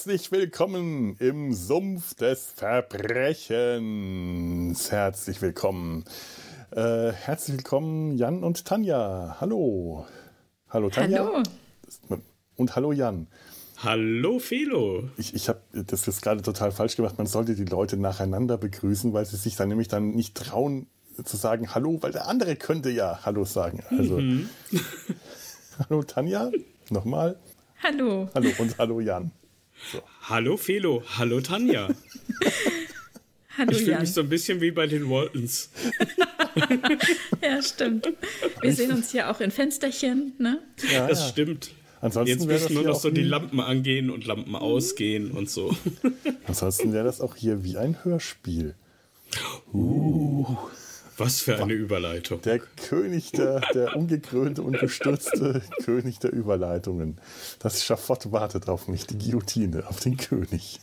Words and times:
Herzlich 0.00 0.32
willkommen 0.32 1.14
im 1.18 1.52
Sumpf 1.52 2.14
des 2.14 2.46
Verbrechens. 2.46 4.90
Herzlich 4.90 5.42
willkommen. 5.42 6.06
Äh, 6.70 7.12
herzlich 7.12 7.58
willkommen, 7.58 8.16
Jan 8.16 8.42
und 8.42 8.64
Tanja. 8.64 9.36
Hallo. 9.42 10.06
Hallo, 10.70 10.88
Tanja. 10.88 11.26
Hallo. 11.26 11.42
Und 12.56 12.76
hallo, 12.76 12.92
Jan. 12.92 13.26
Hallo, 13.76 14.38
Felo. 14.38 15.10
Ich, 15.18 15.34
ich 15.34 15.50
habe 15.50 15.60
das 15.70 16.06
jetzt 16.06 16.22
gerade 16.22 16.40
total 16.40 16.72
falsch 16.72 16.96
gemacht. 16.96 17.18
Man 17.18 17.26
sollte 17.26 17.54
die 17.54 17.66
Leute 17.66 17.98
nacheinander 17.98 18.56
begrüßen, 18.56 19.12
weil 19.12 19.26
sie 19.26 19.36
sich 19.36 19.56
dann 19.56 19.68
nämlich 19.68 19.88
dann 19.88 20.12
nicht 20.12 20.34
trauen 20.34 20.86
zu 21.22 21.36
sagen 21.36 21.74
Hallo, 21.74 21.98
weil 22.00 22.12
der 22.12 22.26
andere 22.26 22.56
könnte 22.56 22.88
ja 22.88 23.26
Hallo 23.26 23.44
sagen. 23.44 23.84
Also, 23.90 24.16
mhm. 24.16 24.48
hallo, 25.78 26.02
Tanja. 26.04 26.50
Nochmal. 26.88 27.38
Hallo. 27.82 28.30
Hallo 28.34 28.48
und 28.60 28.78
hallo, 28.78 29.00
Jan. 29.00 29.30
So. 29.92 30.02
Hallo 30.22 30.56
Felo, 30.56 31.02
hallo 31.16 31.40
Tanja. 31.40 31.88
hallo 33.56 33.72
ich 33.72 33.78
fühle 33.78 34.00
mich 34.00 34.12
so 34.12 34.20
ein 34.20 34.28
bisschen 34.28 34.60
wie 34.60 34.70
bei 34.70 34.86
den 34.86 35.08
Waltons. 35.08 35.70
ja, 37.42 37.62
stimmt. 37.62 38.08
Wir 38.60 38.72
sehen 38.72 38.92
uns 38.92 39.10
hier 39.10 39.30
auch 39.30 39.40
in 39.40 39.50
Fensterchen, 39.50 40.34
ne? 40.38 40.60
Ja, 40.92 41.06
das 41.06 41.20
ja. 41.20 41.28
stimmt. 41.28 41.70
Ansonsten 42.00 42.38
Jetzt 42.38 42.46
müssen 42.46 42.74
nur 42.74 42.84
noch 42.84 42.98
so 42.98 43.10
die 43.10 43.22
Lampen 43.22 43.60
angehen 43.60 44.10
und 44.10 44.26
Lampen 44.26 44.54
ausgehen 44.54 45.32
und 45.32 45.50
so. 45.50 45.76
Ansonsten 46.46 46.92
wäre 46.92 47.04
das 47.04 47.20
auch 47.20 47.36
hier 47.36 47.62
wie 47.62 47.76
ein 47.76 48.04
Hörspiel. 48.04 48.74
Uh. 49.72 50.56
Was 51.20 51.40
für 51.40 51.62
eine 51.62 51.72
Überleitung. 51.72 52.40
Der 52.42 52.58
König, 52.58 53.32
der, 53.32 53.60
der 53.74 53.96
ungekrönte 53.96 54.62
und 54.62 54.78
gestürzte 54.78 55.62
König 55.84 56.18
der 56.18 56.32
Überleitungen. 56.32 57.20
Das 57.58 57.84
Schafott 57.84 58.32
wartet 58.32 58.68
auf 58.68 58.88
mich, 58.88 59.06
die 59.06 59.18
Guillotine, 59.18 59.86
auf 59.88 60.00
den 60.00 60.16
König. 60.16 60.80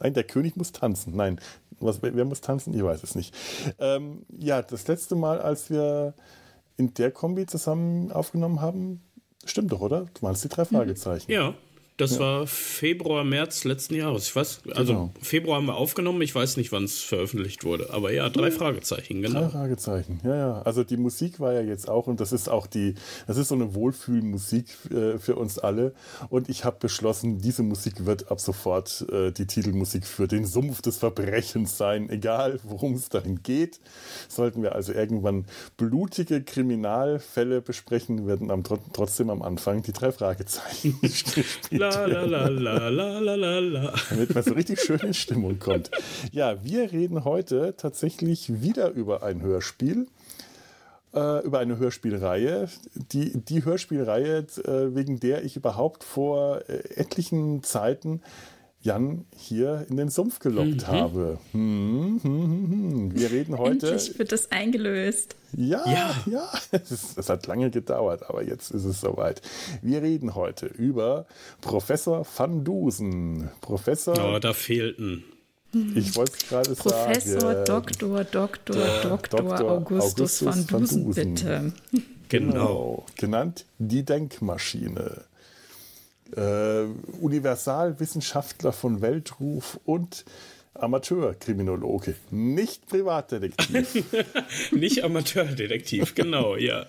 Nein, 0.00 0.14
der 0.14 0.24
König 0.24 0.56
muss 0.56 0.72
tanzen. 0.72 1.16
Nein, 1.16 1.40
was, 1.80 2.02
wer 2.02 2.24
muss 2.24 2.40
tanzen? 2.40 2.72
Ich 2.74 2.82
weiß 2.82 3.02
es 3.02 3.14
nicht. 3.14 3.34
Ähm, 3.78 4.24
ja, 4.38 4.62
das 4.62 4.86
letzte 4.86 5.16
Mal, 5.16 5.40
als 5.40 5.70
wir 5.70 6.14
in 6.76 6.94
der 6.94 7.10
Kombi 7.10 7.46
zusammen 7.46 8.12
aufgenommen 8.12 8.60
haben, 8.60 9.02
stimmt 9.44 9.72
doch, 9.72 9.80
oder? 9.80 10.06
Du 10.14 10.20
meinst 10.22 10.44
die 10.44 10.48
drei 10.48 10.62
mhm. 10.62 10.76
Fragezeichen. 10.76 11.30
Ja. 11.30 11.54
Das 11.98 12.12
ja. 12.12 12.20
war 12.20 12.46
Februar, 12.46 13.24
März 13.24 13.64
letzten 13.64 13.96
Jahres. 13.96 14.28
Ich 14.28 14.36
weiß, 14.36 14.60
also 14.72 14.92
genau. 14.92 15.10
Februar 15.20 15.56
haben 15.56 15.66
wir 15.66 15.74
aufgenommen, 15.74 16.22
ich 16.22 16.32
weiß 16.32 16.56
nicht, 16.56 16.70
wann 16.70 16.84
es 16.84 17.00
veröffentlicht 17.00 17.64
wurde. 17.64 17.92
Aber 17.92 18.12
ja, 18.12 18.28
drei 18.28 18.52
Fragezeichen, 18.52 19.20
genau. 19.20 19.40
Drei 19.40 19.48
Fragezeichen, 19.48 20.20
ja, 20.22 20.36
ja. 20.36 20.62
Also 20.62 20.84
die 20.84 20.96
Musik 20.96 21.40
war 21.40 21.52
ja 21.52 21.60
jetzt 21.60 21.88
auch, 21.88 22.06
und 22.06 22.20
das 22.20 22.30
ist 22.30 22.48
auch 22.48 22.68
die, 22.68 22.94
das 23.26 23.36
ist 23.36 23.48
so 23.48 23.56
eine 23.56 23.74
Wohlfühlmusik 23.74 24.66
äh, 24.92 25.18
für 25.18 25.34
uns 25.34 25.58
alle. 25.58 25.92
Und 26.28 26.48
ich 26.48 26.64
habe 26.64 26.76
beschlossen, 26.78 27.40
diese 27.40 27.64
Musik 27.64 28.06
wird 28.06 28.30
ab 28.30 28.38
sofort 28.38 29.04
äh, 29.10 29.32
die 29.32 29.48
Titelmusik 29.48 30.06
für 30.06 30.28
den 30.28 30.46
Sumpf 30.46 30.80
des 30.82 30.98
Verbrechens 30.98 31.78
sein, 31.78 32.10
egal 32.10 32.60
worum 32.62 32.94
es 32.94 33.08
darin 33.08 33.42
geht. 33.42 33.80
Sollten 34.28 34.62
wir 34.62 34.76
also 34.76 34.92
irgendwann 34.92 35.46
blutige 35.76 36.44
Kriminalfälle 36.44 37.60
besprechen, 37.60 38.28
werden 38.28 38.52
am, 38.52 38.62
trotzdem 38.62 39.30
am 39.30 39.42
Anfang 39.42 39.82
die 39.82 39.92
drei 39.92 40.12
Fragezeichen 40.12 40.96
gespielt 41.02 41.87
la, 41.90 42.48
la, 43.34 43.58
la. 43.58 43.94
Damit 44.10 44.34
man 44.34 44.44
so 44.44 44.54
richtig 44.54 44.80
schön 44.80 45.00
in 45.00 45.14
Stimmung 45.14 45.58
kommt. 45.58 45.90
Ja, 46.32 46.62
wir 46.64 46.92
reden 46.92 47.24
heute 47.24 47.74
tatsächlich 47.76 48.62
wieder 48.62 48.90
über 48.90 49.22
ein 49.22 49.42
Hörspiel 49.42 50.06
äh, 51.14 51.44
über 51.44 51.58
eine 51.58 51.78
Hörspielreihe. 51.78 52.68
Die, 53.12 53.38
die 53.38 53.64
Hörspielreihe, 53.64 54.38
äh, 54.38 54.94
wegen 54.94 55.20
der 55.20 55.44
ich 55.44 55.56
überhaupt 55.56 56.04
vor 56.04 56.62
äh, 56.68 56.78
etlichen 56.96 57.62
Zeiten 57.62 58.22
Jan 58.80 59.24
hier 59.36 59.86
in 59.90 59.96
den 59.96 60.08
Sumpf 60.08 60.38
gelockt 60.38 60.82
mhm. 60.82 60.86
habe. 60.86 61.38
Hm, 61.52 62.20
hm, 62.22 62.70
hm, 62.70 63.14
Wir 63.14 63.30
reden 63.30 63.58
heute. 63.58 63.90
Endlich 63.90 64.18
wird 64.18 64.30
das 64.30 64.52
eingelöst. 64.52 65.34
Ja, 65.56 65.82
ja, 65.86 66.14
ja. 66.26 66.52
Es, 66.70 67.16
es, 67.16 67.28
hat 67.28 67.46
lange 67.46 67.70
gedauert, 67.70 68.28
aber 68.28 68.44
jetzt 68.44 68.70
ist 68.70 68.84
es 68.84 69.00
soweit. 69.00 69.42
Wir 69.82 70.02
reden 70.02 70.34
heute 70.34 70.66
über 70.66 71.26
Professor 71.60 72.24
van 72.36 72.64
Dusen. 72.64 73.50
Professor. 73.60 74.16
Oh, 74.34 74.38
da 74.38 74.52
fehlten. 74.52 75.24
Ich 75.94 76.16
wollte 76.16 76.32
es 76.32 76.48
gerade 76.48 76.74
sagen. 76.74 77.12
Professor, 77.12 77.54
Doktor, 77.64 78.24
Doktor, 78.24 78.76
Doktor, 79.02 79.18
Doktor 79.28 79.70
Augustus, 79.70 80.42
Augustus 80.42 80.70
van, 80.70 80.80
Dusen, 80.80 80.96
van 80.96 81.04
Dusen, 81.04 81.34
bitte. 81.34 81.72
Genau. 82.28 82.52
genau. 82.52 83.06
Genannt 83.16 83.66
die 83.78 84.04
Denkmaschine 84.04 85.24
äh, 86.36 86.84
Universalwissenschaftler 87.20 88.72
von 88.72 89.00
Weltruf 89.00 89.80
und 89.84 90.24
Amateurkriminologe, 90.74 92.14
nicht 92.30 92.86
Privatdetektiv. 92.86 94.04
nicht 94.70 95.02
Amateurdetektiv, 95.02 96.14
genau, 96.14 96.56
ja. 96.56 96.86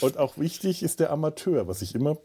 Und 0.00 0.18
auch 0.18 0.36
wichtig 0.36 0.82
ist 0.82 1.00
der 1.00 1.10
Amateur, 1.10 1.66
was 1.66 1.80
ich 1.82 1.94
immer 1.94 2.18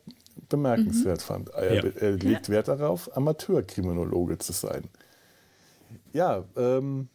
bemerkenswert 0.50 1.20
mhm. 1.20 1.24
fand. 1.24 1.50
Er, 1.50 1.76
ja. 1.76 1.92
er 2.00 2.12
legt. 2.12 2.50
Wert 2.50 2.68
darauf, 2.68 3.16
Amateurkriminologe 3.16 4.38
zu 4.38 4.52
sein. 4.52 4.90
Ja, 6.14 6.44
ähm, 6.56 7.08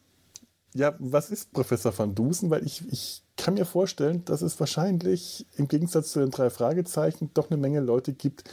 ja, 0.74 0.94
was 0.98 1.30
ist 1.30 1.52
Professor 1.52 1.96
van 1.96 2.14
Dusen? 2.14 2.50
Weil 2.50 2.64
ich, 2.64 2.82
ich 2.90 3.22
kann 3.36 3.54
mir 3.54 3.66
vorstellen, 3.66 4.24
dass 4.24 4.42
es 4.42 4.58
wahrscheinlich 4.58 5.46
im 5.56 5.68
Gegensatz 5.68 6.12
zu 6.12 6.20
den 6.20 6.30
drei 6.30 6.48
Fragezeichen 6.50 7.30
doch 7.34 7.50
eine 7.50 7.60
Menge 7.60 7.80
Leute 7.80 8.12
gibt, 8.12 8.44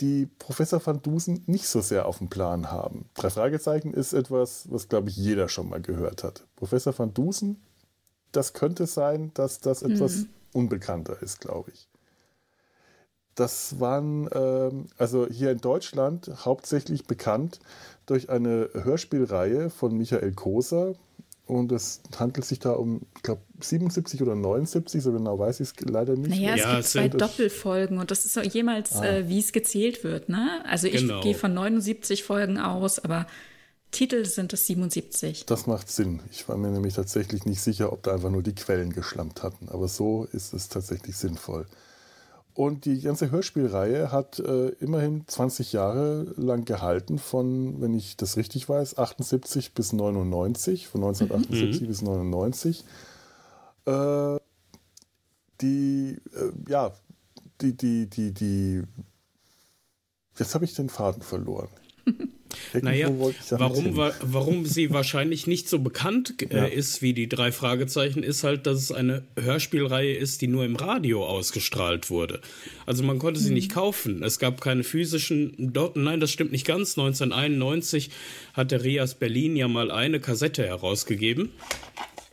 die 0.00 0.26
Professor 0.38 0.84
van 0.84 1.02
Dusen 1.02 1.42
nicht 1.46 1.66
so 1.66 1.80
sehr 1.80 2.06
auf 2.06 2.18
dem 2.18 2.28
Plan 2.28 2.70
haben. 2.70 3.08
Drei 3.14 3.30
Fragezeichen 3.30 3.92
ist 3.92 4.12
etwas, 4.12 4.66
was, 4.70 4.88
glaube 4.88 5.08
ich, 5.08 5.16
jeder 5.16 5.48
schon 5.48 5.68
mal 5.68 5.80
gehört 5.80 6.22
hat. 6.24 6.44
Professor 6.56 6.96
van 6.96 7.12
Dusen, 7.14 7.60
das 8.32 8.52
könnte 8.52 8.86
sein, 8.86 9.32
dass 9.34 9.60
das 9.60 9.82
etwas 9.82 10.16
mhm. 10.16 10.28
unbekannter 10.52 11.20
ist, 11.22 11.40
glaube 11.40 11.72
ich. 11.72 11.88
Das 13.34 13.78
waren 13.78 14.28
ähm, 14.32 14.86
also 14.96 15.28
hier 15.28 15.52
in 15.52 15.58
Deutschland 15.58 16.30
hauptsächlich 16.44 17.06
bekannt 17.06 17.60
durch 18.06 18.30
eine 18.30 18.68
Hörspielreihe 18.72 19.70
von 19.70 19.96
Michael 19.96 20.32
Koser, 20.32 20.94
und 21.48 21.72
es 21.72 22.02
handelt 22.18 22.44
sich 22.44 22.58
da 22.58 22.72
um, 22.72 23.00
ich 23.16 23.22
glaube, 23.22 23.40
77 23.60 24.22
oder 24.22 24.34
79, 24.34 25.02
so 25.02 25.12
genau 25.12 25.38
weiß 25.38 25.60
ich 25.60 25.68
es 25.68 25.74
leider 25.80 26.14
nicht. 26.14 26.30
Naja, 26.30 26.54
es 26.54 26.60
ja, 26.60 26.74
gibt 26.74 26.84
zwei 26.84 27.08
Doppelfolgen 27.08 27.98
und 27.98 28.10
das 28.10 28.24
ist 28.24 28.34
so 28.34 28.40
jemals, 28.40 28.92
ah. 28.96 29.04
äh, 29.04 29.28
wie 29.28 29.38
es 29.38 29.52
gezählt 29.52 30.04
wird. 30.04 30.28
Ne? 30.28 30.62
Also 30.68 30.86
ich 30.86 31.00
genau. 31.00 31.20
gehe 31.22 31.34
von 31.34 31.54
79 31.54 32.22
Folgen 32.22 32.58
aus, 32.58 32.98
aber 32.98 33.26
Titel 33.90 34.26
sind 34.26 34.52
es 34.52 34.66
77. 34.66 35.46
Das 35.46 35.66
macht 35.66 35.90
Sinn. 35.90 36.20
Ich 36.30 36.48
war 36.48 36.58
mir 36.58 36.68
nämlich 36.68 36.94
tatsächlich 36.94 37.46
nicht 37.46 37.62
sicher, 37.62 37.92
ob 37.92 38.02
da 38.02 38.12
einfach 38.12 38.30
nur 38.30 38.42
die 38.42 38.54
Quellen 38.54 38.92
geschlampt 38.92 39.42
hatten. 39.42 39.68
Aber 39.70 39.88
so 39.88 40.28
ist 40.32 40.52
es 40.52 40.68
tatsächlich 40.68 41.16
sinnvoll. 41.16 41.66
Und 42.58 42.86
die 42.86 43.00
ganze 43.00 43.30
Hörspielreihe 43.30 44.10
hat 44.10 44.40
äh, 44.40 44.70
immerhin 44.80 45.22
20 45.28 45.72
Jahre 45.72 46.34
lang 46.36 46.64
gehalten, 46.64 47.20
von, 47.20 47.80
wenn 47.80 47.94
ich 47.94 48.16
das 48.16 48.36
richtig 48.36 48.68
weiß, 48.68 48.98
78 48.98 49.74
bis 49.74 49.92
99, 49.92 50.88
von 50.88 51.04
1978 51.04 51.82
mhm. 51.82 51.86
bis 51.86 52.02
99. 52.02 52.84
Äh, 53.86 54.38
die, 55.60 56.16
äh, 56.34 56.50
ja, 56.68 56.90
die, 57.60 57.76
die, 57.76 58.10
die, 58.10 58.34
die, 58.34 58.82
jetzt 60.36 60.56
habe 60.56 60.64
ich 60.64 60.74
den 60.74 60.88
Faden 60.88 61.22
verloren. 61.22 61.68
Naja, 62.80 63.10
warum, 63.50 63.96
warum 63.96 64.66
sie 64.66 64.90
wahrscheinlich 64.90 65.46
nicht 65.46 65.68
so 65.68 65.78
bekannt 65.78 66.34
äh, 66.42 66.56
ja. 66.56 66.64
ist 66.64 67.02
wie 67.02 67.12
die 67.12 67.28
drei 67.28 67.52
Fragezeichen, 67.52 68.22
ist 68.22 68.44
halt, 68.44 68.66
dass 68.66 68.78
es 68.78 68.92
eine 68.92 69.22
Hörspielreihe 69.38 70.14
ist, 70.14 70.40
die 70.40 70.48
nur 70.48 70.64
im 70.64 70.76
Radio 70.76 71.26
ausgestrahlt 71.26 72.10
wurde. 72.10 72.40
Also 72.86 73.02
man 73.02 73.18
konnte 73.18 73.40
sie 73.40 73.50
mhm. 73.50 73.54
nicht 73.54 73.72
kaufen. 73.72 74.22
Es 74.22 74.38
gab 74.38 74.60
keine 74.60 74.84
physischen. 74.84 75.54
Dort, 75.58 75.96
nein, 75.96 76.20
das 76.20 76.30
stimmt 76.30 76.52
nicht 76.52 76.66
ganz. 76.66 76.98
1991 76.98 78.10
hat 78.54 78.70
der 78.70 78.82
Rias 78.82 79.14
Berlin 79.14 79.56
ja 79.56 79.68
mal 79.68 79.90
eine 79.90 80.20
Kassette 80.20 80.64
herausgegeben. 80.64 81.50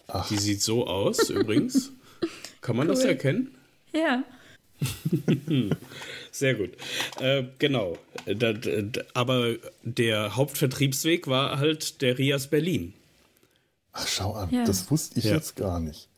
Ach. 0.08 0.28
Die 0.30 0.38
sieht 0.38 0.62
so 0.62 0.88
aus, 0.88 1.30
übrigens. 1.30 1.92
Kann 2.62 2.78
man 2.78 2.88
cool. 2.88 2.96
das 2.96 3.04
erkennen? 3.04 3.52
Ja. 3.94 4.24
Sehr 6.36 6.56
gut. 6.56 6.72
Äh, 7.22 7.44
genau. 7.60 7.98
Da, 8.26 8.52
da, 8.52 9.02
aber 9.14 9.56
der 9.84 10.36
Hauptvertriebsweg 10.36 11.28
war 11.28 11.60
halt 11.60 12.02
der 12.02 12.18
Rias 12.18 12.48
Berlin. 12.48 12.94
Ach, 13.94 14.06
schau 14.06 14.34
an. 14.34 14.50
Ja. 14.52 14.66
Das 14.66 14.92
wusste 14.92 15.18
ich 15.18 15.26
ja. 15.26 15.36
jetzt 15.36 15.56
gar 15.56 15.80
nicht. 15.80 16.10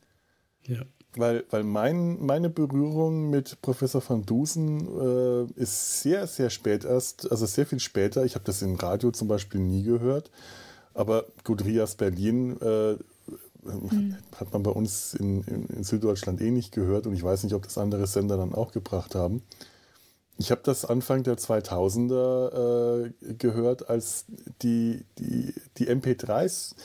Ja. 0.66 0.80
Weil, 1.14 1.44
weil 1.50 1.62
mein, 1.62 2.18
meine 2.18 2.50
Berührung 2.50 3.30
mit 3.30 3.62
Professor 3.62 4.02
van 4.06 4.26
Dusen 4.26 4.88
äh, 4.98 5.60
ist 5.60 6.02
sehr, 6.02 6.26
sehr 6.26 6.50
spät 6.50 6.84
erst, 6.84 7.30
also 7.30 7.46
sehr 7.46 7.64
viel 7.64 7.78
später. 7.78 8.24
Ich 8.24 8.34
habe 8.34 8.44
das 8.44 8.60
im 8.60 8.74
Radio 8.74 9.12
zum 9.12 9.28
Beispiel 9.28 9.60
nie 9.60 9.84
gehört. 9.84 10.32
Aber 10.94 11.26
gut, 11.44 11.64
Rias 11.64 11.94
Berlin 11.94 12.60
äh, 12.60 12.94
mhm. 13.62 14.16
hat 14.34 14.52
man 14.52 14.64
bei 14.64 14.72
uns 14.72 15.14
in, 15.14 15.42
in, 15.44 15.66
in, 15.66 15.84
Süddeutschland 15.84 16.40
eh 16.40 16.50
nicht 16.50 16.72
gehört 16.72 17.06
und 17.06 17.14
ich 17.14 17.22
weiß 17.22 17.44
nicht, 17.44 17.54
ob 17.54 17.62
das 17.62 17.78
andere 17.78 18.08
Sender 18.08 18.36
dann 18.36 18.52
auch 18.52 18.72
gebracht 18.72 19.14
haben. 19.14 19.42
Ich 20.38 20.52
habe 20.52 20.60
das 20.64 20.84
Anfang 20.84 21.24
der 21.24 21.36
2000er 21.36 23.06
äh, 23.06 23.34
gehört, 23.34 23.90
als 23.90 24.26
die, 24.62 25.04
die, 25.18 25.52
die 25.76 25.88
MP3s 25.88 26.76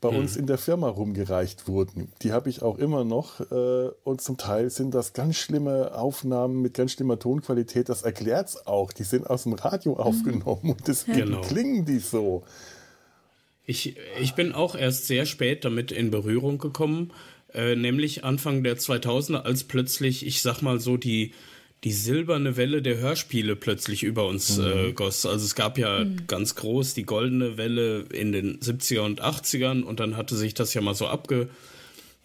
bei 0.00 0.10
hm. 0.10 0.18
uns 0.18 0.36
in 0.36 0.46
der 0.46 0.56
Firma 0.56 0.88
rumgereicht 0.88 1.66
wurden. 1.66 2.12
Die 2.22 2.30
habe 2.30 2.48
ich 2.48 2.62
auch 2.62 2.78
immer 2.78 3.02
noch 3.04 3.40
äh, 3.40 3.90
und 4.04 4.20
zum 4.20 4.36
Teil 4.36 4.70
sind 4.70 4.94
das 4.94 5.14
ganz 5.14 5.36
schlimme 5.36 5.94
Aufnahmen 5.96 6.62
mit 6.62 6.74
ganz 6.74 6.92
schlimmer 6.92 7.18
Tonqualität. 7.18 7.88
Das 7.88 8.02
erklärt 8.02 8.50
es 8.50 8.66
auch. 8.68 8.92
Die 8.92 9.04
sind 9.04 9.28
aus 9.28 9.42
dem 9.42 9.54
Radio 9.54 9.94
mhm. 9.94 9.98
aufgenommen 9.98 10.70
und 10.70 10.86
deswegen 10.86 11.30
genau. 11.30 11.40
klingen 11.40 11.84
die 11.86 11.98
so. 11.98 12.44
Ich, 13.64 13.96
ich 14.20 14.34
bin 14.34 14.52
auch 14.52 14.76
erst 14.76 15.08
sehr 15.08 15.26
spät 15.26 15.64
damit 15.64 15.90
in 15.90 16.12
Berührung 16.12 16.58
gekommen, 16.58 17.12
äh, 17.52 17.74
nämlich 17.74 18.22
Anfang 18.22 18.62
der 18.62 18.76
2000er, 18.76 19.38
als 19.38 19.64
plötzlich, 19.64 20.24
ich 20.24 20.40
sag 20.40 20.62
mal 20.62 20.78
so, 20.78 20.96
die 20.96 21.32
die 21.86 21.92
silberne 21.92 22.56
Welle 22.56 22.82
der 22.82 22.98
Hörspiele 22.98 23.54
plötzlich 23.54 24.02
über 24.02 24.26
uns 24.26 24.58
mhm. 24.58 24.88
äh, 24.88 24.92
goss. 24.92 25.24
Also 25.24 25.44
es 25.44 25.54
gab 25.54 25.78
ja 25.78 26.02
mhm. 26.02 26.26
ganz 26.26 26.56
groß 26.56 26.94
die 26.94 27.04
goldene 27.04 27.58
Welle 27.58 28.06
in 28.12 28.32
den 28.32 28.58
70er 28.58 29.02
und 29.02 29.22
80ern 29.22 29.84
und 29.84 30.00
dann 30.00 30.16
hatte 30.16 30.34
sich 30.34 30.52
das 30.52 30.74
ja 30.74 30.80
mal 30.80 30.96
so 30.96 31.06
abge, 31.06 31.48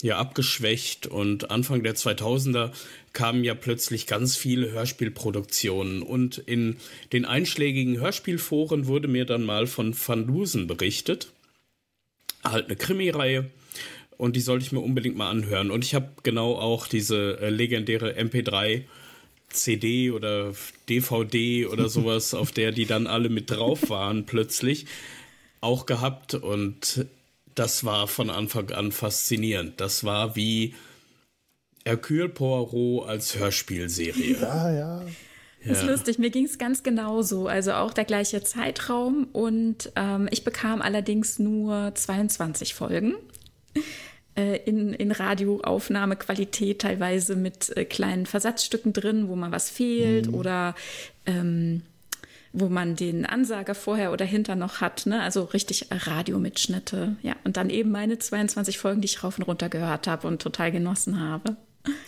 ja, 0.01 0.17
abgeschwächt 0.17 1.05
und 1.05 1.51
Anfang 1.51 1.83
der 1.83 1.95
2000er 1.95 2.71
kamen 3.13 3.43
ja 3.43 3.53
plötzlich 3.53 4.07
ganz 4.07 4.35
viele 4.35 4.71
Hörspielproduktionen 4.71 6.01
und 6.01 6.39
in 6.39 6.77
den 7.13 7.25
einschlägigen 7.25 7.99
Hörspielforen 7.99 8.87
wurde 8.87 9.07
mir 9.07 9.25
dann 9.25 9.43
mal 9.43 9.67
von 9.67 9.93
Van 9.95 10.25
Dusen 10.25 10.65
berichtet. 10.65 11.27
Halt 12.43 12.65
eine 12.65 12.77
Krimireihe 12.77 13.51
und 14.17 14.35
die 14.35 14.41
sollte 14.41 14.65
ich 14.65 14.71
mir 14.71 14.79
unbedingt 14.79 15.17
mal 15.17 15.29
anhören 15.29 15.69
und 15.69 15.85
ich 15.85 15.93
habe 15.93 16.09
genau 16.23 16.55
auch 16.55 16.87
diese 16.87 17.39
äh, 17.39 17.51
legendäre 17.51 18.17
MP3 18.17 18.85
CD 19.53 20.11
oder 20.11 20.53
DVD 20.89 21.67
oder 21.67 21.89
sowas, 21.89 22.33
auf 22.33 22.51
der 22.51 22.71
die 22.71 22.85
dann 22.85 23.07
alle 23.07 23.29
mit 23.29 23.51
drauf 23.51 23.89
waren, 23.89 24.25
plötzlich 24.25 24.85
auch 25.61 25.85
gehabt. 25.85 26.33
Und 26.33 27.05
das 27.55 27.83
war 27.83 28.07
von 28.07 28.29
Anfang 28.29 28.71
an 28.71 28.91
faszinierend. 28.91 29.79
Das 29.79 30.03
war 30.03 30.35
wie 30.35 30.75
Hercule 31.85 32.29
Poirot 32.29 33.07
als 33.07 33.37
Hörspielserie. 33.37 34.37
Ja, 34.39 34.71
ja. 34.73 35.05
Das 35.63 35.83
ist 35.83 35.87
lustig, 35.87 36.17
mir 36.17 36.31
ging 36.31 36.45
es 36.45 36.57
ganz 36.57 36.81
genauso. 36.81 37.47
Also 37.47 37.73
auch 37.73 37.93
der 37.93 38.05
gleiche 38.05 38.43
Zeitraum 38.43 39.27
und 39.31 39.91
ähm, 39.95 40.27
ich 40.31 40.43
bekam 40.43 40.81
allerdings 40.81 41.37
nur 41.37 41.93
22 41.93 42.73
Folgen. 42.73 43.13
Äh, 44.35 44.57
in, 44.63 44.93
in 44.93 45.11
Radioaufnahmequalität, 45.11 46.79
teilweise 46.79 47.35
mit 47.35 47.75
äh, 47.75 47.83
kleinen 47.83 48.25
Versatzstücken 48.25 48.93
drin, 48.93 49.27
wo 49.27 49.35
mal 49.35 49.51
was 49.51 49.69
fehlt 49.69 50.27
mhm. 50.27 50.33
oder 50.35 50.75
ähm, 51.25 51.81
wo 52.53 52.69
man 52.69 52.95
den 52.95 53.25
Ansager 53.25 53.75
vorher 53.75 54.13
oder 54.13 54.23
hinter 54.23 54.55
noch 54.55 54.79
hat, 54.79 55.05
ne? 55.05 55.21
also 55.21 55.43
richtig 55.43 55.87
Radiomitschnitte. 55.91 57.17
Ja, 57.21 57.35
und 57.43 57.57
dann 57.57 57.69
eben 57.69 57.91
meine 57.91 58.19
22 58.19 58.77
Folgen, 58.77 59.01
die 59.01 59.05
ich 59.05 59.23
rauf 59.23 59.37
und 59.37 59.43
runter 59.43 59.67
gehört 59.67 60.07
habe 60.07 60.27
und 60.27 60.41
total 60.41 60.71
genossen 60.71 61.19
habe. 61.19 61.57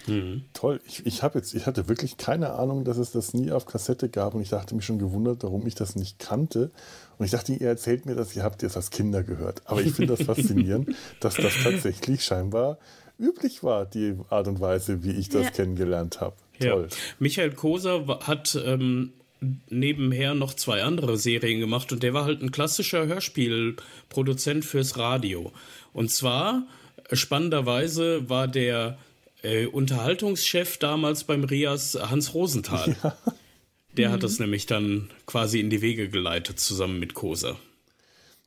Mhm. 0.08 0.44
Toll. 0.54 0.80
Ich, 0.88 1.06
ich 1.06 1.24
habe 1.24 1.40
jetzt, 1.40 1.54
ich 1.54 1.66
hatte 1.66 1.88
wirklich 1.88 2.18
keine 2.18 2.54
Ahnung, 2.54 2.84
dass 2.84 2.98
es 2.98 3.12
das 3.12 3.34
nie 3.34 3.52
auf 3.52 3.66
Kassette 3.66 4.10
gab 4.10 4.36
und 4.36 4.42
ich 4.42 4.50
dachte 4.50 4.76
mich 4.76 4.86
schon 4.86 5.00
gewundert, 5.00 5.44
warum 5.44 5.66
ich 5.68 5.76
das 5.76 5.96
nicht 5.96 6.20
kannte. 6.20 6.72
Und 7.18 7.26
ich 7.26 7.32
dachte, 7.32 7.54
ihr 7.54 7.68
erzählt 7.68 8.06
mir 8.06 8.16
das, 8.16 8.36
ihr 8.36 8.44
habt 8.44 8.64
es 8.64 8.76
als 8.76 8.90
Kinder 8.90 9.24
gehört. 9.24 9.62
Aber 9.66 9.82
ich 9.82 9.94
finde 9.94 10.16
das 10.16 10.26
faszinierend, 10.26 10.96
dass 11.20 11.36
das 11.36 11.54
tatsächlich 11.64 12.24
scheinbar 12.24 12.78
üblich 13.20 13.64
war, 13.64 13.86
die 13.86 14.16
Art 14.30 14.48
und 14.48 14.60
Weise, 14.60 15.04
wie 15.04 15.12
ich 15.12 15.30
das 15.30 15.46
ja. 15.46 15.52
kennengelernt 15.52 16.22
habe. 16.22 16.36
Toll. 16.60 16.88
Ja. 16.90 16.98
Michael 17.20 17.52
Koser 17.52 18.20
hat 18.22 18.60
ähm, 18.66 19.14
nebenher 19.70 20.34
noch 20.34 20.54
zwei 20.54 20.84
andere 20.84 21.18
Serien 21.18 21.60
gemacht 21.60 21.92
und 21.92 22.04
der 22.04 22.14
war 22.14 22.26
halt 22.26 22.42
ein 22.42 22.52
klassischer 22.52 23.06
Hörspielproduzent 23.08 24.66
fürs 24.66 24.98
Radio. 24.98 25.52
Und 25.94 26.12
zwar, 26.12 26.64
spannenderweise, 27.12 28.30
war 28.30 28.48
der 28.48 28.98
äh, 29.44 29.68
Unterhaltungschef 29.68 30.78
damals 30.78 31.26
beim 31.26 31.44
Rias 31.44 31.98
Hans 32.02 32.34
Rosenthal. 32.34 32.96
Ja. 33.04 33.18
Der 33.98 34.10
mhm. 34.10 34.14
hat 34.14 34.24
das 34.24 34.40
nämlich 34.40 34.66
dann 34.66 35.12
quasi 35.28 35.60
in 35.60 35.70
die 35.70 35.82
Wege 35.82 36.10
geleitet, 36.10 36.60
zusammen 36.60 37.00
mit 37.00 37.14
Kosa. 37.14 37.58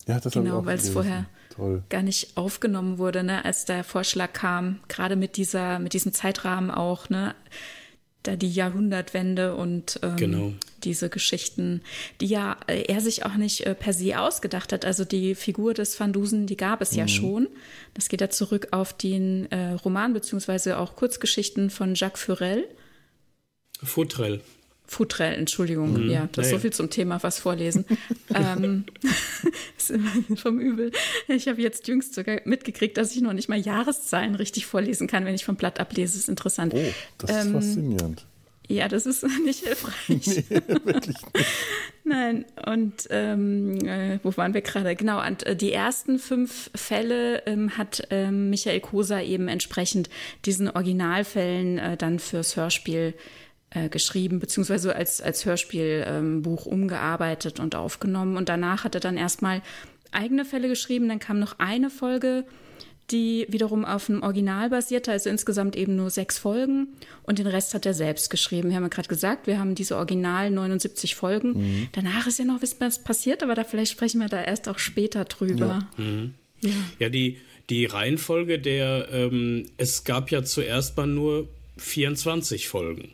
Ja, 0.08 0.20
das 0.20 0.32
genau, 0.32 0.64
weil 0.64 0.76
es 0.76 0.88
vorher 0.88 1.26
Toll. 1.54 1.82
gar 1.88 2.02
nicht 2.02 2.36
aufgenommen 2.36 2.98
wurde, 2.98 3.22
ne, 3.22 3.44
als 3.44 3.64
der 3.64 3.84
Vorschlag 3.84 4.32
kam, 4.32 4.80
gerade 4.88 5.16
mit 5.16 5.36
dieser, 5.36 5.78
mit 5.78 5.92
diesem 5.92 6.12
Zeitrahmen 6.12 6.70
auch, 6.70 7.08
ne, 7.10 7.34
da 8.26 8.36
die 8.36 8.50
Jahrhundertwende 8.50 9.54
und 9.54 10.00
ähm, 10.02 10.16
genau. 10.16 10.52
diese 10.84 11.08
Geschichten, 11.08 11.82
die 12.20 12.26
ja 12.26 12.56
äh, 12.66 12.82
er 12.82 13.00
sich 13.00 13.24
auch 13.24 13.36
nicht 13.36 13.66
äh, 13.66 13.74
per 13.74 13.92
se 13.92 14.18
ausgedacht 14.18 14.72
hat. 14.72 14.84
Also 14.84 15.04
die 15.04 15.34
Figur 15.34 15.74
des 15.74 15.98
Van 15.98 16.12
Dusen, 16.12 16.46
die 16.46 16.56
gab 16.56 16.80
es 16.80 16.92
mhm. 16.92 16.98
ja 16.98 17.08
schon. 17.08 17.48
Das 17.94 18.08
geht 18.08 18.20
ja 18.20 18.30
zurück 18.30 18.68
auf 18.72 18.92
den 18.92 19.50
äh, 19.50 19.72
Roman 19.72 20.12
beziehungsweise 20.12 20.78
auch 20.78 20.96
Kurzgeschichten 20.96 21.70
von 21.70 21.94
Jacques 21.94 22.22
Furel. 22.22 22.64
Futrell. 23.82 24.40
Futrell, 24.86 25.34
Entschuldigung. 25.34 26.04
Mhm. 26.04 26.10
Ja, 26.10 26.28
das 26.32 26.46
ist 26.46 26.52
so 26.52 26.58
viel 26.58 26.72
zum 26.72 26.90
Thema, 26.90 27.22
was 27.22 27.38
vorlesen. 27.38 27.84
ähm, 28.34 28.84
vom 30.36 30.60
Übel. 30.60 30.92
Ich 31.28 31.48
habe 31.48 31.60
jetzt 31.60 31.88
jüngst 31.88 32.14
sogar 32.14 32.40
mitgekriegt, 32.44 32.96
dass 32.96 33.14
ich 33.14 33.20
noch 33.20 33.32
nicht 33.32 33.48
mal 33.48 33.58
Jahreszahlen 33.58 34.36
richtig 34.36 34.66
vorlesen 34.66 35.08
kann, 35.08 35.24
wenn 35.24 35.34
ich 35.34 35.44
vom 35.44 35.56
Blatt 35.56 35.80
ablese. 35.80 36.12
Das 36.12 36.22
ist 36.22 36.28
interessant. 36.28 36.72
Oh, 36.74 36.92
das 37.18 37.30
ist 37.30 37.46
ähm, 37.46 37.52
faszinierend. 37.52 38.26
Ja, 38.68 38.88
das 38.88 39.06
ist 39.06 39.24
nicht 39.44 39.64
hilfreich. 39.64 40.44
Nee, 40.48 40.60
wirklich 40.84 41.16
nicht. 41.34 41.46
Nein, 42.04 42.44
und 42.64 43.08
ähm, 43.10 43.78
äh, 43.84 44.18
wo 44.22 44.36
waren 44.36 44.54
wir 44.54 44.60
gerade? 44.60 44.94
Genau, 44.94 45.24
und 45.24 45.44
äh, 45.44 45.56
die 45.56 45.72
ersten 45.72 46.18
fünf 46.18 46.70
Fälle 46.74 47.44
ähm, 47.46 47.76
hat 47.76 48.06
ähm, 48.10 48.50
Michael 48.50 48.80
Koser 48.80 49.22
eben 49.22 49.48
entsprechend 49.48 50.08
diesen 50.44 50.70
Originalfällen 50.70 51.78
äh, 51.78 51.96
dann 51.96 52.18
fürs 52.18 52.56
Hörspiel 52.56 53.14
äh, 53.14 53.45
geschrieben, 53.88 54.38
beziehungsweise 54.38 54.94
als, 54.96 55.20
als 55.20 55.44
Hörspielbuch 55.44 56.66
ähm, 56.66 56.72
umgearbeitet 56.72 57.60
und 57.60 57.74
aufgenommen. 57.74 58.36
Und 58.36 58.48
danach 58.48 58.84
hat 58.84 58.94
er 58.94 59.00
dann 59.00 59.16
erstmal 59.16 59.62
eigene 60.12 60.44
Fälle 60.44 60.68
geschrieben. 60.68 61.08
Dann 61.08 61.18
kam 61.18 61.38
noch 61.38 61.58
eine 61.58 61.90
Folge, 61.90 62.44
die 63.10 63.46
wiederum 63.48 63.84
auf 63.84 64.06
dem 64.06 64.22
Original 64.22 64.70
basierte, 64.70 65.12
also 65.12 65.30
insgesamt 65.30 65.76
eben 65.76 65.94
nur 65.94 66.10
sechs 66.10 66.38
Folgen. 66.38 66.88
Und 67.22 67.38
den 67.38 67.46
Rest 67.46 67.74
hat 67.74 67.86
er 67.86 67.94
selbst 67.94 68.30
geschrieben. 68.30 68.70
Wir 68.70 68.76
haben 68.76 68.82
ja 68.82 68.88
gerade 68.88 69.08
gesagt, 69.08 69.46
wir 69.46 69.58
haben 69.58 69.74
diese 69.74 69.96
Original 69.96 70.50
79 70.50 71.14
Folgen. 71.14 71.50
Mhm. 71.50 71.88
Danach 71.92 72.26
ist 72.26 72.38
ja 72.38 72.44
noch 72.44 72.62
was 72.62 72.74
passiert, 73.04 73.42
aber 73.42 73.54
da 73.54 73.64
vielleicht 73.64 73.92
sprechen 73.92 74.20
wir 74.20 74.28
da 74.28 74.42
erst 74.42 74.68
auch 74.68 74.78
später 74.78 75.24
drüber. 75.24 75.86
Ja, 75.96 76.04
mhm. 76.04 76.34
ja. 76.60 76.70
ja 76.98 77.08
die, 77.08 77.38
die 77.70 77.86
Reihenfolge 77.86 78.58
der, 78.58 79.08
ähm, 79.12 79.66
es 79.76 80.04
gab 80.04 80.30
ja 80.30 80.42
zuerst 80.42 80.96
mal 80.96 81.06
nur 81.06 81.48
24 81.76 82.68
Folgen. 82.68 83.12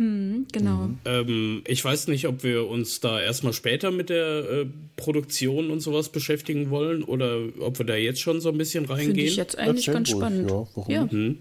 Hm, 0.00 0.46
genau. 0.50 0.86
Mhm. 0.86 0.98
Ähm, 1.04 1.62
ich 1.66 1.84
weiß 1.84 2.08
nicht, 2.08 2.26
ob 2.26 2.42
wir 2.42 2.66
uns 2.66 3.00
da 3.00 3.20
erstmal 3.20 3.52
später 3.52 3.90
mit 3.90 4.08
der 4.08 4.50
äh, 4.50 4.66
Produktion 4.96 5.70
und 5.70 5.80
sowas 5.80 6.08
beschäftigen 6.08 6.70
wollen 6.70 7.04
oder 7.04 7.38
ob 7.60 7.78
wir 7.78 7.84
da 7.84 7.96
jetzt 7.96 8.22
schon 8.22 8.40
so 8.40 8.48
ein 8.48 8.56
bisschen 8.56 8.86
reingehen. 8.86 9.14
Finde 9.14 9.28
ich 9.28 9.36
jetzt 9.36 9.58
eigentlich 9.58 9.84
ganz 9.84 10.08
ruhig, 10.08 10.18
spannend. 10.18 10.50
Ja, 10.50 10.84
ja. 10.88 11.08
Mhm. 11.10 11.40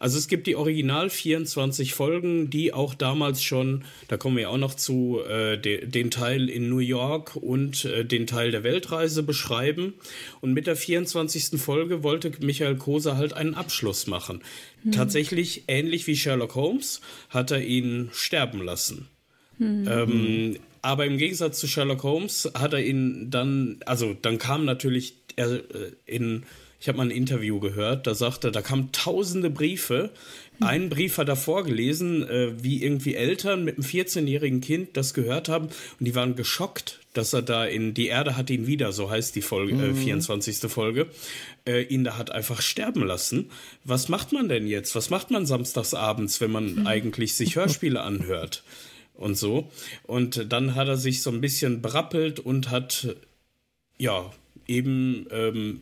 Also 0.00 0.16
es 0.16 0.28
gibt 0.28 0.46
die 0.46 0.56
Original 0.56 1.10
24 1.10 1.92
Folgen, 1.92 2.48
die 2.48 2.72
auch 2.72 2.94
damals 2.94 3.42
schon, 3.42 3.84
da 4.08 4.16
kommen 4.16 4.38
wir 4.38 4.48
auch 4.48 4.56
noch 4.56 4.72
zu, 4.72 5.20
äh, 5.28 5.58
de, 5.58 5.86
den 5.86 6.10
Teil 6.10 6.48
in 6.48 6.70
New 6.70 6.78
York 6.78 7.36
und 7.36 7.84
äh, 7.84 8.02
den 8.06 8.26
Teil 8.26 8.50
der 8.50 8.64
Weltreise 8.64 9.22
beschreiben. 9.22 9.92
Und 10.40 10.54
mit 10.54 10.66
der 10.66 10.76
24. 10.76 11.60
Folge 11.60 12.02
wollte 12.02 12.32
Michael 12.40 12.76
Koser 12.76 13.18
halt 13.18 13.34
einen 13.34 13.54
Abschluss 13.54 14.06
machen. 14.06 14.40
Hm. 14.84 14.92
Tatsächlich 14.92 15.64
ähnlich 15.68 16.06
wie 16.06 16.16
Sherlock 16.16 16.54
Holmes 16.54 17.02
hat 17.28 17.50
er 17.50 17.62
ihn 17.62 18.08
sterben 18.14 18.62
lassen. 18.62 19.06
Hm. 19.58 19.86
Ähm, 19.86 20.56
aber 20.80 21.04
im 21.04 21.18
Gegensatz 21.18 21.60
zu 21.60 21.68
Sherlock 21.68 22.04
Holmes 22.04 22.50
hat 22.54 22.72
er 22.72 22.82
ihn 22.82 23.30
dann, 23.30 23.80
also 23.84 24.16
dann 24.22 24.38
kam 24.38 24.64
natürlich 24.64 25.16
er 25.36 25.52
äh, 25.52 25.92
in 26.06 26.44
ich 26.80 26.88
habe 26.88 26.96
mal 26.96 27.06
ein 27.06 27.10
Interview 27.10 27.60
gehört, 27.60 28.06
da 28.06 28.14
sagte, 28.14 28.50
da 28.50 28.62
kamen 28.62 28.90
tausende 28.92 29.50
Briefe. 29.50 30.10
Einen 30.60 30.88
Brief 30.88 31.18
hat 31.18 31.28
er 31.28 31.36
vorgelesen, 31.36 32.26
äh, 32.28 32.52
wie 32.62 32.82
irgendwie 32.82 33.14
Eltern 33.14 33.64
mit 33.64 33.76
einem 33.76 33.86
14-jährigen 33.86 34.62
Kind 34.62 34.96
das 34.96 35.12
gehört 35.12 35.48
haben 35.48 35.66
und 35.66 36.06
die 36.06 36.14
waren 36.14 36.36
geschockt, 36.36 37.00
dass 37.12 37.32
er 37.34 37.42
da 37.42 37.66
in 37.66 37.92
die 37.92 38.06
Erde 38.06 38.36
hat 38.36 38.48
ihn 38.50 38.66
wieder, 38.66 38.92
so 38.92 39.10
heißt 39.10 39.36
die 39.36 39.42
Folge, 39.42 39.74
äh, 39.74 39.94
24. 39.94 40.62
Mhm. 40.62 40.68
Folge, 40.68 41.06
äh, 41.66 41.82
ihn 41.82 42.04
da 42.04 42.16
hat 42.16 42.30
einfach 42.30 42.62
sterben 42.62 43.06
lassen. 43.06 43.50
Was 43.84 44.08
macht 44.08 44.32
man 44.32 44.48
denn 44.48 44.66
jetzt? 44.66 44.94
Was 44.94 45.10
macht 45.10 45.30
man 45.30 45.44
samstags 45.44 45.92
abends, 45.92 46.40
wenn 46.40 46.50
man 46.50 46.74
mhm. 46.74 46.86
eigentlich 46.86 47.34
sich 47.34 47.56
Hörspiele 47.56 48.00
anhört? 48.00 48.64
Und 49.14 49.36
so. 49.36 49.70
Und 50.04 50.50
dann 50.50 50.74
hat 50.74 50.88
er 50.88 50.96
sich 50.96 51.20
so 51.20 51.30
ein 51.30 51.42
bisschen 51.42 51.82
berappelt 51.82 52.40
und 52.40 52.70
hat, 52.70 53.16
ja, 53.98 54.32
eben 54.66 55.26
ähm, 55.30 55.80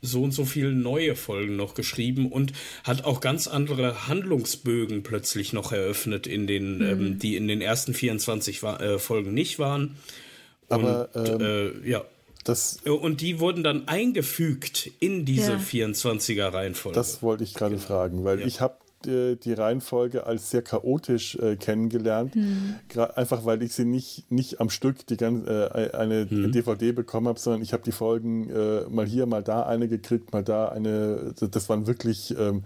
so 0.00 0.22
und 0.22 0.32
so 0.32 0.44
viele 0.44 0.72
neue 0.72 1.16
Folgen 1.16 1.56
noch 1.56 1.74
geschrieben 1.74 2.30
und 2.30 2.52
hat 2.84 3.04
auch 3.04 3.20
ganz 3.20 3.48
andere 3.48 4.08
Handlungsbögen 4.08 5.02
plötzlich 5.02 5.52
noch 5.52 5.72
eröffnet, 5.72 6.26
in 6.26 6.46
den, 6.46 6.78
mhm. 6.78 6.84
ähm, 6.84 7.18
die 7.18 7.36
in 7.36 7.48
den 7.48 7.60
ersten 7.60 7.94
24 7.94 8.62
äh, 8.62 8.98
Folgen 8.98 9.34
nicht 9.34 9.58
waren. 9.58 9.96
Aber 10.68 11.08
und, 11.14 11.28
ähm, 11.28 11.82
äh, 11.84 11.88
ja. 11.88 12.04
Das, 12.44 12.78
und 12.84 13.20
die 13.20 13.40
wurden 13.40 13.62
dann 13.62 13.88
eingefügt 13.88 14.90
in 15.00 15.26
diese 15.26 15.52
ja. 15.52 15.58
24er 15.58 16.52
Reihenfolge. 16.52 16.94
Das 16.94 17.22
wollte 17.22 17.44
ich 17.44 17.52
gerade 17.52 17.78
fragen, 17.78 18.24
weil 18.24 18.40
ja. 18.40 18.46
ich 18.46 18.60
habe 18.62 18.76
die, 19.04 19.36
die, 19.36 19.52
Reihenfolge 19.52 20.26
als 20.26 20.50
sehr 20.50 20.62
chaotisch 20.62 21.36
äh, 21.36 21.56
kennengelernt. 21.56 22.34
Mhm. 22.34 22.76
Einfach 23.14 23.44
weil 23.44 23.62
ich 23.62 23.74
sie 23.74 23.84
nicht, 23.84 24.30
nicht 24.30 24.60
am 24.60 24.70
Stück 24.70 25.06
die 25.06 25.16
ganze, 25.16 25.70
äh, 25.74 25.96
eine 25.96 26.26
mhm. 26.28 26.52
DVD 26.52 26.92
bekommen 26.92 27.28
habe, 27.28 27.38
sondern 27.38 27.62
ich 27.62 27.72
habe 27.72 27.82
die 27.82 27.92
Folgen 27.92 28.50
äh, 28.50 28.82
mal 28.88 29.06
hier, 29.06 29.26
mal 29.26 29.42
da 29.42 29.62
eine 29.64 29.88
gekriegt, 29.88 30.32
mal 30.32 30.42
da 30.42 30.68
eine. 30.68 31.34
Das 31.38 31.68
waren 31.68 31.86
wirklich 31.86 32.34
ähm, 32.38 32.64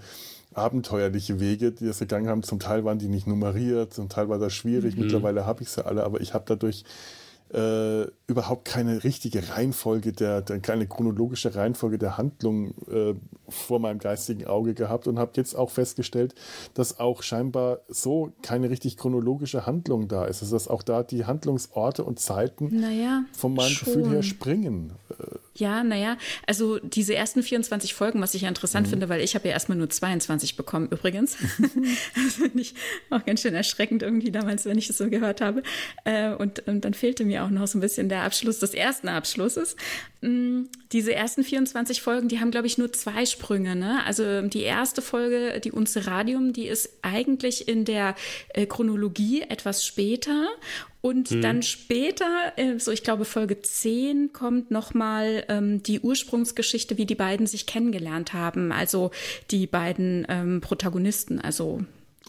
abenteuerliche 0.55 1.41
Wege, 1.41 1.73
die 1.73 1.87
das 1.87 1.99
gegangen 1.99 2.29
haben. 2.29 2.43
Zum 2.43 2.61
Teil 2.61 2.85
waren 2.85 2.99
die 2.99 3.09
nicht 3.09 3.27
nummeriert, 3.27 3.95
zum 3.95 4.09
Teil 4.09 4.29
war 4.29 4.39
das 4.39 4.53
schwierig. 4.53 4.97
Mhm. 4.97 5.03
Mittlerweile 5.03 5.47
habe 5.47 5.63
ich 5.63 5.69
sie 5.69 5.85
alle, 5.85 6.05
aber 6.05 6.21
ich 6.21 6.35
habe 6.35 6.45
dadurch 6.47 6.85
äh, 7.53 8.07
überhaupt 8.27 8.65
keine 8.65 9.05
richtige 9.05 9.51
Reihenfolge, 9.51 10.13
der, 10.13 10.41
der, 10.41 10.61
keine 10.61 10.87
chronologische 10.87 11.55
Reihenfolge 11.55 11.99
der 11.99 12.17
Handlung 12.17 12.71
äh, 12.91 13.15
vor 13.49 13.79
meinem 13.79 13.99
geistigen 13.99 14.47
Auge 14.47 14.75
gehabt 14.75 15.07
und 15.07 15.19
habe 15.19 15.33
jetzt 15.37 15.55
auch 15.55 15.71
festgestellt, 15.71 16.35
dass 16.75 16.99
auch 16.99 17.23
scheinbar 17.23 17.81
so 17.89 18.33
keine 18.43 18.71
richtig 18.71 18.97
chronologische 18.97 19.67
Handlung 19.67 20.09
da 20.09 20.25
ist. 20.25 20.43
Also 20.43 20.57
dass 20.57 20.69
auch 20.69 20.83
da 20.83 21.03
die 21.03 21.27
Handlungsorte 21.27 22.05
und 22.05 22.19
Zeiten 22.21 22.81
naja, 22.81 23.25
von 23.33 23.55
meinem 23.55 23.71
schon. 23.71 23.95
Gefühl 23.95 24.11
her 24.11 24.23
springen. 24.23 24.93
Äh, 25.11 25.52
ja, 25.55 25.85
naja, 25.85 26.17
also 26.47 26.79
diese 26.79 27.15
ersten 27.15 27.43
24 27.43 27.95
Folgen, 27.95 28.21
was 28.21 28.35
ich 28.35 28.43
ja 28.43 28.49
interessant 28.49 28.87
mhm. 28.87 28.91
finde, 28.91 29.09
weil 29.09 29.21
ich 29.21 29.35
habe 29.35 29.49
ja 29.49 29.55
erstmal 29.55 29.77
nur 29.77 29.91
22 29.91 30.57
bekommen 30.57 30.89
übrigens. 30.91 31.37
das 32.15 32.35
finde 32.35 32.61
ich 32.61 32.75
auch 33.11 33.25
ganz 33.25 33.43
schön 33.43 33.55
erschreckend 33.55 34.03
irgendwie 34.03 34.33
damals, 34.33 34.65
wenn 34.65 34.79
ich 34.79 34.87
das 34.87 34.99
so 34.99 35.11
gehört 35.11 35.41
habe. 35.41 35.63
Äh, 36.05 36.33
und, 36.35 36.67
und 36.67 36.85
dann 36.85 36.95
fehlte 36.95 37.25
mir 37.25 37.45
auch 37.45 37.51
noch 37.51 37.67
so 37.67 37.79
ein 37.79 37.83
bisschen 37.83 38.09
der 38.09 38.23
Abschluss 38.23 38.61
des 38.61 38.73
ersten 38.73 39.09
Abschlusses. 39.09 39.77
Diese 40.93 41.15
ersten 41.15 41.43
24 41.43 42.03
Folgen, 42.03 42.29
die 42.29 42.39
haben, 42.39 42.51
glaube 42.51 42.67
ich, 42.67 42.77
nur 42.77 42.93
zwei 42.93 43.25
Sprünge. 43.25 43.75
Ne? 43.75 44.05
Also 44.05 44.43
die 44.43 44.63
erste 44.63 45.01
Folge, 45.01 45.59
die 45.61 45.73
Unze 45.73 46.07
Radium, 46.07 46.53
die 46.53 46.67
ist 46.67 46.91
eigentlich 47.01 47.67
in 47.67 47.85
der 47.87 48.15
äh, 48.51 48.67
Chronologie 48.67 49.43
etwas 49.43 49.87
später 49.87 50.49
und 51.01 51.31
hm. 51.31 51.41
dann 51.41 51.63
später, 51.63 52.53
äh, 52.57 52.79
so 52.79 52.91
ich 52.91 53.03
glaube 53.03 53.25
Folge 53.25 53.61
10, 53.61 54.33
kommt 54.35 54.71
nochmal 54.71 55.45
ähm, 55.49 55.83
die 55.83 56.01
Ursprungsgeschichte, 56.01 56.99
wie 56.99 57.07
die 57.07 57.15
beiden 57.15 57.47
sich 57.47 57.67
kennengelernt 57.67 58.35
haben. 58.35 58.71
Also 58.71 59.11
die 59.51 59.67
beiden 59.67 60.27
ähm, 60.29 60.61
Protagonisten, 60.61 61.41
also 61.41 61.81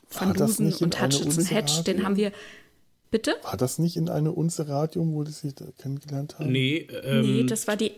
Van 0.10 0.34
Dusen 0.34 0.74
und 0.74 1.02
Hutchinson 1.02 1.46
Hedge, 1.46 1.84
den 1.86 2.04
haben 2.06 2.16
wir. 2.16 2.32
Bitte? 3.12 3.36
War 3.44 3.58
das 3.58 3.78
nicht 3.78 3.96
in 3.96 4.10
eine 4.10 4.32
Unze 4.32 4.68
Radium, 4.68 5.14
wo 5.14 5.24
die 5.24 5.32
sich 5.32 5.54
kennengelernt 5.78 6.40
haben? 6.40 6.52
Nee, 6.52 6.88
ähm, 7.04 7.22
nee, 7.22 7.44
das 7.44 7.68
war 7.68 7.78
die 7.78 7.92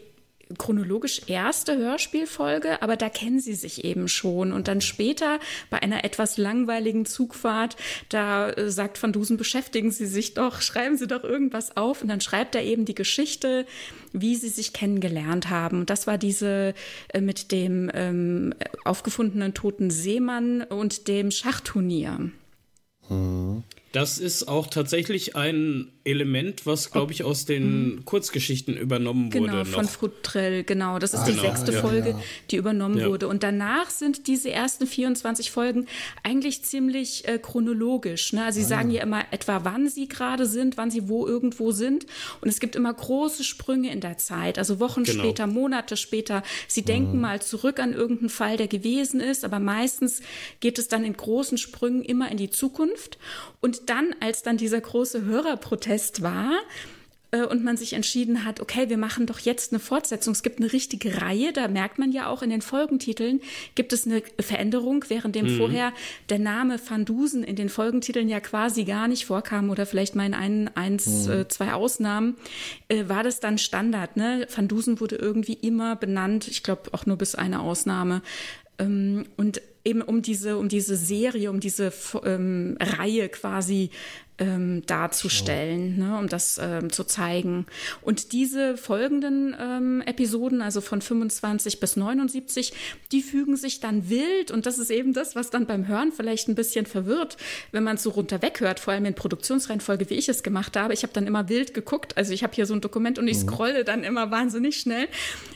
chronologisch 0.57 1.21
erste 1.27 1.77
Hörspielfolge, 1.77 2.81
aber 2.81 2.97
da 2.97 3.09
kennen 3.09 3.39
sie 3.39 3.55
sich 3.55 3.83
eben 3.83 4.07
schon. 4.07 4.51
Und 4.51 4.67
dann 4.67 4.81
später 4.81 5.39
bei 5.69 5.81
einer 5.81 6.03
etwas 6.03 6.37
langweiligen 6.37 7.05
Zugfahrt, 7.05 7.75
da 8.09 8.49
äh, 8.49 8.69
sagt 8.69 9.01
Van 9.01 9.11
Dusen, 9.11 9.37
beschäftigen 9.37 9.91
Sie 9.91 10.05
sich 10.05 10.33
doch, 10.33 10.61
schreiben 10.61 10.97
Sie 10.97 11.07
doch 11.07 11.23
irgendwas 11.23 11.75
auf. 11.77 12.01
Und 12.01 12.09
dann 12.09 12.21
schreibt 12.21 12.55
er 12.55 12.63
eben 12.63 12.85
die 12.85 12.95
Geschichte, 12.95 13.65
wie 14.13 14.35
sie 14.35 14.49
sich 14.49 14.73
kennengelernt 14.73 15.49
haben. 15.49 15.79
Und 15.81 15.89
das 15.89 16.07
war 16.07 16.17
diese 16.17 16.73
äh, 17.09 17.21
mit 17.21 17.51
dem 17.51 17.91
ähm, 17.93 18.53
aufgefundenen 18.83 19.53
toten 19.53 19.89
Seemann 19.89 20.61
und 20.61 21.07
dem 21.07 21.31
Schachturnier. 21.31 22.31
Mhm. 23.09 23.63
Das 23.95 24.17
ist 24.17 24.49
auch 24.49 24.67
tatsächlich 24.67 25.37
ein 25.37 25.89
Element, 26.03 26.65
was, 26.65 26.91
glaube 26.91 27.13
ich, 27.13 27.23
aus 27.23 27.45
den 27.45 27.95
mhm. 27.95 28.05
Kurzgeschichten 28.05 28.75
übernommen 28.75 29.29
genau, 29.29 29.53
wurde. 29.53 29.63
Genau, 29.63 29.77
von 29.77 29.87
Frutrell, 29.87 30.65
genau. 30.65 30.99
Das 30.99 31.13
ist 31.13 31.21
ah, 31.21 31.25
die 31.25 31.31
genau, 31.31 31.43
sechste 31.43 31.71
ja, 31.71 31.79
Folge, 31.79 32.09
ja. 32.09 32.19
die 32.51 32.57
übernommen 32.57 32.97
ja. 32.97 33.07
wurde. 33.07 33.29
Und 33.29 33.41
danach 33.41 33.89
sind 33.89 34.27
diese 34.27 34.51
ersten 34.51 34.85
24 34.85 35.49
Folgen 35.49 35.87
eigentlich 36.23 36.65
ziemlich 36.65 37.25
äh, 37.25 37.39
chronologisch. 37.39 38.33
Ne? 38.33 38.43
Also 38.43 38.59
sie 38.59 38.65
ah, 38.65 38.69
sagen 38.69 38.91
ja 38.91 39.01
immer 39.01 39.23
etwa, 39.31 39.63
wann 39.63 39.87
sie 39.87 40.09
gerade 40.09 40.45
sind, 40.45 40.75
wann 40.75 40.91
sie 40.91 41.07
wo 41.07 41.25
irgendwo 41.25 41.71
sind. 41.71 42.05
Und 42.41 42.49
es 42.49 42.59
gibt 42.59 42.75
immer 42.75 42.93
große 42.93 43.45
Sprünge 43.45 43.93
in 43.93 44.01
der 44.01 44.17
Zeit. 44.17 44.57
Also 44.59 44.81
Wochen 44.81 45.05
genau. 45.05 45.23
später, 45.23 45.47
Monate 45.47 45.95
später. 45.95 46.43
Sie 46.67 46.81
mhm. 46.81 46.85
denken 46.85 47.21
mal 47.21 47.41
zurück 47.41 47.79
an 47.79 47.93
irgendeinen 47.93 48.29
Fall, 48.29 48.57
der 48.57 48.67
gewesen 48.67 49.21
ist. 49.21 49.45
Aber 49.45 49.59
meistens 49.59 50.21
geht 50.59 50.79
es 50.79 50.89
dann 50.89 51.05
in 51.05 51.15
großen 51.15 51.57
Sprüngen 51.57 52.03
immer 52.03 52.29
in 52.29 52.35
die 52.35 52.49
Zukunft. 52.49 53.17
Und 53.61 53.84
dann, 53.89 54.15
als 54.19 54.43
dann 54.43 54.57
dieser 54.57 54.81
große 54.81 55.25
Hörerprotest 55.25 56.21
war 56.21 56.51
äh, 57.35 57.45
und 57.45 57.63
man 57.63 57.77
sich 57.77 57.93
entschieden 57.93 58.45
hat, 58.45 58.59
okay, 58.59 58.89
wir 58.89 58.97
machen 58.97 59.25
doch 59.25 59.39
jetzt 59.39 59.71
eine 59.71 59.79
Fortsetzung. 59.79 60.33
Es 60.33 60.43
gibt 60.43 60.59
eine 60.59 60.71
richtige 60.71 61.21
Reihe, 61.21 61.53
da 61.53 61.67
merkt 61.67 61.99
man 61.99 62.11
ja 62.11 62.27
auch 62.27 62.41
in 62.41 62.49
den 62.49 62.61
Folgentiteln, 62.61 63.41
gibt 63.75 63.93
es 63.93 64.05
eine 64.05 64.21
Veränderung, 64.39 65.05
während 65.07 65.35
dem 65.35 65.53
mhm. 65.53 65.57
vorher 65.57 65.93
der 66.29 66.39
Name 66.39 66.79
Van 66.87 67.05
Dusen 67.05 67.43
in 67.43 67.55
den 67.55 67.69
Folgentiteln 67.69 68.29
ja 68.29 68.39
quasi 68.39 68.83
gar 68.83 69.07
nicht 69.07 69.25
vorkam 69.25 69.69
oder 69.69 69.85
vielleicht 69.85 70.15
mal 70.15 70.25
in 70.25 70.33
ein, 70.33 70.69
eins, 70.75 71.27
mhm. 71.27 71.33
äh, 71.33 71.47
zwei 71.47 71.73
Ausnahmen, 71.73 72.35
äh, 72.89 73.07
war 73.07 73.23
das 73.23 73.39
dann 73.39 73.57
Standard. 73.57 74.17
Ne? 74.17 74.47
Van 74.53 74.67
Dusen 74.67 74.99
wurde 74.99 75.15
irgendwie 75.15 75.53
immer 75.53 75.95
benannt, 75.95 76.47
ich 76.47 76.63
glaube 76.63 76.93
auch 76.93 77.05
nur 77.05 77.17
bis 77.17 77.35
eine 77.35 77.61
Ausnahme. 77.61 78.21
Ähm, 78.79 79.25
und 79.38 79.62
eben 79.84 80.01
um 80.01 80.22
diese, 80.22 80.58
um 80.58 80.67
diese 80.67 80.96
Serie, 80.96 81.50
um 81.50 81.60
diese 81.60 81.94
ähm, 82.24 82.77
Reihe 82.79 83.29
quasi 83.29 83.91
ähm, 84.37 84.85
darzustellen, 84.85 85.97
ne, 85.97 86.17
um 86.17 86.27
das 86.27 86.59
ähm, 86.61 86.91
zu 86.91 87.03
zeigen. 87.05 87.65
Und 88.01 88.33
diese 88.33 88.77
folgenden 88.77 89.55
ähm, 89.59 90.03
Episoden, 90.05 90.61
also 90.61 90.81
von 90.81 91.01
25 91.01 91.79
bis 91.79 91.95
79, 91.95 92.73
die 93.11 93.21
fügen 93.21 93.55
sich 93.55 93.79
dann 93.79 94.09
wild 94.09 94.51
und 94.51 94.65
das 94.65 94.77
ist 94.77 94.91
eben 94.91 95.13
das, 95.13 95.35
was 95.35 95.49
dann 95.49 95.65
beim 95.65 95.87
Hören 95.87 96.11
vielleicht 96.11 96.49
ein 96.49 96.55
bisschen 96.55 96.85
verwirrt, 96.85 97.37
wenn 97.71 97.83
man 97.83 97.95
es 97.95 98.03
so 98.03 98.09
runter 98.09 98.41
weghört, 98.41 98.79
vor 98.79 98.93
allem 98.93 99.05
in 99.05 99.15
Produktionsreihenfolge, 99.15 100.09
wie 100.09 100.15
ich 100.15 100.27
es 100.27 100.43
gemacht 100.43 100.75
habe. 100.75 100.93
Ich 100.93 101.03
habe 101.03 101.13
dann 101.13 101.27
immer 101.27 101.47
wild 101.47 101.73
geguckt, 101.73 102.17
also 102.17 102.33
ich 102.33 102.43
habe 102.43 102.53
hier 102.53 102.65
so 102.65 102.73
ein 102.73 102.81
Dokument 102.81 103.17
und 103.17 103.27
ich 103.27 103.37
mhm. 103.37 103.49
scrolle 103.49 103.83
dann 103.85 104.03
immer 104.03 104.31
wahnsinnig 104.31 104.77
schnell 104.77 105.07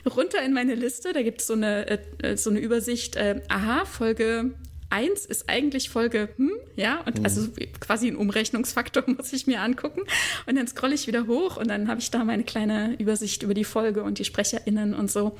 runter 0.06 0.42
in 0.44 0.54
meine 0.54 0.76
Liste. 0.76 1.12
Da 1.12 1.22
gibt 1.22 1.42
es 1.42 1.48
so 1.48 1.54
eine, 1.54 2.00
äh, 2.22 2.38
so 2.38 2.50
eine 2.50 2.60
Übersicht, 2.60 3.18
äh, 3.18 3.42
aha, 3.50 3.86
Folge 3.86 4.52
1 4.90 5.26
ist 5.26 5.50
eigentlich 5.50 5.90
Folge, 5.90 6.30
hm, 6.38 6.52
ja, 6.76 7.02
und 7.06 7.20
mhm. 7.20 7.26
also 7.26 7.48
quasi 7.80 8.08
ein 8.08 8.16
Umrechnungsfaktor 8.16 9.04
muss 9.18 9.34
ich 9.34 9.48
mir 9.48 9.62
angucken. 9.62 10.02
Und 10.46 10.56
dann 10.56 10.68
scrolle 10.68 10.96
ich 10.96 11.08
wieder 11.08 11.28
hoch 11.28 11.58
und 11.58 11.68
dann 11.68 11.88
habe 11.88 12.00
ich 12.00 12.12
da 12.12 12.24
meine 12.24 12.44
kleine 12.44 12.96
Übersicht 13.00 13.44
über 13.44 13.54
die 13.54 13.64
Folge 13.64 14.04
und 14.04 14.20
die 14.20 14.26
SprecherInnen 14.26 14.94
und 14.94 15.12
so. 15.12 15.38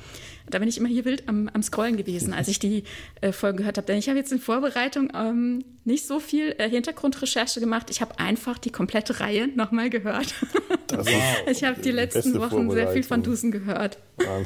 Da 0.48 0.58
bin 0.58 0.68
ich 0.68 0.78
immer 0.78 0.88
hier 0.88 1.04
wild 1.04 1.28
am, 1.28 1.48
am 1.52 1.62
Scrollen 1.62 1.96
gewesen, 1.96 2.32
als 2.32 2.48
ich 2.48 2.58
die 2.58 2.84
äh, 3.20 3.32
Folge 3.32 3.58
gehört 3.58 3.76
habe. 3.76 3.86
Denn 3.86 3.98
ich 3.98 4.08
habe 4.08 4.18
jetzt 4.18 4.32
in 4.32 4.40
Vorbereitung 4.40 5.12
ähm, 5.14 5.64
nicht 5.84 6.06
so 6.06 6.20
viel 6.20 6.54
äh, 6.58 6.68
Hintergrundrecherche 6.68 7.60
gemacht. 7.60 7.90
Ich 7.90 8.00
habe 8.00 8.18
einfach 8.18 8.58
die 8.58 8.70
komplette 8.70 9.20
Reihe 9.20 9.48
nochmal 9.48 9.90
gehört. 9.90 10.34
Wow. 10.92 11.48
ich 11.50 11.64
habe 11.64 11.80
die 11.80 11.90
letzten 11.90 12.38
Wochen 12.38 12.70
sehr 12.70 12.92
viel 12.92 13.02
von 13.02 13.22
Dusen 13.22 13.50
gehört. 13.50 13.98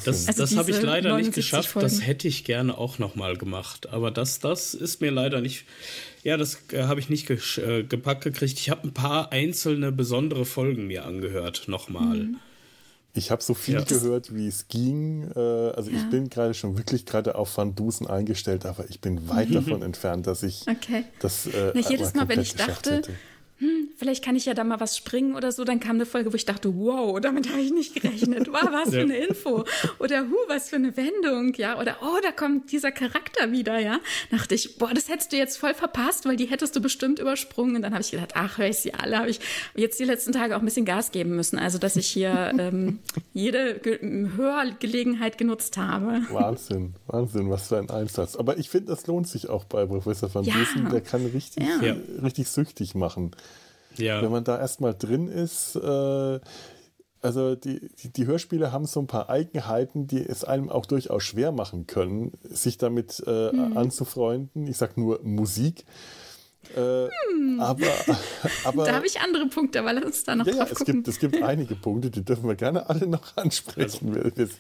Das, 0.05 0.29
also 0.29 0.43
das 0.43 0.57
habe 0.57 0.71
ich 0.71 0.81
leider 0.83 1.17
nicht 1.17 1.33
geschafft. 1.33 1.69
Folgen. 1.69 1.89
Das 1.89 2.07
hätte 2.07 2.29
ich 2.29 2.45
gerne 2.45 2.77
auch 2.77 2.99
nochmal 2.99 3.37
gemacht. 3.37 3.89
Aber 3.91 4.11
das, 4.11 4.39
das 4.39 4.75
ist 4.75 5.01
mir 5.01 5.11
leider 5.11 5.41
nicht. 5.41 5.65
Ja, 6.23 6.37
das 6.37 6.59
äh, 6.73 6.85
habe 6.85 7.01
ich 7.01 7.11
nicht 7.11 7.29
äh, 7.31 7.83
gepackt 7.83 8.25
gekriegt. 8.25 8.59
Ich 8.59 8.71
habe 8.71 8.89
ein 8.89 8.95
paar 8.95 9.33
einzelne 9.33 9.93
besondere 9.93 10.45
Folgen 10.45 10.87
mir 10.87 11.05
angehört 11.05 11.65
nochmal. 11.67 12.17
Mhm. 12.17 12.37
Ich 13.17 13.31
habe 13.31 13.43
so 13.43 13.55
viel 13.55 13.75
ja. 13.75 13.85
gehört, 13.85 14.35
wie 14.35 14.49
es 14.49 14.67
ging. 14.67 15.31
Äh, 15.37 15.39
also 15.39 15.91
ja. 15.91 15.99
ich 15.99 16.11
bin 16.11 16.31
gerade 16.31 16.53
schon 16.53 16.77
wirklich 16.77 17.07
gerade 17.07 17.37
auf 17.37 17.57
Van 17.57 17.75
Dusen 17.77 18.09
eingestellt, 18.09 18.67
aber 18.67 18.91
ich 18.91 19.01
bin 19.01 19.29
weit 19.29 19.55
davon 19.55 19.83
entfernt, 19.83 20.27
dass 20.27 20.43
ich 20.43 20.63
okay. 20.69 21.05
das 21.21 21.47
äh, 21.47 21.73
Na, 21.75 21.81
jedes 21.89 22.15
Mal, 22.15 22.29
wenn 22.29 22.41
ich 22.41 22.57
dachte, 22.57 22.97
hätte 22.97 23.13
hm, 23.59 23.89
vielleicht 23.97 24.25
kann 24.25 24.35
ich 24.35 24.47
ja 24.47 24.55
da 24.55 24.65
mal 24.65 24.81
was 24.81 24.97
springen 24.97 25.37
oder 25.37 25.53
so. 25.53 25.63
Dann 25.63 25.79
kam 25.79 25.97
eine 25.97 26.07
Folge, 26.07 26.33
wo 26.33 26.37
ich 26.37 26.45
dachte, 26.45 26.75
wow, 26.77 27.21
damit 27.21 27.51
habe 27.51 27.61
ich 27.61 27.73
nicht 27.73 27.95
gerechnet. 27.95 28.49
Wow, 28.53 28.69
was 28.73 28.91
für 28.91 29.01
eine 29.01 29.17
Info. 29.17 29.65
Oder 30.01 30.23
hu, 30.23 30.35
was 30.49 30.71
für 30.71 30.77
eine 30.77 30.97
Wendung, 30.97 31.55
ja. 31.55 31.79
Oder 31.79 31.99
oh, 32.03 32.19
da 32.23 32.33
kommt 32.33 32.73
dieser 32.73 32.91
Charakter 32.91 33.53
wieder, 33.53 33.79
ja. 33.79 34.01
dachte 34.33 34.57
ich, 34.57 34.77
boah, 34.77 34.93
das 34.93 35.09
hättest 35.09 35.33
du 35.33 35.37
jetzt 35.37 35.57
voll 35.57 35.73
verpasst, 35.73 36.27
weil 36.27 36.37
die 36.37 36.47
hättest 36.47 36.75
du 36.75 36.81
bestimmt 36.81 37.21
übersprungen. 37.21 37.77
Und 37.77 37.83
dann 37.83 37.93
habe 37.93 38.03
ich 38.03 38.11
gedacht, 38.11 38.33
ach, 38.35 38.59
höre 38.59 38.69
ich 38.69 38.79
sie 38.79 38.93
alle. 38.93 39.19
Habe 39.19 39.31
ich 39.31 39.39
jetzt 39.77 40.01
die 40.01 40.05
letzten 40.05 40.33
Tage 40.33 40.57
auch 40.57 40.61
ein 40.61 40.65
bisschen 40.65 40.85
Gas 40.85 41.13
geben 41.13 41.37
müssen. 41.37 41.59
Also, 41.59 41.79
dass 41.79 41.95
ich 41.95 42.09
hier 42.09 42.53
ähm, 42.59 42.99
jede 43.35 43.79
Ge 43.79 44.01
Hörgelegenheit 44.37 45.39
genutzt 45.39 45.77
habe. 45.77 46.23
Wahnsinn, 46.31 46.95
Wahnsinn, 47.07 47.49
was 47.51 47.69
für 47.69 47.79
ein 47.79 47.89
Einsatz. 47.89 48.35
Aber 48.35 48.59
ich 48.59 48.69
finde, 48.69 48.89
das 48.89 49.07
lohnt 49.07 49.29
sich 49.29 49.49
auch 49.49 49.65
bei 49.65 49.87
Professor 49.87 50.35
van 50.35 50.45
ja. 50.45 50.55
Dusen. 50.55 50.91
Der 50.91 51.01
kann 51.01 51.25
richtig, 51.27 51.65
ja. 51.83 51.97
richtig 52.21 52.49
süchtig 52.49 52.97
machen. 52.97 53.31
Ja. 53.97 54.23
Wenn 54.23 54.31
man 54.31 54.45
da 54.45 54.59
erstmal 54.59 54.95
drin 54.95 55.29
ist, 55.29 55.77
äh, 55.77 56.41
also 57.21 57.55
die, 57.55 57.89
die, 58.03 58.13
die, 58.13 58.27
Hörspiele 58.27 58.71
haben 58.71 58.85
so 58.85 59.01
ein 59.01 59.07
paar 59.07 59.31
Eigenheiten, 59.31 60.07
die 60.07 60.25
es 60.25 60.45
einem 60.45 60.69
auch 60.69 60.85
durchaus 60.85 61.23
schwer 61.23 61.53
machen 61.53 61.87
können, 61.87 62.33
sich 62.43 62.77
damit 62.77 63.23
äh, 63.27 63.51
mhm. 63.51 63.77
anzufreunden. 63.77 64.67
Ich 64.67 64.77
sag 64.77 64.99
nur 64.99 65.21
Musik. 65.23 65.87
Äh, 66.77 67.09
hm. 67.31 67.61
aber, 67.61 67.87
aber, 68.65 68.85
da 68.85 68.95
habe 68.95 69.07
ich 69.07 69.21
andere 69.21 69.47
Punkte, 69.47 69.81
aber 69.81 69.93
lass 69.93 70.05
uns 70.05 70.25
da 70.25 70.35
noch 70.35 70.47
ja, 70.47 70.55
drauf 70.55 70.73
es 70.73 70.79
gucken. 70.79 70.95
Gibt, 70.95 71.09
es 71.09 71.19
gibt 71.19 71.43
einige 71.43 71.75
Punkte, 71.77 72.11
die 72.11 72.25
dürfen 72.25 72.49
wir 72.49 72.57
gerne 72.57 72.89
alle 72.89 73.07
noch 73.07 73.37
ansprechen. 73.37 74.17
Also, 74.37 74.55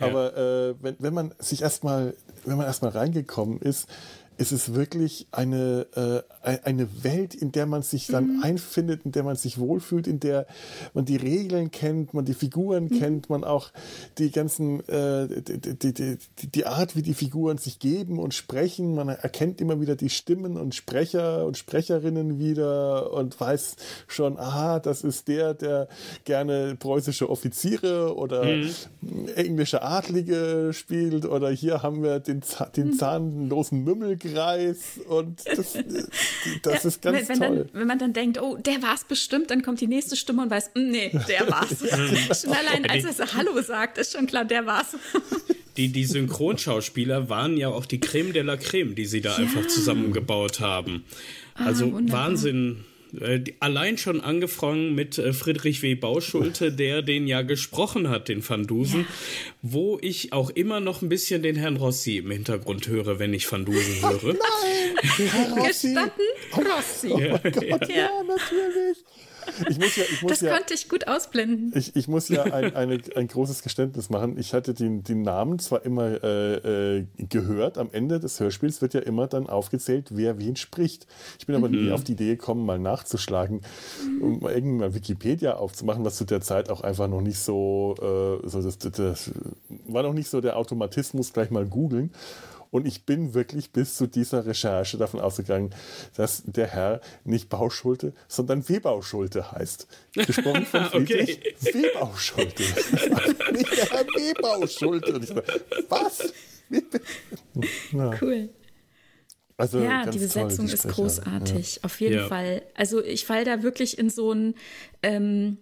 aber 0.00 0.36
ja. 0.36 0.70
äh, 0.70 0.74
wenn, 0.80 0.96
wenn 0.98 1.14
man 1.14 1.34
sich 1.38 1.62
erstmal, 1.62 2.14
wenn 2.44 2.56
man 2.56 2.66
erstmal 2.66 2.92
reingekommen 2.92 3.60
ist, 3.60 3.88
ist 4.36 4.52
es 4.52 4.74
wirklich 4.74 5.26
eine, 5.30 5.86
äh, 5.94 6.31
eine 6.42 7.04
Welt, 7.04 7.34
in 7.34 7.52
der 7.52 7.66
man 7.66 7.82
sich 7.82 8.08
dann 8.08 8.38
mhm. 8.38 8.42
einfindet, 8.42 9.04
in 9.04 9.12
der 9.12 9.22
man 9.22 9.36
sich 9.36 9.58
wohlfühlt, 9.58 10.06
in 10.06 10.18
der 10.18 10.46
man 10.92 11.04
die 11.04 11.16
Regeln 11.16 11.70
kennt, 11.70 12.14
man 12.14 12.24
die 12.24 12.34
Figuren 12.34 12.84
mhm. 12.84 12.98
kennt, 12.98 13.30
man 13.30 13.44
auch 13.44 13.70
die 14.18 14.30
ganzen, 14.30 14.86
äh, 14.88 15.28
die, 15.40 15.92
die, 15.94 15.94
die, 15.94 16.18
die, 16.48 16.66
Art, 16.66 16.96
wie 16.96 17.02
die 17.02 17.14
Figuren 17.14 17.58
sich 17.58 17.78
geben 17.78 18.18
und 18.18 18.34
sprechen. 18.34 18.94
Man 18.94 19.08
erkennt 19.08 19.60
immer 19.60 19.80
wieder 19.80 19.94
die 19.94 20.10
Stimmen 20.10 20.56
und 20.56 20.74
Sprecher 20.74 21.46
und 21.46 21.56
Sprecherinnen 21.56 22.38
wieder 22.38 23.12
und 23.12 23.38
weiß 23.40 23.76
schon, 24.08 24.38
aha, 24.38 24.80
das 24.80 25.02
ist 25.02 25.28
der, 25.28 25.54
der 25.54 25.88
gerne 26.24 26.76
preußische 26.76 27.30
Offiziere 27.30 28.16
oder 28.16 28.44
mhm. 28.44 29.28
englische 29.36 29.82
Adlige 29.82 30.70
spielt 30.72 31.24
oder 31.24 31.50
hier 31.50 31.82
haben 31.82 32.02
wir 32.02 32.18
den, 32.18 32.42
den 32.76 32.88
mhm. 32.88 32.92
zahnlosen 32.94 33.84
Mümmel 33.84 34.16
Kreis 34.16 35.00
und 35.08 35.42
das, 35.46 35.74
das 36.62 36.82
ja, 36.82 36.88
ist 36.88 37.02
ganz 37.02 37.28
wenn, 37.28 37.38
toll. 37.38 37.56
Dann, 37.56 37.80
wenn 37.80 37.86
man 37.86 37.98
dann 37.98 38.12
denkt, 38.12 38.40
oh, 38.40 38.56
der 38.56 38.82
war 38.82 38.94
es 38.94 39.04
bestimmt, 39.04 39.50
dann 39.50 39.62
kommt 39.62 39.80
die 39.80 39.86
nächste 39.86 40.16
Stimme 40.16 40.42
und 40.42 40.50
weiß, 40.50 40.70
mm, 40.74 40.90
nee, 40.90 41.10
der 41.28 41.48
war's. 41.50 41.80
ja, 41.90 41.96
genau. 41.96 42.34
Schon 42.34 42.52
allein, 42.52 42.88
als 42.88 43.04
er 43.04 43.12
so 43.12 43.34
Hallo 43.34 43.60
sagt, 43.62 43.98
ist 43.98 44.12
schon 44.12 44.26
klar, 44.26 44.44
der 44.44 44.66
war's. 44.66 44.96
Die, 45.78 45.88
die 45.88 46.04
Synchronschauspieler 46.04 47.30
waren 47.30 47.56
ja 47.56 47.68
auch 47.68 47.86
die 47.86 47.98
Creme 47.98 48.34
de 48.34 48.42
la 48.42 48.58
Creme, 48.58 48.94
die 48.94 49.06
sie 49.06 49.22
da 49.22 49.30
ja. 49.30 49.36
einfach 49.38 49.66
zusammengebaut 49.68 50.60
haben. 50.60 51.02
Also 51.54 51.86
ah, 51.86 52.12
Wahnsinn 52.12 52.84
allein 53.60 53.98
schon 53.98 54.20
angefangen 54.20 54.94
mit 54.94 55.18
äh, 55.18 55.32
Friedrich 55.32 55.82
W. 55.82 55.94
Bauschulte, 55.94 56.72
der 56.72 57.02
den 57.02 57.26
ja 57.26 57.42
gesprochen 57.42 58.08
hat, 58.08 58.28
den 58.28 58.46
Van 58.46 58.66
Dusen, 58.66 59.00
ja. 59.00 59.06
wo 59.62 59.98
ich 60.00 60.32
auch 60.32 60.50
immer 60.50 60.80
noch 60.80 61.02
ein 61.02 61.08
bisschen 61.08 61.42
den 61.42 61.56
Herrn 61.56 61.76
Rossi 61.76 62.18
im 62.18 62.30
Hintergrund 62.30 62.88
höre, 62.88 63.18
wenn 63.18 63.34
ich 63.34 63.50
Van 63.50 63.64
Dusen 63.64 64.02
höre. 64.02 64.34
Nein, 64.34 64.96
Herr 65.30 65.50
Rossi. 65.52 65.94
Gestatten 65.94 66.22
Rossi. 66.56 67.12
Oh 67.12 67.38
mein 67.42 67.52
Gott, 67.52 67.88
ja, 67.88 67.96
ja 67.96 68.10
natürlich. 68.26 68.98
Ich 69.68 69.78
muss 69.78 69.96
ja, 69.96 70.04
ich 70.10 70.22
muss 70.22 70.32
das 70.32 70.40
ja, 70.40 70.56
konnte 70.56 70.74
ich 70.74 70.88
gut 70.88 71.08
ausblenden. 71.08 71.72
Ich, 71.74 71.94
ich 71.96 72.08
muss 72.08 72.28
ja 72.28 72.42
ein, 72.44 72.74
eine, 72.76 73.00
ein 73.14 73.28
großes 73.28 73.62
Geständnis 73.62 74.10
machen. 74.10 74.38
Ich 74.38 74.54
hatte 74.54 74.74
den, 74.74 75.02
den 75.02 75.22
Namen 75.22 75.58
zwar 75.58 75.84
immer 75.84 76.22
äh, 76.22 76.98
äh, 76.98 77.06
gehört, 77.16 77.78
am 77.78 77.90
Ende 77.92 78.20
des 78.20 78.40
Hörspiels 78.40 78.82
wird 78.82 78.94
ja 78.94 79.00
immer 79.00 79.26
dann 79.26 79.48
aufgezählt, 79.48 80.08
wer 80.10 80.38
wen 80.38 80.56
spricht. 80.56 81.06
Ich 81.38 81.46
bin 81.46 81.56
aber 81.56 81.68
mhm. 81.68 81.84
nie 81.84 81.92
auf 81.92 82.04
die 82.04 82.12
Idee 82.12 82.30
gekommen, 82.30 82.66
mal 82.66 82.78
nachzuschlagen, 82.78 83.62
um 84.20 84.40
mal 84.40 84.52
irgendwann 84.52 84.94
Wikipedia 84.94 85.54
aufzumachen, 85.54 86.04
was 86.04 86.16
zu 86.16 86.24
der 86.24 86.40
Zeit 86.40 86.70
auch 86.70 86.80
einfach 86.82 87.08
noch 87.08 87.20
nicht 87.20 87.38
so, 87.38 87.94
äh, 87.98 88.48
so 88.48 88.62
das, 88.62 88.78
das, 88.78 88.92
das 88.92 89.30
war 89.86 90.02
noch 90.02 90.14
nicht 90.14 90.28
so 90.28 90.40
der 90.40 90.56
Automatismus, 90.56 91.32
gleich 91.32 91.50
mal 91.50 91.66
googeln. 91.66 92.10
Und 92.72 92.86
ich 92.86 93.04
bin 93.04 93.34
wirklich 93.34 93.70
bis 93.70 93.96
zu 93.96 94.06
dieser 94.06 94.46
Recherche 94.46 94.96
davon 94.96 95.20
ausgegangen, 95.20 95.74
dass 96.16 96.42
der 96.46 96.66
Herr 96.68 97.02
nicht 97.22 97.50
Bauschulte, 97.50 98.14
sondern 98.28 98.66
Webau-Schulte 98.66 99.52
heißt. 99.52 99.86
Gesprochen 100.14 100.64
von 100.64 100.84
Friedrich 100.90 101.38
okay. 101.38 101.74
Webau-Schulte. 101.74 102.62
nicht 103.52 103.76
der 103.76 103.90
Herr 103.90 104.06
Webau-Schulte. 104.06 105.12
Und 105.12 105.22
ich 105.22 105.28
so, 105.28 105.42
was? 105.90 106.32
Ja. 107.92 108.18
Cool. 108.18 108.48
Also 109.58 109.80
ja, 109.80 110.06
die 110.06 110.18
Besetzung 110.18 110.56
toll, 110.56 110.66
die 110.68 110.72
ist 110.72 110.88
großartig, 110.88 111.76
ja. 111.76 111.82
auf 111.82 112.00
jeden 112.00 112.14
ja. 112.14 112.28
Fall. 112.28 112.62
Also 112.74 113.04
ich 113.04 113.26
falle 113.26 113.44
da 113.44 113.62
wirklich 113.62 113.98
in 113.98 114.08
so 114.08 114.32
ein 114.32 114.54
ähm, 115.02 115.58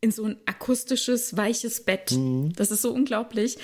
in 0.00 0.12
so 0.12 0.24
ein 0.24 0.36
akustisches 0.46 1.36
weiches 1.36 1.82
Bett. 1.82 2.12
Mhm. 2.12 2.52
Das 2.54 2.70
ist 2.70 2.82
so 2.82 2.92
unglaublich. 2.92 3.58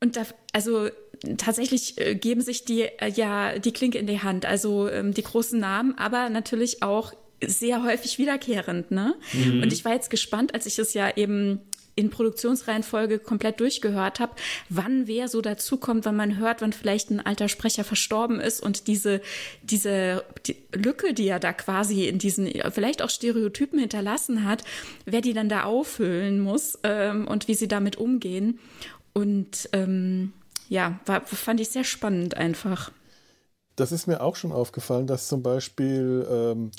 Und 0.00 0.16
da, 0.16 0.26
also 0.52 0.90
tatsächlich 1.36 1.98
äh, 1.98 2.14
geben 2.14 2.40
sich 2.40 2.64
die 2.64 2.82
äh, 2.82 3.10
ja 3.10 3.58
die 3.58 3.72
Klinke 3.72 3.98
in 3.98 4.06
die 4.06 4.20
Hand, 4.20 4.46
also 4.46 4.88
ähm, 4.88 5.14
die 5.14 5.22
großen 5.22 5.58
Namen, 5.58 5.96
aber 5.98 6.28
natürlich 6.28 6.82
auch 6.82 7.12
sehr 7.46 7.84
häufig 7.84 8.18
wiederkehrend. 8.18 8.90
Ne? 8.90 9.14
Mhm. 9.32 9.62
Und 9.62 9.72
ich 9.72 9.84
war 9.84 9.92
jetzt 9.92 10.10
gespannt, 10.10 10.54
als 10.54 10.66
ich 10.66 10.78
es 10.78 10.94
ja 10.94 11.14
eben 11.16 11.60
in 11.96 12.10
Produktionsreihenfolge 12.10 13.18
komplett 13.18 13.60
durchgehört 13.60 14.18
habe, 14.18 14.34
wann 14.68 15.06
wer 15.06 15.28
so 15.28 15.40
dazukommt, 15.40 16.04
wenn 16.04 16.16
man 16.16 16.38
hört, 16.38 16.60
wann 16.60 16.72
vielleicht 16.72 17.10
ein 17.10 17.24
alter 17.24 17.48
Sprecher 17.48 17.84
verstorben 17.84 18.40
ist 18.40 18.60
und 18.60 18.88
diese, 18.88 19.20
diese 19.62 20.24
die 20.46 20.56
Lücke, 20.74 21.14
die 21.14 21.28
er 21.28 21.38
da 21.38 21.52
quasi 21.52 22.08
in 22.08 22.18
diesen 22.18 22.50
vielleicht 22.72 23.00
auch 23.02 23.10
Stereotypen 23.10 23.78
hinterlassen 23.78 24.44
hat, 24.44 24.64
wer 25.04 25.20
die 25.20 25.34
dann 25.34 25.48
da 25.48 25.64
auffüllen 25.64 26.40
muss 26.40 26.78
ähm, 26.82 27.28
und 27.28 27.46
wie 27.46 27.54
sie 27.54 27.68
damit 27.68 27.96
umgehen. 27.96 28.58
Und 29.12 29.68
ähm, 29.72 30.32
ja, 30.68 30.98
war, 31.06 31.22
fand 31.22 31.60
ich 31.60 31.70
sehr 31.70 31.84
spannend 31.84 32.36
einfach. 32.36 32.90
Das 33.76 33.92
ist 33.92 34.06
mir 34.06 34.20
auch 34.20 34.36
schon 34.36 34.52
aufgefallen, 34.52 35.06
dass 35.06 35.28
zum 35.28 35.42
Beispiel, 35.42 36.26
ähm, 36.30 36.70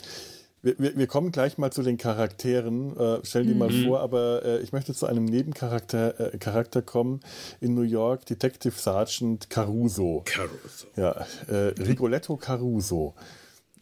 wir, 0.62 0.95
wir, 0.98 1.08
kommen 1.08 1.32
gleich 1.32 1.58
mal 1.58 1.71
zu 1.71 1.84
den 1.84 1.98
Charakteren, 1.98 2.98
äh, 2.98 3.19
stell 3.24 3.43
die 3.43 3.54
mhm. 3.54 3.60
mal 3.60 3.69
vor, 3.69 4.00
aber 4.00 4.43
äh, 4.45 4.60
ich 4.60 4.71
möchte 4.71 4.93
zu 4.93 5.06
einem 5.06 5.26
Nebencharakter 5.26 6.34
äh, 6.34 6.38
Charakter 6.38 6.82
kommen. 6.82 7.19
In 7.60 7.76
New 7.76 7.82
York, 7.82 8.26
Detective 8.26 8.74
Sergeant 8.74 9.50
Caruso. 9.50 10.24
Caruso. 10.26 10.88
Ja, 10.95 11.26
äh, 11.48 11.74
Rigoletto 11.84 12.38
Caruso. 12.38 13.13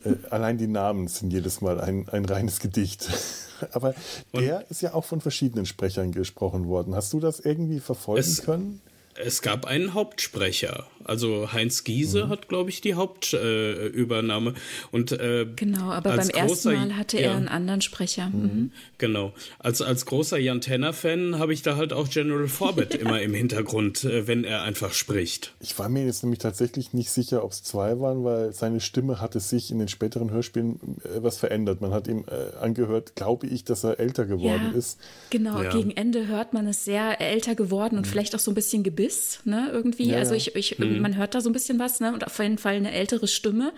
Äh, 0.03 0.15
allein 0.29 0.57
die 0.57 0.67
Namen 0.67 1.07
sind 1.07 1.31
jedes 1.31 1.61
Mal 1.61 1.79
ein, 1.79 2.09
ein 2.09 2.25
reines 2.25 2.59
Gedicht. 2.59 3.09
aber 3.71 3.93
der 4.33 4.57
Und 4.57 4.71
ist 4.71 4.81
ja 4.81 4.93
auch 4.93 5.05
von 5.05 5.21
verschiedenen 5.21 5.65
Sprechern 5.65 6.11
gesprochen 6.11 6.67
worden. 6.67 6.95
Hast 6.95 7.13
du 7.13 7.19
das 7.19 7.39
irgendwie 7.39 7.79
verfolgen 7.79 8.35
können? 8.43 8.81
Es 9.15 9.41
gab 9.41 9.65
einen 9.65 9.93
Hauptsprecher. 9.93 10.87
Also 11.05 11.51
Heinz 11.51 11.83
Giese 11.83 12.25
mhm. 12.25 12.29
hat, 12.29 12.49
glaube 12.49 12.69
ich, 12.69 12.81
die 12.81 12.95
Hauptübernahme. 12.95 14.51
Äh, 14.51 14.53
und 14.91 15.11
äh, 15.11 15.45
genau, 15.55 15.91
aber 15.91 16.15
beim 16.15 16.29
ersten 16.29 16.73
Mal 16.73 16.97
hatte 16.97 17.17
er 17.17 17.31
ja, 17.31 17.37
einen 17.37 17.47
anderen 17.47 17.81
Sprecher. 17.81 18.29
Mhm. 18.29 18.41
mhm. 18.41 18.71
Genau. 18.97 19.33
Als, 19.59 19.81
als 19.81 20.05
großer 20.05 20.37
Jan 20.37 20.61
Tenner-Fan 20.61 21.37
habe 21.39 21.53
ich 21.53 21.61
da 21.61 21.75
halt 21.75 21.91
auch 21.91 22.09
General 22.09 22.47
Forbett 22.47 22.95
immer 22.95 23.21
im 23.21 23.33
Hintergrund, 23.33 24.03
äh, 24.03 24.27
wenn 24.27 24.43
er 24.43 24.61
einfach 24.63 24.93
spricht. 24.93 25.53
Ich 25.59 25.77
war 25.77 25.89
mir 25.89 26.05
jetzt 26.05 26.23
nämlich 26.23 26.39
tatsächlich 26.39 26.93
nicht 26.93 27.09
sicher, 27.09 27.43
ob 27.43 27.51
es 27.51 27.63
zwei 27.63 27.99
waren, 27.99 28.23
weil 28.23 28.53
seine 28.53 28.79
Stimme 28.79 29.19
hatte 29.19 29.39
sich 29.39 29.71
in 29.71 29.79
den 29.79 29.87
späteren 29.87 30.31
Hörspielen 30.31 30.79
äh, 31.03 31.21
was 31.21 31.37
verändert. 31.37 31.81
Man 31.81 31.91
hat 31.91 32.07
ihm 32.07 32.23
äh, 32.29 32.55
angehört, 32.57 33.15
glaube 33.15 33.47
ich, 33.47 33.63
dass 33.63 33.83
er 33.83 33.99
älter 33.99 34.25
geworden 34.25 34.69
ja, 34.71 34.77
ist. 34.77 34.99
Genau, 35.29 35.61
ja. 35.61 35.71
gegen 35.71 35.91
Ende 35.91 36.27
hört 36.27 36.53
man 36.53 36.67
es 36.67 36.85
sehr 36.85 37.19
älter 37.19 37.55
geworden 37.55 37.97
und 37.97 38.05
mhm. 38.05 38.09
vielleicht 38.09 38.35
auch 38.35 38.39
so 38.39 38.51
ein 38.51 38.55
bisschen 38.55 38.83
Gebiss, 38.83 39.39
ne, 39.45 39.69
irgendwie. 39.71 40.13
also 40.15 40.33
ich, 40.33 40.55
ich 40.55 40.79
mhm. 40.95 41.01
man 41.01 41.17
hört 41.17 41.35
da 41.35 41.41
so 41.41 41.49
ein 41.49 41.53
bisschen 41.53 41.79
was, 41.79 41.99
ne? 41.99 42.13
Und 42.13 42.25
auf 42.25 42.37
jeden 42.39 42.57
Fall 42.57 42.75
eine 42.75 42.91
ältere 42.91 43.27
Stimme. 43.27 43.73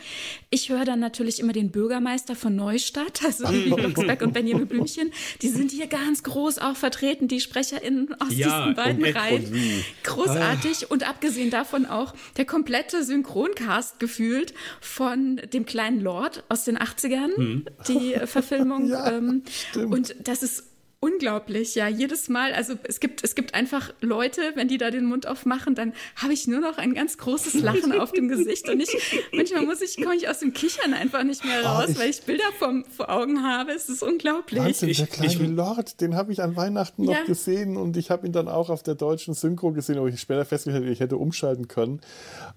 Ich 0.49 0.69
höre 0.69 0.85
dann 0.85 0.99
natürlich 0.99 1.39
immer 1.39 1.53
den 1.53 1.71
Bürgermeister 1.71 2.35
von 2.35 2.55
Neustadt, 2.55 3.23
also 3.23 3.45
wie 3.51 3.69
Glücksberg 3.75 4.21
und 4.21 4.33
Benjamin 4.33 4.67
Blümchen. 4.67 5.11
Die 5.41 5.49
sind 5.49 5.71
hier 5.71 5.87
ganz 5.87 6.23
groß 6.23 6.59
auch 6.59 6.75
vertreten, 6.75 7.27
die 7.27 7.39
SprecherInnen 7.39 8.13
aus 8.19 8.35
ja, 8.35 8.59
diesen 8.59 8.75
beiden 8.75 9.05
Reihen. 9.05 9.83
Großartig. 10.03 10.85
Ah. 10.85 10.87
Und 10.89 11.07
abgesehen 11.07 11.49
davon 11.49 11.85
auch 11.85 12.13
der 12.37 12.45
komplette 12.45 13.03
Synchroncast 13.03 13.99
gefühlt 13.99 14.53
von 14.81 15.41
dem 15.53 15.65
kleinen 15.65 16.01
Lord 16.01 16.43
aus 16.49 16.65
den 16.65 16.77
80ern, 16.77 17.35
hm. 17.35 17.65
die 17.87 18.15
Verfilmung. 18.25 18.87
ja, 18.89 19.11
ähm, 19.11 19.43
und 19.75 20.15
das 20.23 20.43
ist 20.43 20.74
unglaublich, 21.05 21.75
ja. 21.75 21.87
Jedes 21.87 22.29
Mal, 22.29 22.53
also 22.53 22.73
es 22.83 22.99
gibt, 22.99 23.23
es 23.23 23.35
gibt 23.35 23.53
einfach 23.53 23.93
Leute, 24.01 24.41
wenn 24.55 24.67
die 24.67 24.79
da 24.79 24.89
den 24.89 25.05
Mund 25.05 25.27
aufmachen, 25.27 25.75
dann 25.75 25.93
habe 26.15 26.33
ich 26.33 26.47
nur 26.47 26.61
noch 26.61 26.79
ein 26.79 26.95
ganz 26.95 27.19
großes 27.19 27.61
Lachen 27.61 27.93
auf 27.93 28.11
dem 28.11 28.27
Gesicht 28.27 28.67
und 28.69 28.81
ich, 28.81 28.89
manchmal 29.31 29.65
muss 29.65 29.81
ich, 29.81 29.97
komme 29.97 30.15
ich 30.15 30.27
aus 30.27 30.39
dem 30.39 30.53
Kichern 30.53 30.95
einfach 30.95 31.23
nicht 31.23 31.45
mehr 31.45 31.63
raus, 31.63 31.85
oh, 31.87 31.91
ich, 31.91 31.99
weil 31.99 32.09
ich 32.09 32.23
Bilder 32.23 32.51
vom, 32.57 32.85
vor 32.85 33.09
Augen 33.09 33.43
habe. 33.43 33.71
Es 33.71 33.87
ist 33.87 34.01
unglaublich. 34.01 34.59
Wahnsinn, 34.59 34.93
der 34.93 35.05
kleine 35.05 35.31
ich, 35.31 35.39
Lord, 35.39 36.01
den 36.01 36.15
habe 36.15 36.31
ich 36.31 36.41
an 36.41 36.55
Weihnachten 36.55 37.03
ja. 37.03 37.19
noch 37.19 37.25
gesehen 37.25 37.77
und 37.77 37.97
ich 37.97 38.09
habe 38.09 38.25
ihn 38.25 38.33
dann 38.33 38.47
auch 38.47 38.71
auf 38.71 38.81
der 38.81 38.95
deutschen 38.95 39.35
Synchro 39.35 39.71
gesehen, 39.73 39.99
wo 39.99 40.07
ich 40.07 40.19
später 40.19 40.43
festgestellt 40.43 40.83
habe, 40.83 40.91
ich 40.91 40.99
hätte 40.99 41.17
umschalten 41.17 41.67
können. 41.67 42.01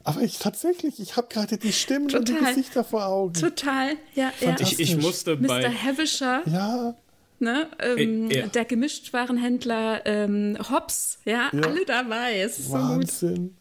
Aber 0.04 0.22
ich 0.22 0.38
tatsächlich, 0.38 1.00
ich 1.00 1.16
habe 1.16 1.28
gerade 1.28 1.58
die 1.58 1.72
Stimmen 1.72 2.08
Total. 2.08 2.20
und 2.20 2.28
die 2.28 2.44
Gesichter 2.46 2.82
vor 2.82 3.06
Augen. 3.06 3.34
Total, 3.34 3.90
ja. 4.14 4.32
ja. 4.40 4.56
Ich, 4.58 4.80
ich 4.80 4.96
musste 4.96 5.36
bei 5.36 5.68
Mr. 5.68 6.42
Ja. 6.46 6.94
Ne? 7.40 7.68
Ähm, 7.78 8.30
ja. 8.30 8.46
Der 8.48 8.64
Gemischtwarenhändler 8.64 10.04
ähm, 10.06 10.58
Hobbs, 10.70 11.18
ja, 11.24 11.50
ja, 11.52 11.60
alle 11.60 11.84
dabei. 11.84 12.40
Es 12.40 12.58
ist 12.58 12.72
Wahnsinn. 12.72 13.56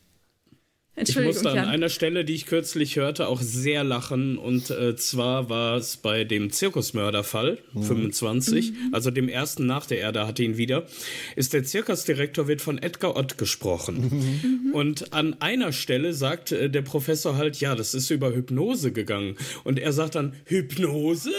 Ich 1.00 1.16
musste 1.20 1.52
an 1.52 1.56
Jan. 1.56 1.68
einer 1.68 1.90
Stelle, 1.90 2.26
die 2.26 2.34
ich 2.34 2.48
kürzlich 2.48 2.96
hörte, 2.96 3.28
auch 3.28 3.40
sehr 3.40 3.84
lachen. 3.84 4.40
Und 4.40 4.72
äh, 4.72 4.96
zwar 4.96 5.48
war 5.48 5.78
es 5.78 5.98
bei 5.98 6.24
dem 6.24 6.52
Zirkusmörderfall 6.52 7.60
mhm. 7.74 7.84
25, 7.84 8.72
mhm. 8.72 8.76
also 8.94 9.12
dem 9.12 9.30
ersten 9.30 9.68
nach 9.68 9.86
der 9.86 10.00
Erde 10.00 10.26
hatte 10.26 10.44
ihn 10.44 10.58
wieder, 10.58 10.88
ist 11.36 11.54
der 11.54 11.64
Zirkusdirektor 11.64 12.48
wird 12.48 12.62
von 12.62 12.80
Edgar 12.80 13.16
Ott 13.16 13.38
gesprochen. 13.38 14.66
Mhm. 14.66 14.74
Und 14.74 15.14
an 15.14 15.36
einer 15.40 15.72
Stelle 15.72 16.14
sagt 16.14 16.52
äh, 16.52 16.68
der 16.68 16.82
Professor 16.82 17.38
halt, 17.38 17.60
ja, 17.60 17.76
das 17.76 17.94
ist 17.94 18.10
über 18.10 18.34
Hypnose 18.34 18.92
gegangen. 18.92 19.38
Und 19.64 19.78
er 19.78 19.94
sagt 19.94 20.16
dann, 20.16 20.34
Hypnose? 20.46 21.32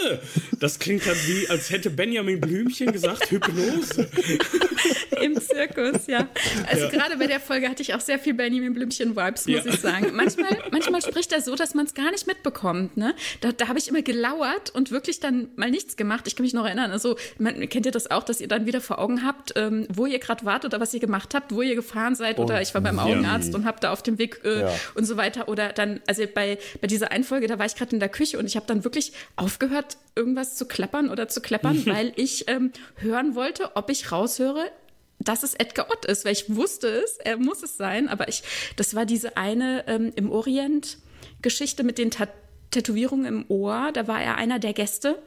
Das 0.61 0.79
klingt 0.79 1.05
halt 1.05 1.17
wie, 1.27 1.49
als 1.49 1.69
hätte 1.69 1.89
Benjamin 1.89 2.39
Blümchen 2.39 2.93
gesagt, 2.93 3.29
Hypnose. 3.29 4.09
Im 5.21 5.39
Zirkus, 5.41 6.07
ja. 6.07 6.29
Also 6.69 6.85
ja. 6.85 6.89
gerade 6.89 7.17
bei 7.17 7.27
der 7.27 7.41
Folge 7.41 7.67
hatte 7.67 7.81
ich 7.81 7.93
auch 7.93 7.99
sehr 7.99 8.19
viel 8.19 8.33
Benjamin 8.33 8.73
Blümchen-Vibes 8.73 9.48
muss 9.49 9.65
ja. 9.65 9.73
ich 9.73 9.79
sagen. 9.79 10.11
Manchmal, 10.13 10.57
manchmal 10.71 11.01
spricht 11.01 11.31
er 11.31 11.41
so, 11.41 11.55
dass 11.55 11.73
man 11.73 11.85
es 11.85 11.93
gar 11.93 12.11
nicht 12.11 12.27
mitbekommt. 12.27 12.97
Ne? 12.97 13.15
Da, 13.41 13.51
da 13.51 13.67
habe 13.67 13.79
ich 13.79 13.87
immer 13.87 14.01
gelauert 14.01 14.69
und 14.71 14.91
wirklich 14.91 15.19
dann 15.19 15.49
mal 15.55 15.71
nichts 15.71 15.97
gemacht. 15.97 16.27
Ich 16.27 16.35
kann 16.35 16.43
mich 16.43 16.53
noch 16.53 16.65
erinnern. 16.65 16.91
Also, 16.91 17.17
man, 17.37 17.67
kennt 17.69 17.85
ihr 17.85 17.91
das 17.91 18.11
auch, 18.11 18.23
dass 18.23 18.41
ihr 18.41 18.47
dann 18.47 18.65
wieder 18.65 18.81
vor 18.81 18.99
Augen 18.99 19.25
habt, 19.25 19.53
ähm, 19.55 19.87
wo 19.89 20.05
ihr 20.05 20.19
gerade 20.19 20.45
wart 20.45 20.65
oder 20.65 20.79
was 20.79 20.93
ihr 20.93 20.99
gemacht 20.99 21.33
habt, 21.33 21.53
wo 21.53 21.61
ihr 21.61 21.75
gefahren 21.75 22.15
seid? 22.15 22.39
Oder 22.39 22.57
oh, 22.57 22.61
ich 22.61 22.73
war 22.73 22.81
beim 22.81 22.99
Augenarzt 22.99 23.49
ja. 23.49 23.55
und 23.55 23.65
habe 23.65 23.79
da 23.79 23.91
auf 23.91 24.03
dem 24.03 24.17
Weg 24.17 24.41
äh, 24.43 24.61
ja. 24.61 24.75
und 24.95 25.05
so 25.05 25.17
weiter. 25.17 25.47
Oder 25.47 25.69
dann, 25.73 26.01
also 26.07 26.23
bei, 26.33 26.57
bei 26.81 26.87
dieser 26.87 27.11
Einfolge, 27.11 27.47
da 27.47 27.59
war 27.59 27.65
ich 27.65 27.75
gerade 27.75 27.93
in 27.93 27.99
der 27.99 28.09
Küche 28.09 28.39
und 28.39 28.45
ich 28.45 28.55
habe 28.55 28.65
dann 28.67 28.83
wirklich 28.83 29.13
aufgehört, 29.35 29.97
irgendwas 30.15 30.55
zu 30.55 30.67
klappern 30.67 31.09
oder 31.09 31.27
zu 31.27 31.41
klappern, 31.41 31.85
weil 31.85 32.13
ich 32.15 32.47
ähm, 32.47 32.71
hören 32.97 33.35
wollte, 33.35 33.75
ob 33.75 33.89
ich 33.89 34.11
raushöre, 34.11 34.71
dass 35.19 35.43
es 35.43 35.53
Edgar 35.53 35.89
Ott 35.91 36.05
ist, 36.05 36.25
weil 36.25 36.33
ich 36.33 36.55
wusste 36.55 36.87
es, 36.87 37.17
er 37.17 37.37
muss 37.37 37.61
es 37.63 37.77
sein, 37.77 38.07
aber 38.07 38.27
ich, 38.27 38.43
das 38.75 38.95
war 38.95 39.05
diese 39.05 39.37
eine 39.37 39.85
ähm, 39.87 40.11
im 40.15 40.31
Orient 40.31 40.97
Geschichte 41.41 41.83
mit 41.83 41.97
den 41.97 42.11
Tat 42.11 42.29
Tätowierungen 42.71 43.25
im 43.25 43.45
Ohr, 43.47 43.91
da 43.93 44.07
war 44.07 44.21
er 44.21 44.35
einer 44.35 44.59
der 44.59 44.73
Gäste 44.73 45.21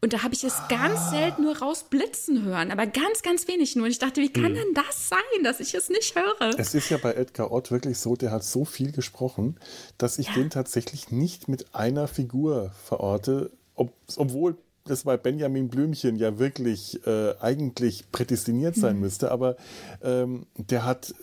und 0.00 0.12
da 0.12 0.22
habe 0.22 0.34
ich 0.34 0.44
es 0.44 0.54
ah. 0.54 0.66
ganz 0.68 1.10
selten 1.10 1.42
nur 1.42 1.58
rausblitzen 1.58 2.44
hören, 2.44 2.70
aber 2.70 2.86
ganz, 2.86 3.22
ganz 3.22 3.46
wenig 3.48 3.76
nur. 3.76 3.84
Und 3.84 3.90
ich 3.90 3.98
dachte, 3.98 4.22
wie 4.22 4.32
kann 4.32 4.46
hm. 4.46 4.54
denn 4.54 4.74
das 4.74 5.10
sein, 5.10 5.44
dass 5.44 5.60
ich 5.60 5.74
es 5.74 5.90
nicht 5.90 6.14
höre? 6.14 6.58
Es 6.58 6.74
ist 6.74 6.88
ja 6.88 6.96
bei 6.96 7.12
Edgar 7.12 7.52
Ott 7.52 7.70
wirklich 7.70 7.98
so, 7.98 8.16
der 8.16 8.30
hat 8.30 8.44
so 8.44 8.64
viel 8.64 8.92
gesprochen, 8.92 9.58
dass 9.98 10.18
ich 10.18 10.28
ja. 10.28 10.34
den 10.34 10.50
tatsächlich 10.50 11.10
nicht 11.10 11.48
mit 11.48 11.74
einer 11.74 12.08
Figur 12.08 12.72
verorte, 12.84 13.50
ob, 13.74 13.92
obwohl 14.16 14.56
das 14.86 15.04
bei 15.04 15.16
Benjamin 15.16 15.68
Blümchen 15.68 16.16
ja 16.16 16.38
wirklich 16.38 17.06
äh, 17.06 17.34
eigentlich 17.40 18.10
prädestiniert 18.12 18.76
sein 18.76 18.96
mhm. 18.96 19.02
müsste, 19.02 19.30
aber 19.30 19.56
ähm, 20.02 20.46
der 20.56 20.84
hat, 20.84 21.14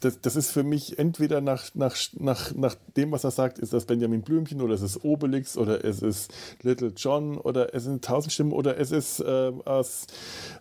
das, 0.00 0.20
das 0.20 0.36
ist 0.36 0.50
für 0.50 0.62
mich 0.62 0.98
entweder 0.98 1.40
nach, 1.40 1.74
nach, 1.74 1.96
nach, 2.18 2.54
nach 2.54 2.74
dem, 2.96 3.12
was 3.12 3.24
er 3.24 3.30
sagt, 3.30 3.58
ist 3.58 3.72
das 3.72 3.84
Benjamin 3.84 4.22
Blümchen 4.22 4.60
oder 4.60 4.74
es 4.74 4.82
ist 4.82 5.04
Obelix 5.04 5.56
oder 5.56 5.84
es 5.84 6.02
ist 6.02 6.32
Little 6.62 6.92
John 6.96 7.38
oder 7.38 7.74
es 7.74 7.84
sind 7.84 8.04
tausend 8.04 8.32
Stimmen 8.32 8.52
oder 8.52 8.78
es 8.78 8.90
ist 8.90 9.20
äh, 9.20 9.52
aus 9.64 10.06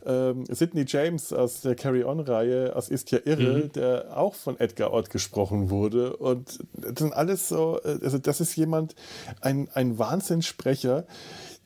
äh, 0.05 0.33
Sidney 0.49 0.85
James 0.87 1.33
aus 1.33 1.61
der 1.61 1.75
Carry-On-Reihe 1.75 2.75
aus 2.75 2.89
Ist 2.89 3.11
ja 3.11 3.19
irre, 3.23 3.65
mhm. 3.65 3.71
der 3.73 4.17
auch 4.17 4.35
von 4.35 4.59
Edgar 4.59 4.93
Ott 4.93 5.09
gesprochen 5.09 5.69
wurde 5.69 6.17
und 6.17 6.59
das 6.73 6.93
sind 6.99 7.13
alles 7.13 7.47
so, 7.47 7.79
äh, 7.83 7.99
also 8.03 8.17
das 8.17 8.41
ist 8.41 8.55
jemand, 8.55 8.95
ein, 9.41 9.69
ein 9.73 9.97
Wahnsinnssprecher, 9.97 11.05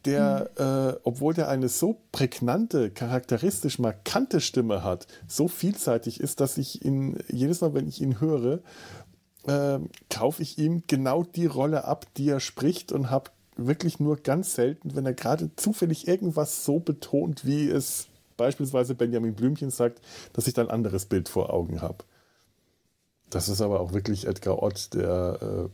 der, 0.05 0.49
mhm. 0.57 0.63
äh, 0.63 0.99
obwohl 1.03 1.33
der 1.33 1.49
eine 1.49 1.69
so 1.69 2.01
prägnante, 2.11 2.91
charakteristisch 2.91 3.79
markante 3.79 4.41
Stimme 4.41 4.83
hat, 4.83 5.07
so 5.27 5.47
vielseitig 5.47 6.19
ist, 6.19 6.39
dass 6.39 6.57
ich 6.57 6.83
ihn 6.83 7.17
jedes 7.29 7.61
Mal, 7.61 7.73
wenn 7.73 7.87
ich 7.87 8.01
ihn 8.01 8.19
höre, 8.19 8.59
äh, 9.47 9.79
kaufe 10.09 10.41
ich 10.41 10.57
ihm 10.57 10.83
genau 10.87 11.23
die 11.23 11.45
Rolle 11.45 11.85
ab, 11.85 12.05
die 12.17 12.29
er 12.29 12.39
spricht 12.39 12.91
und 12.91 13.09
habe 13.09 13.31
wirklich 13.55 13.99
nur 13.99 14.17
ganz 14.17 14.55
selten, 14.55 14.95
wenn 14.95 15.05
er 15.05 15.13
gerade 15.13 15.55
zufällig 15.55 16.07
irgendwas 16.07 16.65
so 16.65 16.79
betont, 16.79 17.45
wie 17.45 17.69
es 17.69 18.07
beispielsweise 18.37 18.95
Benjamin 18.95 19.35
Blümchen 19.35 19.69
sagt, 19.69 20.01
dass 20.33 20.47
ich 20.47 20.53
dann 20.53 20.67
ein 20.67 20.73
anderes 20.73 21.05
Bild 21.05 21.29
vor 21.29 21.53
Augen 21.53 21.81
habe. 21.81 22.03
Das 23.29 23.49
ist 23.49 23.61
aber 23.61 23.79
auch 23.79 23.93
wirklich 23.93 24.27
Edgar 24.27 24.61
Ott, 24.61 24.93
der 24.93 25.37
äh, 25.41 25.69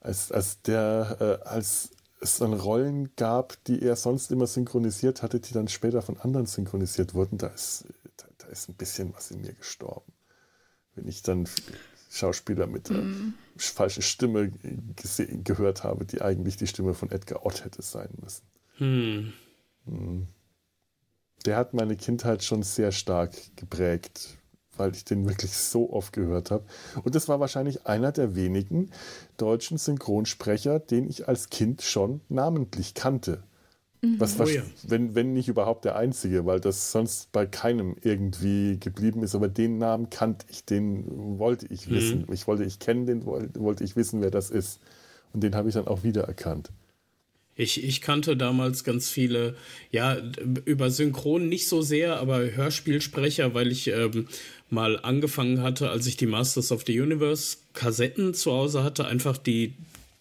als, 0.00 0.32
als 0.32 0.62
der 0.62 1.16
äh, 1.44 1.48
als 1.48 1.90
es 2.20 2.38
dann 2.38 2.52
Rollen 2.52 3.10
gab, 3.16 3.62
die 3.64 3.82
er 3.82 3.96
sonst 3.96 4.30
immer 4.30 4.46
synchronisiert 4.46 5.22
hatte, 5.22 5.40
die 5.40 5.54
dann 5.54 5.68
später 5.68 6.02
von 6.02 6.18
anderen 6.18 6.46
synchronisiert 6.46 7.14
wurden, 7.14 7.38
da 7.38 7.48
ist, 7.48 7.86
da, 8.16 8.26
da 8.38 8.46
ist 8.48 8.68
ein 8.68 8.74
bisschen 8.74 9.14
was 9.14 9.30
in 9.30 9.40
mir 9.40 9.54
gestorben. 9.54 10.12
Wenn 10.94 11.08
ich 11.08 11.22
dann 11.22 11.48
Schauspieler 12.10 12.66
mit 12.66 12.88
der 12.88 12.98
mm. 12.98 13.34
falschen 13.56 14.02
Stimme 14.02 14.52
gehört 15.44 15.84
habe, 15.84 16.04
die 16.04 16.20
eigentlich 16.20 16.56
die 16.56 16.66
Stimme 16.66 16.92
von 16.94 17.10
Edgar 17.10 17.46
Ott 17.46 17.64
hätte 17.64 17.82
sein 17.82 18.10
müssen. 18.20 18.42
Hm. 18.76 19.32
hm. 19.86 20.26
Der 21.46 21.56
hat 21.56 21.72
meine 21.72 21.96
Kindheit 21.96 22.44
schon 22.44 22.62
sehr 22.62 22.92
stark 22.92 23.34
geprägt 23.56 24.36
weil 24.80 24.94
ich 24.94 25.04
den 25.04 25.28
wirklich 25.28 25.52
so 25.52 25.92
oft 25.92 26.12
gehört 26.12 26.50
habe. 26.50 26.64
Und 27.04 27.14
das 27.14 27.28
war 27.28 27.38
wahrscheinlich 27.38 27.86
einer 27.86 28.12
der 28.12 28.34
wenigen 28.34 28.90
deutschen 29.36 29.76
Synchronsprecher, 29.78 30.80
den 30.80 31.08
ich 31.08 31.28
als 31.28 31.50
Kind 31.50 31.82
schon 31.82 32.22
namentlich 32.28 32.94
kannte. 32.94 33.42
Mhm. 34.00 34.18
Was, 34.18 34.38
was 34.38 34.48
oh 34.48 34.52
ja. 34.52 34.62
wenn, 34.84 35.14
wenn 35.14 35.34
nicht 35.34 35.48
überhaupt 35.48 35.84
der 35.84 35.96
einzige, 35.96 36.46
weil 36.46 36.60
das 36.60 36.92
sonst 36.92 37.30
bei 37.32 37.44
keinem 37.44 37.96
irgendwie 38.02 38.78
geblieben 38.80 39.22
ist. 39.22 39.34
Aber 39.34 39.48
den 39.48 39.76
Namen 39.76 40.08
kannte 40.08 40.46
ich, 40.48 40.64
den 40.64 41.04
wollte 41.38 41.66
ich 41.66 41.86
mhm. 41.86 41.94
wissen. 41.94 42.26
Ich 42.32 42.46
wollte, 42.46 42.64
ich 42.64 42.78
kennen 42.78 43.04
den, 43.04 43.26
wollte 43.26 43.84
ich 43.84 43.96
wissen, 43.96 44.22
wer 44.22 44.30
das 44.30 44.50
ist. 44.50 44.80
Und 45.34 45.42
den 45.42 45.54
habe 45.54 45.68
ich 45.68 45.74
dann 45.74 45.86
auch 45.86 46.02
wiedererkannt. 46.02 46.70
Ich, 47.56 47.84
ich 47.84 48.00
kannte 48.00 48.38
damals 48.38 48.84
ganz 48.84 49.10
viele, 49.10 49.54
ja, 49.90 50.16
über 50.64 50.90
Synchron 50.90 51.48
nicht 51.48 51.68
so 51.68 51.82
sehr, 51.82 52.18
aber 52.18 52.38
Hörspielsprecher, 52.38 53.52
weil 53.52 53.70
ich 53.70 53.88
ähm, 53.88 54.28
mal 54.70 54.98
angefangen 55.00 55.62
hatte, 55.62 55.90
als 55.90 56.06
ich 56.06 56.16
die 56.16 56.26
Masters 56.26 56.72
of 56.72 56.84
the 56.86 57.00
Universe 57.00 57.58
Kassetten 57.74 58.34
zu 58.34 58.52
Hause 58.52 58.84
hatte, 58.84 59.06
einfach 59.06 59.36
die 59.36 59.74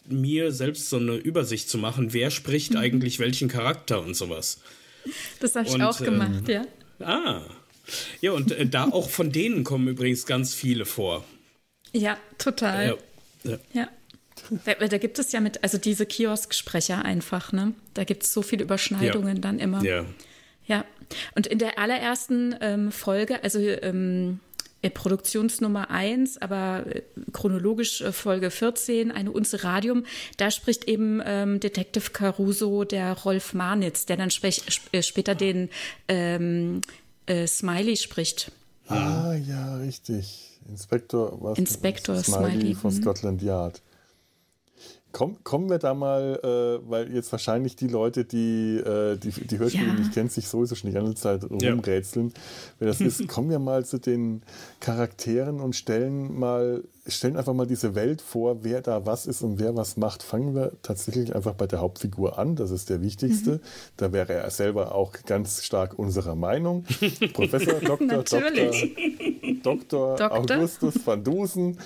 mir 0.08 0.52
selbst 0.52 0.90
so 0.90 0.98
eine 0.98 1.16
Übersicht 1.16 1.70
zu 1.70 1.78
machen, 1.78 2.14
wer 2.14 2.32
spricht 2.32 2.72
mhm. 2.72 2.78
eigentlich 2.78 3.20
welchen 3.20 3.48
Charakter 3.48 4.02
und 4.02 4.16
sowas. 4.16 4.60
Das 5.40 5.56
habe 5.56 5.68
ich 5.68 5.82
auch 5.82 6.00
gemacht, 6.00 6.50
ähm, 6.50 6.66
ja. 7.00 7.06
Ah. 7.06 7.42
Ja, 8.22 8.34
und 8.34 8.52
äh, 8.52 8.68
da 8.68 8.86
auch 8.86 9.10
von 9.10 9.32
denen 9.32 9.64
kommen 9.64 9.88
übrigens 9.88 10.26
ganz 10.26 10.54
viele 10.54 10.86
vor. 10.86 11.24
Ja, 11.92 12.18
total. 12.38 12.98
Ja. 13.44 13.52
ja. 13.52 13.60
ja. 13.74 13.90
Da, 14.66 14.74
da, 14.74 14.98
gibt 14.98 15.20
es 15.20 15.32
ja 15.32 15.42
mit, 15.42 15.64
also 15.64 15.78
diese 15.78 16.06
Kiosksprecher 16.06 17.04
einfach, 17.04 17.52
ne? 17.52 17.74
Da 17.94 18.04
gibt 18.04 18.24
es 18.24 18.34
so 18.34 18.42
viele 18.42 18.64
Überschneidungen 18.64 19.36
ja. 19.36 19.42
dann 19.42 19.60
immer. 19.60 19.84
Ja. 19.84 20.06
Ja. 20.66 20.86
Und 21.36 21.48
in 21.48 21.60
der 21.60 21.80
allerersten 21.80 22.56
ähm, 22.62 22.92
Folge, 22.92 23.44
also 23.44 23.60
ähm, 23.60 24.40
äh, 24.82 24.90
Produktionsnummer 24.90 25.90
1, 25.92 26.42
aber 26.42 26.86
äh, 26.88 27.02
chronologisch 27.34 28.02
äh, 28.02 28.14
Folge 28.14 28.50
14, 28.50 29.12
eine 29.12 29.32
Unze 29.32 29.64
Radium, 29.64 30.06
da 30.38 30.52
spricht 30.52 30.86
eben 30.86 31.22
ähm, 31.26 31.60
Detective 31.60 32.12
Caruso 32.12 32.86
der 32.86 33.14
Rolf 33.14 33.54
Marnitz, 33.54 34.06
der 34.06 34.16
dann 34.16 34.30
sp 34.32 34.48
später 35.02 35.36
den 35.36 35.70
ähm, 36.08 36.80
äh, 37.26 37.46
Smiley 37.46 37.98
spricht. 37.98 38.52
Ah, 38.88 39.34
ja, 39.34 39.76
richtig. 39.78 40.50
Inspektor, 40.70 41.38
was 41.42 41.58
Inspektor 41.58 42.24
Smiley, 42.24 42.52
Smiley 42.52 42.76
von 42.76 42.94
mhm. 42.94 43.02
Scotland 43.02 43.42
Yard. 43.42 43.82
Komm, 45.12 45.44
kommen 45.44 45.72
wir 45.72 45.80
da 45.80 45.96
mal, 45.96 46.40
äh, 46.44 46.88
weil 46.88 47.12
jetzt 47.12 47.32
wahrscheinlich 47.32 47.76
die 47.76 47.88
Leute, 47.88 48.26
die 48.26 48.78
äh, 48.78 49.18
die, 49.18 49.32
die 49.32 49.58
Hörspiele 49.58 49.88
ja. 49.88 49.94
nicht 49.94 50.14
kennen, 50.14 50.30
sich 50.30 50.48
sowieso 50.48 50.76
schon 50.76 50.92
die 50.92 50.94
ganze 50.94 51.16
Zeit 51.16 51.44
rumrätseln. 51.50 52.32
Wenn 52.78 52.88
das 52.88 53.02
ist, 53.02 53.28
kommen 53.28 53.50
wir 53.50 53.58
mal 53.58 53.84
zu 53.84 53.98
den 53.98 54.44
Charakteren 54.80 55.62
und 55.62 55.76
stellen 55.76 56.38
mal, 56.38 56.84
stellen 57.08 57.38
einfach 57.38 57.54
mal 57.54 57.66
diese 57.66 57.96
Welt 57.96 58.22
vor, 58.22 58.64
wer 58.64 58.82
da 58.82 59.08
was 59.08 59.26
ist 59.26 59.42
und 59.42 59.58
wer 59.58 59.76
was 59.76 59.98
macht. 59.98 60.22
Fangen 60.22 60.54
wir 60.54 60.74
tatsächlich 60.84 61.36
einfach 61.36 61.56
bei 61.56 61.66
der 61.66 61.80
Hauptfigur 61.80 62.38
an, 62.38 62.56
das 62.56 62.70
ist 62.70 62.92
der 62.92 63.02
wichtigste. 63.02 63.54
Mhm. 63.54 63.60
Da 63.98 64.14
wäre 64.14 64.34
er 64.34 64.52
selber 64.52 64.94
auch 64.94 65.14
ganz 65.26 65.64
stark 65.64 65.98
unserer 65.98 66.36
Meinung. 66.36 66.84
Professor 67.34 67.80
Dr. 67.80 68.24
Dr. 69.64 70.16
Dr. 70.16 70.32
Augustus 70.32 70.96
van 71.04 71.24
Dusen 71.24 71.78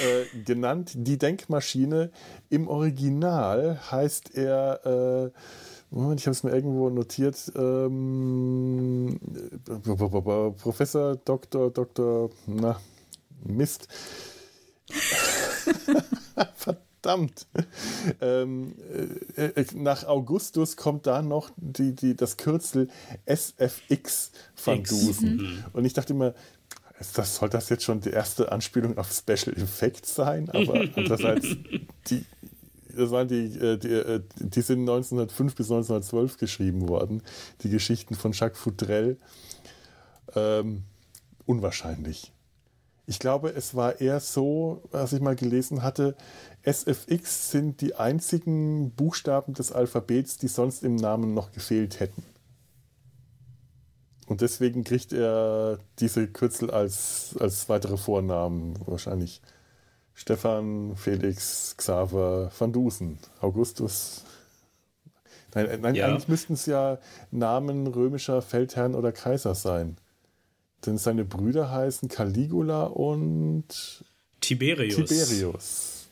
äh, 0.00 0.42
genannt 0.44 0.92
die 0.94 1.18
Denkmaschine. 1.18 2.10
Im 2.50 2.68
Original 2.68 3.80
heißt 3.90 4.34
er, 4.34 5.30
äh, 5.30 5.30
Moment, 5.90 6.20
ich 6.20 6.26
habe 6.26 6.32
es 6.32 6.42
mir 6.42 6.50
irgendwo 6.50 6.90
notiert, 6.90 7.52
ähm, 7.56 9.20
Professor 10.56 11.14
Dr. 11.16 11.70
Dr. 11.70 12.30
Na, 12.46 12.80
Mist. 13.44 13.86
Verdammt. 16.56 17.46
Ähm, 18.20 18.74
äh, 19.36 19.42
äh, 19.60 19.66
nach 19.74 20.04
Augustus 20.04 20.76
kommt 20.76 21.06
da 21.06 21.22
noch 21.22 21.50
die, 21.56 21.94
die, 21.94 22.16
das 22.16 22.38
Kürzel 22.38 22.88
SFX 23.26 24.32
Van 24.64 24.82
Dusen. 24.82 25.36
Mhm. 25.36 25.64
Und 25.74 25.84
ich 25.84 25.92
dachte 25.92 26.12
immer, 26.12 26.34
das, 27.14 27.36
soll 27.36 27.48
das 27.48 27.68
jetzt 27.68 27.84
schon 27.84 28.00
die 28.00 28.10
erste 28.10 28.52
Anspielung 28.52 28.98
auf 28.98 29.12
Special 29.12 29.56
Effects 29.56 30.14
sein? 30.14 30.48
Aber 30.50 30.74
andererseits, 30.96 31.48
die, 32.08 32.24
das 32.96 33.10
waren 33.10 33.28
die, 33.28 33.46
äh, 33.58 33.76
die, 33.76 33.88
äh, 33.88 34.20
die 34.38 34.60
sind 34.60 34.80
1905 34.80 35.54
bis 35.54 35.66
1912 35.66 36.38
geschrieben 36.38 36.88
worden, 36.88 37.22
die 37.62 37.70
Geschichten 37.70 38.14
von 38.14 38.32
Jacques 38.32 38.58
Foutrell. 38.58 39.16
Ähm, 40.34 40.84
unwahrscheinlich. 41.46 42.32
Ich 43.06 43.18
glaube, 43.18 43.50
es 43.50 43.74
war 43.74 44.00
eher 44.00 44.20
so, 44.20 44.82
was 44.90 45.12
ich 45.12 45.20
mal 45.20 45.36
gelesen 45.36 45.82
hatte, 45.82 46.16
SFX 46.62 47.50
sind 47.50 47.82
die 47.82 47.94
einzigen 47.96 48.92
Buchstaben 48.92 49.52
des 49.52 49.72
Alphabets, 49.72 50.38
die 50.38 50.48
sonst 50.48 50.82
im 50.82 50.96
Namen 50.96 51.34
noch 51.34 51.52
gefehlt 51.52 52.00
hätten. 52.00 52.24
Und 54.26 54.40
deswegen 54.40 54.84
kriegt 54.84 55.12
er 55.12 55.78
diese 55.98 56.26
Kürzel 56.28 56.70
als, 56.70 57.36
als 57.38 57.68
weitere 57.68 57.96
Vornamen. 57.96 58.78
Wahrscheinlich 58.86 59.42
Stefan, 60.14 60.96
Felix, 60.96 61.74
Xaver, 61.76 62.50
Van 62.56 62.72
Dusen, 62.72 63.18
Augustus. 63.40 64.24
Nein, 65.54 65.66
äh, 65.66 65.78
nein 65.78 65.94
ja. 65.94 66.06
eigentlich 66.06 66.28
müssten 66.28 66.54
es 66.54 66.66
ja 66.66 66.98
Namen 67.30 67.86
römischer 67.86 68.40
Feldherren 68.40 68.94
oder 68.94 69.12
Kaiser 69.12 69.54
sein. 69.54 69.96
Denn 70.86 70.98
seine 70.98 71.24
Brüder 71.24 71.70
heißen 71.70 72.08
Caligula 72.08 72.84
und 72.84 74.04
Tiberius. 74.40 74.96
Tiberius. 74.96 76.08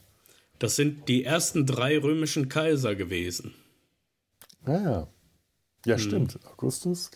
Das 0.59 0.77
sind 0.77 1.09
die 1.09 1.25
ersten 1.25 1.67
drei 1.67 1.99
römischen 1.99 2.49
Kaiser 2.49 2.95
gewesen. 2.95 3.55
Ah 4.65 5.07
ja. 5.87 5.93
Ja, 5.93 5.97
hm. 5.97 6.03
stimmt. 6.03 6.39
Augustus, 6.53 7.11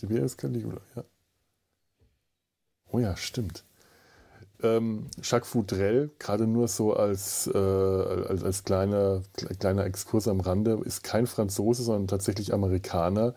Tiberius, 0.00 0.36
Caligula, 0.36 0.80
ja. 0.94 1.04
Oh 2.90 2.98
ja, 2.98 3.16
stimmt. 3.16 3.64
Ähm, 4.62 5.08
Jacques 5.22 5.50
Foudrell, 5.50 6.10
gerade 6.18 6.46
nur 6.46 6.68
so 6.68 6.94
als, 6.94 7.46
äh, 7.52 7.58
als, 7.58 8.42
als 8.42 8.64
kleiner, 8.64 9.22
kleiner 9.58 9.84
Exkurs 9.84 10.28
am 10.28 10.40
Rande, 10.40 10.80
ist 10.84 11.02
kein 11.02 11.26
Franzose, 11.26 11.82
sondern 11.82 12.08
tatsächlich 12.08 12.54
Amerikaner, 12.54 13.34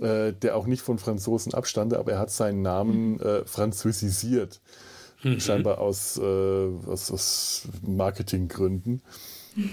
äh, 0.00 0.32
der 0.32 0.56
auch 0.56 0.66
nicht 0.66 0.82
von 0.82 0.98
Franzosen 0.98 1.54
abstande, 1.54 1.98
aber 1.98 2.12
er 2.12 2.18
hat 2.18 2.30
seinen 2.30 2.62
Namen 2.62 3.20
äh, 3.20 3.44
französisiert. 3.44 4.60
Mhm. 5.22 5.40
Scheinbar 5.40 5.78
aus, 5.78 6.18
äh, 6.18 6.22
aus, 6.86 7.12
aus 7.12 7.68
Marketinggründen. 7.82 9.02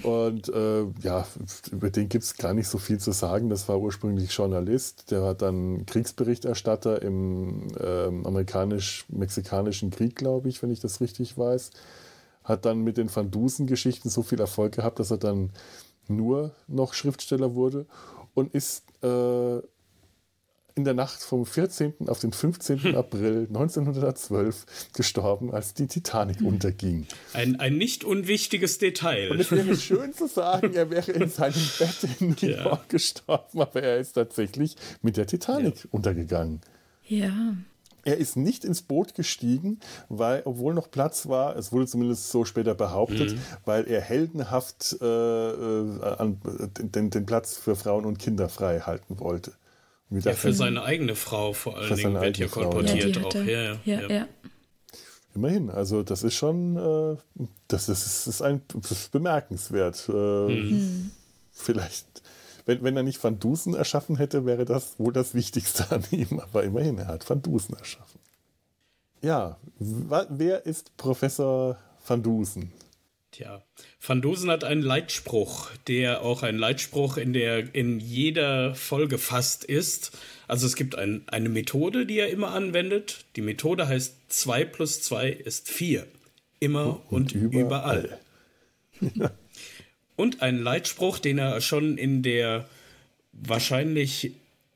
Und 0.04 0.50
äh, 0.50 0.86
ja, 1.02 1.26
über 1.72 1.90
den 1.90 2.08
gibt 2.08 2.24
es 2.24 2.38
gar 2.38 2.54
nicht 2.54 2.68
so 2.68 2.78
viel 2.78 3.00
zu 3.00 3.12
sagen. 3.12 3.50
Das 3.50 3.68
war 3.68 3.80
ursprünglich 3.80 4.32
Journalist, 4.32 5.10
der 5.10 5.24
war 5.24 5.34
dann 5.34 5.86
Kriegsberichterstatter 5.86 7.02
im 7.02 7.68
äh, 7.80 8.08
amerikanisch-mexikanischen 8.08 9.90
Krieg, 9.90 10.16
glaube 10.16 10.50
ich, 10.50 10.62
wenn 10.62 10.72
ich 10.72 10.80
das 10.80 11.02
richtig 11.02 11.38
weiß. 11.38 11.72
Hat 12.44 12.66
dann 12.66 12.82
mit 12.82 12.98
den 12.98 13.14
Van 13.14 13.32
Dusen-Geschichten 13.32 14.10
so 14.10 14.22
viel 14.22 14.40
Erfolg 14.40 14.74
gehabt, 14.74 15.00
dass 15.00 15.12
er 15.12 15.18
dann 15.18 15.52
nur 16.08 16.52
noch 16.68 16.94
Schriftsteller 16.94 17.56
wurde 17.56 17.86
und 18.34 18.54
ist 18.54 18.84
äh, 19.04 19.62
in 20.76 20.84
der 20.84 20.94
Nacht 20.94 21.22
vom 21.22 21.46
14. 21.46 21.94
auf 22.08 22.20
den 22.20 22.32
15. 22.32 22.84
Hm. 22.84 22.96
April 22.96 23.48
1912 23.50 24.66
gestorben, 24.94 25.54
als 25.54 25.74
die 25.74 25.88
Titanic 25.88 26.40
hm. 26.40 26.48
unterging. 26.48 27.08
Ein, 27.34 27.60
ein 27.60 27.78
nicht 27.78 28.04
unwichtiges 28.04 28.78
Detail. 28.78 29.32
Und 29.32 29.40
es 29.40 29.52
wäre 29.52 29.76
schön 29.78 30.14
zu 30.14 30.28
sagen, 30.28 30.74
er 30.74 30.90
wäre 30.90 31.12
in 31.12 31.30
seinem 31.30 31.62
Bett 31.80 32.08
in 32.20 32.30
New 32.30 32.50
ja. 32.50 32.64
York 32.64 32.90
gestorben, 32.90 33.62
aber 33.62 33.84
er 33.84 34.00
ist 34.00 34.14
tatsächlich 34.14 34.76
mit 35.02 35.18
der 35.18 35.28
Titanic 35.28 35.84
ja. 35.84 35.90
untergegangen. 35.92 36.62
Ja. 37.08 37.56
Er 38.04 38.18
ist 38.18 38.36
nicht 38.36 38.66
ins 38.66 38.82
Boot 38.82 39.14
gestiegen, 39.14 39.80
weil, 40.10 40.42
obwohl 40.46 40.74
noch 40.74 40.90
Platz 40.90 41.28
war, 41.28 41.56
es 41.56 41.72
wurde 41.72 41.86
zumindest 41.86 42.32
so 42.32 42.46
später 42.46 42.74
behauptet, 42.74 43.34
mhm. 43.34 43.40
weil 43.66 43.88
er 43.88 44.02
heldenhaft 44.02 44.98
äh, 45.02 45.06
äh 45.06 46.02
an, 46.18 46.42
den, 46.80 47.12
den 47.12 47.26
Platz 47.26 47.58
für 47.58 47.76
Frauen 47.76 48.06
und 48.06 48.18
Kinder 48.18 48.50
frei 48.50 48.80
halten 48.80 49.20
wollte. 49.20 49.54
Ja, 50.12 50.34
für 50.34 50.52
seine 50.52 50.84
eigene 50.84 51.16
Frau 51.16 51.54
vor 51.54 51.78
allen 51.78 51.96
Dingen 51.96 52.20
wird 52.20 52.38
hier 52.38 52.50
kolportiert 52.50 53.16
ja, 53.16 53.24
auch. 53.24 53.34
Ja, 53.34 53.78
ja, 53.86 54.10
ja, 54.10 54.28
Immerhin, 55.34 55.70
also 55.70 56.04
das 56.04 56.24
ist 56.24 56.36
schon, 56.36 56.76
äh, 56.76 57.46
das, 57.70 57.88
ist, 57.88 58.06
das 58.06 58.28
ist 58.28 58.42
ein 58.42 58.62
das 58.74 58.92
ist 58.92 59.12
bemerkenswert. 59.12 60.10
Äh, 60.10 60.12
mhm. 60.12 61.12
Vielleicht, 61.54 62.22
wenn, 62.66 62.84
wenn 62.84 62.98
er 62.98 63.04
nicht 63.04 63.24
Van 63.24 63.40
Dusen 63.40 63.74
erschaffen 63.74 64.18
hätte, 64.18 64.46
wäre 64.46 64.66
das 64.66 65.00
wohl 65.00 65.14
das 65.14 65.34
Wichtigste 65.34 65.90
an 65.92 66.04
ihm. 66.12 66.42
Aber 66.42 66.64
immerhin, 66.64 66.98
er 66.98 67.08
hat 67.08 67.30
Van 67.30 67.42
Dusen 67.42 67.78
erschaffen. 67.78 68.20
Ja, 69.22 69.58
wer 69.78 70.66
ist 70.66 70.98
Professor 70.98 71.78
Van 72.06 72.22
Dusen? 72.22 72.74
Tja, 73.32 73.64
Van 74.06 74.22
Dusen 74.22 74.50
hat 74.50 74.66
einen 74.66 74.82
Leitspruch, 74.82 75.72
der 75.88 76.22
auch 76.22 76.44
ein 76.44 76.58
Leitspruch 76.58 77.16
in 77.16 77.32
der 77.32 77.74
in 77.74 78.02
jeder 78.02 78.76
Folge 78.76 79.18
fast 79.18 79.64
ist. 79.64 80.12
Also 80.50 80.68
es 80.68 80.76
gibt 80.76 80.96
ein, 80.96 81.24
eine 81.28 81.48
Methode, 81.48 82.06
die 82.06 82.20
er 82.20 82.30
immer 82.30 82.52
anwendet. 82.52 83.24
Die 83.38 83.42
Methode 83.42 83.88
heißt 83.88 84.16
2 84.28 84.66
plus 84.66 85.02
2 85.04 85.30
ist 85.30 85.70
4. 85.70 86.06
Immer 86.60 87.02
und, 87.10 87.34
und 87.34 87.42
überall. 87.42 88.20
überall. 89.00 89.32
und 90.18 90.42
ein 90.42 90.62
Leitspruch, 90.62 91.18
den 91.18 91.38
er 91.38 91.62
schon 91.62 91.98
in 91.98 92.24
der 92.24 92.68
wahrscheinlich 93.32 94.34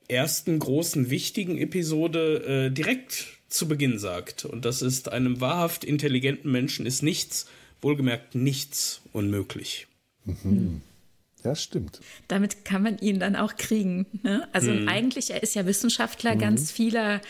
ersten 0.07 0.59
großen 0.59 1.09
wichtigen 1.09 1.57
Episode 1.57 2.67
äh, 2.67 2.71
direkt 2.71 3.27
zu 3.49 3.67
Beginn 3.67 3.99
sagt. 3.99 4.45
Und 4.45 4.63
das 4.63 4.81
ist, 4.81 5.11
einem 5.11 5.41
wahrhaft 5.41 5.83
intelligenten 5.83 6.51
Menschen 6.51 6.85
ist 6.85 7.03
nichts 7.03 7.47
Wohlgemerkt 7.85 8.33
nichts 8.33 9.01
unmöglich. 9.13 9.85
Mhm. 10.23 10.81
Ja, 11.43 11.53
stimmt. 11.55 11.99
Damit 12.27 12.65
kann 12.65 12.81
man 12.81 12.97
ihn 12.97 13.19
dann 13.19 13.35
auch 13.35 13.57
kriegen. 13.57 14.07
Ne? 14.23 14.47
Also 14.53 14.71
mhm. 14.71 14.89
eigentlich, 14.89 15.29
er 15.29 15.43
ist 15.43 15.53
ja 15.53 15.67
Wissenschaftler 15.67 16.33
mhm. 16.33 16.39
ganz 16.39 16.71
vieler 16.71 17.21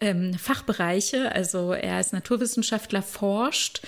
ähm, 0.00 0.34
Fachbereiche. 0.34 1.32
Also 1.32 1.72
er 1.72 1.98
ist 1.98 2.12
Naturwissenschaftler, 2.12 3.02
forscht 3.02 3.82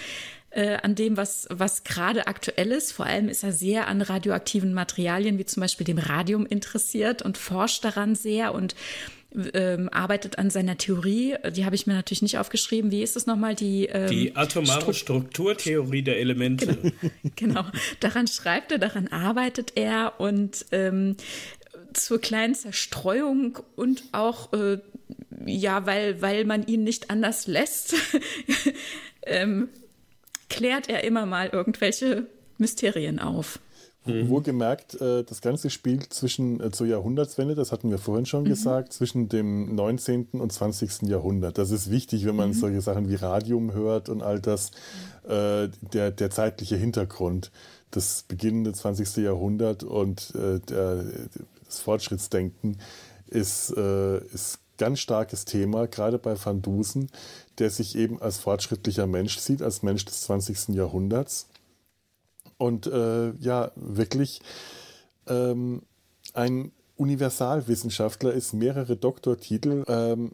äh, 0.51 0.79
an 0.83 0.97
dem, 0.97 1.17
was, 1.17 1.47
was 1.49 1.85
gerade 1.85 2.27
aktuell 2.27 2.73
ist. 2.73 2.91
Vor 2.91 3.07
allem 3.07 3.29
ist 3.29 3.45
er 3.45 3.53
sehr 3.53 3.87
an 3.87 4.03
radioaktiven 4.03 4.75
Materialien, 4.75 5.39
wie 5.39 5.45
zum 5.45 5.61
Beispiel 5.61 5.87
dem 5.87 5.99
Radium 5.99 6.45
interessiert 6.45 7.23
und 7.23 7.39
forscht 7.39 7.85
daran 7.85 8.17
sehr 8.17 8.53
und 8.53 8.75
ähm, 9.55 9.89
arbeitet 9.91 10.39
an 10.39 10.51
seiner 10.51 10.79
Theorie. 10.79 11.37
Die 11.51 11.65
habe 11.65 11.75
ich 11.75 11.87
mir 11.87 11.95
natürlich 11.95 12.23
nicht 12.23 12.39
aufgeschrieben. 12.39 12.91
Wie 12.91 13.03
ist 13.03 13.17
es 13.17 13.27
nochmal? 13.27 13.55
Die, 13.55 13.87
ähm, 13.87 14.09
die 14.09 14.35
atomare 14.37 14.95
Strukturtheorie 14.95 16.03
der 16.03 16.19
Elemente. 16.19 16.67
Genau, 16.77 16.93
genau. 17.37 17.65
Daran 18.01 18.27
schreibt 18.27 18.73
er, 18.73 18.79
daran 18.79 19.09
arbeitet 19.09 19.73
er 19.77 20.15
und 20.19 20.67
ähm, 20.73 21.17
zur 21.93 22.21
kleinen 22.21 22.55
Zerstreuung 22.55 23.59
und 23.75 24.05
auch, 24.13 24.53
äh, 24.53 24.79
ja, 25.45 25.87
weil, 25.87 26.23
weil 26.23 26.45
man 26.45 26.67
ihn 26.67 26.85
nicht 26.85 27.11
anders 27.11 27.47
lässt, 27.47 27.95
ähm, 29.23 29.69
klärt 30.49 30.89
er 30.89 31.05
immer 31.05 31.27
mal 31.27 31.49
irgendwelche 31.49 32.27
Mysterien 32.59 33.19
auf. 33.19 33.59
Mhm. 34.07 34.29
Wohlgemerkt, 34.29 35.01
äh, 35.01 35.25
das 35.25 35.41
Ganze 35.41 35.71
spielt 35.71 36.13
zwischen 36.13 36.61
äh, 36.61 36.71
zur 36.71 36.87
Jahrhundertswende, 36.87 37.55
das 37.55 37.73
hatten 37.73 37.91
wir 37.91 37.99
vorhin 37.99 38.27
schon 38.27 38.45
mhm. 38.45 38.49
gesagt, 38.49 38.93
zwischen 38.93 39.29
dem 39.29 39.75
19. 39.75 40.29
und 40.33 40.53
20. 40.53 41.03
Jahrhundert. 41.03 41.59
Das 41.59 41.71
ist 41.71 41.91
wichtig, 41.91 42.25
wenn 42.27 42.37
man 42.37 42.51
mhm. 42.51 42.55
solche 42.55 42.81
Sachen 42.81 43.09
wie 43.09 43.17
Radium 43.17 43.73
hört 43.73 44.09
und 44.09 44.23
all 44.23 44.41
das, 44.41 44.71
äh, 45.25 45.69
der, 45.93 46.11
der 46.11 46.31
zeitliche 46.31 46.77
Hintergrund. 46.77 47.51
Das 47.91 48.25
beginnende 48.27 48.73
20. 48.73 49.17
Jahrhundert 49.19 49.85
und 49.85 50.35
äh, 50.35 50.61
der, 50.61 51.05
das 51.65 51.81
Fortschrittsdenken 51.81 52.79
ist, 53.29 53.77
äh, 53.77 54.19
ist 54.19 54.61
ganz 54.79 55.01
starkes 55.01 55.45
Thema, 55.45 55.87
gerade 55.87 56.19
bei 56.19 56.37
Van 56.43 56.63
Dusen, 56.63 57.11
der 57.59 57.71
sich 57.71 57.97
eben 57.97 58.21
als 58.21 58.39
fortschrittlicher 58.39 59.07
Mensch 59.07 59.39
sieht, 59.39 59.63
als 59.63 59.83
Mensch 59.83 60.05
des 60.05 60.23
20. 60.23 60.75
Jahrhunderts 60.75 61.49
und 62.59 62.87
äh, 62.87 63.33
ja, 63.37 63.73
wirklich 63.77 64.41
ähm, 65.27 65.83
ein 66.35 66.73
Universalwissenschaftler 66.97 68.33
ist, 68.33 68.55
mehrere 68.55 68.97
Doktortitel 68.97 69.85
ähm, 69.89 70.33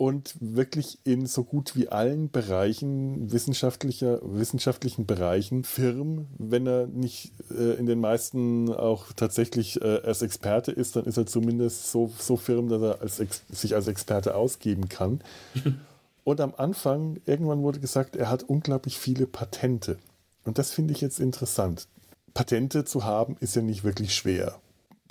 und 0.00 0.34
wirklich 0.40 0.98
in 1.04 1.26
so 1.26 1.44
gut 1.44 1.76
wie 1.76 1.88
allen 1.88 2.30
Bereichen 2.30 3.30
wissenschaftlicher, 3.30 4.20
wissenschaftlichen 4.22 5.04
Bereichen 5.04 5.62
firm. 5.62 6.26
Wenn 6.38 6.66
er 6.66 6.86
nicht 6.86 7.32
äh, 7.50 7.74
in 7.74 7.84
den 7.84 8.00
meisten 8.00 8.72
auch 8.72 9.12
tatsächlich 9.12 9.78
äh, 9.82 10.00
als 10.02 10.22
Experte 10.22 10.72
ist, 10.72 10.96
dann 10.96 11.04
ist 11.04 11.18
er 11.18 11.26
zumindest 11.26 11.90
so, 11.90 12.10
so 12.18 12.38
firm, 12.38 12.70
dass 12.70 12.80
er 12.80 13.02
als 13.02 13.22
sich 13.50 13.74
als 13.74 13.88
Experte 13.88 14.34
ausgeben 14.34 14.88
kann. 14.88 15.20
und 16.24 16.40
am 16.40 16.54
Anfang, 16.56 17.20
irgendwann 17.26 17.60
wurde 17.60 17.80
gesagt, 17.80 18.16
er 18.16 18.30
hat 18.30 18.42
unglaublich 18.44 18.98
viele 18.98 19.26
Patente. 19.26 19.98
Und 20.50 20.58
das 20.58 20.72
finde 20.72 20.92
ich 20.92 21.00
jetzt 21.00 21.20
interessant. 21.20 21.86
Patente 22.34 22.84
zu 22.84 23.04
haben 23.04 23.36
ist 23.38 23.54
ja 23.54 23.62
nicht 23.62 23.84
wirklich 23.84 24.16
schwer. 24.16 24.58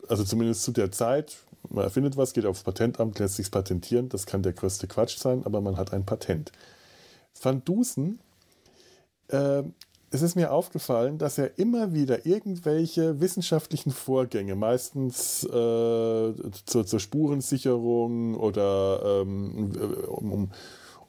Also 0.10 0.26
zumindest 0.26 0.64
zu 0.64 0.74
der 0.74 0.92
Zeit 0.92 1.38
man 1.70 1.86
erfindet 1.86 2.18
was, 2.18 2.34
geht 2.34 2.46
aufs 2.46 2.64
Patentamt, 2.64 3.20
lässt 3.20 3.38
sich 3.38 3.50
patentieren. 3.50 4.10
Das 4.10 4.26
kann 4.26 4.44
der 4.44 4.52
größte 4.52 4.88
Quatsch 4.88 5.18
sein, 5.18 5.46
aber 5.46 5.62
man 5.62 5.78
hat 5.78 5.94
ein 5.94 6.06
Patent. 6.06 6.52
Van 7.42 7.64
Dusen, 7.64 8.20
äh, 9.30 9.64
es 10.12 10.22
ist 10.22 10.36
mir 10.36 10.52
aufgefallen, 10.52 11.20
dass 11.20 11.38
er 11.38 11.58
immer 11.58 11.94
wieder 11.94 12.26
irgendwelche 12.26 13.22
wissenschaftlichen 13.22 13.92
Vorgänge, 13.92 14.56
meistens 14.58 15.46
äh, 15.46 15.48
zur, 16.66 16.86
zur, 16.86 17.00
Spurensicherung 17.00 18.36
oder 18.36 19.22
ähm, 19.22 19.72
um, 20.06 20.32
um, 20.34 20.52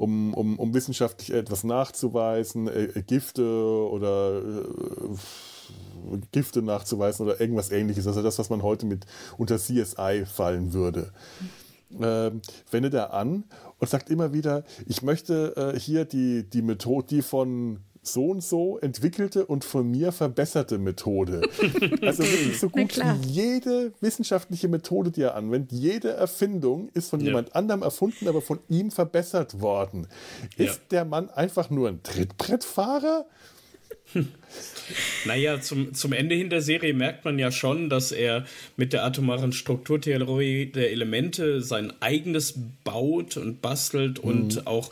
um, 0.01 0.33
um, 0.59 0.75
wissenschaftlich 0.75 1.33
etwas 1.33 1.63
nachzuweisen, 1.63 2.69
äh, 2.69 3.03
Gifte 3.07 3.45
oder 3.45 4.39
äh, 4.39 6.19
Gifte 6.33 6.63
nachzuweisen 6.63 7.27
oder 7.27 7.41
irgendwas 7.41 7.71
ähnliches. 7.71 8.07
Also 8.07 8.23
das, 8.23 8.39
was 8.39 8.49
man 8.49 8.63
heute 8.63 8.87
mit 8.87 9.05
unter 9.37 9.59
CSI 9.59 10.25
fallen 10.25 10.73
würde. 10.73 11.13
Äh, 11.99 12.31
wendet 12.71 12.95
er 12.95 13.13
an 13.13 13.45
und 13.79 13.91
sagt 13.91 14.09
immer 14.11 14.33
wieder, 14.33 14.65
ich 14.87 15.03
möchte 15.03 15.75
äh, 15.75 15.79
hier 15.79 16.07
die, 16.07 16.49
die 16.49 16.63
Methode, 16.63 17.07
die 17.09 17.23
von 17.23 17.81
so 18.03 18.27
und 18.27 18.43
so 18.43 18.79
entwickelte 18.79 19.45
und 19.47 19.65
von 19.65 19.91
mir 19.91 20.13
verbesserte 20.13 20.79
Methode. 20.79 21.43
Also 22.03 22.23
wirklich 22.23 22.59
so 22.59 22.69
gut 22.69 22.97
wie 22.97 23.29
jede 23.29 23.93
wissenschaftliche 24.01 24.69
Methode, 24.69 25.11
die 25.11 25.23
er 25.23 25.35
anwendet, 25.35 25.73
jede 25.73 26.11
Erfindung 26.11 26.89
ist 26.95 27.11
von 27.11 27.21
ja. 27.21 27.27
jemand 27.27 27.55
anderem 27.55 27.83
erfunden, 27.83 28.27
aber 28.27 28.41
von 28.43 28.59
ihm 28.69 28.91
verbessert 28.91 29.61
worden. 29.61 30.07
Ist 30.57 30.77
ja. 30.77 30.83
der 30.91 31.05
Mann 31.05 31.31
einfach 31.31 31.71
nur 31.71 31.89
ein 31.89 32.03
Trittbrettfahrer? 32.03 33.27
Naja, 35.25 35.61
zum, 35.61 35.95
zum 35.95 36.13
Ende 36.13 36.35
hin 36.35 36.51
der 36.51 36.63
Serie 36.63 36.95
merkt 36.95 37.25
man 37.25 37.39
ja 37.39 37.53
schon, 37.53 37.89
dass 37.89 38.11
er 38.11 38.45
mit 38.77 38.93
der 38.93 39.05
atomaren 39.05 39.53
Strukturtheorie 39.53 40.67
der 40.67 40.91
Elemente 40.91 41.63
sein 41.63 41.93
eigenes 42.01 42.55
baut 42.83 43.37
und 43.37 43.63
bastelt 43.63 44.25
mhm. 44.25 44.31
und 44.31 44.67
auch 44.67 44.91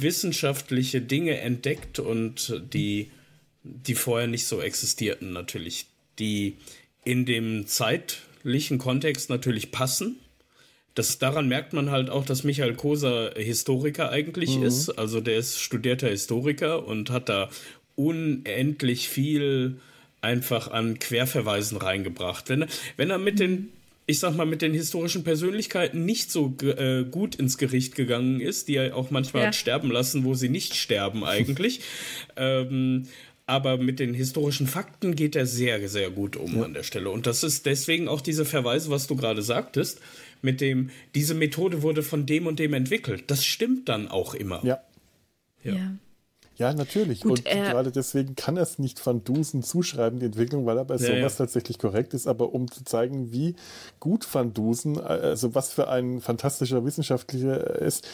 wissenschaftliche 0.00 1.00
Dinge 1.00 1.38
entdeckt 1.38 1.98
und 1.98 2.60
die, 2.72 3.10
die 3.62 3.94
vorher 3.94 4.28
nicht 4.28 4.46
so 4.46 4.60
existierten 4.60 5.32
natürlich, 5.32 5.86
die 6.18 6.56
in 7.04 7.24
dem 7.24 7.66
zeitlichen 7.66 8.78
Kontext 8.78 9.30
natürlich 9.30 9.70
passen. 9.70 10.16
Das, 10.94 11.18
daran 11.18 11.48
merkt 11.48 11.72
man 11.72 11.90
halt 11.90 12.10
auch, 12.10 12.24
dass 12.24 12.44
Michael 12.44 12.74
Koser 12.74 13.32
Historiker 13.36 14.10
eigentlich 14.10 14.56
mhm. 14.56 14.64
ist. 14.64 14.90
Also 14.90 15.20
der 15.20 15.38
ist 15.38 15.60
studierter 15.60 16.08
Historiker 16.08 16.86
und 16.86 17.10
hat 17.10 17.28
da 17.28 17.50
unendlich 17.94 19.08
viel 19.08 19.80
einfach 20.20 20.68
an 20.70 20.98
Querverweisen 20.98 21.78
reingebracht. 21.78 22.48
Wenn, 22.48 22.66
wenn 22.96 23.10
er 23.10 23.18
mit 23.18 23.38
den 23.38 23.72
ich 24.08 24.20
sag 24.20 24.34
mal, 24.34 24.46
mit 24.46 24.62
den 24.62 24.72
historischen 24.72 25.22
Persönlichkeiten 25.22 26.06
nicht 26.06 26.32
so 26.32 26.56
äh, 26.62 27.04
gut 27.04 27.34
ins 27.34 27.58
Gericht 27.58 27.94
gegangen 27.94 28.40
ist, 28.40 28.66
die 28.66 28.76
er 28.76 28.96
auch 28.96 29.10
manchmal 29.10 29.42
ja. 29.42 29.46
hat 29.48 29.54
sterben 29.54 29.90
lassen, 29.90 30.24
wo 30.24 30.32
sie 30.32 30.48
nicht 30.48 30.74
sterben 30.74 31.24
eigentlich. 31.24 31.82
ähm, 32.36 33.06
aber 33.44 33.76
mit 33.76 34.00
den 34.00 34.14
historischen 34.14 34.66
Fakten 34.66 35.14
geht 35.14 35.36
er 35.36 35.44
sehr, 35.44 35.86
sehr 35.90 36.10
gut 36.10 36.36
um 36.36 36.56
ja. 36.56 36.62
an 36.64 36.72
der 36.72 36.84
Stelle. 36.84 37.10
Und 37.10 37.26
das 37.26 37.44
ist 37.44 37.66
deswegen 37.66 38.08
auch 38.08 38.22
diese 38.22 38.46
Verweise, 38.46 38.88
was 38.88 39.06
du 39.06 39.14
gerade 39.14 39.42
sagtest, 39.42 40.00
mit 40.40 40.62
dem, 40.62 40.88
diese 41.14 41.34
Methode 41.34 41.82
wurde 41.82 42.02
von 42.02 42.24
dem 42.24 42.46
und 42.46 42.58
dem 42.58 42.72
entwickelt. 42.72 43.24
Das 43.26 43.44
stimmt 43.44 43.90
dann 43.90 44.08
auch 44.08 44.32
immer. 44.32 44.64
Ja. 44.64 44.80
ja. 45.64 45.74
ja. 45.74 45.92
Ja, 46.58 46.74
natürlich. 46.74 47.20
Gut, 47.20 47.38
und 47.38 47.46
äh, 47.46 47.70
gerade 47.70 47.92
deswegen 47.92 48.34
kann 48.34 48.56
er 48.56 48.64
es 48.64 48.80
nicht 48.80 49.04
Van 49.06 49.22
Dusen 49.22 49.62
zuschreiben, 49.62 50.18
die 50.18 50.26
Entwicklung, 50.26 50.66
weil 50.66 50.76
er 50.76 50.84
bei 50.84 50.98
sowas 50.98 51.38
ja. 51.38 51.44
tatsächlich 51.44 51.78
korrekt 51.78 52.14
ist. 52.14 52.26
Aber 52.26 52.52
um 52.52 52.68
zu 52.68 52.82
zeigen, 52.82 53.30
wie 53.30 53.54
gut 54.00 54.26
Van 54.34 54.52
Dusen, 54.52 55.00
also 55.00 55.54
was 55.54 55.72
für 55.72 55.88
ein 55.88 56.20
fantastischer 56.20 56.84
Wissenschaftler 56.84 57.60
er 57.60 57.82
ist, 57.82 58.08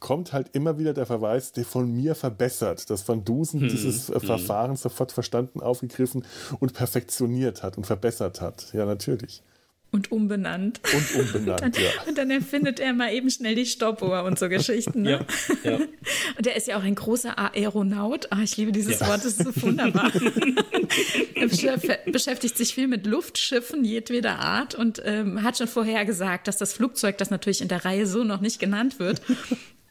kommt 0.00 0.32
halt 0.32 0.48
immer 0.54 0.78
wieder 0.78 0.94
der 0.94 1.04
Verweis, 1.04 1.52
der 1.52 1.66
von 1.66 1.94
mir 1.94 2.14
verbessert, 2.14 2.88
dass 2.88 3.06
Van 3.06 3.22
Dusen 3.22 3.60
hm, 3.60 3.68
dieses 3.68 4.08
hm. 4.08 4.18
Verfahren 4.18 4.76
sofort 4.76 5.12
verstanden, 5.12 5.60
aufgegriffen 5.60 6.24
und 6.60 6.72
perfektioniert 6.72 7.62
hat 7.62 7.76
und 7.76 7.86
verbessert 7.86 8.40
hat. 8.40 8.72
Ja, 8.72 8.86
natürlich. 8.86 9.42
Und 9.94 10.10
umbenannt. 10.10 10.80
Und 10.92 11.14
umbenannt, 11.14 11.62
und 11.62 11.76
dann, 11.76 11.84
ja. 11.84 11.90
Und 12.08 12.18
dann 12.18 12.28
erfindet 12.32 12.80
er 12.80 12.92
mal 12.92 13.12
eben 13.12 13.30
schnell 13.30 13.54
die 13.54 13.64
Stoppuhr 13.64 14.24
und 14.24 14.40
so 14.40 14.48
Geschichten. 14.48 15.02
Ne? 15.02 15.24
Ja, 15.62 15.70
ja. 15.70 15.78
Und 16.36 16.46
er 16.48 16.56
ist 16.56 16.66
ja 16.66 16.76
auch 16.76 16.82
ein 16.82 16.96
großer 16.96 17.38
Aeronaut. 17.38 18.26
Ah, 18.30 18.40
ich 18.42 18.56
liebe 18.56 18.72
dieses 18.72 18.98
ja. 18.98 19.06
Wort, 19.06 19.18
das 19.18 19.38
ist 19.38 19.44
so 19.44 19.62
wunderbar. 19.62 20.10
er 21.34 22.10
beschäftigt 22.10 22.56
sich 22.56 22.74
viel 22.74 22.88
mit 22.88 23.06
Luftschiffen 23.06 23.84
jedweder 23.84 24.40
Art 24.40 24.74
und 24.74 25.00
ähm, 25.04 25.44
hat 25.44 25.58
schon 25.58 25.68
vorher 25.68 26.04
gesagt, 26.04 26.48
dass 26.48 26.56
das 26.56 26.72
Flugzeug, 26.72 27.18
das 27.18 27.30
natürlich 27.30 27.60
in 27.60 27.68
der 27.68 27.84
Reihe 27.84 28.06
so 28.08 28.24
noch 28.24 28.40
nicht 28.40 28.58
genannt 28.58 28.98
wird, 28.98 29.22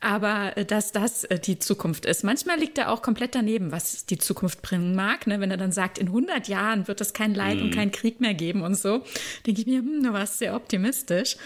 aber 0.04 0.58
äh, 0.58 0.66
dass 0.66 0.92
das 0.92 1.24
äh, 1.26 1.40
die 1.40 1.60
Zukunft 1.60 2.06
ist. 2.06 2.24
Manchmal 2.24 2.60
liegt 2.60 2.78
er 2.78 2.92
auch 2.92 3.02
komplett 3.02 3.36
daneben, 3.36 3.72
was 3.72 4.06
die 4.06 4.18
Zukunft 4.18 4.62
bringen 4.62 4.96
mag. 4.96 5.28
Ne? 5.28 5.40
Wenn 5.40 5.52
er 5.52 5.58
dann 5.58 5.72
sagt, 5.72 5.98
in 5.98 6.08
100 6.08 6.48
Jahren 6.48 6.88
wird 6.88 7.02
es 7.02 7.14
kein 7.14 7.34
Leid 7.34 7.58
mm. 7.58 7.62
und 7.62 7.68
mhm. 7.68 7.74
keinen 7.74 7.92
Krieg 7.92 8.20
mehr 8.20 8.34
geben 8.34 8.62
und 8.62 8.76
so, 8.76 9.04
denke 9.46 9.62
ich 9.62 9.68
mir, 9.68 9.80
hm, 9.80 10.04
du 10.04 10.14
warst 10.14 10.40
sehr 10.40 10.56
optimistisch. 10.56 11.38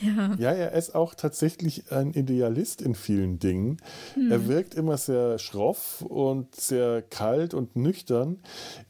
Ja. 0.00 0.34
ja, 0.36 0.50
er 0.50 0.72
ist 0.72 0.94
auch 0.96 1.14
tatsächlich 1.14 1.92
ein 1.92 2.12
Idealist 2.12 2.82
in 2.82 2.96
vielen 2.96 3.38
Dingen. 3.38 3.76
Hm. 4.14 4.32
Er 4.32 4.48
wirkt 4.48 4.74
immer 4.74 4.96
sehr 4.96 5.38
schroff 5.38 6.02
und 6.02 6.56
sehr 6.56 7.02
kalt 7.02 7.54
und 7.54 7.76
nüchtern, 7.76 8.40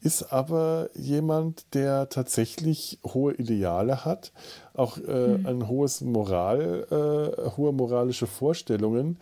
ist 0.00 0.32
aber 0.32 0.88
jemand, 0.94 1.74
der 1.74 2.08
tatsächlich 2.08 2.98
hohe 3.04 3.34
Ideale 3.34 4.06
hat, 4.06 4.32
auch 4.74 4.98
äh, 4.98 5.02
hm. 5.02 5.46
ein 5.46 5.68
hohes 5.68 6.00
Moral, 6.00 6.86
äh, 6.90 7.50
hohe 7.56 7.72
moralische 7.72 8.26
Vorstellungen 8.26 9.18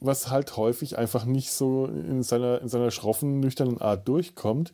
was 0.00 0.30
halt 0.30 0.56
häufig 0.56 0.98
einfach 0.98 1.24
nicht 1.24 1.50
so 1.50 1.86
in 1.86 2.22
seiner, 2.22 2.60
in 2.62 2.68
seiner 2.68 2.90
schroffen, 2.90 3.40
nüchternen 3.40 3.80
Art 3.80 4.06
durchkommt. 4.06 4.72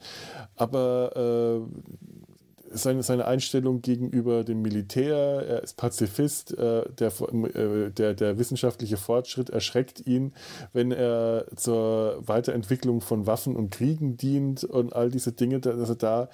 Aber 0.57 1.65
äh, 1.65 2.77
seine, 2.77 3.03
seine 3.03 3.27
Einstellung 3.27 3.81
gegenüber 3.81 4.45
dem 4.45 4.61
Militär, 4.63 5.17
er 5.17 5.63
ist 5.63 5.77
Pazifist, 5.77 6.57
äh, 6.59 6.85
der, 6.99 7.13
äh, 7.21 7.91
der, 7.91 8.15
der 8.15 8.39
wissenschaftliche 8.39 8.97
Fortschritt 8.97 9.51
erschreckt 9.51 10.07
ihn, 10.07 10.33
wenn 10.73 10.91
er 10.91 11.47
zur 11.57 12.19
Weiterentwicklung 12.27 13.01
von 13.01 13.27
Waffen 13.27 13.57
und 13.57 13.71
Kriegen 13.71 14.17
dient 14.17 14.65
und 14.65 14.95
all 14.95 15.11
diese 15.11 15.33
Dinge, 15.33 15.61
also 15.65 15.95
da 15.95 16.29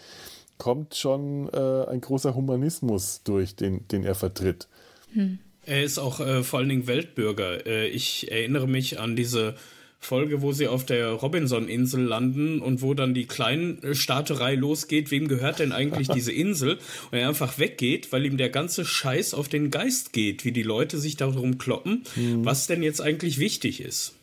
kommt 0.61 0.95
schon 0.95 1.49
äh, 1.49 1.87
ein 1.91 2.01
großer 2.01 2.37
Humanismus 2.37 3.23
durch, 3.25 3.57
den, 3.57 3.89
den 3.89 4.05
er 4.05 4.15
vertritt. 4.15 4.69
Hm. 5.13 5.39
Er 5.67 5.83
ist 5.83 5.99
auch 5.99 6.21
äh, 6.21 6.45
vor 6.45 6.61
allen 6.61 6.69
Dingen 6.69 6.87
Weltbürger. 6.87 7.67
Äh, 7.67 7.89
ich 7.89 8.31
erinnere 8.31 8.69
mich 8.69 9.01
an 9.01 9.17
diese 9.17 9.57
Folge, 9.99 10.41
wo 10.43 10.53
sie 10.53 10.69
auf 10.69 10.87
der 10.87 11.11
Robinson-Insel 11.11 12.03
landen 12.03 12.61
und 12.61 12.83
wo 12.83 12.95
dann 12.95 13.15
die 13.15 13.27
Kleinstaaterei 13.27 14.55
losgeht. 14.55 15.11
Wem 15.11 15.29
gehört 15.29 15.59
denn 15.59 15.73
eigentlich 15.73 16.09
diese 16.15 16.33
Insel? 16.33 16.79
Und 17.11 17.19
er 17.19 17.29
einfach 17.29 17.59
weggeht, 17.59 18.13
weil 18.13 18.27
ihm 18.27 18.37
der 18.37 18.51
ganze 18.51 18.85
Scheiß 18.85 19.35
auf 19.35 19.49
den 19.49 19.71
Geist 19.71 20.13
geht, 20.13 20.45
wie 20.45 20.53
die 20.53 20.63
Leute 20.63 20.99
sich 20.99 21.17
darum 21.17 21.59
kloppen, 21.59 22.05
mhm. 22.17 22.45
was 22.45 22.67
denn 22.67 22.83
jetzt 22.83 23.01
eigentlich 23.01 23.39
wichtig 23.39 23.81
ist. 23.81 24.15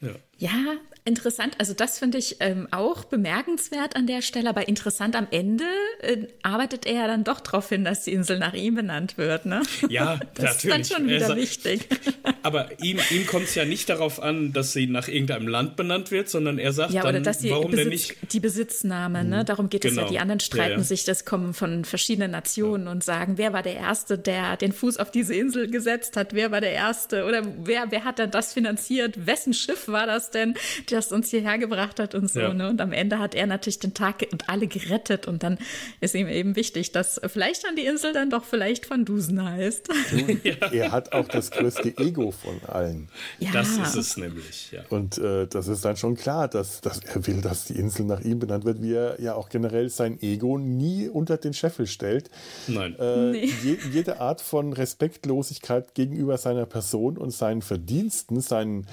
Ja. 0.00 0.10
Ja, 0.38 0.76
Interessant, 1.06 1.54
also 1.58 1.72
das 1.72 2.00
finde 2.00 2.18
ich 2.18 2.38
ähm, 2.40 2.66
auch 2.72 3.04
bemerkenswert 3.04 3.94
an 3.94 4.08
der 4.08 4.22
Stelle, 4.22 4.48
aber 4.48 4.66
interessant 4.66 5.14
am 5.14 5.28
Ende 5.30 5.64
äh, 6.00 6.26
arbeitet 6.42 6.84
er 6.84 6.94
ja 6.94 7.06
dann 7.06 7.22
doch 7.22 7.38
darauf 7.38 7.68
hin, 7.68 7.84
dass 7.84 8.02
die 8.02 8.12
Insel 8.12 8.40
nach 8.40 8.54
ihm 8.54 8.74
benannt 8.74 9.16
wird, 9.16 9.46
ne? 9.46 9.62
Ja, 9.88 10.18
das 10.34 10.64
natürlich. 10.64 10.80
ist 10.80 10.90
dann 10.90 10.98
schon 10.98 11.08
wieder 11.08 11.36
wichtig. 11.36 11.88
Aber 12.42 12.70
ihm, 12.82 12.98
ihm 13.10 13.24
kommt 13.24 13.44
es 13.44 13.54
ja 13.54 13.64
nicht 13.64 13.88
darauf 13.88 14.20
an, 14.20 14.52
dass 14.52 14.72
sie 14.72 14.88
nach 14.88 15.06
irgendeinem 15.06 15.46
Land 15.46 15.76
benannt 15.76 16.10
wird, 16.10 16.28
sondern 16.28 16.58
er 16.58 16.72
sagt 16.72 16.92
ja, 16.92 17.02
oder 17.02 17.12
dann, 17.12 17.22
dass 17.22 17.38
sie 17.38 17.50
warum 17.50 17.70
Besitz, 17.70 17.84
denn 17.84 17.88
nicht? 17.88 18.32
Die 18.32 18.40
Besitznahme, 18.40 19.22
ne? 19.22 19.42
Mhm. 19.42 19.46
Darum 19.46 19.68
geht 19.68 19.82
genau. 19.82 19.92
es 19.92 19.96
ja. 19.96 20.02
Genau. 20.02 20.12
Die 20.12 20.18
anderen 20.18 20.40
streiten 20.40 20.72
ja, 20.72 20.78
ja. 20.78 20.82
sich, 20.82 21.04
das 21.04 21.24
kommen 21.24 21.54
von 21.54 21.84
verschiedenen 21.84 22.32
Nationen 22.32 22.88
und 22.88 23.04
sagen, 23.04 23.38
wer 23.38 23.52
war 23.52 23.62
der 23.62 23.76
Erste, 23.76 24.18
der 24.18 24.56
den 24.56 24.72
Fuß 24.72 24.96
auf 24.96 25.12
diese 25.12 25.34
Insel 25.34 25.70
gesetzt 25.70 26.16
hat? 26.16 26.34
Wer 26.34 26.50
war 26.50 26.60
der 26.60 26.72
Erste? 26.72 27.26
Oder 27.26 27.42
wer, 27.62 27.86
wer 27.90 28.02
hat 28.02 28.18
dann 28.18 28.32
das 28.32 28.52
finanziert? 28.52 29.24
Wessen 29.24 29.54
Schiff 29.54 29.86
war 29.86 30.06
das 30.06 30.25
denn? 30.30 30.54
das 30.90 31.12
uns 31.12 31.30
hierher 31.30 31.58
gebracht 31.58 32.00
hat 32.00 32.14
und 32.14 32.30
so. 32.30 32.40
Ja. 32.40 32.54
Ne? 32.54 32.68
Und 32.68 32.80
am 32.80 32.92
Ende 32.92 33.18
hat 33.18 33.34
er 33.34 33.46
natürlich 33.46 33.78
den 33.78 33.94
Tag 33.94 34.26
und 34.32 34.48
alle 34.48 34.66
gerettet. 34.66 35.26
Und 35.26 35.42
dann 35.42 35.58
ist 36.00 36.14
ihm 36.14 36.28
eben 36.28 36.56
wichtig, 36.56 36.92
dass 36.92 37.20
vielleicht 37.26 37.64
dann 37.64 37.76
die 37.76 37.86
Insel 37.86 38.12
dann 38.12 38.30
doch 38.30 38.44
vielleicht 38.44 38.86
von 38.86 39.04
Dusen 39.04 39.42
heißt. 39.42 39.88
ja. 40.44 40.72
Er 40.72 40.92
hat 40.92 41.12
auch 41.12 41.28
das 41.28 41.50
größte 41.50 41.96
Ego 41.98 42.30
von 42.30 42.60
allen. 42.66 43.08
Ja. 43.38 43.50
Das 43.52 43.76
ist 43.76 43.94
es 43.94 44.16
nämlich. 44.16 44.72
Ja. 44.72 44.82
Und 44.90 45.18
äh, 45.18 45.46
das 45.46 45.68
ist 45.68 45.84
dann 45.84 45.96
schon 45.96 46.16
klar, 46.16 46.48
dass, 46.48 46.80
dass 46.80 47.00
er 47.00 47.26
will, 47.26 47.40
dass 47.40 47.66
die 47.66 47.74
Insel 47.74 48.06
nach 48.06 48.20
ihm 48.20 48.38
benannt 48.38 48.64
wird, 48.64 48.82
wie 48.82 48.94
er 48.94 49.20
ja 49.20 49.34
auch 49.34 49.48
generell 49.48 49.88
sein 49.88 50.20
Ego 50.20 50.58
nie 50.58 51.08
unter 51.08 51.36
den 51.36 51.54
Scheffel 51.54 51.86
stellt. 51.86 52.30
Nein. 52.66 52.96
Äh, 52.98 53.30
nee. 53.30 53.52
je, 53.62 53.78
jede 53.92 54.20
Art 54.20 54.40
von 54.40 54.72
Respektlosigkeit 54.72 55.94
gegenüber 55.94 56.38
seiner 56.38 56.66
Person 56.66 57.16
und 57.16 57.30
seinen 57.30 57.62
Verdiensten, 57.62 58.40
seinen 58.40 58.86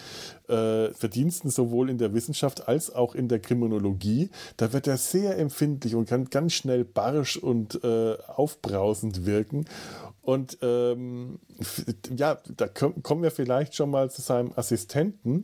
äh, 0.48 0.94
Verdiensten 0.94 1.50
sowohl 1.50 1.90
in 1.90 1.98
der 1.98 2.14
Wissenschaft 2.14 2.68
als 2.68 2.94
auch 2.94 3.16
in 3.16 3.28
der 3.28 3.40
Kriminologie. 3.40 4.30
Da 4.58 4.74
wird 4.74 4.88
er 4.88 4.98
sehr 4.98 5.38
empfindlich 5.38 5.96
und 5.96 6.08
kann 6.08 6.30
ganz 6.30 6.54
schnell 6.54 6.84
barsch 6.86 7.38
und 7.38 7.84
äh, 7.84 8.16
aufbrausend 8.28 9.26
wirken. 9.26 9.66
Und 10.24 10.58
ähm, 10.62 11.40
ja, 12.16 12.38
da 12.56 12.70
kommen 12.70 13.24
wir 13.24 13.30
vielleicht 13.30 13.76
schon 13.76 13.92
mal 13.92 14.10
zu 14.10 14.22
seinem 14.22 14.54
Assistenten. 14.56 15.44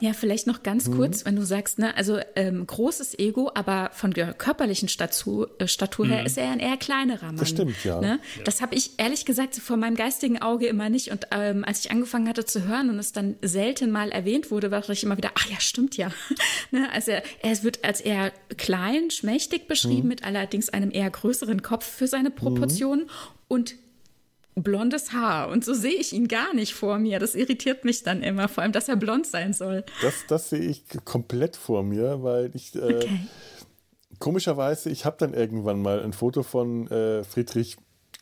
Ja, 0.00 0.12
vielleicht 0.12 0.46
noch 0.46 0.62
ganz 0.62 0.86
hm. 0.86 0.96
kurz, 0.96 1.24
wenn 1.24 1.34
du 1.34 1.46
sagst, 1.46 1.78
ne, 1.78 1.96
also 1.96 2.18
ähm, 2.36 2.66
großes 2.66 3.18
Ego, 3.18 3.50
aber 3.54 3.88
von 3.94 4.10
der 4.10 4.34
körperlichen 4.34 4.90
Statur, 4.90 5.50
äh, 5.58 5.66
Statur 5.66 6.04
hm. 6.04 6.12
her 6.12 6.26
ist 6.26 6.36
er 6.36 6.50
ein 6.50 6.60
eher 6.60 6.76
kleinerer 6.76 7.24
Mann. 7.24 7.38
Das 7.38 7.48
stimmt, 7.48 7.82
ja. 7.84 8.02
Ne? 8.02 8.20
ja. 8.36 8.44
Das 8.44 8.60
habe 8.60 8.74
ich 8.74 8.98
ehrlich 8.98 9.24
gesagt 9.24 9.54
vor 9.54 9.78
meinem 9.78 9.96
geistigen 9.96 10.42
Auge 10.42 10.66
immer 10.66 10.90
nicht. 10.90 11.10
Und 11.10 11.28
ähm, 11.30 11.64
als 11.64 11.86
ich 11.86 11.90
angefangen 11.90 12.28
hatte 12.28 12.44
zu 12.44 12.68
hören 12.68 12.90
und 12.90 12.98
es 12.98 13.12
dann 13.12 13.36
selten 13.40 13.90
mal 13.90 14.10
erwähnt 14.10 14.50
wurde, 14.50 14.70
war 14.70 14.86
ich 14.90 15.04
immer 15.04 15.16
wieder, 15.16 15.30
ach 15.36 15.48
ja, 15.48 15.58
stimmt 15.58 15.96
ja. 15.96 16.12
ne? 16.70 16.86
Also 16.92 17.12
er, 17.12 17.22
er, 17.40 17.62
wird 17.62 17.82
als 17.82 18.02
eher 18.02 18.30
klein, 18.58 19.10
schmächtig 19.10 19.68
beschrieben, 19.68 20.02
hm. 20.02 20.08
mit 20.08 20.24
allerdings 20.24 20.68
einem 20.68 20.90
eher 20.90 21.08
größeren 21.08 21.62
Kopf 21.62 21.86
für 21.86 22.06
seine 22.06 22.30
Proportionen. 22.30 23.04
Hm. 23.04 23.08
Und 23.48 23.74
blondes 24.62 25.12
Haar 25.12 25.48
und 25.48 25.64
so 25.64 25.74
sehe 25.74 25.94
ich 25.94 26.12
ihn 26.12 26.28
gar 26.28 26.54
nicht 26.54 26.74
vor 26.74 26.98
mir. 26.98 27.18
Das 27.18 27.34
irritiert 27.34 27.84
mich 27.84 28.02
dann 28.02 28.22
immer, 28.22 28.48
vor 28.48 28.62
allem, 28.62 28.72
dass 28.72 28.88
er 28.88 28.96
blond 28.96 29.26
sein 29.26 29.52
soll. 29.52 29.84
Das, 30.02 30.14
das 30.28 30.50
sehe 30.50 30.60
ich 30.60 30.84
komplett 31.04 31.56
vor 31.56 31.82
mir, 31.82 32.22
weil 32.22 32.50
ich 32.54 32.74
äh, 32.74 32.78
okay. 32.78 33.20
komischerweise, 34.18 34.90
ich 34.90 35.04
habe 35.04 35.16
dann 35.18 35.34
irgendwann 35.34 35.80
mal 35.80 36.02
ein 36.02 36.12
Foto 36.12 36.42
von 36.42 36.90
äh, 36.90 37.24
Friedrich 37.24 37.76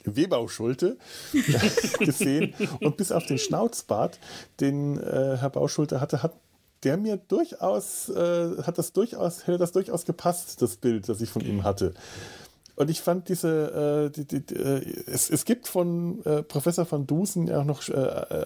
Webau-Schulte 0.05 0.99
gesehen 1.99 2.55
und 2.81 2.97
bis 2.97 3.13
auf 3.13 3.27
den 3.27 3.39
Schnauzbart, 3.39 4.19
den 4.61 4.99
äh, 4.99 5.37
Herr 5.39 5.51
Bauschulte 5.51 6.01
hatte, 6.01 6.23
hat 6.23 6.35
der 6.83 6.97
mir 6.97 7.17
durchaus, 7.17 8.09
äh, 8.09 8.63
hat 8.63 8.79
das 8.79 8.93
durchaus, 8.93 9.47
hätte 9.47 9.59
das 9.59 9.73
durchaus 9.73 10.05
gepasst, 10.05 10.63
das 10.63 10.77
Bild, 10.77 11.09
das 11.09 11.21
ich 11.21 11.31
von 11.31 11.43
ihm 11.43 11.65
hatte. 11.65 11.95
Und 12.77 12.91
ich 12.91 13.01
fand 13.01 13.29
diese, 13.31 14.11
äh, 14.15 14.25
die, 14.25 14.41
die, 14.41 14.55
äh, 14.55 15.03
es, 15.07 15.31
es 15.31 15.45
gibt 15.47 15.67
von 15.67 16.25
äh, 16.25 16.43
Professor 16.43 16.91
van 16.91 17.07
Dusen 17.07 17.49
ja 17.49 17.61
auch 17.61 17.65
noch 17.65 17.89
äh, 17.89 17.95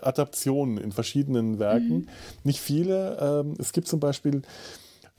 Adaptionen 0.03 0.79
in 0.79 0.93
verschiedenen 0.93 1.59
Werken. 1.59 1.95
Mhm. 1.95 2.09
Nicht 2.45 2.61
viele. 2.61 3.19
Ähm, 3.21 3.55
es 3.59 3.73
gibt 3.73 3.89
zum 3.89 3.99
Beispiel 3.99 4.43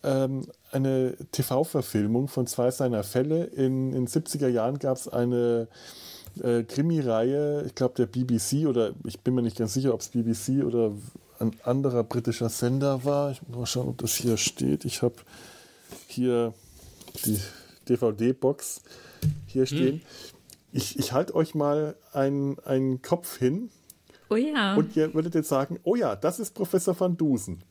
ähm, 0.03 0.47
eine 0.71 1.15
TV-Verfilmung 1.33 2.29
von 2.29 2.47
zwei 2.47 2.71
seiner 2.71 3.03
Fälle. 3.03 3.43
In 3.43 3.91
den 3.91 4.07
70er 4.07 4.47
Jahren 4.47 4.79
gab 4.79 4.95
es 4.95 5.09
eine 5.09 5.67
äh, 6.41 6.63
Krimi-Reihe, 6.63 7.63
ich 7.65 7.75
glaube 7.75 7.95
der 7.97 8.05
BBC 8.05 8.65
oder 8.65 8.91
ich 9.03 9.19
bin 9.19 9.35
mir 9.35 9.41
nicht 9.41 9.57
ganz 9.57 9.73
sicher, 9.73 9.93
ob 9.93 9.99
es 9.99 10.07
BBC 10.09 10.63
oder 10.65 10.93
ein 11.39 11.51
anderer 11.63 12.03
britischer 12.03 12.49
Sender 12.49 13.03
war. 13.03 13.31
Ich 13.31 13.41
muss 13.47 13.57
mal 13.57 13.65
schauen, 13.65 13.89
ob 13.89 13.97
das 13.97 14.13
hier 14.13 14.37
steht. 14.37 14.85
Ich 14.85 15.01
habe 15.01 15.15
hier 16.07 16.53
die 17.25 17.39
DVD-Box 17.89 18.81
hier 19.47 19.65
stehen. 19.65 19.95
Hm. 19.95 20.01
Ich, 20.73 20.97
ich 20.97 21.11
halte 21.11 21.35
euch 21.35 21.53
mal 21.55 21.95
einen, 22.13 22.59
einen 22.59 23.01
Kopf 23.01 23.37
hin. 23.37 23.69
Oh 24.29 24.35
ja. 24.35 24.75
Und 24.75 24.95
ihr 24.95 25.13
würdet 25.13 25.35
jetzt 25.35 25.49
sagen, 25.49 25.79
oh 25.83 25.95
ja, 25.95 26.15
das 26.15 26.39
ist 26.39 26.53
Professor 26.53 26.97
van 26.97 27.17
Dusen. 27.17 27.63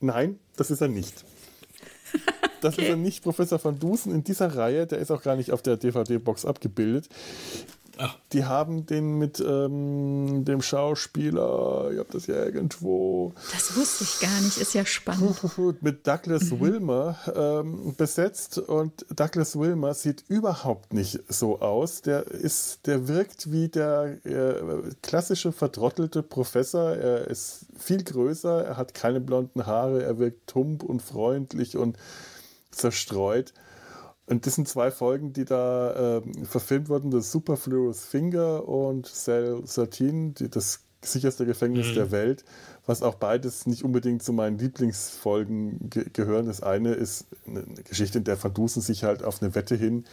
Nein, 0.00 0.38
das 0.56 0.70
ist 0.70 0.80
er 0.80 0.88
nicht. 0.88 1.24
Das 2.60 2.74
okay. 2.74 2.82
ist 2.82 2.88
er 2.88 2.96
nicht, 2.96 3.22
Professor 3.22 3.62
van 3.62 3.78
Dusen 3.78 4.12
in 4.12 4.24
dieser 4.24 4.56
Reihe, 4.56 4.84
der 4.84 4.98
ist 4.98 5.12
auch 5.12 5.22
gar 5.22 5.36
nicht 5.36 5.52
auf 5.52 5.62
der 5.62 5.76
DVD-Box 5.76 6.44
abgebildet. 6.44 7.08
Ach. 7.98 8.16
Die 8.32 8.44
haben 8.44 8.86
den 8.86 9.18
mit 9.18 9.40
ähm, 9.40 10.44
dem 10.44 10.62
Schauspieler, 10.62 11.90
ich 11.92 11.98
habe 11.98 12.08
das 12.12 12.26
ja 12.28 12.44
irgendwo. 12.44 13.32
Das 13.52 13.76
wusste 13.76 14.04
ich 14.04 14.20
gar 14.20 14.40
nicht, 14.40 14.58
ist 14.58 14.74
ja 14.74 14.86
spannend. 14.86 15.36
Mit 15.82 16.06
Douglas 16.06 16.50
mhm. 16.50 16.60
Wilmer 16.60 17.18
ähm, 17.34 17.94
besetzt 17.96 18.58
und 18.58 19.04
Douglas 19.14 19.58
Wilmer 19.58 19.94
sieht 19.94 20.24
überhaupt 20.28 20.92
nicht 20.92 21.20
so 21.28 21.60
aus. 21.60 22.02
Der 22.02 22.26
ist, 22.28 22.86
der 22.86 23.08
wirkt 23.08 23.50
wie 23.50 23.68
der 23.68 24.24
äh, 24.24 24.54
klassische 25.02 25.50
verdrottelte 25.50 26.22
Professor. 26.22 26.92
Er 26.92 27.26
ist 27.26 27.66
viel 27.76 28.04
größer, 28.04 28.64
er 28.64 28.76
hat 28.76 28.94
keine 28.94 29.20
blonden 29.20 29.66
Haare, 29.66 30.04
er 30.04 30.18
wirkt 30.18 30.46
tump 30.46 30.84
und 30.84 31.02
freundlich 31.02 31.76
und 31.76 31.96
zerstreut. 32.70 33.52
Und 34.28 34.46
das 34.46 34.56
sind 34.56 34.68
zwei 34.68 34.90
Folgen, 34.90 35.32
die 35.32 35.44
da 35.44 36.18
äh, 36.18 36.22
verfilmt 36.44 36.88
wurden: 36.88 37.10
das 37.10 37.32
Superfluous 37.32 38.04
Finger 38.04 38.68
und 38.68 39.06
Cell 39.06 39.62
13, 39.64 40.34
die, 40.34 40.50
das 40.50 40.80
sicherste 41.02 41.46
Gefängnis 41.46 41.88
mhm. 41.88 41.94
der 41.94 42.10
Welt, 42.10 42.44
was 42.86 43.02
auch 43.02 43.14
beides 43.14 43.66
nicht 43.66 43.84
unbedingt 43.84 44.22
zu 44.22 44.32
meinen 44.32 44.58
Lieblingsfolgen 44.58 45.90
ge 45.90 46.06
gehören. 46.12 46.46
Das 46.46 46.62
eine 46.62 46.92
ist 46.92 47.26
eine 47.46 47.64
Geschichte, 47.84 48.18
in 48.18 48.24
der 48.24 48.42
Van 48.42 48.52
Dusen 48.52 48.82
sich 48.82 49.04
halt 49.04 49.22
auf 49.22 49.40
eine 49.40 49.54
Wette 49.54 49.76
hin 49.76 50.04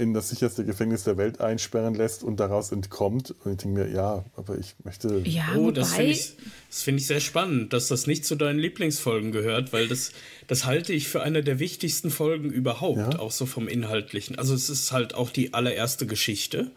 in 0.00 0.14
das 0.14 0.30
sicherste 0.30 0.64
Gefängnis 0.64 1.04
der 1.04 1.18
Welt 1.18 1.40
einsperren 1.40 1.94
lässt 1.94 2.24
und 2.24 2.40
daraus 2.40 2.72
entkommt. 2.72 3.34
Und 3.44 3.52
ich 3.52 3.58
denke 3.58 3.80
mir, 3.80 3.90
ja, 3.92 4.24
aber 4.34 4.58
ich 4.58 4.74
möchte. 4.82 5.22
Ja, 5.24 5.54
oh, 5.56 5.70
das 5.70 5.92
finde 5.92 6.12
ich, 6.12 6.32
find 6.70 7.00
ich 7.00 7.06
sehr 7.06 7.20
spannend, 7.20 7.72
dass 7.72 7.88
das 7.88 8.06
nicht 8.06 8.24
zu 8.24 8.34
deinen 8.34 8.58
Lieblingsfolgen 8.58 9.30
gehört, 9.30 9.72
weil 9.72 9.88
das, 9.88 10.12
das 10.46 10.64
halte 10.64 10.94
ich 10.94 11.08
für 11.08 11.22
eine 11.22 11.42
der 11.42 11.58
wichtigsten 11.58 12.10
Folgen 12.10 12.50
überhaupt, 12.50 13.14
ja? 13.14 13.18
auch 13.18 13.30
so 13.30 13.44
vom 13.44 13.68
Inhaltlichen. 13.68 14.38
Also 14.38 14.54
es 14.54 14.70
ist 14.70 14.90
halt 14.90 15.14
auch 15.14 15.30
die 15.30 15.52
allererste 15.52 16.06
Geschichte. 16.06 16.70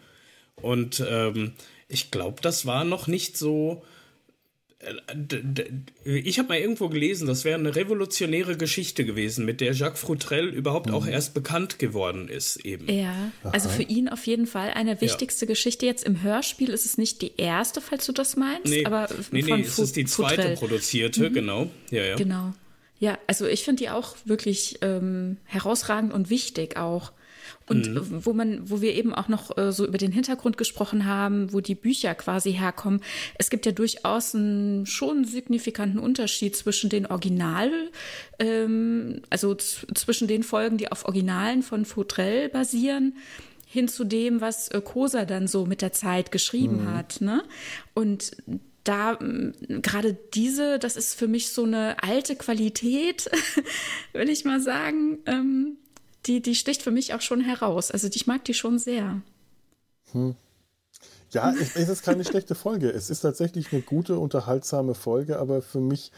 Und 0.56 1.02
ähm, 1.08 1.52
ich 1.88 2.10
glaube, 2.10 2.42
das 2.42 2.66
war 2.66 2.84
noch 2.84 3.06
nicht 3.06 3.38
so 3.38 3.82
ich 6.04 6.38
habe 6.38 6.48
mal 6.48 6.58
irgendwo 6.58 6.88
gelesen, 6.88 7.26
das 7.26 7.44
wäre 7.44 7.58
eine 7.58 7.74
revolutionäre 7.74 8.56
Geschichte 8.56 9.04
gewesen, 9.04 9.44
mit 9.44 9.60
der 9.60 9.72
Jacques 9.72 10.00
Frutrell 10.00 10.48
überhaupt 10.48 10.88
mhm. 10.88 10.94
auch 10.94 11.06
erst 11.06 11.34
bekannt 11.34 11.78
geworden 11.78 12.28
ist 12.28 12.56
eben. 12.64 12.90
Ja, 12.90 13.32
also 13.44 13.68
für 13.68 13.82
ihn 13.82 14.08
auf 14.08 14.26
jeden 14.26 14.46
Fall 14.46 14.70
eine 14.70 15.00
wichtigste 15.00 15.46
ja. 15.46 15.48
Geschichte. 15.48 15.86
Jetzt 15.86 16.04
im 16.04 16.22
Hörspiel 16.22 16.70
ist 16.70 16.84
es 16.86 16.98
nicht 16.98 17.22
die 17.22 17.32
erste, 17.36 17.80
falls 17.80 18.06
du 18.06 18.12
das 18.12 18.36
meinst, 18.36 18.66
nee, 18.66 18.84
aber 18.84 19.08
nee, 19.30 19.42
nee, 19.42 19.60
es 19.60 19.78
ist 19.78 19.96
die 19.96 20.04
zweite 20.04 20.34
Frutrell. 20.34 20.56
produzierte, 20.56 21.30
mhm. 21.30 21.34
genau. 21.34 21.70
Ja, 21.90 22.04
ja. 22.04 22.16
Genau. 22.16 22.52
Ja, 22.98 23.18
also 23.26 23.46
ich 23.46 23.64
finde 23.64 23.82
die 23.82 23.90
auch 23.90 24.16
wirklich 24.24 24.78
ähm, 24.80 25.36
herausragend 25.44 26.12
und 26.12 26.30
wichtig 26.30 26.76
auch. 26.76 27.12
Und 27.66 27.90
mhm. 27.90 28.24
wo 28.26 28.32
man, 28.34 28.68
wo 28.68 28.80
wir 28.80 28.94
eben 28.94 29.14
auch 29.14 29.28
noch 29.28 29.56
äh, 29.56 29.72
so 29.72 29.86
über 29.86 29.96
den 29.96 30.12
Hintergrund 30.12 30.58
gesprochen 30.58 31.06
haben, 31.06 31.52
wo 31.52 31.60
die 31.60 31.74
Bücher 31.74 32.14
quasi 32.14 32.52
herkommen. 32.52 33.00
Es 33.38 33.48
gibt 33.48 33.64
ja 33.64 33.72
durchaus 33.72 34.34
einen 34.34 34.86
schon 34.86 35.24
signifikanten 35.24 35.98
Unterschied 35.98 36.56
zwischen 36.56 36.90
den 36.90 37.06
Original, 37.06 37.70
ähm, 38.38 39.22
also 39.30 39.54
zwischen 39.54 40.28
den 40.28 40.42
Folgen, 40.42 40.76
die 40.76 40.92
auf 40.92 41.06
Originalen 41.06 41.62
von 41.62 41.86
Fautrell 41.86 42.50
basieren, 42.50 43.16
hin 43.66 43.88
zu 43.88 44.04
dem, 44.04 44.40
was 44.42 44.68
äh, 44.68 44.82
Kosa 44.82 45.24
dann 45.24 45.48
so 45.48 45.64
mit 45.64 45.80
der 45.80 45.92
Zeit 45.92 46.32
geschrieben 46.32 46.82
mhm. 46.82 46.94
hat. 46.94 47.20
Ne? 47.20 47.44
Und 47.94 48.36
da 48.84 49.18
gerade 49.18 50.16
diese, 50.34 50.78
das 50.78 50.96
ist 50.96 51.14
für 51.14 51.26
mich 51.26 51.48
so 51.48 51.64
eine 51.64 52.02
alte 52.02 52.36
Qualität, 52.36 53.30
will 54.12 54.28
ich 54.28 54.44
mal 54.44 54.60
sagen. 54.60 55.18
Ähm, 55.24 55.78
die, 56.26 56.40
die 56.42 56.54
sticht 56.54 56.82
für 56.82 56.90
mich 56.90 57.14
auch 57.14 57.20
schon 57.20 57.40
heraus. 57.40 57.90
Also 57.90 58.08
ich 58.12 58.26
mag 58.26 58.44
die 58.44 58.54
schon 58.54 58.78
sehr. 58.78 59.20
Hm. 60.12 60.34
Ja, 61.30 61.52
es 61.52 61.88
ist 61.88 62.04
keine 62.04 62.24
schlechte 62.24 62.54
Folge. 62.54 62.90
Es 62.90 63.10
ist 63.10 63.20
tatsächlich 63.20 63.72
eine 63.72 63.82
gute, 63.82 64.18
unterhaltsame 64.18 64.94
Folge, 64.94 65.38
aber 65.38 65.62
für 65.62 65.80
mich 65.80 66.12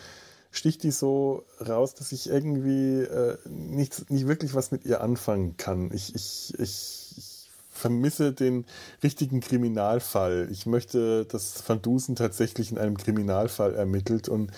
sticht 0.50 0.82
die 0.82 0.90
so 0.90 1.44
raus, 1.66 1.94
dass 1.94 2.12
ich 2.12 2.28
irgendwie 2.28 3.00
äh, 3.00 3.36
nicht, 3.46 4.10
nicht 4.10 4.26
wirklich 4.26 4.54
was 4.54 4.70
mit 4.70 4.84
ihr 4.84 5.00
anfangen 5.00 5.56
kann. 5.56 5.90
Ich, 5.92 6.14
ich, 6.14 6.52
ich, 6.58 7.14
ich 7.16 7.50
vermisse 7.70 8.32
den 8.32 8.66
richtigen 9.02 9.40
Kriminalfall. 9.40 10.48
Ich 10.50 10.66
möchte, 10.66 11.24
dass 11.24 11.66
Van 11.66 11.80
Dusen 11.80 12.14
tatsächlich 12.14 12.70
in 12.70 12.78
einem 12.78 12.96
Kriminalfall 12.98 13.74
ermittelt 13.74 14.28
und 14.28 14.50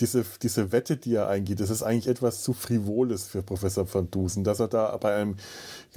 diese, 0.00 0.24
diese 0.42 0.72
Wette, 0.72 0.96
die 0.96 1.14
er 1.14 1.28
eingeht, 1.28 1.60
das 1.60 1.70
ist 1.70 1.82
eigentlich 1.82 2.08
etwas 2.08 2.42
zu 2.42 2.52
Frivoles 2.52 3.26
für 3.26 3.42
Professor 3.42 3.92
van 3.92 4.10
Dusen, 4.10 4.44
dass 4.44 4.60
er 4.60 4.68
da 4.68 4.96
bei 4.96 5.14
einem 5.14 5.36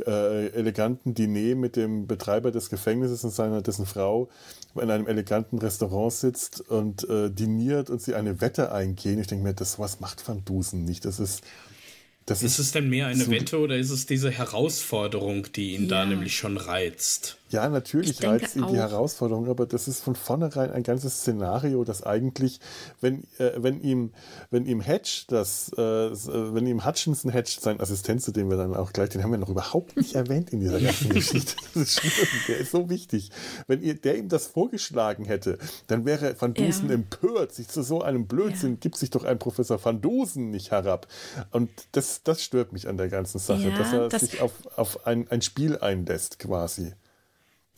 äh, 0.05 0.47
eleganten 0.47 1.13
Diner 1.13 1.55
mit 1.55 1.75
dem 1.75 2.07
Betreiber 2.07 2.51
des 2.51 2.69
Gefängnisses 2.69 3.23
und 3.23 3.31
seiner, 3.31 3.61
dessen 3.61 3.85
Frau 3.85 4.29
in 4.75 4.89
einem 4.89 5.07
eleganten 5.07 5.59
Restaurant 5.59 6.13
sitzt 6.13 6.61
und 6.69 7.07
äh, 7.09 7.29
diniert 7.29 7.89
und 7.89 8.01
sie 8.01 8.15
eine 8.15 8.41
Wette 8.41 8.71
eingehen. 8.71 9.19
Ich 9.19 9.27
denke 9.27 9.43
mir, 9.43 9.53
das 9.53 9.79
was 9.79 9.99
macht 9.99 10.27
Van 10.27 10.43
Dusen 10.45 10.85
nicht. 10.85 11.05
Das 11.05 11.19
ist 11.19 11.43
das 12.25 12.41
ist, 12.41 12.53
ist 12.53 12.59
es 12.59 12.71
denn 12.71 12.89
mehr 12.89 13.07
eine 13.07 13.29
Wette 13.29 13.59
oder 13.59 13.77
ist 13.77 13.89
es 13.89 14.05
diese 14.05 14.31
Herausforderung, 14.31 15.51
die 15.53 15.73
ihn 15.75 15.83
ja. 15.83 15.89
da 15.89 16.05
nämlich 16.05 16.37
schon 16.37 16.57
reizt? 16.57 17.37
Ja, 17.53 17.69
natürlich 17.69 18.23
reizt 18.23 18.55
ihn 18.55 18.65
die 18.67 18.77
Herausforderung, 18.77 19.47
aber 19.47 19.67
das 19.67 19.87
ist 19.87 20.01
von 20.01 20.15
vornherein 20.15 20.71
ein 20.71 20.81
ganzes 20.81 21.19
Szenario, 21.19 21.83
das 21.83 22.01
eigentlich, 22.01 22.59
wenn, 22.99 23.25
äh, 23.37 23.51
wenn 23.57 23.79
ihm, 23.79 24.11
wenn 24.49 24.65
ihm 24.65 24.81
Hedge, 24.81 25.25
das, 25.27 25.71
äh, 25.73 25.77
wenn 25.77 26.65
ihm 26.65 26.83
Hutchinson 26.83 27.31
Hedge, 27.31 27.55
sein 27.59 27.79
Assistent, 27.79 28.23
zu 28.23 28.31
dem 28.31 28.49
wir 28.49 28.57
dann 28.57 28.75
auch 28.75 28.91
gleich, 28.91 29.09
den 29.09 29.21
haben 29.21 29.29
wir 29.29 29.37
noch 29.37 29.49
überhaupt 29.49 29.95
nicht 29.95 30.15
erwähnt 30.15 30.49
in 30.49 30.61
dieser 30.61 30.81
ganzen 30.81 31.09
Geschichte. 31.13 31.55
Das 31.75 31.83
ist 31.83 32.01
schlimm, 32.01 32.27
der 32.47 32.57
ist 32.57 32.71
so 32.71 32.89
wichtig. 32.89 33.29
Wenn 33.67 33.83
ihr, 33.83 33.93
der 33.93 34.17
ihm 34.17 34.29
das 34.29 34.47
vorgeschlagen 34.47 35.25
hätte, 35.25 35.59
dann 35.85 36.05
wäre 36.05 36.35
Van 36.41 36.55
Dusen 36.55 36.89
ja. 36.89 36.95
empört, 36.95 37.53
sich 37.53 37.67
zu 37.67 37.83
so 37.83 38.01
einem 38.01 38.25
Blödsinn, 38.25 38.71
ja. 38.71 38.77
gibt 38.79 38.97
sich 38.97 39.11
doch 39.11 39.25
ein 39.25 39.37
Professor 39.37 39.83
Van 39.85 40.01
Dusen 40.01 40.49
nicht 40.49 40.71
herab. 40.71 41.05
Und 41.51 41.69
das, 41.91 42.23
das 42.23 42.41
stört 42.41 42.73
mich 42.73 42.87
an 42.87 42.97
der 42.97 43.09
ganzen 43.09 43.37
Sache, 43.37 43.69
ja, 43.69 43.77
dass 43.77 43.93
er 43.93 44.19
sich 44.19 44.41
auf, 44.41 44.53
auf 44.75 45.05
ein, 45.05 45.27
ein 45.29 45.43
Spiel 45.43 45.77
einlässt, 45.77 46.39
quasi. 46.39 46.93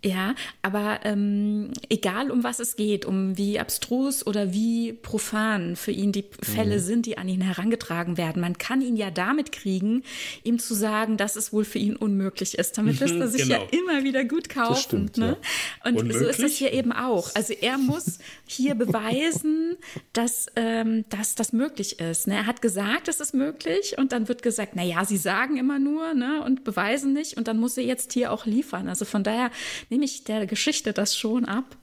Ja, 0.04 0.36
aber 0.62 1.00
ähm, 1.04 1.72
egal 1.89 2.30
um 2.30 2.43
was 2.43 2.60
es 2.60 2.76
geht, 2.76 3.06
um 3.06 3.39
wie 3.39 3.60
abstrus 3.60 4.26
oder 4.26 4.54
wie 4.54 4.93
profan 4.93 5.76
für 5.76 5.89
ihn 5.89 6.12
die 6.12 6.26
Fälle 6.43 6.76
mhm. 6.76 6.82
sind, 6.82 7.06
die 7.08 7.18
an 7.18 7.28
ihn 7.28 7.41
herangetragen 7.41 8.16
werden, 8.16 8.39
man 8.39 8.56
kann 8.60 8.82
ihn 8.82 8.98
ja 8.98 9.10
damit 9.10 9.52
kriegen, 9.52 10.04
ihm 10.43 10.60
zu 10.60 10.76
sagen, 10.76 11.18
dass 11.18 11.36
es 11.36 11.52
wohl 11.52 11.66
für 11.66 11.80
ihn 11.80 11.96
unmöglich 11.96 12.56
ist. 12.56 12.78
Damit 12.78 13.00
lässt 13.00 13.16
er 13.16 13.28
sich 13.28 13.43
genau. 13.43 13.56
ja 13.56 13.80
immer 13.80 14.04
wieder 14.04 14.26
gut 14.26 14.48
kaufen. 14.48 14.80
Stimmt, 14.80 15.18
ne? 15.18 15.38
ja. 15.41 15.89
Und 15.89 15.98
unmöglich? 15.98 16.22
so 16.22 16.30
ist 16.30 16.43
das 16.43 16.52
hier 16.52 16.72
eben 16.72 16.91
auch. 16.91 17.34
Also 17.34 17.54
er 17.54 17.80
muss 17.80 18.20
hier 18.46 18.76
beweisen, 18.76 19.76
dass, 20.14 20.46
ähm, 20.56 21.06
dass 21.10 21.34
das 21.34 21.52
möglich 21.52 22.00
ist. 22.00 22.28
Ne? 22.28 22.36
Er 22.36 22.46
hat 22.46 22.62
gesagt, 22.62 23.08
es 23.08 23.20
ist 23.20 23.34
möglich 23.34 23.98
und 23.98 24.12
dann 24.12 24.28
wird 24.28 24.43
gesagt, 24.43 24.74
na 24.76 24.84
ja, 24.84 25.04
sie 25.04 25.18
sagen 25.18 25.58
immer 25.58 25.80
nur 25.80 26.14
ne, 26.14 26.43
und 26.46 26.64
beweisen 26.64 27.14
nicht 27.14 27.38
und 27.38 27.48
dann 27.48 27.58
muss 27.58 27.76
er 27.76 27.86
jetzt 27.86 28.14
hier 28.14 28.32
auch 28.32 28.46
liefern. 28.46 28.88
Also 28.88 29.06
von 29.06 29.24
daher 29.24 29.50
nehme 29.90 30.06
ich 30.06 30.24
der 30.24 30.46
Geschichte 30.46 30.94
das 30.94 31.18
schon 31.18 31.46
ab. 31.46 31.78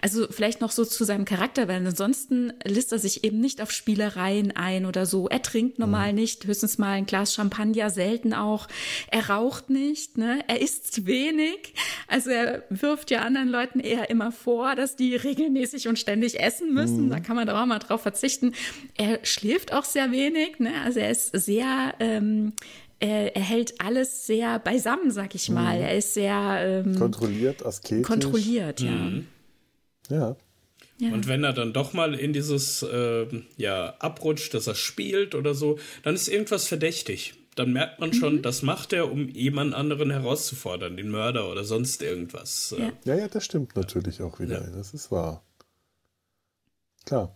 Also 0.00 0.26
vielleicht 0.30 0.60
noch 0.60 0.70
so 0.70 0.84
zu 0.84 1.04
seinem 1.04 1.24
Charakter, 1.24 1.68
weil 1.68 1.86
ansonsten 1.86 2.52
lässt 2.64 2.92
er 2.92 2.98
sich 2.98 3.24
eben 3.24 3.40
nicht 3.40 3.60
auf 3.60 3.70
Spielereien 3.70 4.56
ein 4.56 4.86
oder 4.86 5.06
so. 5.06 5.28
Er 5.28 5.42
trinkt 5.42 5.78
normal 5.78 6.10
mhm. 6.10 6.18
nicht, 6.18 6.46
höchstens 6.46 6.78
mal 6.78 6.92
ein 6.92 7.06
Glas 7.06 7.34
Champagner, 7.34 7.90
selten 7.90 8.34
auch. 8.34 8.68
Er 9.10 9.30
raucht 9.30 9.70
nicht, 9.70 10.18
ne? 10.18 10.40
Er 10.46 10.60
isst 10.60 11.06
wenig. 11.06 11.74
Also 12.08 12.30
er 12.30 12.64
wirft 12.70 13.10
ja 13.10 13.22
anderen 13.22 13.48
Leuten 13.48 13.80
eher 13.80 14.10
immer 14.10 14.32
vor, 14.32 14.74
dass 14.74 14.96
die 14.96 15.16
regelmäßig 15.16 15.88
und 15.88 15.98
ständig 15.98 16.40
essen 16.40 16.72
müssen. 16.72 17.06
Mhm. 17.06 17.10
Da 17.10 17.20
kann 17.20 17.36
man 17.36 17.46
doch 17.46 17.58
auch 17.58 17.66
mal 17.66 17.78
drauf 17.78 18.02
verzichten. 18.02 18.54
Er 18.96 19.24
schläft 19.24 19.72
auch 19.72 19.84
sehr 19.84 20.12
wenig, 20.12 20.58
ne? 20.58 20.72
Also 20.84 21.00
er 21.00 21.10
ist 21.10 21.30
sehr 21.32 21.94
ähm, 22.00 22.52
er, 23.00 23.34
er, 23.36 23.42
hält 23.42 23.80
alles 23.80 24.26
sehr 24.26 24.58
beisammen, 24.58 25.10
sag 25.10 25.34
ich 25.34 25.48
mal. 25.50 25.76
Mhm. 25.76 25.82
Er 25.82 25.96
ist 25.96 26.14
sehr 26.14 26.82
ähm, 26.86 26.98
kontrolliert, 26.98 27.64
asketisch. 27.64 28.06
Kontrolliert, 28.06 28.80
ja. 28.80 28.90
Mhm. 28.90 29.26
Ja. 30.08 30.36
Ja. 30.98 31.12
Und 31.12 31.26
wenn 31.26 31.42
er 31.42 31.52
dann 31.52 31.72
doch 31.72 31.92
mal 31.92 32.14
in 32.14 32.32
dieses 32.32 32.82
äh, 32.82 33.26
ja, 33.56 33.94
abrutscht, 33.98 34.54
dass 34.54 34.68
er 34.68 34.76
spielt 34.76 35.34
oder 35.34 35.54
so, 35.54 35.78
dann 36.02 36.14
ist 36.14 36.28
irgendwas 36.28 36.68
verdächtig. 36.68 37.34
Dann 37.56 37.72
merkt 37.72 38.00
man 38.00 38.12
schon, 38.12 38.36
mhm. 38.36 38.42
das 38.42 38.62
macht 38.62 38.92
er, 38.92 39.10
um 39.10 39.28
jemand 39.28 39.74
anderen 39.74 40.10
herauszufordern, 40.10 40.96
den 40.96 41.10
Mörder 41.10 41.50
oder 41.50 41.64
sonst 41.64 42.02
irgendwas. 42.02 42.74
Ja, 42.78 42.92
ja, 43.04 43.14
ja 43.16 43.28
das 43.28 43.44
stimmt 43.44 43.76
natürlich 43.76 44.22
auch 44.22 44.40
wieder. 44.40 44.62
Ja. 44.62 44.70
Das 44.70 44.94
ist 44.94 45.10
wahr. 45.10 45.44
Klar. 47.04 47.34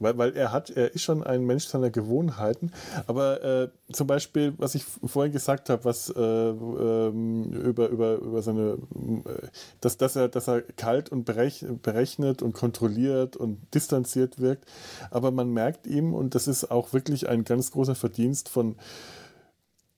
Weil, 0.00 0.16
weil 0.18 0.36
er 0.36 0.50
hat, 0.50 0.70
er 0.70 0.94
ist 0.94 1.02
schon 1.02 1.22
ein 1.22 1.44
Mensch 1.44 1.66
seiner 1.66 1.90
Gewohnheiten. 1.90 2.72
Aber 3.06 3.44
äh, 3.44 3.68
zum 3.92 4.06
Beispiel, 4.06 4.54
was 4.56 4.74
ich 4.74 4.84
vorhin 4.84 5.32
gesagt 5.32 5.68
habe, 5.68 5.84
was 5.84 6.08
äh, 6.08 6.20
ähm, 6.20 7.44
über, 7.52 7.88
über, 7.88 8.16
über 8.16 8.42
seine, 8.42 8.78
äh, 8.94 9.46
dass, 9.80 9.98
dass 9.98 10.16
er, 10.16 10.28
dass 10.28 10.48
er 10.48 10.62
kalt 10.62 11.10
und 11.10 11.24
berechnet 11.26 12.42
und 12.42 12.54
kontrolliert 12.54 13.36
und 13.36 13.58
distanziert 13.74 14.40
wirkt. 14.40 14.64
Aber 15.10 15.30
man 15.30 15.50
merkt 15.50 15.86
ihm, 15.86 16.14
und 16.14 16.34
das 16.34 16.48
ist 16.48 16.70
auch 16.70 16.92
wirklich 16.92 17.28
ein 17.28 17.44
ganz 17.44 17.70
großer 17.70 17.94
Verdienst 17.94 18.48
von 18.48 18.76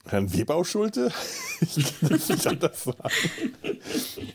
Herrn 0.04 0.32
Webau-Schulte, 0.32 1.12
ich 1.60 2.00
kann 2.00 2.08
das 2.08 2.28
nicht 2.28 2.46
anders 2.46 2.84
sagen. 2.84 2.98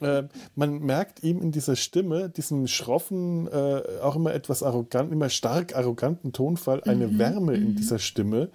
Äh, 0.01 0.24
man 0.55 0.80
merkt 0.80 1.24
ihm 1.24 1.41
in 1.41 1.51
dieser 1.51 1.76
Stimme, 1.76 2.30
diesem 2.30 2.68
schroffen, 2.68 3.47
äh, 3.47 3.82
auch 4.01 4.15
immer 4.15 4.34
etwas 4.34 4.63
arrogant, 4.63 5.11
immer 5.11 5.30
stark 5.30 5.76
arroganten 5.76 6.32
Tonfall, 6.32 6.84
eine 6.84 7.07
mhm, 7.07 7.20
Wärme 7.20 7.55
in 7.55 7.72
mhm. 7.72 7.76
dieser 7.76 7.99
Stimme, 7.99 8.49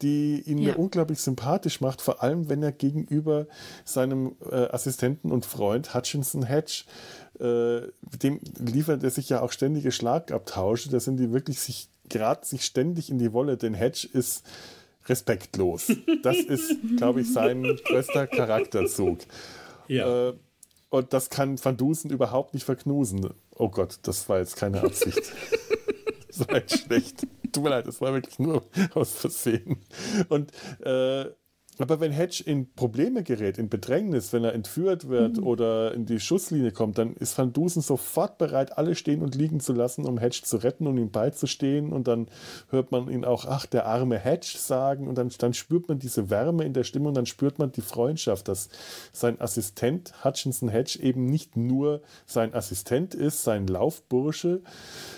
die 0.00 0.40
ihn 0.46 0.58
ja. 0.58 0.72
mir 0.72 0.78
unglaublich 0.78 1.20
sympathisch 1.20 1.80
macht, 1.80 2.00
vor 2.00 2.22
allem 2.22 2.48
wenn 2.48 2.62
er 2.62 2.72
gegenüber 2.72 3.46
seinem 3.84 4.36
äh, 4.50 4.54
Assistenten 4.54 5.30
und 5.30 5.44
Freund 5.44 5.94
Hutchinson 5.94 6.44
Hedge, 6.44 6.84
äh, 7.40 7.88
dem 8.22 8.40
liefert 8.58 9.02
er 9.02 9.10
sich 9.10 9.28
ja 9.28 9.42
auch 9.42 9.52
ständige 9.52 9.92
Schlagabtausche, 9.92 10.88
da 10.88 10.98
sind 10.98 11.18
die 11.18 11.30
wirklich 11.30 11.60
sich 11.60 11.88
gerade 12.08 12.46
sich 12.46 12.64
ständig 12.64 13.10
in 13.10 13.18
die 13.18 13.32
Wolle, 13.32 13.56
denn 13.56 13.74
Hedge 13.74 14.08
ist 14.10 14.44
respektlos. 15.08 15.92
Das 16.22 16.36
ist, 16.36 16.74
glaube 16.96 17.20
ich, 17.22 17.32
sein 17.32 17.62
größter 17.62 18.26
Charakterzug. 18.26 19.20
Ja. 19.88 20.28
Äh, 20.28 20.34
und 20.90 21.12
das 21.12 21.28
kann 21.30 21.62
Van 21.62 21.76
Dusen 21.76 22.10
überhaupt 22.10 22.54
nicht 22.54 22.64
verknusen. 22.64 23.28
Oh 23.54 23.68
Gott, 23.68 23.98
das 24.02 24.28
war 24.28 24.38
jetzt 24.38 24.56
keine 24.56 24.82
Absicht. 24.82 25.20
das 26.28 26.48
war 26.48 26.56
jetzt 26.56 26.80
schlecht. 26.80 27.26
Tut 27.52 27.62
mir 27.62 27.70
leid, 27.70 27.86
das 27.86 28.00
war 28.00 28.12
wirklich 28.12 28.38
nur 28.38 28.62
aus 28.94 29.12
Versehen. 29.12 29.78
Und 30.28 30.52
äh, 30.80 31.26
aber 31.78 32.00
wenn 32.00 32.12
Hedge 32.12 32.42
in 32.44 32.72
Probleme 32.72 33.22
gerät, 33.22 33.56
in 33.56 33.68
Bedrängnis, 33.68 34.32
wenn 34.32 34.44
er 34.44 34.52
entführt 34.52 35.08
wird 35.08 35.38
mhm. 35.38 35.46
oder 35.46 35.94
in 35.94 36.06
die 36.06 36.18
Schusslinie 36.18 36.72
kommt, 36.72 36.98
dann 36.98 37.14
ist 37.14 37.38
Van 37.38 37.52
Dusen 37.52 37.82
sofort 37.82 38.36
bereit, 38.38 38.76
alle 38.76 38.94
stehen 38.94 39.22
und 39.22 39.34
liegen 39.34 39.60
zu 39.60 39.72
lassen, 39.72 40.04
um 40.04 40.18
Hedge 40.18 40.40
zu 40.42 40.56
retten 40.56 40.86
und 40.86 40.98
ihm 40.98 41.10
beizustehen. 41.10 41.92
Und 41.92 42.08
dann 42.08 42.28
hört 42.70 42.90
man 42.90 43.08
ihn 43.08 43.24
auch, 43.24 43.44
ach, 43.44 43.66
der 43.66 43.86
arme 43.86 44.18
Hedge 44.18 44.56
sagen. 44.56 45.06
Und 45.06 45.16
dann, 45.16 45.30
dann 45.38 45.54
spürt 45.54 45.88
man 45.88 45.98
diese 45.98 46.30
Wärme 46.30 46.64
in 46.64 46.72
der 46.72 46.84
Stimme 46.84 47.08
und 47.08 47.16
dann 47.16 47.26
spürt 47.26 47.58
man 47.58 47.70
die 47.70 47.80
Freundschaft, 47.80 48.48
dass 48.48 48.68
sein 49.12 49.40
Assistent 49.40 50.24
Hutchinson 50.24 50.68
Hedge 50.68 50.98
eben 51.00 51.26
nicht 51.26 51.56
nur 51.56 52.02
sein 52.26 52.54
Assistent 52.54 53.14
ist, 53.14 53.44
sein 53.44 53.66
Laufbursche, 53.66 54.62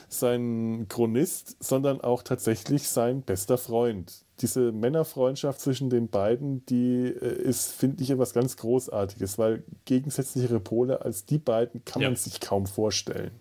sein 0.09 0.87
Chronist, 0.89 1.57
sondern 1.61 2.01
auch 2.01 2.23
tatsächlich 2.23 2.89
sein 2.89 3.23
bester 3.23 3.57
Freund 3.57 4.25
diese 4.41 4.73
Männerfreundschaft 4.73 5.61
zwischen 5.61 5.91
den 5.91 6.09
beiden, 6.09 6.65
die 6.67 7.05
äh, 7.05 7.43
ist, 7.43 7.73
finde 7.73 8.03
ich, 8.03 8.11
etwas 8.11 8.33
ganz 8.33 8.57
Großartiges, 8.57 9.39
weil 9.39 9.65
gegensätzlichere 9.85 10.61
Pole 10.61 11.03
als 11.03 11.25
die 11.25 11.39
beiden 11.39 11.85
kann 11.85 12.03
ja. 12.03 12.09
man 12.09 12.17
sich 12.17 12.41
kaum 12.41 12.67
vorstellen. 12.67 13.33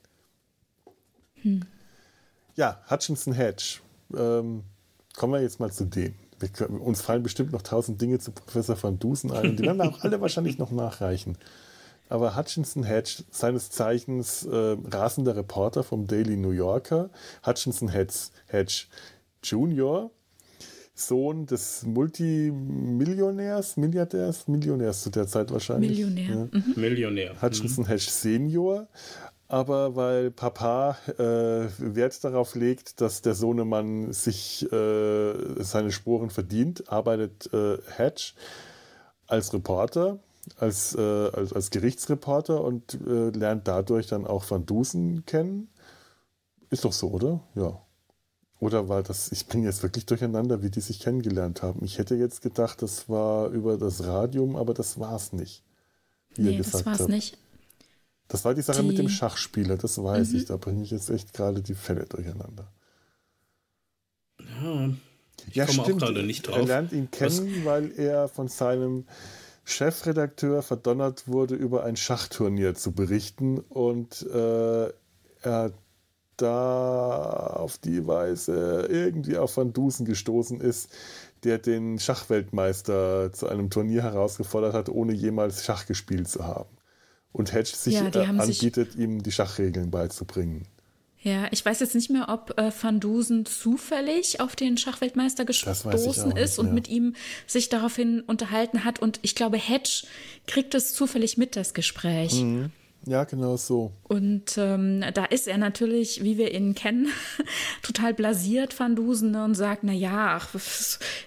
Hm. 1.41 1.61
Ja, 2.55 2.81
Hutchinson 2.89 3.33
Hedge. 3.33 3.79
Ähm, 4.15 4.63
kommen 5.15 5.33
wir 5.33 5.41
jetzt 5.41 5.59
mal 5.59 5.71
zu 5.71 5.85
dem. 5.85 6.15
Wir, 6.39 6.69
uns 6.69 7.01
fallen 7.01 7.23
bestimmt 7.23 7.51
noch 7.51 7.61
tausend 7.61 8.01
Dinge 8.01 8.19
zu 8.19 8.31
Professor 8.31 8.81
van 8.81 8.99
Dusen 8.99 9.31
ein 9.31 9.51
und 9.51 9.59
die 9.59 9.63
werden 9.63 9.77
wir 9.77 9.89
auch 9.89 10.01
alle 10.01 10.21
wahrscheinlich 10.21 10.57
noch 10.57 10.71
nachreichen. 10.71 11.37
Aber 12.09 12.35
Hutchinson 12.35 12.83
Hedge, 12.83 13.23
seines 13.29 13.69
Zeichens 13.69 14.43
äh, 14.45 14.77
rasender 14.91 15.35
Reporter 15.35 15.83
vom 15.83 16.07
Daily 16.07 16.37
New 16.37 16.51
Yorker, 16.51 17.11
Hutchinson 17.45 17.89
Hedge, 17.89 18.31
Hedge 18.47 18.85
Junior, 19.43 20.09
Sohn 20.99 21.45
des 21.45 21.83
Multimillionärs, 21.85 23.77
Milliardärs, 23.77 24.47
Millionärs 24.47 25.03
zu 25.03 25.09
der 25.09 25.27
Zeit 25.27 25.51
wahrscheinlich. 25.51 25.91
Millionär. 25.91 26.29
Ja. 26.29 26.59
Mhm. 26.59 26.73
Millionär. 26.75 27.41
Hutchinson 27.41 27.85
mhm. 27.85 27.89
Hedge 27.89 28.07
Senior. 28.09 28.87
Aber 29.47 29.95
weil 29.95 30.29
Papa 30.29 30.95
äh, 31.17 31.67
Wert 31.79 32.23
darauf 32.23 32.53
legt, 32.53 33.01
dass 33.01 33.23
der 33.23 33.33
Sohnemann 33.33 34.13
sich 34.13 34.71
äh, 34.71 35.63
seine 35.63 35.91
Sporen 35.91 36.29
verdient, 36.29 36.91
arbeitet 36.91 37.51
äh, 37.51 37.77
Hedge 37.97 38.33
als 39.25 39.51
Reporter, 39.51 40.19
als, 40.57 40.93
äh, 40.95 41.01
als, 41.01 41.51
als, 41.51 41.71
Gerichtsreporter 41.71 42.63
und 42.63 42.93
äh, 43.07 43.29
lernt 43.29 43.67
dadurch 43.67 44.05
dann 44.05 44.27
auch 44.27 44.49
Van 44.49 44.67
Dusen 44.67 45.25
kennen. 45.25 45.69
Ist 46.69 46.85
doch 46.85 46.93
so, 46.93 47.09
oder? 47.09 47.41
Ja. 47.55 47.81
Oder 48.59 48.89
war 48.89 49.03
das, 49.03 49.31
ich 49.31 49.47
bin 49.47 49.63
jetzt 49.63 49.83
wirklich 49.83 50.05
durcheinander, 50.05 50.61
wie 50.61 50.69
die 50.69 50.81
sich 50.81 50.99
kennengelernt 50.99 51.63
haben. 51.63 51.83
Ich 51.83 51.97
hätte 51.97 52.15
jetzt 52.15 52.41
gedacht, 52.41 52.81
das 52.81 53.07
war 53.07 53.49
über 53.49 53.77
das 53.77 54.03
Radium, 54.03 54.57
aber 54.57 54.73
das 54.73 54.99
war 54.99 55.15
es 55.15 55.31
nicht. 55.31 55.63
Wie 56.35 56.41
nee, 56.41 56.57
das 56.57 56.85
war 56.85 56.93
es 56.93 57.07
nicht. 57.07 57.37
Das 58.27 58.43
war 58.45 58.53
die 58.53 58.61
Sache 58.61 58.81
die... 58.81 58.87
mit 58.87 58.97
dem 58.97 59.09
Schachspieler, 59.09 59.77
das 59.77 60.01
weiß 60.01 60.31
mhm. 60.31 60.35
ich. 60.37 60.45
Da 60.45 60.57
bringe 60.57 60.83
ich 60.83 60.91
jetzt 60.91 61.09
echt 61.09 61.33
gerade 61.33 61.61
die 61.61 61.73
Fälle 61.73 62.05
durcheinander. 62.05 62.71
Ja, 64.61 64.89
ich 65.47 65.55
ja, 65.55 65.65
komme 65.65 65.83
stimmt. 65.83 66.03
auch 66.03 66.07
gerade 66.07 66.23
nicht 66.23 66.47
drauf. 66.47 66.57
Er 66.57 66.65
lernt 66.65 66.91
ihn 66.91 67.09
kennen, 67.09 67.55
Was? 67.59 67.65
weil 67.65 67.91
er 67.97 68.27
von 68.27 68.49
seinem 68.49 69.05
Chefredakteur 69.63 70.61
verdonnert 70.63 71.27
wurde, 71.27 71.55
über 71.55 71.85
ein 71.85 71.95
Schachturnier 71.95 72.75
zu 72.75 72.91
berichten 72.91 73.59
und 73.59 74.21
äh, 74.23 74.91
er 75.41 75.71
da 76.41 77.53
auf 77.55 77.77
die 77.77 78.07
Weise 78.07 78.87
irgendwie 78.89 79.37
auf 79.37 79.57
Van 79.57 79.73
Dusen 79.73 80.05
gestoßen 80.05 80.61
ist, 80.61 80.89
der 81.43 81.57
den 81.57 81.99
Schachweltmeister 81.99 83.31
zu 83.33 83.47
einem 83.47 83.69
Turnier 83.69 84.03
herausgefordert 84.03 84.73
hat, 84.73 84.89
ohne 84.89 85.13
jemals 85.13 85.63
Schach 85.63 85.85
gespielt 85.85 86.27
zu 86.27 86.45
haben. 86.45 86.69
Und 87.31 87.53
Hedge 87.53 87.75
sich 87.75 87.95
ja, 87.95 88.07
äh, 88.07 88.25
anbietet, 88.25 88.93
sich 88.93 89.01
ihm 89.01 89.21
die 89.21 89.31
Schachregeln 89.31 89.91
beizubringen. 89.91 90.67
Ja, 91.21 91.47
ich 91.51 91.65
weiß 91.65 91.81
jetzt 91.81 91.95
nicht 91.95 92.09
mehr, 92.09 92.29
ob 92.29 92.57
äh, 92.57 92.71
Van 92.81 93.01
Dusen 93.01 93.45
zufällig 93.45 94.39
auf 94.39 94.55
den 94.55 94.77
Schachweltmeister 94.77 95.43
gestoßen 95.43 96.31
ist 96.31 96.59
und 96.59 96.67
ja. 96.67 96.73
mit 96.73 96.87
ihm 96.87 97.15
sich 97.45 97.67
daraufhin 97.67 98.21
unterhalten 98.21 98.85
hat. 98.85 98.99
Und 98.99 99.19
ich 99.21 99.35
glaube, 99.35 99.57
Hedge 99.57 100.05
kriegt 100.47 100.73
es 100.75 100.93
zufällig 100.93 101.37
mit, 101.37 101.57
das 101.57 101.73
Gespräch. 101.73 102.41
Mhm. 102.41 102.71
Ja, 103.05 103.23
genau 103.23 103.55
so. 103.55 103.91
Und 104.03 104.57
ähm, 104.57 105.03
da 105.13 105.25
ist 105.25 105.47
er 105.47 105.57
natürlich, 105.57 106.23
wie 106.23 106.37
wir 106.37 106.53
ihn 106.53 106.75
kennen, 106.75 107.07
total 107.81 108.13
blasiert, 108.13 108.77
Van 108.77 108.95
Dusen, 108.95 109.31
ne, 109.31 109.45
und 109.45 109.55
sagt, 109.55 109.83
na 109.83 109.93
ja, 109.93 110.41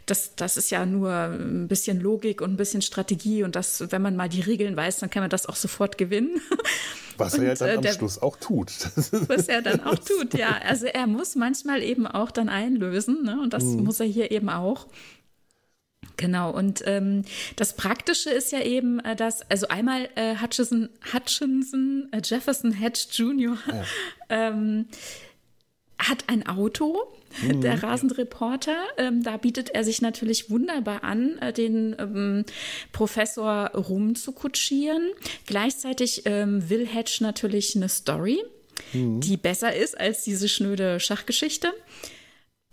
das, 0.06 0.34
das 0.36 0.56
ist 0.56 0.70
ja 0.70 0.84
nur 0.84 1.10
ein 1.10 1.68
bisschen 1.68 2.00
Logik 2.00 2.40
und 2.42 2.52
ein 2.52 2.56
bisschen 2.56 2.82
Strategie 2.82 3.42
und 3.42 3.56
das, 3.56 3.90
wenn 3.90 4.02
man 4.02 4.16
mal 4.16 4.28
die 4.28 4.42
Regeln 4.42 4.76
weiß, 4.76 4.98
dann 4.98 5.10
kann 5.10 5.22
man 5.22 5.30
das 5.30 5.46
auch 5.46 5.56
sofort 5.56 5.96
gewinnen. 5.96 6.40
Was 7.16 7.34
und, 7.34 7.42
er 7.42 7.48
ja 7.48 7.54
dann 7.54 7.68
äh, 7.68 7.76
am 7.76 7.82
der, 7.82 7.92
Schluss 7.92 8.20
auch 8.20 8.36
tut. 8.36 8.70
Was 9.28 9.48
er 9.48 9.62
dann 9.62 9.82
auch 9.82 9.98
tut, 9.98 10.34
ja. 10.34 10.58
Also 10.64 10.86
er 10.86 11.06
muss 11.06 11.36
manchmal 11.36 11.82
eben 11.82 12.06
auch 12.06 12.30
dann 12.30 12.48
einlösen, 12.48 13.22
ne? 13.22 13.40
und 13.42 13.54
das 13.54 13.64
mhm. 13.64 13.84
muss 13.84 13.98
er 13.98 14.06
hier 14.06 14.30
eben 14.30 14.50
auch. 14.50 14.86
Genau, 16.16 16.50
und 16.50 16.82
ähm, 16.86 17.22
das 17.56 17.74
Praktische 17.74 18.30
ist 18.30 18.52
ja 18.52 18.60
eben, 18.60 19.00
äh, 19.00 19.16
dass, 19.16 19.42
also 19.50 19.68
einmal 19.68 20.08
äh, 20.14 20.36
Hutchinson, 20.40 20.88
Hutchinson 21.12 22.08
äh, 22.12 22.20
Jefferson 22.22 22.72
Hedge 22.72 23.06
Jr. 23.12 23.56
Ja. 23.66 23.84
ähm, 24.28 24.86
hat 25.98 26.24
ein 26.26 26.46
Auto, 26.46 26.98
mhm. 27.42 27.60
der 27.60 27.82
rasende 27.82 28.18
Reporter. 28.18 28.76
Ähm, 28.96 29.22
da 29.22 29.36
bietet 29.36 29.70
er 29.70 29.84
sich 29.84 30.02
natürlich 30.02 30.50
wunderbar 30.50 31.04
an, 31.04 31.38
äh, 31.38 31.52
den 31.52 31.96
ähm, 31.98 32.44
Professor 32.92 33.70
rumzukutschieren. 33.74 35.10
Gleichzeitig 35.46 36.22
ähm, 36.24 36.68
will 36.68 36.86
Hedge 36.86 37.18
natürlich 37.20 37.76
eine 37.76 37.88
Story, 37.88 38.42
mhm. 38.92 39.20
die 39.20 39.36
besser 39.36 39.74
ist 39.74 39.98
als 39.98 40.24
diese 40.24 40.48
schnöde 40.48 41.00
Schachgeschichte 41.00 41.72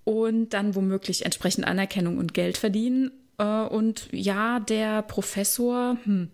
und 0.03 0.49
dann 0.49 0.73
womöglich 0.73 1.25
entsprechend 1.25 1.65
Anerkennung 1.65 2.17
und 2.17 2.33
Geld 2.33 2.57
verdienen. 2.57 3.11
Äh, 3.39 3.43
und 3.43 4.09
ja, 4.11 4.59
der 4.59 5.01
Professor, 5.01 5.97
hm, 6.03 6.29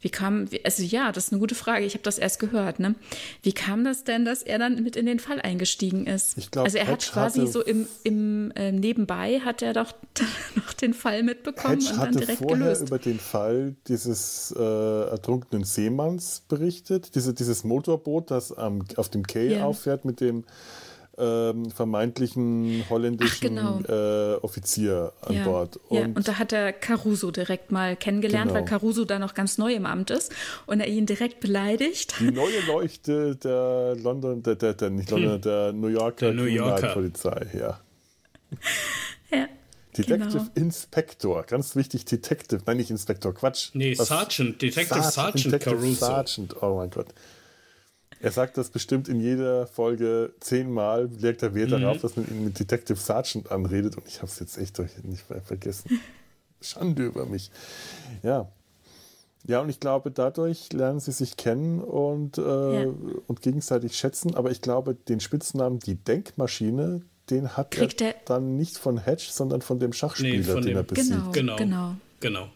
wie 0.00 0.10
kam, 0.10 0.46
also 0.62 0.82
ja, 0.82 1.10
das 1.10 1.26
ist 1.26 1.32
eine 1.32 1.40
gute 1.40 1.54
Frage. 1.54 1.84
Ich 1.84 1.94
habe 1.94 2.02
das 2.04 2.18
erst 2.18 2.38
gehört. 2.38 2.78
Ne? 2.78 2.94
Wie 3.42 3.52
kam 3.52 3.82
das 3.82 4.04
denn, 4.04 4.24
dass 4.24 4.42
er 4.42 4.58
dann 4.58 4.82
mit 4.82 4.94
in 4.94 5.06
den 5.06 5.18
Fall 5.18 5.40
eingestiegen 5.40 6.06
ist? 6.06 6.38
Ich 6.38 6.50
glaube, 6.50 6.66
also 6.66 6.78
er 6.78 6.86
Hedge 6.86 7.06
hat 7.06 7.12
quasi 7.12 7.46
so 7.46 7.62
im, 7.62 7.88
im 8.04 8.52
äh, 8.52 8.72
Nebenbei 8.72 9.40
hat 9.40 9.62
er 9.62 9.72
doch 9.72 9.92
noch 10.54 10.72
den 10.74 10.94
Fall 10.94 11.22
mitbekommen 11.22 11.80
Hedge 11.80 11.92
und 11.92 12.00
dann 12.00 12.16
direkt 12.16 12.38
vorher 12.38 12.58
gelöst. 12.58 12.82
über 12.82 12.98
den 12.98 13.18
Fall 13.18 13.74
dieses 13.88 14.54
äh, 14.56 14.62
ertrunkenen 14.62 15.64
Seemanns 15.64 16.42
berichtet, 16.46 17.14
Diese, 17.14 17.34
dieses 17.34 17.64
Motorboot, 17.64 18.30
das 18.30 18.52
am, 18.52 18.84
auf 18.96 19.08
dem 19.08 19.26
Quai 19.26 19.48
yeah. 19.48 19.64
auffährt 19.64 20.04
mit 20.04 20.20
dem 20.20 20.44
ähm, 21.18 21.70
vermeintlichen 21.70 22.84
holländischen 22.90 23.58
Ach, 23.58 23.78
genau. 23.80 24.34
äh, 24.34 24.36
Offizier 24.36 25.12
an 25.22 25.34
ja, 25.34 25.44
Bord. 25.44 25.76
Und, 25.88 25.98
ja, 25.98 26.04
und 26.04 26.28
da 26.28 26.38
hat 26.38 26.52
er 26.52 26.72
Caruso 26.72 27.30
direkt 27.30 27.72
mal 27.72 27.96
kennengelernt, 27.96 28.48
genau. 28.48 28.60
weil 28.60 28.64
Caruso 28.64 29.04
da 29.04 29.18
noch 29.18 29.34
ganz 29.34 29.58
neu 29.58 29.72
im 29.74 29.86
Amt 29.86 30.10
ist 30.10 30.32
und 30.66 30.80
er 30.80 30.88
ihn 30.88 31.06
direkt 31.06 31.40
beleidigt. 31.40 32.14
Die 32.20 32.30
neue 32.30 32.60
Leuchte 32.66 33.36
der 33.36 33.96
London, 33.96 34.42
der, 34.42 34.56
der, 34.56 34.74
der 34.74 34.90
nicht 34.90 35.10
London, 35.10 35.34
hm. 35.34 35.40
der 35.40 35.72
New 35.72 35.88
Yorker 35.88 36.32
Kriminalpolizei, 36.32 37.46
ja. 37.58 37.80
ja. 39.30 39.48
Detective 39.96 40.30
genau. 40.32 40.50
Inspector, 40.54 41.42
ganz 41.44 41.74
wichtig, 41.74 42.04
Detective, 42.04 42.60
nein, 42.66 42.76
nicht 42.76 42.90
Inspector, 42.90 43.32
Quatsch. 43.32 43.70
Nee, 43.72 43.96
Was? 43.98 44.08
Sergeant, 44.08 44.60
Detective 44.60 45.02
Sergeant, 45.02 45.14
Sergeant 45.14 45.44
Detective 45.46 45.76
Caruso. 45.76 46.06
Sergeant, 46.06 46.62
oh 46.62 46.76
mein 46.76 46.90
Gott. 46.90 47.06
Er 48.20 48.32
sagt 48.32 48.56
das 48.56 48.70
bestimmt 48.70 49.08
in 49.08 49.20
jeder 49.20 49.66
Folge 49.66 50.32
zehnmal, 50.40 51.10
legt 51.18 51.42
er 51.42 51.54
Wert 51.54 51.70
mhm. 51.70 51.82
darauf, 51.82 51.98
dass 51.98 52.16
man 52.16 52.26
ihn 52.28 52.44
mit 52.44 52.58
Detective 52.58 52.98
Sergeant 52.98 53.50
anredet 53.50 53.96
und 53.96 54.08
ich 54.08 54.16
habe 54.16 54.26
es 54.26 54.38
jetzt 54.38 54.58
echt 54.58 54.78
nicht 55.04 55.28
mehr 55.28 55.42
vergessen. 55.42 56.00
Schande 56.60 57.04
über 57.04 57.26
mich. 57.26 57.50
Ja. 58.22 58.48
Ja, 59.44 59.60
und 59.60 59.68
ich 59.68 59.78
glaube, 59.78 60.10
dadurch 60.10 60.72
lernen 60.72 60.98
sie 60.98 61.12
sich 61.12 61.36
kennen 61.36 61.80
und, 61.80 62.36
äh, 62.36 62.42
ja. 62.84 62.92
und 63.28 63.42
gegenseitig 63.42 63.96
schätzen. 63.96 64.34
Aber 64.34 64.50
ich 64.50 64.60
glaube, 64.60 64.94
den 64.94 65.20
Spitznamen 65.20 65.78
die 65.78 65.94
Denkmaschine, 65.94 67.02
den 67.30 67.56
hat 67.56 67.70
Kriegt 67.70 68.00
er 68.00 68.14
dann 68.24 68.56
nicht 68.56 68.76
von 68.76 68.98
Hedge, 68.98 69.28
sondern 69.30 69.62
von 69.62 69.78
dem 69.78 69.92
Schachspieler, 69.92 70.38
nee, 70.38 70.42
von 70.42 70.62
den 70.62 70.70
dem, 70.70 70.76
er 70.78 70.82
besiegt. 70.82 71.10
Genau, 71.10 71.30
genau. 71.30 71.56
genau. 71.56 71.96
genau. 72.18 72.48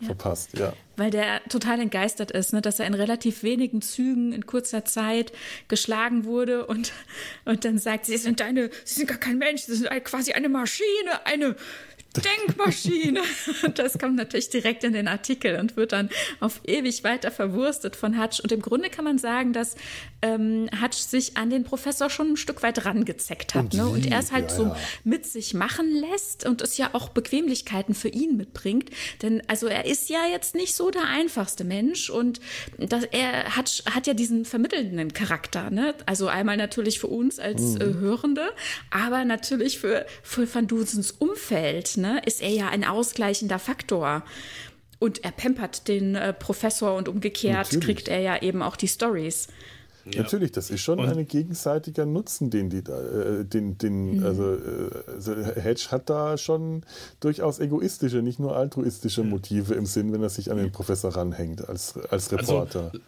Ja. 0.00 0.06
Verpasst, 0.06 0.56
ja 0.56 0.72
weil 0.98 1.10
der 1.10 1.42
total 1.44 1.80
entgeistert 1.80 2.30
ist, 2.32 2.52
ne, 2.52 2.60
dass 2.60 2.80
er 2.80 2.86
in 2.86 2.94
relativ 2.94 3.42
wenigen 3.42 3.80
Zügen 3.80 4.32
in 4.32 4.46
kurzer 4.46 4.84
Zeit 4.84 5.32
geschlagen 5.68 6.24
wurde 6.24 6.66
und, 6.66 6.92
und 7.44 7.64
dann 7.64 7.78
sagt, 7.78 8.06
sie 8.06 8.16
sind 8.16 8.42
eine, 8.42 8.70
sie 8.84 8.94
sind 8.96 9.08
gar 9.08 9.18
kein 9.18 9.38
Mensch, 9.38 9.62
sie 9.62 9.76
sind 9.76 9.88
quasi 10.04 10.32
eine 10.32 10.48
Maschine, 10.48 11.24
eine 11.24 11.56
Denkmaschine. 12.16 13.22
Das 13.74 13.98
kommt 13.98 14.16
natürlich 14.16 14.50
direkt 14.50 14.82
in 14.82 14.92
den 14.92 15.08
Artikel 15.08 15.56
und 15.56 15.76
wird 15.76 15.92
dann 15.92 16.10
auf 16.40 16.60
ewig 16.64 17.04
weiter 17.04 17.30
verwurstet 17.30 17.96
von 17.96 18.20
Hutch. 18.20 18.40
Und 18.40 18.50
im 18.50 18.62
Grunde 18.62 18.88
kann 18.88 19.04
man 19.04 19.18
sagen, 19.18 19.52
dass 19.52 19.76
ähm, 20.20 20.68
Hutch 20.82 20.96
sich 20.96 21.36
an 21.36 21.50
den 21.50 21.64
Professor 21.64 22.10
schon 22.10 22.32
ein 22.32 22.36
Stück 22.36 22.62
weit 22.62 22.84
rangezeckt 22.84 23.54
hat. 23.54 23.64
Und, 23.64 23.74
ne? 23.74 23.88
und 23.88 24.06
er 24.10 24.18
es 24.18 24.32
halt 24.32 24.50
ja, 24.50 24.56
so 24.56 24.62
ja. 24.64 24.76
mit 25.04 25.26
sich 25.26 25.54
machen 25.54 25.88
lässt 25.94 26.44
und 26.44 26.60
es 26.60 26.76
ja 26.76 26.90
auch 26.92 27.10
Bequemlichkeiten 27.10 27.94
für 27.94 28.08
ihn 28.08 28.36
mitbringt. 28.36 28.90
Denn 29.22 29.42
also 29.46 29.68
er 29.68 29.84
ist 29.84 30.08
ja 30.08 30.26
jetzt 30.30 30.54
nicht 30.54 30.74
so 30.74 30.90
der 30.90 31.04
einfachste 31.04 31.64
Mensch 31.64 32.10
und 32.10 32.40
das, 32.78 33.04
er 33.04 33.56
hat, 33.56 33.84
hat 33.94 34.06
ja 34.06 34.14
diesen 34.14 34.44
vermittelnden 34.44 35.12
Charakter. 35.12 35.70
Ne? 35.70 35.94
Also 36.06 36.26
einmal 36.26 36.56
natürlich 36.56 36.98
für 36.98 37.06
uns 37.06 37.38
als 37.38 37.74
mhm. 37.74 37.80
äh, 37.80 37.84
Hörende, 37.94 38.50
aber 38.90 39.24
natürlich 39.24 39.78
für, 39.78 40.04
für 40.22 40.52
Van 40.52 40.66
Dusens 40.66 41.12
Umfeld 41.12 41.96
ne, 41.96 42.20
ist 42.26 42.42
er 42.42 42.50
ja 42.50 42.68
ein 42.68 42.84
ausgleichender 42.84 43.58
Faktor. 43.58 44.24
Und 45.00 45.24
er 45.24 45.30
pampert 45.30 45.86
den 45.86 46.16
äh, 46.16 46.32
Professor 46.32 46.96
und 46.96 47.08
umgekehrt 47.08 47.72
Natürlich. 47.72 47.84
kriegt 47.84 48.08
er 48.08 48.18
ja 48.18 48.42
eben 48.42 48.62
auch 48.62 48.74
die 48.74 48.88
Stories. 48.88 49.46
Ja. 50.14 50.22
Natürlich, 50.22 50.52
das 50.52 50.70
ist 50.70 50.80
schon 50.80 51.00
ein 51.00 51.26
gegenseitiger 51.26 52.06
Nutzen, 52.06 52.50
den 52.50 52.70
die 52.70 52.82
da, 52.82 52.98
äh, 53.00 53.44
den, 53.44 53.78
den, 53.78 54.18
mhm. 54.18 54.26
also, 54.26 54.54
äh, 54.54 54.90
also, 55.14 55.34
Hedge 55.34 55.88
hat 55.90 56.08
da 56.08 56.38
schon 56.38 56.84
durchaus 57.20 57.58
egoistische, 57.58 58.22
nicht 58.22 58.38
nur 58.38 58.56
altruistische 58.56 59.22
mhm. 59.22 59.30
Motive 59.30 59.74
im 59.74 59.86
Sinn, 59.86 60.12
wenn 60.12 60.22
er 60.22 60.30
sich 60.30 60.50
an 60.50 60.56
den 60.56 60.72
Professor 60.72 61.14
ranhängt 61.14 61.68
als, 61.68 61.96
als 61.96 62.32
also, 62.32 62.36
Reporter. 62.36 62.90
Also, 62.92 63.00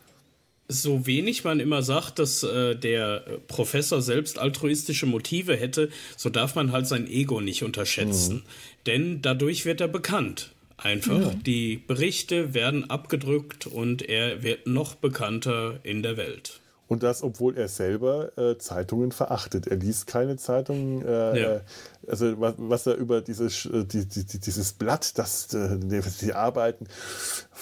so 0.68 1.06
wenig 1.06 1.42
man 1.42 1.58
immer 1.58 1.82
sagt, 1.82 2.18
dass 2.20 2.42
äh, 2.42 2.76
der 2.76 3.24
Professor 3.48 4.00
selbst 4.00 4.38
altruistische 4.38 5.06
Motive 5.06 5.56
hätte, 5.56 5.90
so 6.16 6.30
darf 6.30 6.54
man 6.54 6.70
halt 6.70 6.86
sein 6.86 7.08
Ego 7.08 7.40
nicht 7.40 7.64
unterschätzen. 7.64 8.36
Mhm. 8.36 8.42
Denn 8.86 9.22
dadurch 9.22 9.64
wird 9.64 9.80
er 9.80 9.88
bekannt. 9.88 10.52
Einfach. 10.76 11.20
Ja. 11.20 11.34
Die 11.34 11.76
Berichte 11.76 12.54
werden 12.54 12.88
abgedrückt 12.88 13.66
und 13.66 14.00
er 14.00 14.42
wird 14.42 14.66
noch 14.66 14.94
bekannter 14.94 15.78
in 15.82 16.02
der 16.02 16.16
Welt. 16.16 16.59
Und 16.90 17.04
das, 17.04 17.22
obwohl 17.22 17.56
er 17.56 17.68
selber 17.68 18.36
äh, 18.36 18.58
Zeitungen 18.58 19.12
verachtet. 19.12 19.68
Er 19.68 19.76
liest 19.76 20.08
keine 20.08 20.36
Zeitungen. 20.38 21.06
Äh, 21.06 21.40
ja. 21.40 21.60
Also 22.08 22.40
was, 22.40 22.54
was, 22.56 22.86
er 22.88 22.96
über 22.96 23.20
dieses, 23.20 23.64
äh, 23.66 23.84
die, 23.84 24.06
die, 24.06 24.24
dieses 24.24 24.72
Blatt, 24.72 25.16
das 25.16 25.54
äh, 25.54 25.78
die 25.78 26.32
arbeiten, 26.32 26.88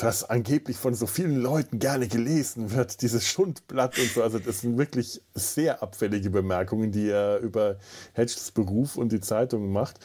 was 0.01 0.25
angeblich 0.25 0.79
von 0.79 0.95
so 0.95 1.07
vielen 1.07 1.37
Leuten 1.37 1.79
gerne 1.79 2.09
gelesen 2.09 2.75
wird, 2.75 3.03
dieses 3.03 3.27
Schundblatt 3.27 3.99
und 3.99 4.11
so. 4.15 4.23
Also 4.23 4.39
das 4.39 4.63
sind 4.63 4.79
wirklich 4.79 5.21
sehr 5.35 5.83
abfällige 5.83 6.31
Bemerkungen, 6.31 6.91
die 6.91 7.11
er 7.11 7.41
über 7.41 7.77
Hedges 8.15 8.51
Beruf 8.51 8.97
und 8.97 9.13
die 9.13 9.21
Zeitungen 9.21 9.71
macht. 9.71 10.01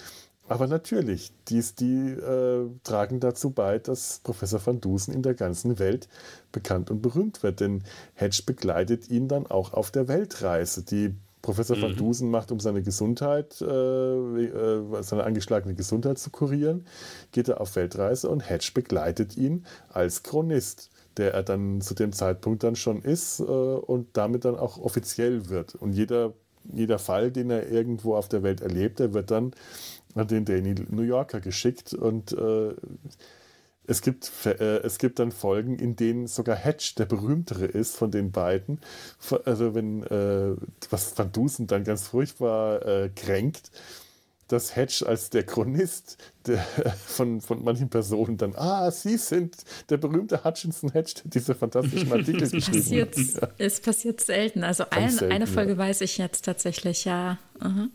Aber 0.53 0.67
natürlich, 0.67 1.33
dies, 1.47 1.73
die 1.73 2.11
äh, 2.11 2.69
tragen 2.83 3.19
dazu 3.19 3.49
bei, 3.49 3.79
dass 3.79 4.19
Professor 4.23 4.63
van 4.63 4.79
Dusen 4.79 5.11
in 5.11 5.23
der 5.23 5.33
ganzen 5.33 5.79
Welt 5.79 6.07
bekannt 6.51 6.91
und 6.91 7.01
berühmt 7.01 7.41
wird. 7.41 7.59
Denn 7.59 7.81
Hedge 8.13 8.43
begleitet 8.45 9.09
ihn 9.09 9.27
dann 9.27 9.47
auch 9.47 9.73
auf 9.73 9.89
der 9.89 10.07
Weltreise. 10.07 10.83
Die 10.83 11.15
Professor 11.41 11.75
mhm. 11.75 11.81
van 11.81 11.95
Dusen 11.95 12.29
macht, 12.29 12.51
um 12.51 12.59
seine 12.59 12.83
Gesundheit, 12.83 13.61
äh, 13.61 13.65
äh, 13.65 15.01
seine 15.01 15.23
angeschlagene 15.23 15.73
Gesundheit 15.73 16.19
zu 16.19 16.29
kurieren, 16.29 16.85
geht 17.31 17.49
er 17.49 17.59
auf 17.59 17.75
Weltreise 17.75 18.29
und 18.29 18.47
Hedge 18.47 18.69
begleitet 18.75 19.35
ihn 19.35 19.65
als 19.89 20.21
Chronist, 20.21 20.91
der 21.17 21.33
er 21.33 21.41
dann 21.41 21.81
zu 21.81 21.95
dem 21.95 22.13
Zeitpunkt 22.13 22.61
dann 22.61 22.75
schon 22.75 23.01
ist 23.01 23.39
äh, 23.39 23.43
und 23.43 24.05
damit 24.13 24.45
dann 24.45 24.55
auch 24.55 24.77
offiziell 24.77 25.49
wird. 25.49 25.73
Und 25.73 25.93
jeder, 25.93 26.33
jeder 26.71 26.99
Fall, 26.99 27.31
den 27.31 27.49
er 27.49 27.71
irgendwo 27.71 28.15
auf 28.15 28.29
der 28.29 28.43
Welt 28.43 28.61
erlebt, 28.61 28.99
der 28.99 29.15
wird 29.15 29.31
dann 29.31 29.51
an 30.15 30.27
den 30.27 30.45
Daily 30.45 30.75
New 30.89 31.01
Yorker 31.03 31.39
geschickt 31.39 31.93
und 31.93 32.31
äh, 32.33 32.73
es 33.85 34.01
gibt, 34.01 34.31
äh, 34.45 34.77
es 34.77 34.97
gibt 34.97 35.19
dann 35.19 35.31
Folgen, 35.31 35.77
in 35.77 35.95
denen 35.95 36.27
sogar 36.27 36.55
Hedge 36.55 36.93
der 36.97 37.05
berühmtere 37.05 37.65
ist 37.65 37.95
von 37.95 38.11
den 38.11 38.31
beiden. 38.31 38.79
Also 39.45 39.75
wenn, 39.75 40.03
äh, 40.03 40.55
was 40.89 41.17
Van 41.17 41.31
Dusen 41.31 41.67
dann 41.67 41.83
ganz 41.83 42.07
furchtbar 42.07 42.85
äh, 42.85 43.09
kränkt, 43.13 43.71
dass 44.47 44.75
Hedge 44.75 45.05
als 45.05 45.29
der 45.29 45.43
Chronist 45.43 46.17
der, 46.45 46.59
von, 47.05 47.41
von 47.41 47.63
manchen 47.63 47.89
Personen 47.89 48.37
dann, 48.37 48.55
ah, 48.55 48.89
Sie 48.91 49.17
sind 49.17 49.57
der 49.89 49.97
berühmte 49.97 50.43
Hutchinson 50.43 50.91
Hedge, 50.91 51.15
der 51.23 51.31
diese 51.31 51.55
fantastischen 51.55 52.11
Artikel 52.13 52.49
geschrieben 52.49 53.01
hat. 53.01 53.17
Ja. 53.17 53.49
Es 53.57 53.81
passiert 53.81 54.21
selten. 54.21 54.63
Also 54.63 54.85
ein, 54.89 55.09
selten, 55.09 55.33
eine 55.33 55.47
Folge 55.47 55.73
ja. 55.73 55.77
weiß 55.77 56.01
ich 56.01 56.17
jetzt 56.17 56.45
tatsächlich, 56.45 57.03
ja. 57.05 57.37
-huh. 57.59 57.89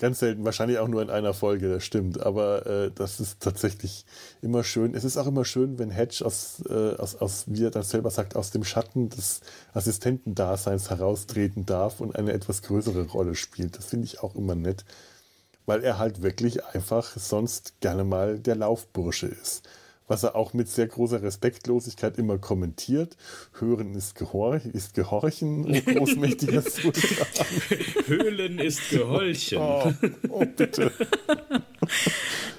Ganz 0.00 0.18
selten, 0.18 0.44
wahrscheinlich 0.44 0.78
auch 0.78 0.88
nur 0.88 1.02
in 1.02 1.10
einer 1.10 1.34
Folge, 1.34 1.68
das 1.68 1.84
stimmt. 1.84 2.20
Aber 2.20 2.66
äh, 2.66 2.90
das 2.92 3.20
ist 3.20 3.40
tatsächlich 3.40 4.04
immer 4.42 4.64
schön. 4.64 4.94
Es 4.94 5.04
ist 5.04 5.16
auch 5.16 5.28
immer 5.28 5.44
schön, 5.44 5.78
wenn 5.78 5.90
Hedge 5.90 6.24
aus, 6.24 6.64
äh, 6.68 6.96
aus, 6.96 7.14
aus, 7.16 7.44
wie 7.46 7.64
er 7.64 7.70
dann 7.70 7.84
selber 7.84 8.10
sagt, 8.10 8.34
aus 8.34 8.50
dem 8.50 8.64
Schatten 8.64 9.10
des 9.10 9.42
Assistentendaseins 9.72 10.90
heraustreten 10.90 11.66
darf 11.66 12.00
und 12.00 12.16
eine 12.16 12.32
etwas 12.32 12.62
größere 12.62 13.06
Rolle 13.06 13.36
spielt. 13.36 13.78
Das 13.78 13.84
finde 13.84 14.06
ich 14.06 14.20
auch 14.20 14.34
immer 14.34 14.56
nett, 14.56 14.84
weil 15.66 15.84
er 15.84 15.98
halt 15.98 16.22
wirklich 16.22 16.64
einfach 16.64 17.16
sonst 17.16 17.80
gerne 17.80 18.02
mal 18.02 18.40
der 18.40 18.56
Laufbursche 18.56 19.28
ist 19.28 19.62
was 20.10 20.24
er 20.24 20.34
auch 20.34 20.52
mit 20.54 20.68
sehr 20.68 20.88
großer 20.88 21.22
Respektlosigkeit 21.22 22.18
immer 22.18 22.36
kommentiert. 22.36 23.16
Hören 23.60 23.94
ist, 23.94 24.16
Gehor 24.16 24.60
ist 24.72 24.94
Gehorchen, 24.94 25.64
oh 25.64 25.92
großmächtiger 25.92 26.62
Sultan. 26.68 27.26
Höhlen 28.06 28.58
ist 28.58 28.90
Gehorchen. 28.90 29.58
Oh, 29.58 29.92
oh 30.28 30.44
bitte. 30.44 30.92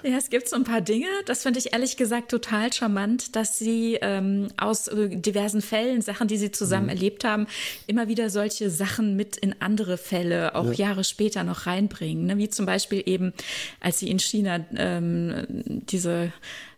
Ja, 0.04 0.18
es 0.18 0.32
gibt 0.32 0.50
so 0.50 0.56
ein 0.56 0.64
paar 0.64 0.82
Dinge, 0.82 1.06
das 1.28 1.44
finde 1.44 1.60
ich 1.60 1.74
ehrlich 1.74 1.96
gesagt 1.96 2.32
total 2.32 2.74
charmant, 2.74 3.36
dass 3.36 3.60
sie 3.60 4.00
ähm, 4.02 4.48
aus 4.58 4.88
äh, 4.88 5.16
diversen 5.16 5.62
Fällen, 5.62 6.02
Sachen, 6.02 6.28
die 6.28 6.38
sie 6.38 6.50
zusammen 6.52 6.86
mhm. 6.86 6.90
erlebt 6.90 7.24
haben, 7.24 7.46
immer 7.86 8.08
wieder 8.08 8.32
solche 8.32 8.72
Sachen 8.72 9.16
mit 9.16 9.38
in 9.38 9.56
andere 9.60 9.98
Fälle, 9.98 10.56
auch 10.56 10.66
ja. 10.74 10.88
Jahre 10.88 11.04
später 11.04 11.44
noch 11.44 11.68
reinbringen. 11.68 12.26
Ne? 12.26 12.38
Wie 12.40 12.50
zum 12.50 12.66
Beispiel 12.66 13.04
eben, 13.06 13.32
als 13.80 14.00
sie 14.00 14.10
in 14.10 14.18
China 14.18 14.66
ähm, 14.76 15.46
diese 15.48 16.34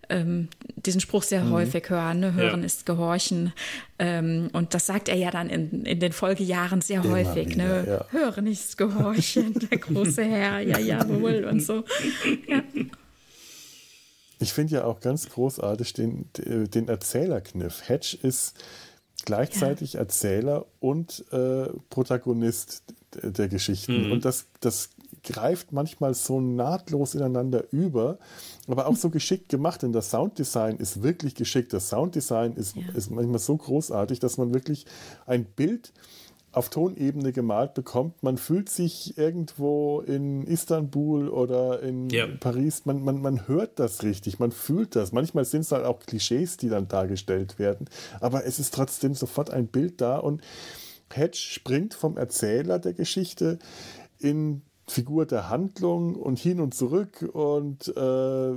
ähm, 0.09 0.49
diesen 0.75 1.01
Spruch 1.01 1.23
sehr 1.23 1.43
mhm. 1.43 1.51
häufig 1.51 1.89
hören, 1.89 2.19
ne? 2.19 2.33
hören 2.33 2.61
ja. 2.61 2.65
ist 2.65 2.85
gehorchen. 2.85 3.53
Ähm, 3.99 4.49
und 4.53 4.73
das 4.73 4.85
sagt 4.85 5.09
er 5.09 5.15
ja 5.15 5.31
dann 5.31 5.49
in, 5.49 5.85
in 5.85 5.99
den 5.99 6.11
Folgejahren 6.11 6.81
sehr 6.81 7.03
Immer 7.03 7.15
häufig. 7.15 7.49
Wieder, 7.49 7.83
ne? 7.83 7.85
Ja. 7.87 8.05
Hören 8.11 8.47
ist 8.47 8.77
gehorchen, 8.77 9.53
der 9.71 9.77
große 9.77 10.23
Herr, 10.23 10.59
ja, 10.59 10.79
jawohl 10.79 11.45
und 11.45 11.61
so. 11.61 11.83
Ja. 12.47 12.63
Ich 14.39 14.51
finde 14.51 14.73
ja 14.73 14.83
auch 14.83 14.99
ganz 14.99 15.29
großartig 15.29 15.93
den, 15.93 16.25
den 16.35 16.87
Erzählerkniff. 16.89 17.87
Hedge 17.87 18.17
ist 18.21 18.55
gleichzeitig 19.25 19.93
ja. 19.93 20.01
Erzähler 20.01 20.65
und 20.79 21.23
äh, 21.31 21.67
Protagonist 21.89 22.83
der 23.21 23.47
Geschichten. 23.47 24.07
Mhm. 24.07 24.11
Und 24.11 24.25
das, 24.25 24.47
das 24.59 24.89
greift 25.23 25.71
manchmal 25.71 26.13
so 26.13 26.39
nahtlos 26.39 27.15
ineinander 27.15 27.65
über, 27.71 28.17
aber 28.67 28.87
auch 28.87 28.95
so 28.95 29.09
geschickt 29.11 29.49
gemacht, 29.49 29.81
denn 29.81 29.93
das 29.93 30.11
Sounddesign 30.11 30.77
ist 30.77 31.03
wirklich 31.03 31.35
geschickt. 31.35 31.73
Das 31.73 31.89
Sounddesign 31.89 32.53
ist, 32.53 32.75
ja. 32.75 32.83
ist 32.93 33.11
manchmal 33.11 33.39
so 33.39 33.57
großartig, 33.57 34.19
dass 34.19 34.37
man 34.37 34.53
wirklich 34.53 34.85
ein 35.25 35.45
Bild 35.45 35.93
auf 36.53 36.69
Tonebene 36.69 37.33
gemalt 37.33 37.73
bekommt. 37.73 38.21
Man 38.21 38.37
fühlt 38.37 38.69
sich 38.69 39.17
irgendwo 39.17 40.01
in 40.01 40.43
Istanbul 40.43 41.27
oder 41.29 41.81
in 41.81 42.09
ja. 42.09 42.27
Paris, 42.39 42.85
man, 42.85 43.03
man, 43.03 43.21
man 43.21 43.47
hört 43.47 43.79
das 43.79 44.03
richtig, 44.03 44.39
man 44.39 44.51
fühlt 44.51 44.95
das. 44.95 45.11
Manchmal 45.11 45.45
sind 45.45 45.61
es 45.61 45.71
halt 45.71 45.83
auch 45.83 45.99
Klischees, 45.99 46.57
die 46.57 46.69
dann 46.69 46.87
dargestellt 46.87 47.57
werden, 47.57 47.89
aber 48.21 48.45
es 48.45 48.59
ist 48.59 48.73
trotzdem 48.73 49.15
sofort 49.15 49.49
ein 49.49 49.67
Bild 49.67 49.99
da 49.99 50.17
und 50.17 50.41
Hedge 51.11 51.37
springt 51.37 51.93
vom 51.93 52.17
Erzähler 52.17 52.79
der 52.79 52.93
Geschichte 52.93 53.59
in 54.19 54.61
Figur 54.93 55.25
der 55.25 55.49
Handlung 55.49 56.15
und 56.15 56.37
hin 56.37 56.59
und 56.59 56.75
zurück 56.75 57.27
und 57.33 57.87
äh, 57.97 58.53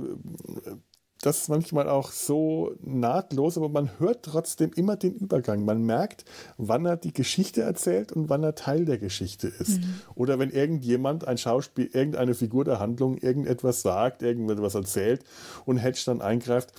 das 1.21 1.41
ist 1.41 1.49
manchmal 1.49 1.89
auch 1.89 2.11
so 2.11 2.75
nahtlos, 2.79 3.57
aber 3.57 3.69
man 3.69 3.89
hört 3.99 4.23
trotzdem 4.23 4.71
immer 4.75 4.95
den 4.95 5.15
Übergang. 5.15 5.65
Man 5.65 5.83
merkt, 5.83 6.25
wann 6.57 6.85
er 6.85 6.95
die 6.95 7.13
Geschichte 7.13 7.63
erzählt 7.63 8.11
und 8.11 8.29
wann 8.29 8.43
er 8.43 8.53
Teil 8.53 8.85
der 8.85 8.99
Geschichte 8.99 9.47
ist. 9.47 9.81
Mhm. 9.81 10.01
Oder 10.13 10.37
wenn 10.37 10.51
irgendjemand, 10.51 11.27
ein 11.27 11.39
Schauspiel, 11.39 11.89
irgendeine 11.91 12.35
Figur 12.35 12.65
der 12.65 12.79
Handlung 12.79 13.17
irgendetwas 13.17 13.81
sagt, 13.81 14.21
irgendetwas 14.21 14.75
erzählt 14.75 15.23
und 15.65 15.77
Hedge 15.77 16.03
dann 16.05 16.21
eingreift. 16.21 16.71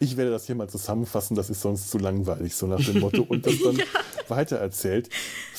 Ich 0.00 0.16
werde 0.16 0.32
das 0.32 0.46
hier 0.46 0.56
mal 0.56 0.68
zusammenfassen, 0.68 1.36
das 1.36 1.50
ist 1.50 1.60
sonst 1.60 1.88
zu 1.88 1.98
langweilig, 1.98 2.56
so 2.56 2.66
nach 2.66 2.84
dem 2.84 2.98
Motto, 2.98 3.22
und 3.22 3.46
das 3.46 3.54
dann 3.62 3.76
ja. 3.76 3.84
weitererzählt. 4.26 5.08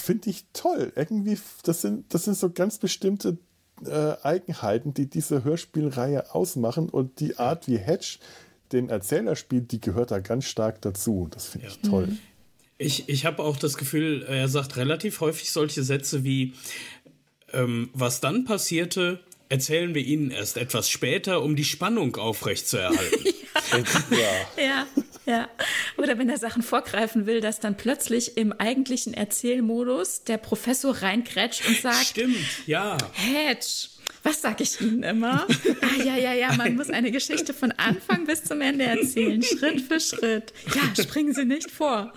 Finde 0.06 0.30
ich 0.30 0.46
toll. 0.54 0.94
Irgendwie, 0.96 1.36
das 1.64 1.82
sind, 1.82 2.14
das 2.14 2.26
sind 2.26 2.38
so 2.38 2.52
ganz 2.52 2.78
bestimmte 2.78 3.40
äh, 3.84 4.14
Eigenheiten, 4.22 4.94
die 4.94 5.10
diese 5.10 5.44
Hörspielreihe 5.44 6.36
ausmachen 6.36 6.90
und 6.90 7.20
die 7.20 7.40
Art, 7.40 7.68
wie 7.68 7.80
Hedge 7.80 8.20
den 8.72 8.90
Erzähler 8.90 9.36
spielt, 9.36 9.72
die 9.72 9.82
gehört 9.82 10.12
da 10.12 10.20
ganz 10.20 10.46
stark 10.46 10.80
dazu. 10.84 11.28
Das 11.32 11.48
finde 11.48 11.66
ja. 11.66 11.74
ich 11.74 11.90
toll. 11.90 12.06
Mhm. 12.06 12.20
Ich, 12.78 13.10
ich 13.10 13.26
habe 13.26 13.42
auch 13.42 13.58
das 13.58 13.78
Gefühl, 13.78 14.22
er 14.22 14.48
sagt 14.48 14.78
relativ 14.78 15.22
häufig 15.22 15.52
solche 15.52 15.82
Sätze 15.82 16.24
wie, 16.24 16.54
ähm, 17.52 17.90
was 17.94 18.22
dann 18.22 18.46
passierte, 18.46 19.22
erzählen 19.50 19.96
wir 19.96 20.06
Ihnen 20.06 20.30
erst 20.30 20.58
etwas 20.58 20.88
später, 20.88 21.42
um 21.42 21.56
die 21.56 21.64
Spannung 21.64 22.16
aufrechtzuerhalten. 22.16 23.26
ja. 24.12 24.64
ja. 24.64 24.88
Ja, 25.28 25.50
oder 25.98 26.20
wenn 26.20 26.30
er 26.30 26.38
Sachen 26.38 26.62
vorgreifen 26.62 27.26
will, 27.26 27.42
dass 27.42 27.60
dann 27.60 27.78
plötzlich 27.78 28.38
im 28.38 28.54
eigentlichen 28.54 29.16
Erzählmodus 29.16 30.24
der 30.24 30.38
Professor 30.38 30.96
reinkrätscht 31.02 31.68
und 31.68 31.82
sagt: 31.82 32.06
Stimmt, 32.06 32.38
ja. 32.68 32.96
Hedge, 33.14 33.88
was 34.22 34.42
sag 34.42 34.62
ich 34.62 34.80
Ihnen 34.82 35.04
immer? 35.04 35.48
Ah, 35.82 36.04
ja, 36.04 36.16
ja, 36.16 36.34
ja, 36.34 36.54
man 36.54 36.76
muss 36.76 36.90
eine 36.90 37.12
Geschichte 37.12 37.54
von 37.54 37.72
Anfang 37.72 38.26
bis 38.26 38.44
zum 38.44 38.62
Ende 38.62 38.86
erzählen, 38.86 39.42
Schritt 39.42 39.82
für 39.82 40.00
Schritt. 40.00 40.54
Ja, 40.74 41.04
springen 41.04 41.34
Sie 41.34 41.46
nicht 41.46 41.70
vor. 41.70 42.14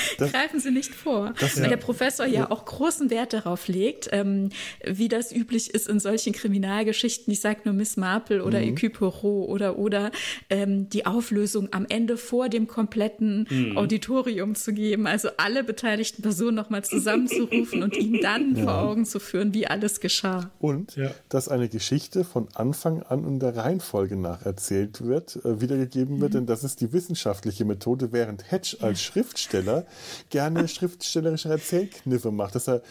Das, 0.18 0.32
Greifen 0.32 0.60
Sie 0.60 0.70
nicht 0.70 0.94
vor. 0.94 1.34
Das, 1.40 1.56
Weil 1.56 1.64
ja. 1.64 1.68
der 1.70 1.76
Professor 1.76 2.24
ja 2.26 2.50
auch 2.50 2.64
großen 2.64 3.10
Wert 3.10 3.34
darauf 3.34 3.68
legt, 3.68 4.08
ähm, 4.12 4.48
wie 4.84 5.08
das 5.08 5.30
üblich 5.30 5.74
ist 5.74 5.88
in 5.88 6.00
solchen 6.00 6.32
Kriminalgeschichten. 6.32 7.30
Ich 7.32 7.40
sage 7.40 7.60
nur 7.64 7.74
Miss 7.74 7.96
Marple 7.96 8.42
oder 8.42 8.60
mhm. 8.60 8.68
Equipe 8.68 8.96
Poirot 8.96 9.48
oder 9.48 9.78
oder 9.78 10.10
ähm, 10.50 10.88
die 10.88 11.06
Auflösung 11.06 11.68
am 11.72 11.86
Ende 11.88 12.16
vor 12.16 12.48
dem 12.48 12.66
kompletten 12.66 13.46
mhm. 13.50 13.76
Auditorium 13.76 14.54
zu 14.54 14.72
geben. 14.72 15.06
Also 15.06 15.28
alle 15.36 15.64
beteiligten 15.64 16.22
Personen 16.22 16.56
nochmal 16.56 16.84
zusammenzurufen 16.84 17.82
und 17.82 17.96
ihnen 17.96 18.20
dann 18.20 18.56
ja. 18.56 18.64
vor 18.64 18.78
Augen 18.78 19.04
zu 19.04 19.20
führen, 19.20 19.54
wie 19.54 19.66
alles 19.66 20.00
geschah. 20.00 20.50
Und 20.58 20.96
ja. 20.96 21.10
dass 21.28 21.48
eine 21.48 21.68
Geschichte 21.68 22.24
von 22.24 22.48
Anfang 22.54 23.02
an 23.02 23.24
in 23.24 23.38
der 23.38 23.56
Reihenfolge 23.56 24.16
nach 24.16 24.44
erzählt 24.44 25.04
wird, 25.04 25.36
äh, 25.44 25.60
wiedergegeben 25.60 26.20
wird, 26.20 26.32
mhm. 26.32 26.38
denn 26.38 26.46
das 26.46 26.64
ist 26.64 26.80
die 26.80 26.92
wissenschaftliche 26.92 27.64
Methode, 27.64 28.12
während 28.12 28.50
Hedge 28.50 28.76
als 28.80 29.02
Schriftsteller 29.02 29.85
gerne 30.30 30.68
schriftstellerische 30.68 31.48
Erzählkniffe 31.48 32.30
macht, 32.30 32.54
dass 32.54 32.68
er 32.68 32.82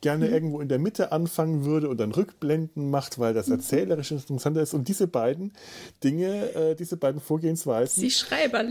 gerne 0.00 0.26
mhm. 0.26 0.32
irgendwo 0.34 0.60
in 0.60 0.68
der 0.68 0.78
Mitte 0.78 1.12
anfangen 1.12 1.64
würde 1.64 1.88
und 1.88 1.98
dann 1.98 2.12
Rückblenden 2.12 2.90
macht, 2.90 3.18
weil 3.18 3.34
das 3.34 3.46
mhm. 3.46 3.54
erzählerisch 3.54 4.10
interessanter 4.10 4.62
ist. 4.62 4.74
Und 4.74 4.88
diese 4.88 5.06
beiden 5.06 5.52
Dinge, 6.02 6.54
äh, 6.54 6.74
diese 6.74 6.96
beiden 6.96 7.20
Vorgehensweisen, 7.20 8.02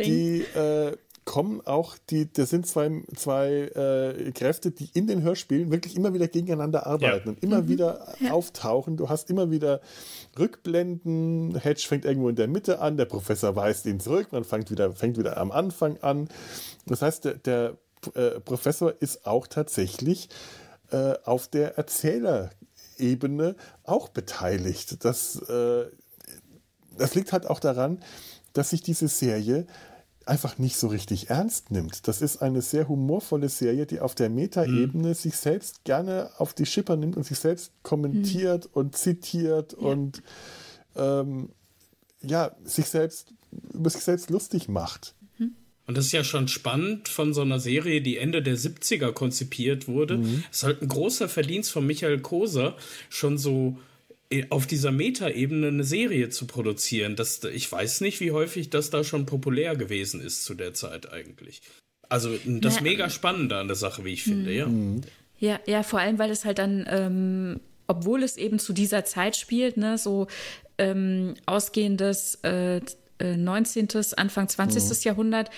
die 0.03 0.41
äh, 0.55 0.95
kommen 1.26 1.61
auch, 1.65 1.97
die, 2.09 2.32
das 2.32 2.49
sind 2.49 2.67
zwei, 2.67 3.03
zwei 3.15 3.49
äh, 3.49 4.32
Kräfte, 4.32 4.71
die 4.71 4.89
in 4.93 5.07
den 5.07 5.21
Hörspielen 5.21 5.71
wirklich 5.71 5.95
immer 5.95 6.13
wieder 6.13 6.28
gegeneinander 6.28 6.86
arbeiten 6.86 7.28
ja. 7.28 7.32
und 7.32 7.43
immer 7.43 7.61
mhm. 7.61 7.67
wieder 7.69 8.15
ja. 8.19 8.32
auftauchen. 8.32 8.97
Du 8.97 9.09
hast 9.09 9.30
immer 9.30 9.51
wieder 9.51 9.82
Rückblenden, 10.38 11.55
Hedge 11.55 11.86
fängt 11.88 12.05
irgendwo 12.05 12.30
in 12.30 12.36
der 12.36 12.47
Mitte 12.47 12.80
an, 12.80 12.97
der 12.97 13.05
Professor 13.05 13.55
weist 13.55 13.86
ihn 13.86 13.99
zurück, 13.99 14.28
man 14.32 14.43
fängt 14.43 14.69
wieder, 14.71 14.91
fängt 14.93 15.17
wieder 15.17 15.38
am 15.38 15.51
Anfang 15.51 15.97
an. 16.01 16.28
Das 16.86 17.01
heißt, 17.01 17.26
der, 17.26 17.34
der 17.36 17.78
äh, 18.15 18.39
Professor 18.39 18.93
ist 18.99 19.26
auch 19.26 19.47
tatsächlich 19.47 20.30
äh, 20.91 21.13
auf 21.24 21.47
der 21.47 21.78
Erzählerebene 21.78 23.55
auch 23.84 24.09
beteiligt. 24.09 25.03
Das, 25.05 25.38
äh, 25.49 25.86
das 26.97 27.15
liegt 27.15 27.32
halt 27.32 27.47
auch 27.47 27.59
daran, 27.59 28.03
dass 28.53 28.71
sich 28.71 28.82
diese 28.82 29.07
Serie 29.07 29.65
einfach 30.26 30.57
nicht 30.57 30.78
so 30.78 30.88
richtig 30.88 31.30
ernst 31.30 31.71
nimmt. 31.71 32.07
Das 32.07 32.21
ist 32.21 32.38
eine 32.41 32.61
sehr 32.61 32.88
humorvolle 32.88 33.49
Serie, 33.49 33.86
die 33.86 33.99
auf 33.99 34.15
der 34.15 34.30
Metaebene 34.30 35.09
mhm. 35.09 35.13
sich 35.13 35.36
selbst 35.36 35.84
gerne 35.84 36.32
auf 36.38 36.53
die 36.53 36.65
Schipper 36.65 36.95
nimmt 36.95 37.17
und 37.17 37.24
sich 37.24 37.39
selbst 37.39 37.71
kommentiert 37.84 38.65
mhm. 38.65 38.71
und 38.74 38.97
zitiert 38.97 39.74
ja. 39.74 39.88
und 39.88 40.24
ähm, 40.95 41.49
ja, 42.21 42.55
sich 42.63 42.86
selbst 42.86 43.34
über 43.74 43.89
sich 43.89 44.03
selbst 44.03 44.30
lustig 44.30 44.67
macht. 44.67 45.15
Mhm. 45.38 45.51
Und 45.86 45.97
das 45.97 46.05
ist 46.05 46.11
ja 46.13 46.24
schon 46.24 46.47
spannend 46.47 47.09
von 47.09 47.34
so 47.34 47.41
einer 47.41 47.59
Serie, 47.59 48.01
die 48.01 48.17
Ende 48.17 48.41
der 48.41 48.57
70er 48.57 49.11
konzipiert 49.11 49.88
wurde. 49.88 50.17
Mhm. 50.17 50.43
Es 50.51 50.57
ist 50.57 50.63
halt 50.63 50.82
ein 50.82 50.88
großer 50.88 51.28
Verdienst 51.28 51.71
von 51.71 51.86
Michael 51.86 52.19
Koser, 52.19 52.76
schon 53.09 53.38
so 53.38 53.78
auf 54.49 54.67
dieser 54.67 54.91
Metaebene 54.91 55.67
eine 55.67 55.84
Serie 55.84 56.29
zu 56.29 56.47
produzieren. 56.47 57.15
Das, 57.15 57.43
ich 57.43 57.71
weiß 57.71 58.01
nicht, 58.01 58.19
wie 58.19 58.31
häufig 58.31 58.69
das 58.69 58.89
da 58.89 59.03
schon 59.03 59.25
populär 59.25 59.75
gewesen 59.75 60.21
ist 60.21 60.45
zu 60.45 60.53
der 60.53 60.73
Zeit 60.73 61.11
eigentlich. 61.11 61.61
Also 62.09 62.38
das 62.45 62.75
Na, 62.75 62.81
mega 62.81 63.09
Spannende 63.09 63.57
an 63.57 63.67
der 63.67 63.75
Sache, 63.75 64.05
wie 64.05 64.13
ich 64.13 64.23
finde, 64.23 64.53
ja. 64.53 64.67
Mhm. 64.67 65.01
Ja, 65.39 65.59
ja, 65.65 65.84
vor 65.84 65.99
allem, 65.99 66.19
weil 66.19 66.31
es 66.31 66.45
halt 66.45 66.59
dann, 66.59 66.86
ähm, 66.88 67.59
obwohl 67.88 68.23
es 68.23 68.38
eben 68.38 68.59
zu 68.59 68.71
dieser 68.71 69.03
Zeit 69.03 69.36
spielt, 69.36 69.77
ne, 69.77 69.97
so 69.97 70.27
ähm, 70.77 71.34
ausgehendes 71.45 72.36
äh, 72.43 72.81
19., 73.19 73.89
äh, 73.89 74.03
Anfang 74.17 74.47
20. 74.47 74.84
Mhm. 74.84 74.95
Jahrhundert, 75.03 75.49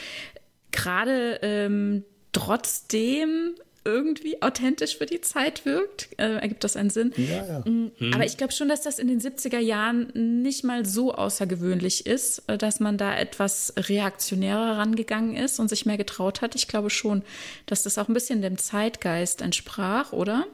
gerade 0.71 1.39
ähm, 1.41 2.03
trotzdem 2.32 3.55
irgendwie 3.86 4.41
authentisch 4.41 4.97
für 4.97 5.05
die 5.05 5.21
Zeit 5.21 5.65
wirkt. 5.65 6.09
Äh, 6.17 6.39
ergibt 6.39 6.63
das 6.63 6.75
einen 6.75 6.89
Sinn? 6.89 7.13
Ja, 7.15 7.45
ja. 7.45 7.63
Mhm. 7.65 7.91
Aber 8.13 8.25
ich 8.25 8.38
glaube 8.38 8.51
schon, 8.51 8.67
dass 8.67 8.81
das 8.81 8.99
in 8.99 9.07
den 9.07 9.21
70er 9.21 9.59
Jahren 9.59 10.41
nicht 10.41 10.63
mal 10.63 10.86
so 10.86 11.13
außergewöhnlich 11.13 12.05
ist, 12.05 12.43
äh, 12.47 12.57
dass 12.57 12.79
man 12.79 12.97
da 12.97 13.15
etwas 13.15 13.73
reaktionärer 13.77 14.77
rangegangen 14.79 15.36
ist 15.36 15.59
und 15.59 15.69
sich 15.69 15.86
mehr 15.86 15.97
getraut 15.97 16.41
hat. 16.41 16.55
Ich 16.55 16.67
glaube 16.67 16.89
schon, 16.89 17.21
dass 17.67 17.83
das 17.83 17.97
auch 17.97 18.07
ein 18.07 18.13
bisschen 18.13 18.41
dem 18.41 18.57
Zeitgeist 18.57 19.41
entsprach, 19.41 20.11
oder? 20.11 20.45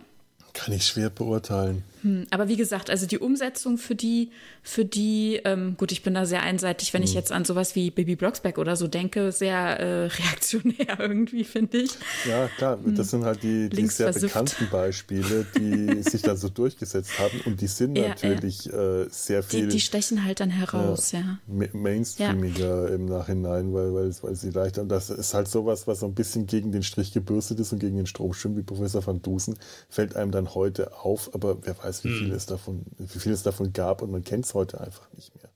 Kann 0.53 0.73
ich 0.73 0.85
schwer 0.85 1.09
beurteilen. 1.09 1.83
Hm, 2.01 2.25
aber 2.31 2.47
wie 2.47 2.55
gesagt, 2.55 2.89
also 2.89 3.05
die 3.05 3.19
Umsetzung 3.19 3.77
für 3.77 3.95
die, 3.95 4.31
für 4.63 4.85
die, 4.85 5.39
ähm, 5.45 5.75
gut, 5.77 5.91
ich 5.91 6.01
bin 6.01 6.13
da 6.13 6.25
sehr 6.25 6.41
einseitig, 6.41 6.93
wenn 6.93 7.01
hm. 7.01 7.09
ich 7.09 7.13
jetzt 7.13 7.31
an 7.31 7.45
sowas 7.45 7.75
wie 7.75 7.91
Baby 7.91 8.15
Blocksberg 8.15 8.57
oder 8.57 8.75
so 8.75 8.87
denke, 8.87 9.31
sehr 9.31 9.79
äh, 9.79 10.05
reaktionär 10.07 10.99
irgendwie, 10.99 11.43
finde 11.43 11.77
ich. 11.79 11.91
Ja, 12.27 12.47
klar, 12.57 12.79
hm. 12.83 12.95
das 12.95 13.11
sind 13.11 13.23
halt 13.23 13.43
die, 13.43 13.69
die 13.69 13.87
sehr 13.87 14.11
bekannten 14.13 14.67
Beispiele, 14.71 15.45
die 15.55 16.01
sich 16.09 16.21
dann 16.21 16.37
so 16.37 16.49
durchgesetzt 16.49 17.19
haben 17.19 17.41
und 17.45 17.61
die 17.61 17.67
sind 17.67 17.97
ja, 17.97 18.09
natürlich 18.09 18.65
ja. 18.65 19.01
Äh, 19.03 19.07
sehr 19.09 19.43
viel. 19.43 19.67
Die, 19.67 19.73
die, 19.73 19.79
stechen 19.79 20.25
halt 20.25 20.39
dann 20.39 20.49
heraus, 20.49 21.11
ja. 21.11 21.39
ja. 21.47 21.67
Mainstreamiger 21.73 22.91
im 22.91 23.05
Nachhinein, 23.05 23.73
weil, 23.73 23.93
weil, 23.93 24.11
weil 24.21 24.35
sie 24.35 24.49
leichter, 24.49 24.81
und 24.81 24.89
das 24.89 25.09
ist 25.09 25.33
halt 25.33 25.47
sowas, 25.47 25.87
was 25.87 25.99
so 25.99 26.07
ein 26.07 26.15
bisschen 26.15 26.47
gegen 26.47 26.71
den 26.71 26.83
Strich 26.83 27.11
gebürstet 27.11 27.59
ist 27.59 27.71
und 27.73 27.79
gegen 27.79 27.97
den 27.97 28.07
Strom 28.07 28.33
schwimmt, 28.33 28.57
wie 28.57 28.63
Professor 28.63 29.05
van 29.05 29.21
Dusen, 29.21 29.57
fällt 29.89 30.15
einem 30.15 30.31
dann 30.31 30.55
heute 30.55 30.95
auf, 30.95 31.33
aber 31.33 31.57
wer 31.63 31.77
weiß, 31.77 31.90
weiß, 31.91 32.03
wie 32.05 32.09
viel, 32.09 32.29
hm. 32.29 32.35
es 32.35 32.45
davon, 32.45 32.85
wie 32.97 33.19
viel 33.19 33.31
es 33.31 33.43
davon 33.43 33.73
gab 33.73 34.01
und 34.01 34.11
man 34.11 34.23
kennt 34.23 34.45
es 34.45 34.53
heute 34.53 34.79
einfach 34.79 35.07
nicht 35.13 35.35
mehr. 35.35 35.49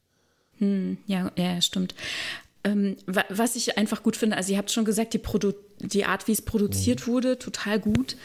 Hm, 0.57 0.97
ja, 1.07 1.31
ja, 1.37 1.61
stimmt. 1.61 1.95
Ähm, 2.63 2.97
was 3.05 3.55
ich 3.55 3.77
einfach 3.77 4.03
gut 4.03 4.17
finde, 4.17 4.37
also 4.37 4.51
ihr 4.51 4.57
habt 4.57 4.71
schon 4.71 4.85
gesagt, 4.85 5.13
die, 5.13 5.19
Produ 5.19 5.53
die 5.79 6.05
Art, 6.05 6.27
wie 6.27 6.31
es 6.31 6.41
produziert 6.41 7.01
mhm. 7.01 7.11
wurde, 7.11 7.39
total 7.39 7.79
gut. 7.79 8.17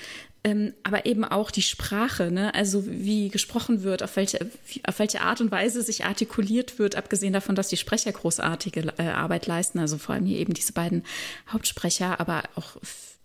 Ähm, 0.42 0.72
aber 0.84 1.04
eben 1.04 1.24
auch 1.24 1.50
die 1.50 1.60
Sprache, 1.60 2.30
ne? 2.30 2.54
also 2.54 2.84
wie 2.86 3.28
gesprochen 3.28 3.82
wird, 3.82 4.02
auf 4.02 4.16
welche, 4.16 4.50
auf 4.86 4.98
welche 4.98 5.20
Art 5.20 5.42
und 5.42 5.50
Weise 5.50 5.82
sich 5.82 6.06
artikuliert 6.06 6.78
wird, 6.78 6.96
abgesehen 6.96 7.34
davon, 7.34 7.54
dass 7.54 7.68
die 7.68 7.76
Sprecher 7.76 8.10
großartige 8.10 8.94
äh, 8.96 9.02
Arbeit 9.02 9.46
leisten, 9.46 9.78
also 9.78 9.98
vor 9.98 10.14
allem 10.14 10.24
hier 10.24 10.38
eben 10.38 10.54
diese 10.54 10.72
beiden 10.72 11.04
Hauptsprecher, 11.52 12.20
aber 12.20 12.44
auch 12.54 12.76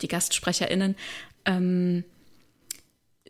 die 0.02 0.10
GastsprecherInnen. 0.10 0.96
Ähm, 1.46 2.04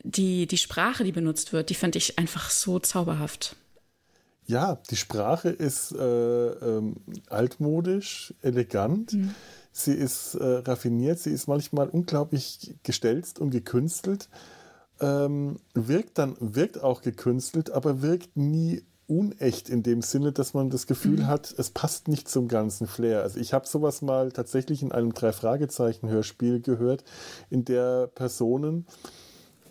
die, 0.05 0.47
die 0.47 0.57
Sprache, 0.57 1.03
die 1.03 1.11
benutzt 1.11 1.51
wird, 1.51 1.69
die 1.69 1.75
finde 1.75 1.97
ich 1.97 2.19
einfach 2.19 2.49
so 2.49 2.79
zauberhaft. 2.79 3.55
Ja, 4.47 4.79
die 4.91 4.95
Sprache 4.95 5.49
ist 5.49 5.91
äh, 5.91 5.97
ähm, 5.97 6.97
altmodisch, 7.29 8.33
elegant. 8.41 9.13
Mhm. 9.13 9.33
Sie 9.71 9.93
ist 9.93 10.35
äh, 10.35 10.43
raffiniert, 10.59 11.19
sie 11.19 11.31
ist 11.31 11.47
manchmal 11.47 11.89
unglaublich 11.89 12.75
gestelzt 12.83 13.39
und 13.39 13.49
gekünstelt. 13.49 14.29
Ähm, 15.01 15.57
wirkt 15.73 16.19
dann, 16.19 16.37
wirkt 16.39 16.81
auch 16.81 17.01
gekünstelt, 17.01 17.71
aber 17.71 18.01
wirkt 18.01 18.37
nie 18.37 18.83
unecht 19.07 19.69
in 19.69 19.83
dem 19.83 20.01
Sinne, 20.01 20.31
dass 20.31 20.53
man 20.53 20.69
das 20.69 20.87
Gefühl 20.87 21.19
mhm. 21.19 21.27
hat, 21.27 21.53
es 21.57 21.71
passt 21.71 22.07
nicht 22.07 22.29
zum 22.29 22.47
ganzen 22.47 22.87
Flair. 22.87 23.21
Also 23.23 23.39
ich 23.39 23.53
habe 23.53 23.67
sowas 23.67 24.01
mal 24.01 24.31
tatsächlich 24.31 24.81
in 24.81 24.91
einem 24.91 25.13
Drei-Fragezeichen-Hörspiel 25.13 26.61
gehört, 26.61 27.03
in 27.49 27.65
der 27.65 28.07
Personen 28.07 28.85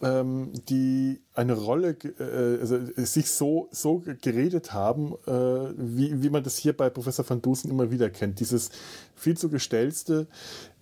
ähm, 0.03 0.53
die 0.69 1.21
eine 1.35 1.55
Rolle, 1.55 1.97
äh, 2.19 2.61
also 2.61 2.79
sich 2.97 3.31
so, 3.31 3.69
so 3.71 4.03
geredet 4.23 4.73
haben, 4.73 5.15
äh, 5.27 5.31
wie, 5.77 6.23
wie 6.23 6.31
man 6.31 6.43
das 6.43 6.57
hier 6.57 6.77
bei 6.77 6.91
Professor 6.91 7.29
van 7.29 7.43
Dusen 7.43 7.71
immer 7.71 7.91
wieder 7.91 8.11
kennt. 8.11 8.41
Dieses 8.41 8.71
viel 9.15 9.37
zu 9.37 9.49
gestellte, 9.49 10.27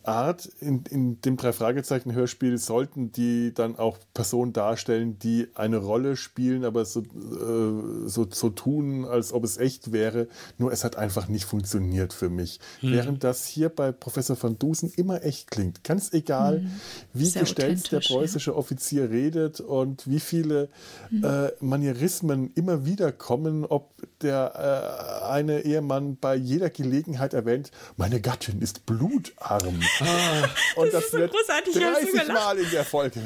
Art 0.05 0.47
in, 0.61 0.85
in 0.91 1.21
dem 1.21 1.37
Drei-Fragezeichen-Hörspiel 1.37 2.59
sollten 2.59 3.13
die 3.13 3.55
dann 3.55 3.77
auch 3.77 3.99
Personen 4.15 4.53
darstellen, 4.53 5.19
die 5.19 5.49
eine 5.55 5.77
Rolle 5.77 6.17
spielen, 6.17 6.65
aber 6.65 6.85
so, 6.85 7.01
äh, 7.01 8.09
so, 8.09 8.27
so 8.31 8.51
tun, 8.51 9.05
als 9.05 9.33
ob 9.33 9.45
es 9.45 9.59
echt 9.59 9.93
wäre. 9.93 10.29
Nur 10.59 10.73
es 10.73 10.85
hat 10.85 10.97
einfach 10.97 11.29
nicht 11.29 11.45
funktioniert 11.45 12.13
für 12.13 12.31
mich. 12.31 12.59
Hm. 12.81 12.93
Während 12.93 13.25
das 13.25 13.47
hier 13.47 13.69
bei 13.69 13.93
Professor 13.93 14.37
van 14.41 14.59
Dusen 14.59 14.93
immer 14.97 15.23
echt 15.23 15.51
klingt. 15.51 15.85
Ganz 15.85 16.13
egal, 16.13 16.61
hm. 16.61 16.71
wie 17.13 17.27
Sehr 17.27 17.43
gestellt 17.43 17.93
der 17.93 18.01
preußische 18.01 18.51
ja. 18.51 18.57
Offizier 18.57 19.11
redet 19.11 19.61
und 19.61 20.09
wie 20.09 20.21
viele 20.21 20.69
hm. 21.11 21.25
äh, 21.25 21.53
Manierismen 21.61 22.51
immer 22.55 22.85
wieder 22.85 23.13
kommen, 23.13 23.65
ob 23.65 23.93
der 24.21 25.23
äh, 25.23 25.27
eine 25.31 25.61
Ehemann 25.61 26.17
bei 26.17 26.35
jeder 26.35 26.71
Gelegenheit 26.71 27.35
erwähnt, 27.35 27.71
meine 27.97 28.21
Gattin 28.21 28.61
ist 28.61 28.87
blutarm. 28.87 29.81
Ah, 30.01 30.49
und 30.77 30.93
das, 30.93 31.05
das 31.05 31.13
wird 31.13 31.33
so 31.33 31.39
großartig. 31.39 31.75
30 31.75 32.29
Mal 32.29 32.59
in 32.59 32.71
der 32.71 32.85
Folge. 32.85 33.21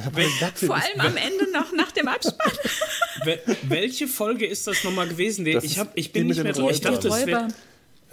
Vor 0.55 0.75
allem 0.75 1.01
am 1.01 1.17
Ende 1.17 1.51
noch 1.53 1.73
nach 1.73 1.93
dem 1.93 2.09
Abspann. 2.09 2.53
Welche 3.63 4.09
Folge 4.09 4.47
ist 4.47 4.67
das 4.67 4.85
nochmal 4.85 5.09
gewesen? 5.09 5.47
ich, 5.47 5.79
hab, 5.79 5.97
ich 5.97 6.13
bin 6.13 6.27
nicht 6.27 6.43
mehr 6.43 6.53
drin. 6.53 6.69
Ich 6.71 6.81
dachte, 6.81 7.09
es 7.09 7.27
wäre. 7.27 7.49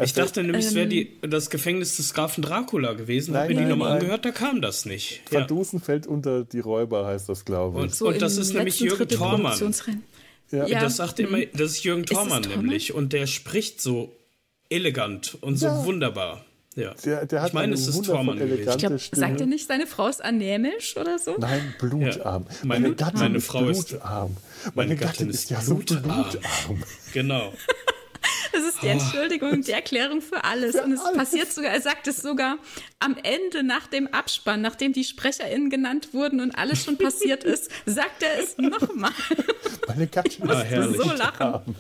Ich 0.02 0.14
dachte 0.14 0.42
nämlich, 0.42 0.66
es 0.66 0.74
wäre 0.74 0.92
ähm, 0.92 1.30
das 1.30 1.52
Gefängnis 1.52 1.98
des 1.98 2.14
Grafen 2.14 2.42
Dracula 2.42 2.94
gewesen. 2.94 3.36
Habe 3.38 3.54
mir 3.54 3.62
die 3.62 3.66
nochmal 3.66 3.94
angehört, 3.94 4.26
da 4.26 4.32
kam 4.32 4.62
das 4.62 4.86
nicht. 4.86 5.22
Van 5.30 5.46
Dusen 5.46 5.80
fällt 5.80 6.08
unter 6.08 6.44
die 6.44 6.60
Räuber, 6.60 7.06
heißt 7.06 7.30
das, 7.30 7.46
glaube 7.46 7.78
ich. 7.78 7.84
Und, 7.84 7.96
so 7.96 8.08
und 8.08 8.22
das 8.22 8.38
ist 8.38 8.54
nämlich 8.54 8.80
Jürgen 8.80 9.08
Thormann. 9.08 9.74
Ja. 10.52 10.66
ja. 10.66 10.82
Das 10.82 10.98
sagt 10.98 11.20
immer, 11.20 11.46
das 11.46 11.72
ist 11.72 11.84
Jürgen 11.84 12.06
Thormann 12.06 12.42
nämlich. 12.44 12.94
Und 12.94 13.14
der 13.14 13.28
spricht 13.28 13.82
so 13.82 14.16
elegant 14.70 15.38
und 15.42 15.58
so 15.58 15.68
ja. 15.68 15.86
wunderbar. 15.86 16.44
Ja. 16.76 16.94
Der, 17.06 17.26
der 17.26 17.42
hat 17.42 17.50
ich 17.50 17.54
meine, 17.54 17.74
es 17.74 17.88
ist 17.88 18.04
Tormann 18.06 18.42
ich 18.42 18.62
glaub, 18.62 19.00
Sagt 19.00 19.40
er 19.42 19.46
nicht, 19.46 19.68
seine 19.68 19.86
Frau 19.86 20.08
ist 20.08 20.24
anämisch 20.24 20.98
oder 20.98 21.20
so? 21.20 21.36
Nein, 21.38 21.76
blutarm. 21.80 22.46
Ja. 22.50 22.56
Meine, 22.64 22.82
meine, 22.82 22.96
Gattin 22.96 23.20
meine 23.20 23.42
Frau 23.42 23.68
ist 23.68 23.90
blutarm. 23.90 24.36
Meine, 24.64 24.76
meine 24.76 24.96
Gattin, 24.96 25.28
Gattin 25.28 25.30
ist, 25.30 25.50
ja 25.50 25.62
so 25.62 25.76
blutarm. 25.76 26.02
blutarm. 26.02 26.84
Genau. 27.14 27.54
Das 28.54 28.64
ist 28.64 28.84
die 28.84 28.88
ah. 28.88 28.92
Entschuldigung, 28.92 29.62
die 29.62 29.72
Erklärung 29.72 30.22
für 30.22 30.44
alles. 30.44 30.76
Für 30.76 30.84
und 30.84 30.92
es 30.94 31.02
alles. 31.02 31.18
passiert 31.18 31.52
sogar, 31.52 31.72
er 31.72 31.82
sagt 31.82 32.08
es 32.08 32.18
sogar 32.18 32.58
am 33.00 33.18
Ende 33.24 33.64
nach 33.64 33.88
dem 33.88 34.08
Abspann, 34.08 34.62
nachdem 34.62 34.94
die 34.94 35.04
SprecherInnen 35.04 35.72
genannt 35.72 36.14
wurden 36.14 36.40
und 36.40 36.52
alles 36.52 36.84
schon 36.84 36.98
passiert 36.98 37.44
ist, 37.44 37.72
sagt 37.88 38.22
er 38.22 38.44
es 38.44 38.58
nochmal. 38.58 39.12
Meine 39.88 40.08
Gattin 40.08 40.50
ah, 40.50 40.62
ist 40.62 40.98
so 40.98 41.12
lachen. 41.14 41.76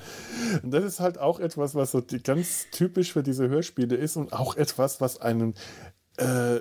Und 0.63 0.71
das 0.71 0.84
ist 0.84 0.99
halt 0.99 1.19
auch 1.19 1.39
etwas, 1.39 1.76
was 1.76 1.91
so 1.91 2.03
ganz 2.24 2.67
typisch 2.71 3.13
für 3.13 3.21
diese 3.21 3.47
Hörspiele 3.49 3.95
ist 3.95 4.17
und 4.17 4.34
auch 4.34 4.57
etwas, 4.57 4.99
was 4.99 5.21
einen 5.21 5.53
äh, 6.17 6.59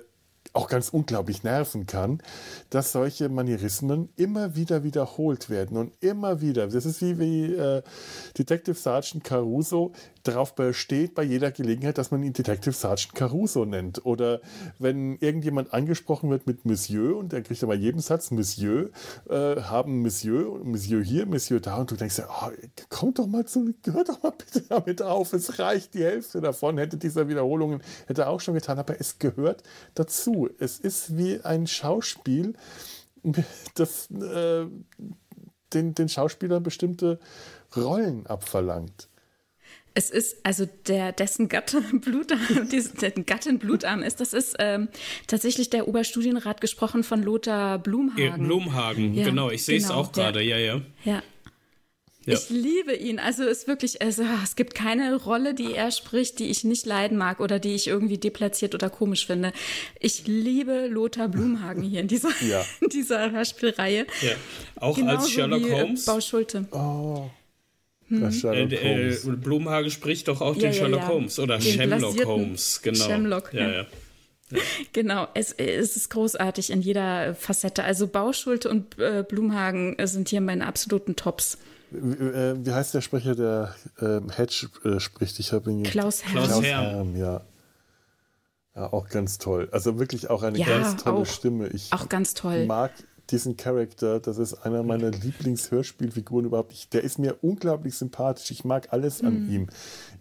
auch 0.53 0.69
ganz 0.69 0.91
unglaublich 0.91 1.43
nerven 1.43 1.87
kann, 1.87 2.23
dass 2.71 2.93
solche 2.93 3.29
Manierismen 3.29 4.11
immer 4.17 4.55
wieder 4.55 4.85
wiederholt 4.85 5.49
werden 5.49 5.77
und 5.77 5.93
immer 6.01 6.41
wieder. 6.41 6.67
Das 6.69 6.85
ist 6.85 7.01
wie, 7.01 7.19
wie 7.19 7.55
äh, 7.55 7.83
Detective 8.37 8.75
Sergeant 8.75 9.25
Caruso 9.25 9.93
darauf 10.25 10.55
besteht 10.55 11.15
bei 11.15 11.23
jeder 11.23 11.51
Gelegenheit, 11.51 11.99
dass 11.99 12.11
man 12.11 12.23
ihn 12.23 12.33
Detective 12.33 12.75
Sergeant 12.75 13.15
Caruso 13.15 13.65
nennt. 13.65 14.05
Oder 14.05 14.41
wenn 14.79 15.17
irgendjemand 15.17 15.73
angesprochen 15.73 16.31
wird 16.31 16.47
mit 16.47 16.65
Monsieur 16.65 17.17
und 17.17 17.33
der 17.33 17.43
kriegt 17.43 17.67
bei 17.67 17.75
jedem 17.75 18.01
Satz 18.01 18.31
Monsieur, 18.31 18.91
äh, 19.29 19.57
haben 19.63 20.03
Monsieur, 20.03 20.63
Monsieur 20.65 21.03
hier, 21.03 21.27
Monsieur 21.27 21.61
da 21.61 21.77
und 21.77 21.91
du 21.91 21.97
denkst 21.97 22.19
ja, 22.19 22.29
oh, 22.29 22.51
komm 22.89 23.15
doch 23.15 23.27
mal 23.27 23.47
zu, 23.47 23.73
hör 23.85 24.05
doch 24.05 24.23
mal 24.23 24.33
bitte 24.33 24.63
damit 24.69 25.03
auf, 25.03 25.33
es 25.33 25.59
reicht 25.59 25.95
die 25.95 26.05
Hälfte 26.05 26.41
davon, 26.41 26.79
hätte 26.79 26.97
dieser 26.97 27.29
Wiederholungen, 27.29 27.83
hätte 28.07 28.23
er 28.23 28.31
auch 28.31 28.41
schon 28.41 28.55
getan, 28.55 28.79
aber 28.79 29.01
es 29.01 29.19
gehört 29.19 29.63
dazu. 29.95 30.42
Es 30.59 30.79
ist 30.79 31.17
wie 31.17 31.41
ein 31.41 31.67
Schauspiel, 31.67 32.55
das 33.75 34.11
äh, 34.11 34.67
den, 35.73 35.95
den 35.95 36.09
Schauspielern 36.09 36.63
bestimmte 36.63 37.19
Rollen 37.77 38.27
abverlangt. 38.27 39.09
Es 39.95 40.11
ist, 40.11 40.39
also 40.45 40.67
der, 40.87 41.13
dessen 41.13 41.49
Gatte 41.49 41.81
Blutarm, 41.93 42.69
dessen 42.71 43.27
Gattin 43.27 43.59
Blutarm 43.59 44.03
ist, 44.03 44.21
das 44.21 44.33
ist 44.33 44.57
ähm, 44.59 44.89
tatsächlich 45.27 45.69
der 45.71 45.87
Oberstudienrat 45.87 46.61
gesprochen 46.61 47.05
von 47.05 47.23
Lothar 47.23 47.79
Blumhagen. 47.79 48.45
Blumhagen, 48.45 49.15
ja, 49.15 49.25
genau, 49.25 49.51
ich 49.51 49.65
sehe 49.65 49.79
es 49.79 49.89
genau, 49.89 50.01
auch 50.01 50.13
gerade, 50.13 50.43
ja, 50.43 50.57
ja. 50.57 50.81
Ja. 51.05 51.23
Ja. 52.25 52.35
Ich 52.35 52.51
liebe 52.51 52.95
ihn. 52.95 53.19
Also 53.19 53.45
ist 53.45 53.67
wirklich, 53.67 54.01
also, 54.01 54.23
es 54.43 54.55
gibt 54.55 54.75
keine 54.75 55.17
Rolle, 55.17 55.55
die 55.55 55.75
er 55.75 55.91
spricht, 55.91 56.39
die 56.39 56.51
ich 56.51 56.63
nicht 56.63 56.87
leiden 56.87 57.19
mag 57.19 57.41
oder 57.41 57.59
die 57.59 57.75
ich 57.75 57.89
irgendwie 57.89 58.19
deplatziert 58.19 58.75
oder 58.75 58.91
komisch 58.91 59.27
finde. 59.27 59.53
Ich 59.99 60.27
liebe 60.27 60.87
Lothar 60.87 61.29
Blumhagen 61.29 61.83
hier 61.83 62.01
in 62.01 62.09
dieser, 62.09 62.31
ja. 62.49 62.65
in 62.81 62.89
dieser 62.91 63.33
Hörspielreihe. 63.33 64.07
Ja. 64.21 64.31
Auch 64.77 64.97
Genauso 64.97 65.19
als 65.19 65.31
Sherlock 65.31 65.65
wie, 65.65 65.73
Holmes. 65.73 66.05
Bauschulte. 66.05 66.67
Oh. 66.71 67.29
Hm. 68.09 68.31
Sherlock 68.31 68.73
äh, 68.73 69.09
äh, 69.09 69.37
Blumhage 69.37 69.91
spricht 69.91 70.29
doch 70.29 70.41
auch 70.41 70.55
ja, 70.55 70.63
den 70.63 70.75
Sherlock 70.75 71.09
Holmes 71.09 71.39
oder 71.41 71.59
den 71.59 71.73
Shamlock 71.73 72.25
Holmes, 72.25 72.83
genau. 72.83 73.05
Shamlock, 73.05 73.53
ja. 73.53 73.71
ja. 73.71 73.87
Genau, 74.93 75.29
es, 75.33 75.53
es, 75.53 75.97
ist 75.97 76.11
großartig 76.11 76.71
in 76.71 76.83
jeder 76.83 77.35
Facette. 77.35 77.85
Also 77.85 78.07
Bauschulte 78.07 78.69
und 78.69 78.99
äh, 78.99 79.25
Blumhagen 79.27 79.97
sind 80.05 80.29
hier 80.29 80.43
meine 80.43 80.67
absoluten 80.67 81.17
Tops. 81.17 81.57
Äh, 81.93 82.65
wie 82.65 82.73
heißt 82.73 82.95
der 82.95 83.01
Sprecher, 83.01 83.35
der 83.35 83.75
äh, 83.99 84.21
Hedge 84.35 84.69
äh, 84.85 85.01
spricht? 85.01 85.39
Ich 85.39 85.53
habe 85.53 85.71
ihn 85.71 85.83
Klaus 85.83 86.25
Herm. 86.25 86.45
Klaus 86.45 86.63
Herm, 86.63 87.17
ja. 87.17 87.43
Ja, 88.75 88.93
auch 88.93 89.09
ganz 89.09 89.39
toll. 89.39 89.69
Also 89.71 89.99
wirklich 89.99 90.31
auch 90.31 90.43
eine 90.43 90.59
ja, 90.59 90.67
ganz 90.67 91.03
tolle 91.03 91.19
auch, 91.19 91.27
Stimme. 91.27 91.69
Ich 91.69 91.93
auch 91.93 92.09
ganz 92.09 92.33
toll. 92.33 92.65
mag 92.67 92.93
diesen 93.31 93.57
Charakter. 93.57 94.19
Das 94.19 94.39
ist 94.39 94.55
einer 94.55 94.83
meiner 94.83 95.11
Lieblingshörspielfiguren 95.11 96.47
überhaupt. 96.47 96.73
Ich, 96.73 96.89
der 96.89 97.03
ist 97.05 97.19
mir 97.19 97.37
unglaublich 97.43 97.95
sympathisch. 97.97 98.51
Ich 98.51 98.65
mag 98.65 98.93
alles 98.93 99.23
an 99.23 99.45
mhm. 99.45 99.51
ihm. 99.51 99.67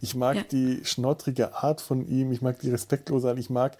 Ich 0.02 0.16
mag 0.16 0.36
ja. 0.36 0.44
die 0.44 0.82
schnottrige 0.84 1.56
Art 1.56 1.82
von 1.82 2.06
ihm. 2.08 2.32
Ich 2.32 2.42
mag 2.42 2.60
die 2.60 2.70
respektlose 2.70 3.30
Art. 3.30 3.40
Ich 3.40 3.50
mag 3.50 3.78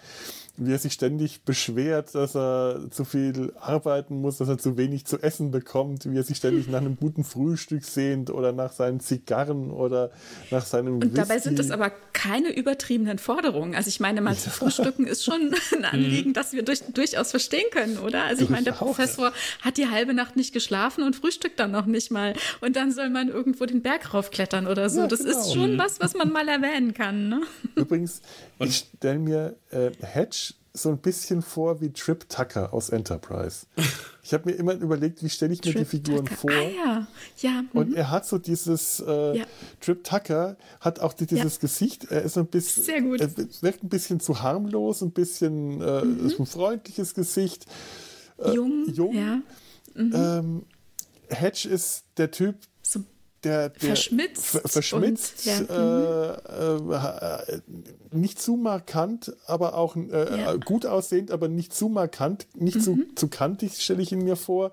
wie 0.58 0.72
er 0.72 0.78
sich 0.78 0.94
ständig 0.94 1.44
beschwert, 1.44 2.14
dass 2.14 2.36
er 2.36 2.82
zu 2.92 3.06
viel 3.06 3.54
arbeiten 3.60 4.22
muss, 4.22 4.38
dass 4.38 4.50
er 4.50 4.58
zu 4.58 4.78
wenig 4.78 5.06
zu 5.06 5.20
essen 5.20 5.50
bekommt, 5.50 6.12
wie 6.12 6.18
er 6.18 6.24
sich 6.24 6.38
ständig 6.38 6.68
nach 6.68 6.80
einem 6.80 6.98
guten 6.98 7.24
Frühstück 7.24 7.84
sehnt 7.84 8.30
oder 8.30 8.52
nach 8.52 8.72
seinen 8.72 9.00
Zigarren 9.00 9.72
oder 9.72 10.12
nach 10.52 10.66
seinem 10.66 10.96
Und 10.96 11.04
Whisky. 11.04 11.16
dabei 11.16 11.40
sind 11.40 11.58
das 11.58 11.72
aber 11.72 11.92
keine 12.14 12.56
übertriebenen 12.56 13.18
Forderungen. 13.18 13.76
Also 13.76 13.88
ich 13.88 14.00
meine, 14.00 14.22
mal 14.22 14.36
zu 14.36 14.50
frühstücken 14.50 15.08
ist 15.08 15.24
schon 15.24 15.56
ein 15.78 15.86
Anliegen, 15.86 16.30
mhm. 16.30 16.34
das 16.34 16.54
wir 16.54 16.64
durch, 16.64 16.82
durchaus 16.94 17.32
verstehen 17.32 17.66
können, 17.72 17.98
oder? 17.98 18.24
Also 18.26 18.44
ich 18.44 18.50
meine, 18.50 18.66
der 18.66 18.74
Professor 18.74 19.32
hat 19.62 19.78
die 19.78 19.88
halbe 19.88 20.14
Nacht 20.14 20.36
nicht 20.36 20.54
geschlafen 20.54 21.04
und 21.04 21.16
frühstückt 21.16 21.60
dann 21.60 21.72
noch 21.72 21.86
nicht 21.86 22.12
mal. 22.12 22.34
Und 22.60 22.76
dann 22.76 22.92
soll 22.92 23.10
man 23.10 23.30
irgendwo 23.30 23.66
den 23.66 23.82
Berg 23.82 24.14
raufklettern 24.14 24.68
oder 24.68 24.90
so. 24.90 25.02
Ja, 25.02 25.08
das 25.08 25.24
genau. 25.24 25.40
ist 25.40 25.54
schon 25.54 25.78
was, 25.78 26.00
was 26.00 26.14
man 26.14 26.32
mal 26.32 26.48
erwähnen 26.48 26.94
kann. 26.94 27.30
Ne? 27.30 27.42
Übrigens, 27.76 28.22
ich 28.60 28.86
stelle 28.98 29.20
mir 29.20 29.56
äh, 29.72 29.92
Hedge 30.02 30.51
so 30.74 30.90
ein 30.90 31.00
bisschen 31.00 31.42
vor 31.42 31.82
wie 31.82 31.92
Trip 31.92 32.28
Tucker 32.30 32.74
aus 32.74 32.90
Enterprise. 32.90 33.66
Ich 34.24 34.34
habe 34.34 34.52
mir 34.52 34.56
immer 34.56 34.74
überlegt, 34.74 35.24
wie 35.24 35.30
stelle 35.30 35.52
ich 35.52 35.66
mir 35.66 35.74
die 35.74 35.84
Figuren 35.84 36.26
Tucker. 36.26 36.36
vor. 36.36 36.52
Ah, 36.52 36.62
ja. 36.62 37.08
Ja, 37.38 37.64
und 37.74 37.90
mhm. 37.90 37.96
er 37.96 38.12
hat 38.12 38.28
so 38.28 38.38
dieses 38.38 39.00
äh, 39.00 39.40
ja. 39.40 39.46
Trip 39.80 40.04
Tucker 40.04 40.58
hat 40.80 41.00
auch 41.00 41.14
dieses 41.14 41.56
ja. 41.56 41.60
Gesicht. 41.60 42.06
Er 42.12 42.22
ist 42.22 42.38
ein 42.38 42.46
bisschen, 42.46 42.84
Sehr 42.84 43.02
gut. 43.02 43.20
er 43.20 43.36
wirkt 43.36 43.84
ein 43.84 43.90
bisschen 43.90 44.20
zu 44.20 44.44
harmlos, 44.44 45.02
ein 45.02 45.10
bisschen 45.10 45.82
äh, 45.82 46.06
mhm. 46.06 46.36
ein 46.38 46.46
freundliches 46.46 47.16
Gesicht. 47.16 47.66
Äh, 48.38 48.52
jung, 48.54 48.88
jung. 48.94 49.16
Ja. 49.16 49.42
Mhm. 49.96 50.12
Ähm, 50.14 50.66
Hedge 51.30 51.68
ist 51.68 52.06
der 52.18 52.30
Typ, 52.30 52.58
der, 53.44 53.70
der 53.70 53.80
verschmitzt, 53.80 54.46
verschmitzt 54.66 55.48
und, 55.48 55.70
ja. 55.70 56.34
äh, 56.34 57.54
äh, 57.54 57.62
nicht 58.12 58.40
zu 58.40 58.56
markant, 58.56 59.36
aber 59.48 59.76
auch 59.76 59.96
äh, 59.96 60.42
ja. 60.42 60.56
gut 60.56 60.86
aussehend, 60.86 61.32
aber 61.32 61.48
nicht 61.48 61.74
zu 61.74 61.90
markant, 61.90 62.46
nicht 62.54 62.76
mhm. 62.78 62.82
zu, 62.82 62.98
zu 63.16 63.28
kantig, 63.30 63.82
stelle 63.82 64.02
ich 64.02 64.12
ihn 64.12 64.24
mir 64.24 64.36
vor. 64.36 64.72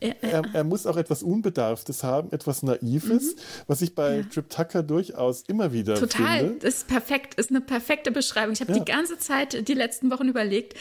Ja, 0.00 0.14
er, 0.20 0.42
er, 0.52 0.64
muss 0.64 0.86
auch 0.86 0.96
etwas 0.96 1.22
Unbedarftes 1.22 2.02
haben, 2.04 2.32
etwas 2.32 2.62
Naives, 2.62 3.34
mhm. 3.34 3.40
was 3.66 3.82
ich 3.82 3.94
bei 3.94 4.24
Trip 4.32 4.48
Tucker 4.48 4.82
durchaus 4.82 5.42
immer 5.42 5.72
wieder 5.72 5.96
Total, 5.96 6.38
finde. 6.38 6.58
das 6.60 6.74
ist 6.76 6.88
perfekt, 6.88 7.34
ist 7.34 7.50
eine 7.50 7.60
perfekte 7.60 8.10
Beschreibung. 8.10 8.52
Ich 8.52 8.60
habe 8.60 8.72
die 8.72 8.84
ganze 8.84 9.18
Zeit, 9.18 9.68
die 9.68 9.74
letzten 9.74 10.10
Wochen 10.10 10.28
überlegt, 10.28 10.74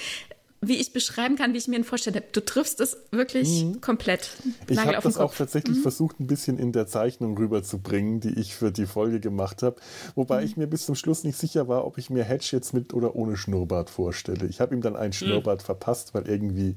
wie 0.61 0.77
ich 0.77 0.91
beschreiben 0.91 1.35
kann, 1.35 1.53
wie 1.53 1.57
ich 1.57 1.67
mir 1.67 1.75
ihn 1.75 1.83
vorstelle. 1.83 2.23
Du 2.31 2.43
triffst 2.43 2.79
es 2.79 2.97
wirklich 3.11 3.63
mhm. 3.63 3.81
komplett. 3.81 4.31
Ich 4.67 4.77
habe 4.79 4.97
das 5.01 5.17
auch 5.17 5.35
tatsächlich 5.35 5.77
mhm. 5.77 5.81
versucht, 5.81 6.19
ein 6.19 6.27
bisschen 6.27 6.57
in 6.57 6.71
der 6.71 6.87
Zeichnung 6.87 7.37
rüberzubringen, 7.37 8.19
die 8.19 8.39
ich 8.39 8.55
für 8.55 8.71
die 8.71 8.87
Folge 8.87 9.19
gemacht 9.19 9.61
habe. 9.61 9.75
Wobei 10.15 10.39
mhm. 10.39 10.45
ich 10.45 10.57
mir 10.57 10.67
bis 10.67 10.85
zum 10.85 10.95
Schluss 10.95 11.23
nicht 11.23 11.37
sicher 11.37 11.67
war, 11.67 11.85
ob 11.85 11.97
ich 11.97 12.09
mir 12.09 12.23
Hedge 12.23 12.49
jetzt 12.51 12.73
mit 12.73 12.93
oder 12.93 13.15
ohne 13.15 13.37
Schnurrbart 13.37 13.89
vorstelle. 13.89 14.47
Ich 14.47 14.59
habe 14.59 14.73
ihm 14.73 14.81
dann 14.81 14.95
einen 14.95 15.09
mhm. 15.09 15.13
Schnurrbart 15.13 15.61
verpasst, 15.61 16.13
weil 16.13 16.27
irgendwie 16.27 16.75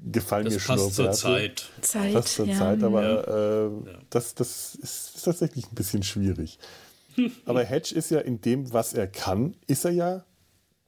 gefallen 0.00 0.44
das 0.44 0.54
mir 0.54 0.60
passt 0.60 0.94
Schnurrbärte. 0.94 1.18
Zur 1.18 1.30
Zeit. 1.30 1.70
Zeit. 1.80 2.12
Passt 2.12 2.34
zur 2.34 2.46
ja. 2.46 2.58
Zeit, 2.58 2.82
aber 2.82 3.02
ja. 3.02 3.66
Äh, 3.66 3.70
das, 4.10 4.34
das 4.34 4.74
ist, 4.74 5.16
ist 5.16 5.22
tatsächlich 5.24 5.66
ein 5.70 5.74
bisschen 5.74 6.02
schwierig. 6.02 6.58
aber 7.46 7.64
Hedge 7.64 7.94
ist 7.94 8.10
ja 8.10 8.20
in 8.20 8.40
dem, 8.42 8.72
was 8.72 8.92
er 8.92 9.06
kann, 9.06 9.56
ist 9.66 9.84
er 9.84 9.92
ja 9.92 10.24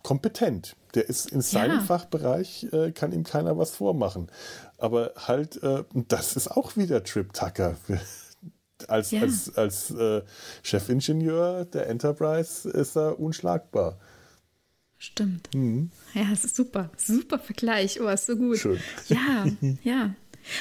kompetent. 0.06 0.76
Der 0.94 1.08
ist 1.08 1.32
in 1.32 1.40
seinem 1.40 1.78
ja. 1.78 1.82
Fachbereich, 1.82 2.68
äh, 2.72 2.92
kann 2.92 3.10
ihm 3.10 3.24
keiner 3.24 3.58
was 3.58 3.72
vormachen. 3.72 4.30
Aber 4.78 5.14
halt, 5.16 5.60
äh, 5.64 5.82
das 5.94 6.36
ist 6.36 6.46
auch 6.46 6.76
wieder 6.76 7.02
Trip 7.02 7.32
Tucker. 7.32 7.76
als 8.86 9.10
ja. 9.10 9.22
als, 9.22 9.56
als 9.56 9.90
äh, 9.90 10.22
Chefingenieur 10.62 11.64
der 11.64 11.88
Enterprise 11.88 12.70
ist 12.70 12.96
er 12.96 13.18
unschlagbar. 13.18 13.98
Stimmt. 14.96 15.52
Mhm. 15.52 15.90
Ja, 16.14 16.36
super. 16.36 16.88
Super 16.96 17.40
Vergleich. 17.40 18.00
Oh, 18.00 18.06
ist 18.06 18.26
so 18.26 18.36
gut. 18.36 18.58
Schön. 18.58 18.78
Ja, 19.08 19.44
ja. 19.82 20.14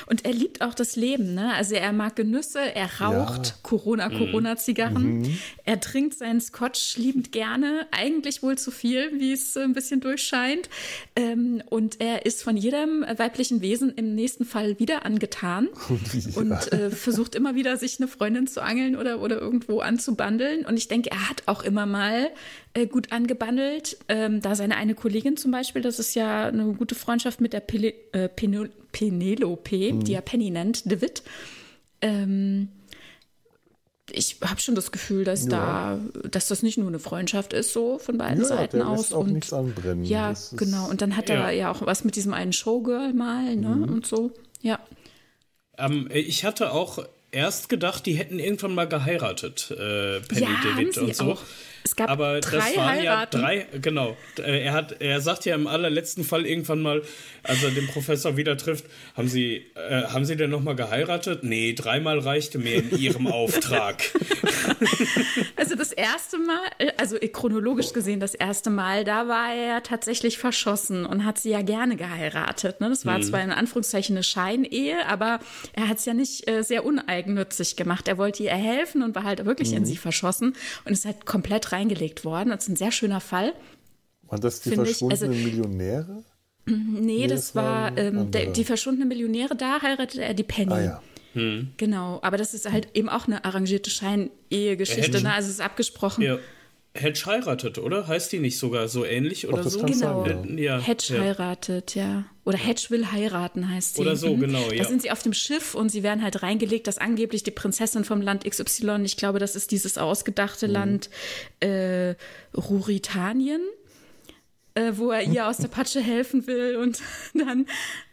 Und 0.05 0.25
er 0.25 0.33
liebt 0.33 0.61
auch 0.61 0.73
das 0.73 0.95
Leben, 0.95 1.33
ne? 1.33 1.53
Also 1.53 1.75
er 1.75 1.93
mag 1.93 2.15
Genüsse, 2.15 2.59
er 2.59 3.01
raucht 3.01 3.47
ja. 3.47 3.53
Corona, 3.63 4.09
mhm. 4.09 4.17
Corona-Zigarren, 4.17 5.19
mhm. 5.19 5.39
er 5.63 5.79
trinkt 5.79 6.17
seinen 6.17 6.41
Scotch 6.41 6.97
liebend 6.97 7.31
gerne, 7.31 7.87
eigentlich 7.91 8.43
wohl 8.43 8.57
zu 8.57 8.71
viel, 8.71 9.19
wie 9.19 9.33
es 9.33 9.55
ein 9.57 9.73
bisschen 9.73 10.01
durchscheint. 10.01 10.69
Ähm, 11.15 11.61
und 11.69 12.01
er 12.01 12.25
ist 12.25 12.43
von 12.43 12.57
jedem 12.57 13.05
weiblichen 13.17 13.61
Wesen 13.61 13.93
im 13.95 14.15
nächsten 14.15 14.45
Fall 14.45 14.79
wieder 14.79 15.05
angetan 15.05 15.69
ja. 15.89 16.41
und 16.41 16.73
äh, 16.73 16.91
versucht 16.91 17.35
immer 17.35 17.55
wieder, 17.55 17.77
sich 17.77 17.99
eine 17.99 18.07
Freundin 18.07 18.47
zu 18.47 18.61
angeln 18.61 18.95
oder, 18.95 19.21
oder 19.21 19.39
irgendwo 19.39 19.79
anzubandeln. 19.79 20.65
Und 20.65 20.77
ich 20.77 20.87
denke, 20.87 21.11
er 21.11 21.29
hat 21.29 21.43
auch 21.45 21.63
immer 21.63 21.85
mal 21.85 22.29
äh, 22.75 22.87
gut 22.87 23.11
angebandelt. 23.11 23.97
Ähm, 24.09 24.41
da 24.41 24.53
seine 24.53 24.75
eine 24.75 24.95
Kollegin 24.95 25.37
zum 25.37 25.51
Beispiel, 25.51 25.81
das 25.81 25.97
ist 25.97 26.13
ja 26.13 26.47
eine 26.47 26.73
gute 26.73 26.93
Freundschaft 26.93 27.41
mit 27.41 27.53
der 27.53 27.61
Pele, 27.61 27.93
äh, 28.11 28.29
Penelope, 28.29 29.93
mhm. 29.93 30.03
die 30.03 30.13
er 30.13 30.21
Penny 30.21 30.49
nennt, 30.49 30.91
DeWitt. 30.91 31.23
Ähm, 32.01 32.67
ich 34.11 34.37
habe 34.43 34.59
schon 34.59 34.75
das 34.75 34.91
Gefühl, 34.91 35.23
dass 35.23 35.45
ja. 35.45 35.49
da, 35.49 35.99
dass 36.29 36.47
das 36.47 36.63
nicht 36.63 36.77
nur 36.77 36.87
eine 36.87 36.99
Freundschaft 36.99 37.53
ist, 37.53 37.73
so 37.73 37.97
von 37.97 38.17
beiden 38.17 38.41
ja, 38.41 38.45
Seiten 38.45 38.77
der 38.77 38.89
aus. 38.89 39.13
Auch 39.13 39.21
und 39.21 39.33
nichts 39.33 39.51
anbrennen. 39.51 40.03
Ja, 40.03 40.33
genau. 40.51 40.89
Und 40.89 41.01
dann 41.01 41.17
hat 41.17 41.29
ja. 41.29 41.35
er 41.35 41.51
ja 41.51 41.71
auch 41.71 41.85
was 41.85 42.03
mit 42.03 42.15
diesem 42.15 42.33
einen 42.33 42.53
Showgirl 42.53 43.13
mal, 43.13 43.55
ne? 43.55 43.69
Mhm. 43.69 43.83
Und 43.85 44.05
so. 44.05 44.31
Ja. 44.61 44.79
Ähm, 45.77 46.09
ich 46.11 46.45
hatte 46.45 46.71
auch 46.71 46.99
erst 47.31 47.69
gedacht, 47.69 48.05
die 48.05 48.13
hätten 48.13 48.37
irgendwann 48.37 48.75
mal 48.75 48.87
geheiratet, 48.87 49.71
äh, 49.71 50.19
Penny 50.19 50.41
ja, 50.41 50.49
David 50.63 50.97
und 50.97 51.15
so. 51.15 51.31
Auch. 51.33 51.41
Es 51.85 51.95
gab 51.95 52.09
Aber 52.09 52.41
drei 52.41 52.57
das 52.57 52.77
waren 52.77 52.89
Heiraten. 52.89 53.39
ja 53.39 53.43
drei, 53.45 53.67
genau. 53.79 54.17
Äh, 54.39 54.63
er, 54.65 54.73
hat, 54.73 55.01
er 55.01 55.21
sagt 55.21 55.45
ja 55.45 55.53
im 55.53 55.67
allerletzten 55.67 56.23
Fall 56.23 56.47
irgendwann 56.47 56.81
mal, 56.81 57.03
als 57.43 57.63
er 57.63 57.69
den 57.69 57.85
Professor 57.85 58.37
wieder 58.37 58.57
trifft, 58.57 58.85
haben 59.15 59.27
Sie, 59.27 59.67
äh, 59.75 60.01
haben 60.05 60.25
Sie 60.25 60.35
denn 60.35 60.49
nochmal 60.49 60.75
geheiratet? 60.75 61.43
Nee, 61.43 61.73
dreimal 61.73 62.17
reichte 62.17 62.57
mir 62.57 62.77
in 62.77 62.97
Ihrem 62.97 63.27
Auftrag. 63.27 64.03
Also 65.55 65.75
das 65.75 65.91
erste 65.91 66.37
Mal, 66.37 66.59
also 66.97 67.17
chronologisch 67.31 67.93
gesehen 67.93 68.19
das 68.19 68.35
erste 68.35 68.69
Mal, 68.69 69.03
da 69.03 69.27
war 69.27 69.53
er 69.53 69.83
tatsächlich 69.83 70.37
verschossen 70.37 71.05
und 71.05 71.25
hat 71.25 71.39
sie 71.39 71.49
ja 71.49 71.61
gerne 71.61 71.95
geheiratet. 71.95 72.81
Ne? 72.81 72.89
Das 72.89 73.05
war 73.05 73.15
hm. 73.15 73.23
zwar 73.23 73.41
in 73.41 73.51
Anführungszeichen 73.51 74.15
eine 74.15 74.23
Scheinehe, 74.23 75.05
aber 75.07 75.39
er 75.73 75.87
hat 75.87 75.97
es 75.97 76.05
ja 76.05 76.13
nicht 76.13 76.49
äh, 76.49 76.63
sehr 76.63 76.85
uneigennützig 76.85 77.75
gemacht. 77.75 78.07
Er 78.07 78.17
wollte 78.17 78.43
ihr 78.43 78.51
helfen 78.51 79.03
und 79.03 79.15
war 79.15 79.23
halt 79.23 79.45
wirklich 79.45 79.69
hm. 79.69 79.77
in 79.77 79.85
sie 79.85 79.97
verschossen 79.97 80.55
und 80.85 80.91
ist 80.91 81.05
halt 81.05 81.25
komplett 81.25 81.71
reingelegt 81.75 82.25
worden. 82.25 82.49
Das 82.49 82.63
ist 82.63 82.69
ein 82.69 82.75
sehr 82.75 82.91
schöner 82.91 83.21
Fall. 83.21 83.53
Waren 84.23 84.41
das 84.41 84.61
die 84.61 84.71
verschwundenen 84.71 85.31
also, 85.31 85.45
Millionäre? 85.47 86.23
Nee, 86.65 86.75
nee 86.75 87.27
das, 87.27 87.53
das, 87.53 87.55
war 87.55 87.95
ähm, 87.97 88.31
der, 88.31 88.47
die 88.47 88.63
verschwundene 88.63 89.05
Millionäre, 89.05 89.55
da 89.55 89.81
heiratete 89.81 90.23
er 90.23 90.33
die 90.33 90.43
Penny. 90.43 90.73
Ah, 90.73 90.81
ja. 90.81 91.01
Hm. 91.33 91.73
Genau, 91.77 92.19
aber 92.23 92.37
das 92.37 92.53
ist 92.53 92.71
halt 92.71 92.87
eben 92.93 93.09
auch 93.09 93.27
eine 93.27 93.43
arrangierte 93.43 93.89
Scheinehegeschichte, 93.89 95.21
ne? 95.21 95.33
also 95.33 95.47
es 95.47 95.55
ist 95.55 95.61
abgesprochen. 95.61 96.23
Ja. 96.23 96.39
Hedge 96.95 97.23
heiratet, 97.25 97.77
oder? 97.77 98.07
Heißt 98.07 98.31
die 98.31 98.39
nicht 98.39 98.57
sogar 98.57 98.87
so 98.87 99.05
ähnlich 99.05 99.47
oder 99.47 99.63
so? 99.63 99.83
Genau. 99.83 100.25
Sein, 100.25 100.57
ja. 100.57 100.79
Hedge 100.79 101.15
ja. 101.15 101.21
heiratet, 101.21 101.93
ja. 101.93 102.23
Oder 102.45 102.57
Hedge 102.57 102.87
will 102.89 103.11
heiraten, 103.11 103.69
heißt 103.69 103.95
sie. 103.95 104.01
Oder 104.01 104.15
so, 104.15 104.33
mhm. 104.33 104.41
genau, 104.41 104.71
ja. 104.71 104.83
Da 104.83 104.89
sind 104.89 105.01
sie 105.01 105.11
auf 105.11 105.21
dem 105.21 105.33
Schiff 105.33 105.75
und 105.75 105.89
sie 105.89 106.03
werden 106.03 106.23
halt 106.23 106.41
reingelegt, 106.41 106.87
dass 106.87 106.97
angeblich 106.97 107.43
die 107.43 107.51
Prinzessin 107.51 108.05
vom 108.05 108.21
Land 108.21 108.49
XY, 108.49 109.01
ich 109.03 109.17
glaube, 109.17 109.39
das 109.39 109.55
ist 109.55 109.71
dieses 109.71 109.97
ausgedachte 109.97 110.67
mhm. 110.67 110.73
Land 110.73 111.09
äh, 111.59 112.15
Ruritanien, 112.55 113.61
äh, 114.75 114.93
wo 114.95 115.11
er 115.11 115.23
ihr 115.23 115.47
aus 115.47 115.57
der 115.57 115.69
Patsche 115.69 116.01
helfen 116.01 116.47
will 116.47 116.75
und 116.75 117.01
dann, 117.33 117.65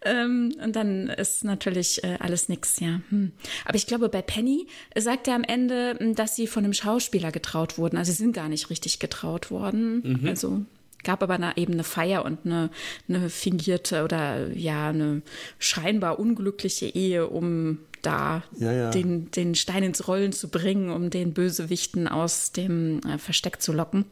ähm, 0.04 0.54
und 0.62 0.74
dann 0.76 1.08
ist 1.08 1.44
natürlich 1.44 2.02
äh, 2.04 2.16
alles 2.20 2.48
nix, 2.48 2.80
ja. 2.80 3.00
Hm. 3.10 3.32
Aber 3.64 3.76
ich 3.76 3.86
glaube, 3.86 4.08
bei 4.08 4.22
Penny 4.22 4.66
sagt 4.96 5.28
er 5.28 5.34
am 5.34 5.44
Ende, 5.44 5.96
hm, 5.98 6.14
dass 6.14 6.36
sie 6.36 6.46
von 6.46 6.64
einem 6.64 6.72
Schauspieler 6.72 7.32
getraut 7.32 7.78
wurden. 7.78 7.96
Also 7.96 8.12
sie 8.12 8.18
sind 8.18 8.32
gar 8.32 8.48
nicht 8.48 8.70
richtig 8.70 9.00
getraut 9.00 9.50
worden. 9.50 10.20
Mhm. 10.20 10.28
Also 10.28 10.62
gab 11.02 11.22
aber 11.22 11.34
eine, 11.34 11.56
eben 11.56 11.72
eine 11.72 11.84
Feier 11.84 12.24
und 12.24 12.40
eine, 12.44 12.70
eine 13.08 13.28
fingierte 13.28 14.04
oder 14.04 14.52
ja, 14.52 14.88
eine 14.88 15.22
scheinbar 15.58 16.18
unglückliche 16.18 16.86
Ehe, 16.86 17.26
um 17.26 17.78
da 18.02 18.42
ja, 18.58 18.72
ja. 18.72 18.90
Den, 18.90 19.30
den 19.30 19.54
Stein 19.54 19.84
ins 19.84 20.08
Rollen 20.08 20.32
zu 20.32 20.48
bringen, 20.48 20.90
um 20.90 21.10
den 21.10 21.32
Bösewichten 21.32 22.08
aus 22.08 22.52
dem 22.52 23.00
äh, 23.00 23.18
Versteck 23.18 23.62
zu 23.62 23.72
locken. 23.72 24.04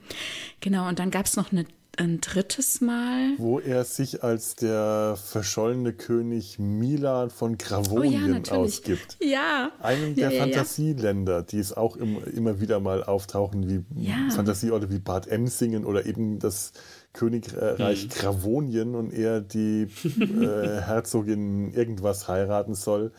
Genau, 0.61 0.89
und 0.89 0.99
dann 0.99 1.11
gab 1.11 1.27
es 1.27 1.37
noch 1.37 1.53
eine 1.53 1.65
ein 2.01 2.21
drittes 2.21 2.81
Mal. 2.81 3.35
Wo 3.37 3.61
er 3.61 3.85
sich 3.85 4.25
als 4.25 4.55
der 4.55 5.17
verschollene 5.23 5.93
König 5.93 6.59
Milan 6.59 7.31
von 7.31 7.59
Gravonien 7.59 8.43
oh, 8.43 8.51
ja, 8.51 8.57
ausgibt. 8.57 9.19
Ja. 9.21 9.71
Einem 9.81 10.15
der 10.15 10.33
ja, 10.33 10.41
Fantasieländer, 10.41 11.43
die 11.43 11.59
es 11.59 11.77
auch 11.77 11.97
im, 11.97 12.23
immer 12.25 12.61
wieder 12.61 12.81
mal 12.81 13.05
auftauchen, 13.05 13.69
wie 13.69 13.85
Fantasieorte 14.31 14.91
wie 14.91 14.99
Bad 14.99 15.29
Emsingen 15.29 15.85
oder 15.85 16.07
eben 16.07 16.39
das 16.39 16.73
Königreich 17.13 18.05
mhm. 18.05 18.09
Gravonien 18.09 18.95
und 18.95 19.13
er 19.13 19.41
die 19.41 19.83
äh, 20.21 20.81
Herzogin 20.81 21.73
irgendwas 21.73 22.29
heiraten 22.29 22.75
soll. 22.75 23.13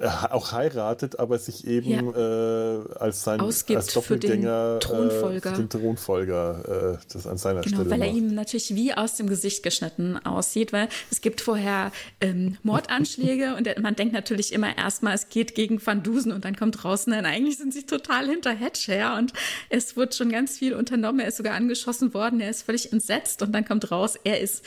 Äh, 0.00 0.06
auch 0.06 0.52
heiratet, 0.52 1.18
aber 1.18 1.40
sich 1.40 1.66
eben 1.66 1.90
ja. 1.90 2.76
äh, 2.76 2.84
als 3.00 3.24
sein 3.24 3.40
Ausgibt 3.40 3.78
als 3.78 3.92
Doppelgänger 3.92 4.78
für 4.80 4.94
den 4.94 5.10
Thronfolger, 5.10 5.52
äh, 5.52 5.56
den 5.56 5.68
Thronfolger 5.68 6.94
äh, 6.94 7.04
das 7.12 7.26
an 7.26 7.36
seiner 7.36 7.62
genau, 7.62 7.78
Stelle 7.78 7.90
weil 7.90 8.02
er 8.02 8.06
macht. 8.06 8.16
ihm 8.16 8.32
natürlich 8.32 8.76
wie 8.76 8.94
aus 8.94 9.16
dem 9.16 9.28
Gesicht 9.28 9.64
geschnitten 9.64 10.16
aussieht, 10.24 10.72
weil 10.72 10.88
es 11.10 11.20
gibt 11.20 11.40
vorher 11.40 11.90
ähm, 12.20 12.58
Mordanschläge 12.62 13.54
und 13.56 13.68
man 13.82 13.96
denkt 13.96 14.14
natürlich 14.14 14.52
immer 14.52 14.78
erstmal, 14.78 15.16
es 15.16 15.30
geht 15.30 15.56
gegen 15.56 15.84
Van 15.84 16.04
Dusen 16.04 16.30
und 16.30 16.44
dann 16.44 16.54
kommt 16.54 16.84
raus, 16.84 17.08
nein, 17.08 17.26
eigentlich 17.26 17.58
sind 17.58 17.74
sie 17.74 17.82
total 17.82 18.28
hinter 18.28 18.52
Hedge 18.52 18.84
her 18.86 19.16
und 19.18 19.32
es 19.68 19.96
wird 19.96 20.14
schon 20.14 20.30
ganz 20.30 20.58
viel 20.58 20.74
unternommen, 20.74 21.18
er 21.18 21.26
ist 21.26 21.38
sogar 21.38 21.54
angeschossen 21.54 22.14
worden, 22.14 22.40
er 22.40 22.50
ist 22.50 22.62
völlig 22.62 22.92
entsetzt 22.92 23.42
und 23.42 23.50
dann 23.50 23.64
kommt 23.64 23.90
raus, 23.90 24.14
er 24.22 24.40
ist 24.40 24.62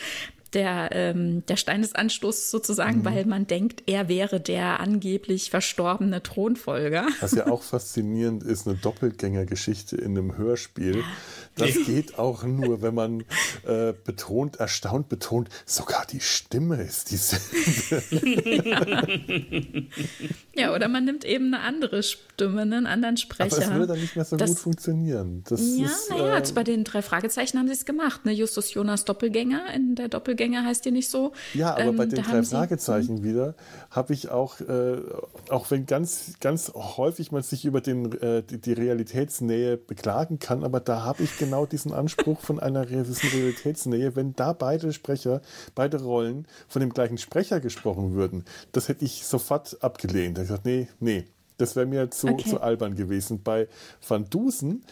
der, 0.53 0.89
ähm, 0.91 1.45
der 1.45 1.55
Stein 1.55 1.81
des 1.81 1.95
Anstoßes 1.95 2.51
sozusagen, 2.51 2.99
mhm. 2.99 3.05
weil 3.05 3.25
man 3.25 3.47
denkt, 3.47 3.83
er 3.85 4.09
wäre 4.09 4.39
der 4.39 4.79
angeblich 4.79 5.49
verstorbene 5.49 6.21
Thronfolger. 6.21 7.07
Was 7.21 7.31
ja 7.31 7.47
auch 7.47 7.63
faszinierend 7.71 8.43
ist, 8.43 8.67
eine 8.67 8.77
Doppelgängergeschichte 8.77 9.95
in 9.95 10.17
einem 10.17 10.37
Hörspiel. 10.37 11.03
Das 11.55 11.73
geht 11.85 12.17
auch 12.17 12.43
nur, 12.43 12.81
wenn 12.81 12.95
man 12.95 13.21
äh, 13.65 13.93
betont, 14.03 14.57
erstaunt 14.57 15.09
betont, 15.09 15.49
sogar 15.65 16.05
die 16.05 16.19
Stimme 16.19 16.81
ist 16.81 17.11
dieselbe. 17.11 18.01
ja. 18.69 19.03
ja, 20.55 20.75
oder 20.75 20.87
man 20.87 21.05
nimmt 21.05 21.25
eben 21.25 21.53
eine 21.53 21.63
andere 21.63 22.03
Stimme, 22.03 22.61
einen 22.61 22.85
anderen 22.87 23.17
Sprecher. 23.17 23.57
Aber 23.57 23.65
es 23.65 23.71
würde 23.71 23.87
dann 23.87 23.99
nicht 23.99 24.15
mehr 24.15 24.25
so 24.25 24.37
das, 24.37 24.49
gut 24.49 24.59
funktionieren. 24.59 25.43
Das 25.47 25.61
ja, 25.77 25.89
naja, 26.09 26.37
äh, 26.37 26.51
bei 26.53 26.63
den 26.63 26.83
drei 26.83 27.01
Fragezeichen 27.01 27.57
haben 27.57 27.67
sie 27.67 27.73
es 27.73 27.85
gemacht. 27.85 28.25
Ne? 28.25 28.31
Justus 28.31 28.73
Jonas 28.73 29.05
Doppelgänger 29.05 29.73
in 29.73 29.95
der 29.95 30.07
Doppelgänger 30.07 30.40
Doppelgänger 30.41 30.65
heißt 30.65 30.85
die 30.85 30.91
nicht 30.91 31.09
so. 31.09 31.31
Ja, 31.53 31.71
aber 31.71 31.85
ähm, 31.85 31.97
bei 31.97 32.05
den 32.05 32.23
drei 32.23 32.43
Fragezeichen 32.43 33.17
sie, 33.17 33.23
wieder 33.23 33.55
habe 33.89 34.13
ich 34.13 34.29
auch, 34.29 34.59
äh, 34.61 34.97
auch 35.49 35.69
wenn 35.71 35.85
ganz, 35.85 36.33
ganz 36.39 36.71
häufig 36.73 37.31
man 37.31 37.43
sich 37.43 37.65
über 37.65 37.81
den, 37.81 38.11
äh, 38.21 38.43
die, 38.43 38.59
die, 38.59 38.73
Realitätsnähe 38.73 39.77
beklagen 39.77 40.39
kann, 40.39 40.63
aber 40.63 40.79
da 40.79 41.03
habe 41.03 41.23
ich 41.23 41.37
genau 41.37 41.65
diesen 41.65 41.93
Anspruch 41.93 42.39
von 42.41 42.59
einer 42.59 42.89
Realitätsnähe, 42.89 44.15
wenn 44.15 44.35
da 44.35 44.53
beide 44.53 44.93
Sprecher, 44.93 45.41
beide 45.75 46.01
Rollen 46.01 46.47
von 46.67 46.79
dem 46.79 46.93
gleichen 46.93 47.17
Sprecher 47.17 47.59
gesprochen 47.59 48.13
würden, 48.13 48.45
das 48.71 48.87
hätte 48.87 49.05
ich 49.05 49.25
sofort 49.25 49.77
abgelehnt. 49.83 50.37
Ich 50.37 50.43
gesagt, 50.43 50.65
nee, 50.65 50.87
nee, 50.99 51.25
das 51.61 51.75
wäre 51.75 51.85
mir 51.85 52.09
zu, 52.09 52.27
okay. 52.27 52.49
zu 52.49 52.61
albern 52.61 52.95
gewesen. 52.95 53.43
Bei 53.43 53.67
Van 54.07 54.25
Dusen 54.29 54.83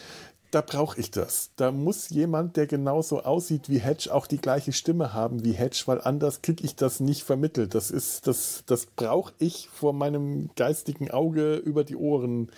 da 0.50 0.60
brauche 0.62 0.98
ich 0.98 1.10
das. 1.10 1.50
Da 1.56 1.70
muss 1.70 2.10
jemand, 2.10 2.56
der 2.56 2.66
genauso 2.66 3.22
aussieht 3.22 3.68
wie 3.68 3.78
Hedge, 3.78 4.12
auch 4.12 4.26
die 4.26 4.38
gleiche 4.38 4.72
Stimme 4.72 5.12
haben 5.12 5.44
wie 5.44 5.52
Hedge, 5.52 5.82
weil 5.86 6.00
anders 6.00 6.42
kriege 6.42 6.64
ich 6.64 6.74
das 6.74 7.00
nicht 7.00 7.22
vermittelt. 7.22 7.74
Das 7.74 7.90
ist, 7.90 8.26
das, 8.26 8.64
das 8.66 8.86
brauche 8.86 9.32
ich 9.38 9.68
vor 9.72 9.92
meinem 9.92 10.50
geistigen 10.56 11.10
Auge 11.10 11.56
über 11.56 11.84
die 11.84 11.96
Ohren. 11.96 12.50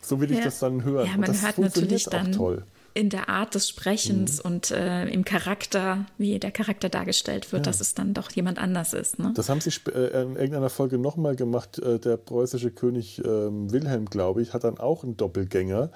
So 0.00 0.20
will 0.20 0.30
ja. 0.30 0.38
ich 0.38 0.44
das 0.44 0.60
dann 0.60 0.84
hören. 0.84 1.06
Ja, 1.06 1.16
man 1.16 1.40
hört 1.40 1.58
natürlich 1.58 2.04
dann 2.04 2.32
toll. 2.32 2.64
in 2.94 3.10
der 3.10 3.28
Art 3.28 3.56
des 3.56 3.68
Sprechens 3.68 4.42
mhm. 4.42 4.50
und 4.50 4.70
äh, 4.70 5.08
im 5.08 5.24
Charakter, 5.24 6.06
wie 6.18 6.38
der 6.38 6.52
Charakter 6.52 6.88
dargestellt 6.88 7.50
wird, 7.52 7.66
ja. 7.66 7.72
dass 7.72 7.80
es 7.80 7.94
dann 7.94 8.14
doch 8.14 8.30
jemand 8.30 8.58
anders 8.58 8.94
ist. 8.94 9.18
Ne? 9.18 9.32
Das 9.34 9.48
haben 9.48 9.60
sie 9.60 9.70
äh, 9.90 10.22
in 10.22 10.36
irgendeiner 10.36 10.70
Folge 10.70 10.98
nochmal 10.98 11.34
gemacht. 11.34 11.80
Äh, 11.80 11.98
der 11.98 12.16
preußische 12.16 12.70
König 12.70 13.20
ähm, 13.24 13.72
Wilhelm, 13.72 14.06
glaube 14.06 14.40
ich, 14.40 14.54
hat 14.54 14.62
dann 14.62 14.78
auch 14.78 15.02
einen 15.02 15.16
Doppelgänger 15.16 15.90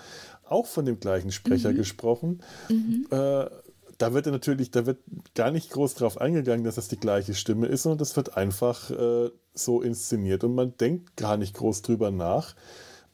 auch 0.52 0.66
von 0.66 0.84
dem 0.84 1.00
gleichen 1.00 1.32
Sprecher 1.32 1.72
mhm. 1.72 1.76
gesprochen. 1.76 2.42
Mhm. 2.68 3.06
Äh, 3.10 3.46
da 3.98 4.14
wird 4.14 4.26
natürlich, 4.26 4.70
da 4.70 4.86
wird 4.86 4.98
gar 5.34 5.50
nicht 5.50 5.70
groß 5.70 5.94
drauf 5.94 6.20
eingegangen, 6.20 6.64
dass 6.64 6.74
das 6.74 6.88
die 6.88 6.98
gleiche 6.98 7.34
Stimme 7.34 7.66
ist, 7.66 7.82
sondern 7.82 7.98
das 7.98 8.16
wird 8.16 8.36
einfach 8.36 8.90
äh, 8.90 9.30
so 9.54 9.80
inszeniert 9.80 10.44
und 10.44 10.54
man 10.54 10.76
denkt 10.76 11.16
gar 11.16 11.36
nicht 11.36 11.54
groß 11.54 11.82
drüber 11.82 12.10
nach. 12.10 12.54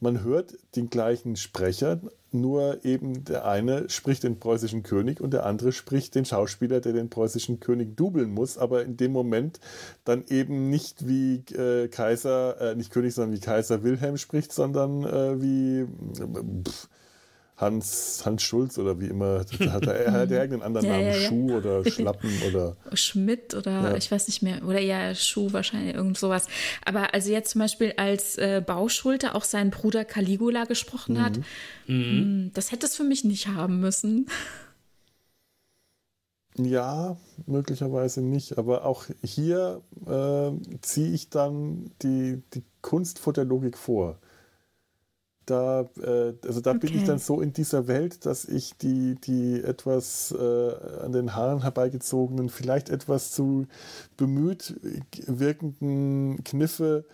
Man 0.01 0.23
hört 0.23 0.57
den 0.77 0.89
gleichen 0.89 1.35
Sprecher, 1.35 1.99
nur 2.31 2.85
eben 2.85 3.25
der 3.25 3.45
eine 3.45 3.89
spricht 3.89 4.23
den 4.23 4.39
preußischen 4.39 4.81
König 4.81 5.19
und 5.19 5.31
der 5.31 5.45
andere 5.45 5.73
spricht 5.73 6.15
den 6.15 6.25
Schauspieler, 6.25 6.79
der 6.79 6.93
den 6.93 7.09
preußischen 7.09 7.59
König 7.59 7.97
dubeln 7.97 8.31
muss, 8.31 8.57
aber 8.57 8.83
in 8.83 8.95
dem 8.95 9.11
Moment 9.11 9.59
dann 10.05 10.23
eben 10.29 10.69
nicht 10.69 11.07
wie 11.07 11.43
äh, 11.53 11.89
Kaiser, 11.89 12.61
äh, 12.61 12.75
nicht 12.75 12.91
König, 12.91 13.13
sondern 13.13 13.35
wie 13.35 13.41
Kaiser 13.41 13.83
Wilhelm 13.83 14.17
spricht, 14.17 14.53
sondern 14.53 15.03
äh, 15.03 15.41
wie 15.41 15.85
pff, 16.63 16.87
Hans, 17.59 18.21
Hans 18.25 18.41
Schulz 18.41 18.77
oder 18.77 19.01
wie 19.01 19.07
immer, 19.07 19.39
hat 19.69 19.85
er, 19.85 19.93
er 19.93 20.11
hat 20.13 20.31
irgendeinen 20.31 20.61
anderen 20.61 20.85
ja, 20.87 20.93
Namen, 20.93 21.07
ja, 21.07 21.13
ja. 21.13 21.27
Schuh 21.27 21.57
oder 21.57 21.83
Schlappen 21.85 22.31
oder 22.47 22.77
Schmidt 22.93 23.53
oder 23.53 23.97
ich 23.97 24.09
weiß 24.09 24.27
nicht 24.29 24.41
mehr, 24.41 24.63
oder 24.65 24.79
ja, 24.79 25.13
Schuh 25.13 25.51
wahrscheinlich, 25.51 25.95
irgend 25.95 26.17
sowas. 26.17 26.47
Aber 26.85 27.13
also 27.13 27.31
jetzt 27.31 27.51
zum 27.51 27.59
Beispiel 27.59 27.93
als 27.97 28.37
äh, 28.37 28.63
Bauschulte 28.65 29.35
auch 29.35 29.43
seinen 29.43 29.71
Bruder 29.71 30.05
Caligula 30.05 30.63
gesprochen 30.65 31.15
mhm. 31.15 31.21
hat, 31.21 31.37
mhm. 31.37 31.43
Hm, 31.87 32.51
das 32.53 32.71
hätte 32.71 32.85
es 32.85 32.95
für 32.95 33.03
mich 33.03 33.25
nicht 33.25 33.47
haben 33.47 33.81
müssen. 33.81 34.27
Ja, 36.57 37.17
möglicherweise 37.45 38.21
nicht, 38.21 38.57
aber 38.57 38.85
auch 38.85 39.05
hier 39.23 39.81
äh, 40.05 40.51
ziehe 40.81 41.13
ich 41.13 41.29
dann 41.29 41.91
die, 42.01 42.41
die 42.53 42.63
Kunst 42.81 43.19
vor 43.19 43.33
der 43.33 43.45
Logik 43.45 43.77
vor 43.77 44.17
da, 45.49 45.89
äh, 46.01 46.33
also 46.45 46.61
da 46.61 46.71
okay. 46.71 46.79
bin 46.79 46.97
ich 46.97 47.03
dann 47.05 47.19
so 47.19 47.41
in 47.41 47.53
dieser 47.53 47.87
Welt, 47.87 48.25
dass 48.25 48.45
ich 48.45 48.75
die, 48.77 49.15
die 49.15 49.61
etwas 49.61 50.33
äh, 50.37 50.73
an 51.03 51.11
den 51.11 51.35
Haaren 51.35 51.61
herbeigezogenen, 51.61 52.49
vielleicht 52.49 52.89
etwas 52.89 53.31
zu 53.31 53.67
bemüht 54.17 54.75
wirkenden 55.25 56.43
Kniffe 56.43 57.05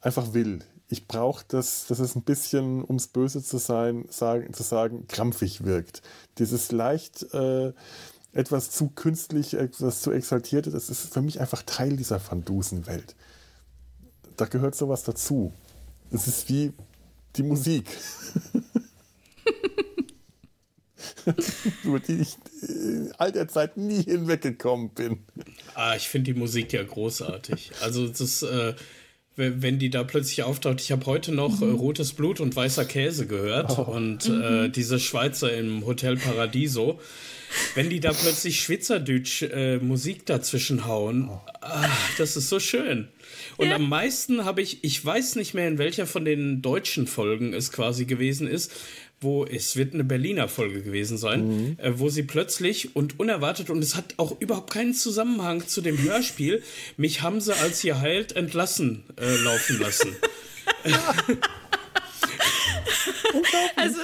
einfach 0.00 0.32
will. 0.32 0.60
Ich 0.88 1.06
brauche 1.06 1.44
das, 1.46 1.86
dass 1.86 2.00
es 2.00 2.16
ein 2.16 2.22
bisschen, 2.22 2.82
ums 2.84 3.08
Böse 3.08 3.42
zu 3.42 3.58
sein, 3.58 4.06
sagen, 4.10 4.52
zu 4.52 4.62
sagen, 4.62 5.06
krampfig 5.06 5.64
wirkt. 5.64 6.02
Dieses 6.38 6.72
leicht 6.72 7.32
äh, 7.32 7.72
etwas 8.32 8.70
zu 8.70 8.88
künstlich, 8.88 9.54
etwas 9.54 10.02
zu 10.02 10.12
exaltierte, 10.12 10.70
das 10.70 10.90
ist 10.90 11.12
für 11.12 11.22
mich 11.22 11.40
einfach 11.40 11.62
Teil 11.64 11.96
dieser 11.96 12.20
Van 12.28 12.44
Dusen-Welt. 12.44 13.14
Da 14.36 14.46
gehört 14.46 14.74
sowas 14.74 15.04
dazu. 15.04 15.52
Es 16.10 16.26
ist 16.26 16.48
wie 16.48 16.72
die 17.36 17.42
Musik. 17.42 17.84
Über 21.84 22.00
die 22.00 22.20
ich 22.20 22.36
in 22.62 23.12
all 23.18 23.32
der 23.32 23.48
Zeit 23.48 23.76
nie 23.76 24.02
hinweggekommen 24.02 24.90
bin. 24.90 25.18
Ah, 25.74 25.94
ich 25.96 26.08
finde 26.08 26.32
die 26.32 26.38
Musik 26.38 26.72
ja 26.72 26.82
großartig. 26.82 27.72
Also 27.82 28.08
das, 28.08 28.42
äh, 28.42 28.74
wenn 29.36 29.78
die 29.78 29.90
da 29.90 30.04
plötzlich 30.04 30.42
auftaucht, 30.42 30.80
ich 30.80 30.92
habe 30.92 31.06
heute 31.06 31.32
noch 31.32 31.60
äh, 31.60 31.66
mhm. 31.66 31.74
äh, 31.74 31.78
Rotes 31.78 32.12
Blut 32.12 32.40
und 32.40 32.54
Weißer 32.56 32.84
Käse 32.84 33.26
gehört 33.26 33.78
oh. 33.78 33.82
und 33.82 34.26
äh, 34.26 34.30
mhm. 34.30 34.42
äh, 34.42 34.68
diese 34.68 34.98
Schweizer 34.98 35.52
im 35.52 35.84
Hotel 35.86 36.16
Paradiso. 36.16 37.00
Wenn 37.74 37.90
die 37.90 38.00
da 38.00 38.12
plötzlich 38.12 38.60
Schweizerdeutsch 38.60 39.42
äh, 39.42 39.78
Musik 39.78 40.26
dazwischen 40.26 40.86
hauen, 40.86 41.28
oh. 41.28 41.40
ah, 41.60 41.88
das 42.18 42.36
ist 42.36 42.48
so 42.48 42.60
schön. 42.60 43.08
Und 43.56 43.68
ja. 43.68 43.76
am 43.76 43.88
meisten 43.88 44.44
habe 44.44 44.62
ich, 44.62 44.82
ich 44.82 45.04
weiß 45.04 45.36
nicht 45.36 45.54
mehr, 45.54 45.68
in 45.68 45.78
welcher 45.78 46.06
von 46.06 46.24
den 46.24 46.62
deutschen 46.62 47.06
Folgen 47.06 47.52
es 47.52 47.72
quasi 47.72 48.04
gewesen 48.04 48.46
ist, 48.46 48.72
wo 49.20 49.44
es 49.44 49.76
wird 49.76 49.92
eine 49.92 50.04
Berliner 50.04 50.48
Folge 50.48 50.82
gewesen 50.82 51.18
sein, 51.18 51.46
mhm. 51.46 51.76
äh, 51.78 51.98
wo 51.98 52.08
sie 52.08 52.22
plötzlich 52.22 52.96
und 52.96 53.20
unerwartet 53.20 53.68
und 53.68 53.82
es 53.82 53.94
hat 53.94 54.14
auch 54.16 54.40
überhaupt 54.40 54.72
keinen 54.72 54.94
Zusammenhang 54.94 55.66
zu 55.66 55.82
dem 55.82 56.00
Hörspiel, 56.00 56.62
mich 56.96 57.20
haben 57.20 57.40
sie 57.40 57.54
als 57.54 57.84
ihr 57.84 58.00
heilt 58.00 58.32
entlassen 58.32 59.04
äh, 59.20 59.36
laufen 59.36 59.78
lassen. 59.78 60.16
also 63.76 64.00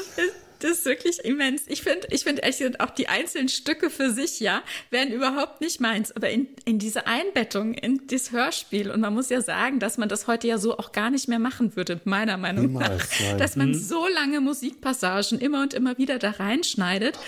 das 0.61 0.73
ist 0.73 0.85
wirklich 0.85 1.19
immens. 1.25 1.63
Ich 1.67 1.83
finde, 1.83 2.09
ich 2.11 2.25
finde 2.25 2.43
echt 2.43 2.81
auch 2.81 2.91
die 2.91 3.09
einzelnen 3.09 3.49
Stücke 3.49 3.91
für 3.91 4.11
sich, 4.11 4.41
ja, 4.41 4.63
wären 4.91 5.13
überhaupt 5.13 5.61
nicht 5.61 5.81
meins. 5.81 6.13
Aber 6.13 6.31
in, 6.31 6.49
in 6.65 6.79
diese 6.79 7.07
Einbettung, 7.07 7.75
in 7.75 8.07
das 8.07 8.33
Hörspiel, 8.33 8.91
und 8.91 9.01
man 9.01 9.15
muss 9.15 9.29
ja 9.29 9.41
sagen, 9.41 9.79
dass 9.79 9.99
man 9.99 10.09
das 10.09 10.27
heute 10.27 10.47
ja 10.47 10.59
so 10.59 10.79
auch 10.79 10.93
gar 10.93 11.11
nicht 11.11 11.29
mehr 11.29 11.39
machen 11.39 11.77
würde, 11.77 12.01
meiner 12.05 12.37
Meinung 12.37 12.67
Niemals, 12.67 13.11
nach. 13.11 13.21
Nein. 13.21 13.39
Dass 13.39 13.57
man 13.57 13.69
mhm. 13.69 13.75
so 13.75 14.07
lange 14.09 14.41
Musikpassagen 14.41 15.39
immer 15.39 15.63
und 15.63 15.75
immer 15.75 15.99
wieder 15.99 16.19
da 16.19 16.31
reinschneidet. 16.31 17.19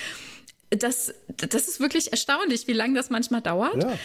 Das, 0.71 1.15
das 1.29 1.69
ist 1.69 1.81
wirklich 1.81 2.13
erstaunlich, 2.13 2.67
wie 2.67 2.75
lange 2.75 2.95
das 2.95 3.11
manchmal 3.11 3.41
dauert. 3.41 3.83
Ja. 3.83 3.99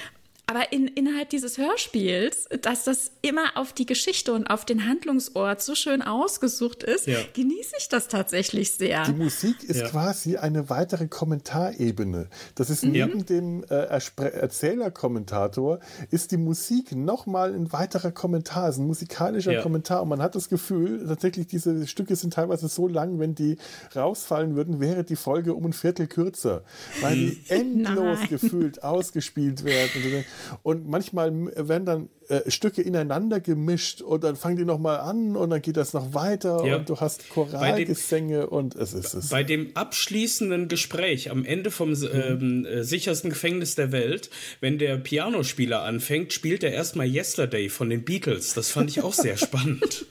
Aber 0.54 0.72
in, 0.72 0.88
innerhalb 0.88 1.32
dieses 1.32 1.58
Hörspiels, 1.58 2.48
dass 2.62 2.84
das 2.84 3.10
immer 3.24 3.58
auf 3.58 3.74
die 3.74 3.88
Geschichte 3.88 4.34
und 4.34 4.46
auf 4.46 4.66
den 4.66 4.88
Handlungsort 4.88 5.64
so 5.64 5.74
schön 5.74 6.04
ausgesucht 6.04 6.84
ist, 6.84 7.08
ja. 7.08 7.18
genieße 7.34 7.74
ich 7.80 7.90
das 7.90 8.08
tatsächlich 8.08 8.72
sehr. 8.74 9.04
Die 9.06 9.14
Musik 9.14 9.64
ist 9.64 9.80
ja. 9.80 9.90
quasi 9.90 10.38
eine 10.38 10.70
weitere 10.70 11.08
Kommentarebene. 11.08 12.28
Das 12.54 12.70
ist 12.70 12.84
neben 12.84 13.18
ja. 13.18 13.24
dem 13.24 13.64
äh, 13.64 14.00
Erzählerkommentator, 14.28 15.80
ist 16.12 16.32
die 16.32 16.38
Musik 16.38 16.96
nochmal 16.96 17.56
ein 17.56 17.74
weiterer 17.74 18.12
Kommentar, 18.12 18.70
ist 18.70 18.78
ein 18.78 18.86
musikalischer 18.86 19.60
Kommentar. 19.60 20.04
Und 20.04 20.10
man 20.10 20.22
hat 20.22 20.36
das 20.36 20.50
Gefühl, 20.50 21.04
tatsächlich, 21.08 21.48
diese 21.48 21.88
Stücke 21.88 22.16
sind 22.16 22.36
teilweise 22.36 22.68
so 22.68 22.88
lang, 22.88 23.18
wenn 23.18 23.34
die 23.34 23.58
rausfallen 23.96 24.56
würden, 24.56 24.80
wäre 24.80 25.04
die 25.04 25.16
Folge 25.16 25.56
um 25.56 25.66
ein 25.66 25.74
Viertel 25.74 26.06
kürzer. 26.06 26.64
Weil 27.02 27.16
die 27.16 27.44
endlos 27.48 28.20
Nein. 28.20 28.28
gefühlt 28.30 28.84
ausgespielt 28.84 29.64
werden. 29.64 30.26
Und 30.64 30.88
manchmal 30.88 31.32
werden 31.56 31.86
dann 31.86 32.10
äh, 32.30 32.50
Stücke 32.50 32.82
ineinander 32.82 33.40
gemischt 33.40 34.02
und 34.02 34.24
dann 34.24 34.36
fangen 34.36 34.58
die 34.58 34.66
nochmal 34.66 35.00
an 35.00 35.36
und 35.36 35.50
dann 35.50 35.62
geht 35.62 35.78
das 35.78 35.94
noch 35.94 36.14
weiter 36.14 36.66
ja. 36.66 36.78
und 36.78 36.90
du 36.90 37.00
hast 37.00 37.30
Choralgesänge 37.30 38.48
und 38.48 38.76
es 38.76 38.94
ist 38.94 39.14
es. 39.14 39.30
Bei 39.30 39.44
dem 39.44 39.72
abschließenden 39.76 40.68
Gespräch 40.68 41.32
am 41.32 41.44
Ende 41.44 41.72
vom 41.72 41.90
mhm. 41.90 42.08
ähm, 42.14 42.66
äh, 42.66 42.84
sichersten 42.84 43.30
Gefängnis 43.30 43.76
der 43.76 43.92
Welt, 43.92 44.30
wenn 44.62 44.78
der 44.78 44.98
Pianospieler 44.98 45.84
anfängt, 45.84 46.34
spielt 46.34 46.64
er 46.64 46.72
erstmal 46.72 47.08
Yesterday 47.08 47.70
von 47.70 47.90
den 47.90 48.04
Beatles. 48.04 48.54
Das 48.54 48.70
fand 48.70 48.90
ich 48.90 49.02
auch 49.02 49.14
sehr 49.14 49.38
spannend. 49.44 50.06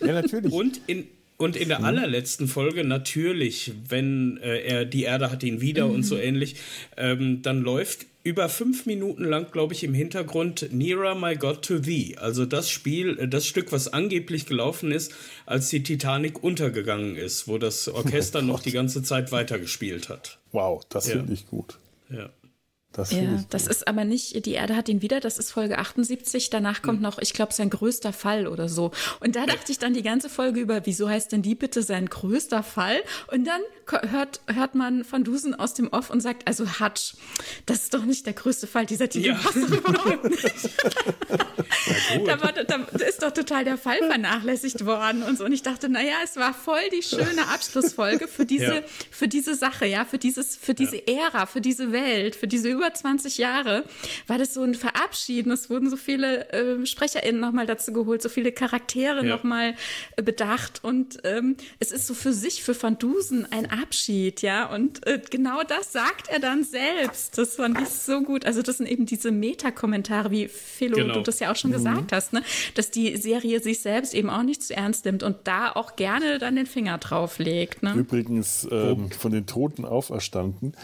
Ja, 0.00 0.12
natürlich. 0.12 0.52
Und 0.52 0.80
in, 0.86 1.08
und 1.36 1.56
in 1.56 1.68
der 1.68 1.80
mhm. 1.80 1.86
allerletzten 1.86 2.46
Folge 2.46 2.84
natürlich, 2.84 3.72
wenn 3.88 4.38
äh, 4.42 4.60
er 4.60 4.84
die 4.84 5.02
Erde 5.02 5.30
hat 5.30 5.42
ihn 5.42 5.60
wieder 5.60 5.88
mhm. 5.88 5.94
und 5.94 6.02
so 6.04 6.16
ähnlich, 6.16 6.56
ähm, 6.96 7.42
dann 7.42 7.60
läuft 7.62 8.06
über 8.24 8.48
fünf 8.48 8.86
Minuten 8.86 9.24
lang, 9.24 9.52
glaube 9.52 9.74
ich, 9.74 9.84
im 9.84 9.92
Hintergrund 9.92 10.72
Nearer 10.72 11.14
My 11.14 11.36
God 11.36 11.62
to 11.62 11.78
Thee. 11.78 12.16
Also 12.16 12.46
das 12.46 12.70
Spiel, 12.70 13.18
äh, 13.18 13.28
das 13.28 13.46
Stück, 13.46 13.70
was 13.70 13.92
angeblich 13.92 14.46
gelaufen 14.46 14.90
ist, 14.90 15.12
als 15.46 15.68
die 15.68 15.82
Titanic 15.82 16.42
untergegangen 16.42 17.16
ist, 17.16 17.46
wo 17.46 17.58
das 17.58 17.86
Orchester 17.94 18.40
oh 18.40 18.42
noch 18.42 18.60
die 18.60 18.72
ganze 18.72 19.02
Zeit 19.02 19.30
weitergespielt 19.30 20.08
hat. 20.08 20.38
Wow, 20.52 20.82
das 20.88 21.06
ja. 21.08 21.16
finde 21.16 21.34
ich 21.34 21.46
gut. 21.46 21.78
Ja. 22.10 22.30
Das 22.94 23.10
ja, 23.10 23.22
das 23.50 23.66
ist 23.66 23.88
aber 23.88 24.04
nicht, 24.04 24.46
die 24.46 24.52
Erde 24.52 24.76
hat 24.76 24.88
ihn 24.88 25.02
wieder, 25.02 25.18
das 25.18 25.38
ist 25.38 25.50
Folge 25.50 25.78
78. 25.78 26.48
Danach 26.50 26.80
kommt 26.80 26.98
hm. 26.98 27.02
noch, 27.02 27.18
ich 27.18 27.32
glaube, 27.32 27.52
sein 27.52 27.68
größter 27.68 28.12
Fall 28.12 28.46
oder 28.46 28.68
so. 28.68 28.92
Und 29.18 29.34
da 29.34 29.46
dachte 29.46 29.72
ich 29.72 29.80
dann 29.80 29.94
die 29.94 30.02
ganze 30.02 30.28
Folge 30.28 30.60
über, 30.60 30.86
wieso 30.86 31.08
heißt 31.08 31.32
denn 31.32 31.42
die 31.42 31.56
bitte 31.56 31.82
sein 31.82 32.06
größter 32.06 32.62
Fall? 32.62 33.00
Und 33.32 33.46
dann 33.46 33.60
hört, 34.10 34.40
hört 34.46 34.74
man 34.74 35.04
von 35.04 35.24
Dusen 35.24 35.54
aus 35.54 35.74
dem 35.74 35.88
Off 35.88 36.10
und 36.10 36.20
sagt, 36.20 36.46
also 36.46 36.64
Hutch, 36.80 37.14
das 37.66 37.82
ist 37.82 37.94
doch 37.94 38.04
nicht 38.04 38.26
der 38.26 38.32
größte 38.32 38.66
Fall, 38.66 38.86
dieser 38.86 39.08
Titel 39.08 39.28
ja. 39.28 39.34
passt 39.42 39.56
überhaupt 39.56 40.24
nicht. 40.24 40.44
da, 42.26 42.42
war, 42.42 42.52
da 42.52 42.76
ist 43.06 43.22
doch 43.22 43.32
total 43.32 43.64
der 43.64 43.76
Fall 43.76 43.98
vernachlässigt 43.98 44.86
worden 44.86 45.22
und 45.22 45.38
so. 45.38 45.44
Und 45.44 45.52
ich 45.52 45.62
dachte, 45.62 45.88
naja, 45.88 46.14
es 46.22 46.36
war 46.36 46.54
voll 46.54 46.88
die 46.92 47.02
schöne 47.02 47.48
Abschlussfolge 47.52 48.28
für 48.28 48.46
diese, 48.46 48.64
ja. 48.64 48.82
für 49.10 49.28
diese 49.28 49.54
Sache, 49.54 49.86
ja, 49.86 50.04
für 50.04 50.18
dieses, 50.18 50.56
für 50.56 50.74
diese 50.74 50.96
ja. 50.96 51.26
Ära, 51.26 51.46
für 51.46 51.60
diese 51.60 51.92
Welt, 51.92 52.36
für 52.36 52.46
diese 52.46 52.68
über 52.68 52.83
20 52.92 53.38
Jahre, 53.38 53.84
war 54.26 54.38
das 54.38 54.54
so 54.54 54.62
ein 54.62 54.74
Verabschieden. 54.74 55.52
Es 55.52 55.70
wurden 55.70 55.90
so 55.90 55.96
viele 55.96 56.50
äh, 56.52 56.86
SprecherInnen 56.86 57.40
nochmal 57.40 57.66
dazu 57.66 57.92
geholt, 57.92 58.22
so 58.22 58.28
viele 58.28 58.52
Charaktere 58.52 59.24
ja. 59.24 59.36
nochmal 59.36 59.74
äh, 60.16 60.22
bedacht. 60.22 60.82
Und 60.82 61.18
ähm, 61.24 61.56
es 61.78 61.92
ist 61.92 62.06
so 62.06 62.14
für 62.14 62.32
sich, 62.32 62.62
für 62.62 62.80
Van 62.80 62.98
Dusen 62.98 63.46
ein 63.50 63.70
Abschied, 63.70 64.42
ja. 64.42 64.72
Und 64.72 65.06
äh, 65.06 65.20
genau 65.30 65.62
das 65.62 65.92
sagt 65.92 66.28
er 66.28 66.40
dann 66.40 66.64
selbst. 66.64 67.38
Das 67.38 67.56
fand 67.56 67.80
ich 67.80 67.88
so 67.88 68.22
gut. 68.22 68.44
Also 68.44 68.62
das 68.62 68.78
sind 68.78 68.86
eben 68.86 69.06
diese 69.06 69.30
Meta-Kommentare, 69.30 70.30
wie 70.30 70.48
Philo, 70.48 70.96
genau. 70.96 71.14
du 71.14 71.20
das 71.22 71.40
ja 71.40 71.50
auch 71.50 71.56
schon 71.56 71.70
mhm. 71.70 71.74
gesagt 71.74 72.12
hast, 72.12 72.32
ne? 72.32 72.42
dass 72.74 72.90
die 72.90 73.16
Serie 73.16 73.60
sich 73.60 73.80
selbst 73.80 74.14
eben 74.14 74.30
auch 74.30 74.42
nicht 74.42 74.62
zu 74.62 74.76
ernst 74.76 75.04
nimmt 75.04 75.22
und 75.22 75.36
da 75.44 75.72
auch 75.72 75.96
gerne 75.96 76.38
dann 76.38 76.56
den 76.56 76.66
Finger 76.66 76.98
drauf 76.98 77.38
legt. 77.38 77.82
Ne? 77.82 77.94
Übrigens 77.94 78.66
ähm, 78.70 79.10
von 79.10 79.32
den 79.32 79.46
Toten 79.46 79.84
auferstanden. 79.84 80.74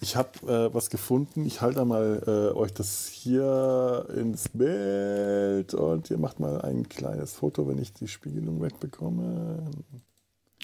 Ich 0.00 0.16
habe 0.16 0.30
äh, 0.46 0.74
was 0.74 0.90
gefunden. 0.90 1.44
Ich 1.50 1.60
halte 1.60 1.84
mal 1.84 2.22
äh, 2.28 2.56
euch 2.56 2.72
das 2.72 3.08
hier 3.08 4.06
ins 4.16 4.50
Bild 4.50 5.74
und 5.74 6.08
ihr 6.08 6.16
macht 6.16 6.38
mal 6.38 6.60
ein 6.60 6.88
kleines 6.88 7.32
Foto, 7.32 7.66
wenn 7.66 7.78
ich 7.78 7.92
die 7.92 8.06
Spiegelung 8.06 8.62
wegbekomme. 8.62 9.58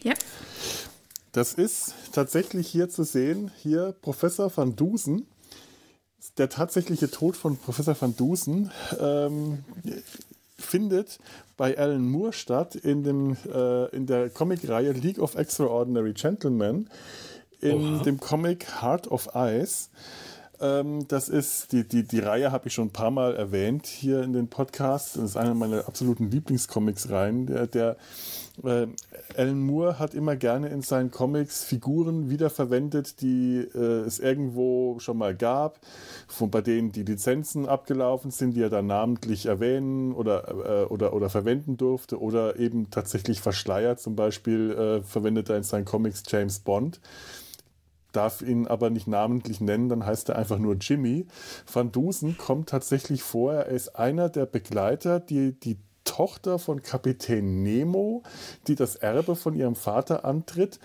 Ja. 0.05 0.15
Das 1.33 1.55
ist 1.55 1.93
tatsächlich 2.13 2.69
hier 2.69 2.89
zu 2.89 3.03
sehen, 3.03 3.51
hier 3.57 3.97
Professor 4.01 4.57
van 4.57 4.77
Dusen. 4.77 5.27
Der 6.39 6.51
tatsächliche 6.51 7.11
Tod 7.11 7.37
von 7.37 7.57
Professor 7.57 8.01
van 8.01 8.15
Dusen 8.15 8.71
ähm, 9.01 9.65
findet 10.57 11.19
bei 11.57 11.77
Alan 11.77 12.09
Moore 12.09 12.33
statt 12.33 12.77
in, 12.77 13.03
dem, 13.03 13.37
äh, 13.53 13.87
in 13.87 14.07
der 14.07 14.31
Comicreihe 14.31 14.93
League 14.93 15.19
of 15.19 15.35
Extraordinary 15.35 16.13
Gentlemen 16.13 16.89
in 17.61 17.97
Oha. 17.97 18.03
dem 18.05 18.21
Comic 18.21 18.83
Heart 18.83 19.11
of 19.11 19.31
Ice. 19.35 19.89
Ähm, 20.61 21.07
das 21.09 21.29
ist, 21.29 21.73
die, 21.73 21.87
die, 21.87 22.03
die 22.03 22.21
Reihe 22.21 22.53
habe 22.53 22.69
ich 22.69 22.75
schon 22.75 22.89
ein 22.89 22.93
paar 22.93 23.11
Mal 23.11 23.35
erwähnt 23.35 23.87
hier 23.87 24.23
in 24.23 24.33
den 24.33 24.49
Podcasts. 24.49 25.15
Das 25.15 25.25
ist 25.25 25.37
einer 25.37 25.55
meiner 25.55 25.87
absoluten 25.87 26.31
Lieblingscomics-Reihen. 26.31 27.47
Der, 27.47 27.67
der 27.67 27.97
äh, 28.65 28.87
Alan 29.37 29.61
Moore 29.61 29.99
hat 29.99 30.15
immer 30.15 30.37
gerne 30.37 30.69
in 30.69 30.83
seinen 30.83 31.11
Comics 31.11 31.65
Figuren 31.65 32.31
wiederverwendet, 32.31 33.21
die 33.21 33.59
äh, 33.75 34.05
es 34.07 34.19
irgendwo 34.19 34.99
schon 34.99 35.19
mal 35.19 35.35
gab, 35.35 35.79
von, 36.27 36.51
bei 36.51 36.63
denen 36.63 36.93
die 36.93 37.03
Lizenzen 37.03 37.67
abgelaufen 37.67 38.31
sind, 38.31 38.55
die 38.55 38.63
er 38.63 38.71
dann 38.71 38.87
namentlich 38.87 39.47
erwähnen 39.47 40.13
oder, 40.13 40.85
äh, 40.85 40.85
oder, 40.87 41.13
oder 41.13 41.29
verwenden 41.29 41.77
durfte 41.77 42.21
oder 42.21 42.59
eben 42.59 42.91
tatsächlich 42.91 43.41
verschleiert. 43.41 44.01
Zum 44.01 44.17
Beispiel 44.17 44.71
äh, 44.71 45.03
verwendet 45.03 45.51
er 45.51 45.59
in 45.59 45.63
seinen 45.63 45.85
Comics 45.85 46.23
James 46.27 46.61
Bond 46.61 47.01
darf 48.13 48.43
ihn 48.43 48.67
aber 48.67 48.91
nicht 48.91 49.07
namentlich 49.07 49.61
nennen, 49.61 49.89
dann 49.89 50.07
heißt 50.07 50.29
er 50.31 50.37
einfach 50.37 50.59
nur 50.59 50.77
Jimmy. 50.77 51.27
Van 51.71 51.93
Dusen 51.93 52.39
kommt 52.39 52.69
tatsächlich 52.69 53.23
vor, 53.23 53.55
er 53.55 53.67
ist 53.67 53.97
einer 53.97 54.29
der 54.29 54.47
Begleiter, 54.47 55.21
die 55.21 55.53
die 55.53 55.79
Tochter 56.05 56.59
von 56.59 56.83
Kapitän 56.83 57.63
Nemo, 57.63 58.23
die 58.69 58.75
das 58.75 58.97
Erbe 58.97 59.37
von 59.37 59.55
ihrem 59.55 59.75
Vater 59.75 60.25
antritt, 60.25 60.79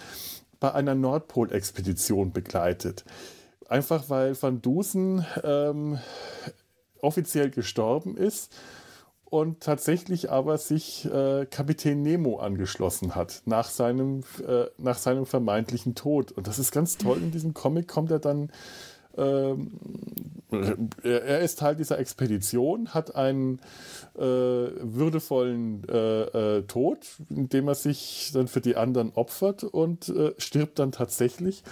bei 0.59 0.73
einer 0.73 0.95
Nordpolexpedition 0.95 2.31
begleitet. 2.31 3.05
Einfach 3.69 4.09
weil 4.09 4.39
Van 4.41 4.61
Dusen 4.61 5.25
ähm, 5.43 5.99
offiziell 7.01 7.49
gestorben 7.49 8.17
ist 8.17 8.53
und 9.31 9.61
tatsächlich 9.61 10.29
aber 10.29 10.57
sich 10.57 11.05
äh, 11.05 11.45
Kapitän 11.45 12.01
Nemo 12.01 12.39
angeschlossen 12.39 13.15
hat 13.15 13.41
nach 13.45 13.69
seinem, 13.69 14.23
äh, 14.45 14.65
nach 14.77 14.97
seinem 14.97 15.25
vermeintlichen 15.25 15.95
Tod. 15.95 16.33
Und 16.33 16.47
das 16.47 16.59
ist 16.59 16.73
ganz 16.73 16.97
toll. 16.97 17.17
In 17.19 17.31
diesem 17.31 17.53
Comic 17.53 17.87
kommt 17.87 18.11
er 18.11 18.19
dann, 18.19 18.51
ähm, 19.17 19.71
er 21.01 21.39
ist 21.39 21.59
Teil 21.59 21.77
dieser 21.77 21.97
Expedition, 21.97 22.89
hat 22.93 23.15
einen 23.15 23.59
äh, 24.17 24.21
würdevollen 24.21 25.87
äh, 25.87 26.57
äh, 26.57 26.63
Tod, 26.63 27.07
indem 27.29 27.69
er 27.69 27.75
sich 27.75 28.31
dann 28.33 28.49
für 28.49 28.59
die 28.59 28.75
anderen 28.75 29.13
opfert 29.13 29.63
und 29.63 30.09
äh, 30.09 30.33
stirbt 30.39 30.77
dann 30.77 30.91
tatsächlich, 30.91 31.63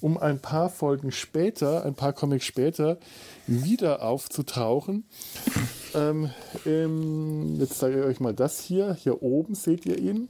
um 0.00 0.18
ein 0.18 0.38
paar 0.38 0.70
Folgen 0.70 1.10
später, 1.10 1.84
ein 1.84 1.94
paar 1.94 2.12
Comics 2.12 2.44
später, 2.44 2.98
wieder 3.48 4.02
aufzutauchen 4.02 5.04
ähm, 5.94 6.30
ähm, 6.66 7.56
jetzt 7.58 7.78
zeige 7.78 8.00
ich 8.00 8.04
euch 8.04 8.20
mal 8.20 8.34
das 8.34 8.60
hier. 8.60 8.94
Hier 8.94 9.22
oben 9.22 9.54
seht 9.54 9.86
ihr 9.86 9.98
ihn. 9.98 10.28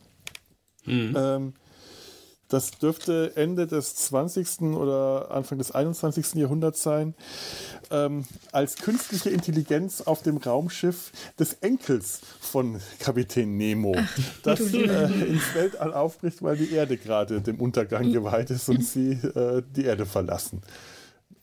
Mhm. 0.85 1.14
Ähm, 1.16 1.52
das 2.48 2.70
dürfte 2.70 3.32
Ende 3.36 3.66
des 3.66 3.94
20. 3.94 4.62
oder 4.74 5.30
Anfang 5.30 5.59
des 5.59 5.70
21. 5.70 6.35
Jahrhunderts 6.35 6.82
sein, 6.82 7.14
ähm, 7.90 8.24
als 8.52 8.76
künstliche 8.76 9.28
Intelligenz 9.28 10.01
auf 10.01 10.22
dem 10.22 10.39
Raumschiff 10.39 11.12
des 11.39 11.55
Enkels 11.55 12.20
von 12.40 12.80
Kapitän 13.01 13.59
Nemo, 13.59 13.94
Ach, 13.98 14.18
das 14.43 14.60
äh, 14.60 15.26
ins 15.26 15.55
Weltall 15.55 15.93
aufbricht, 15.93 16.43
weil 16.43 16.56
die 16.56 16.72
Erde 16.72 16.97
gerade 16.97 17.43
dem 17.43 17.60
Untergang 17.60 18.10
geweiht 18.12 18.51
ist 18.51 18.70
und 18.70 18.82
sie 18.82 19.10
äh, 19.10 19.62
die 19.76 19.85
Erde 19.85 20.06
verlassen. 20.06 20.62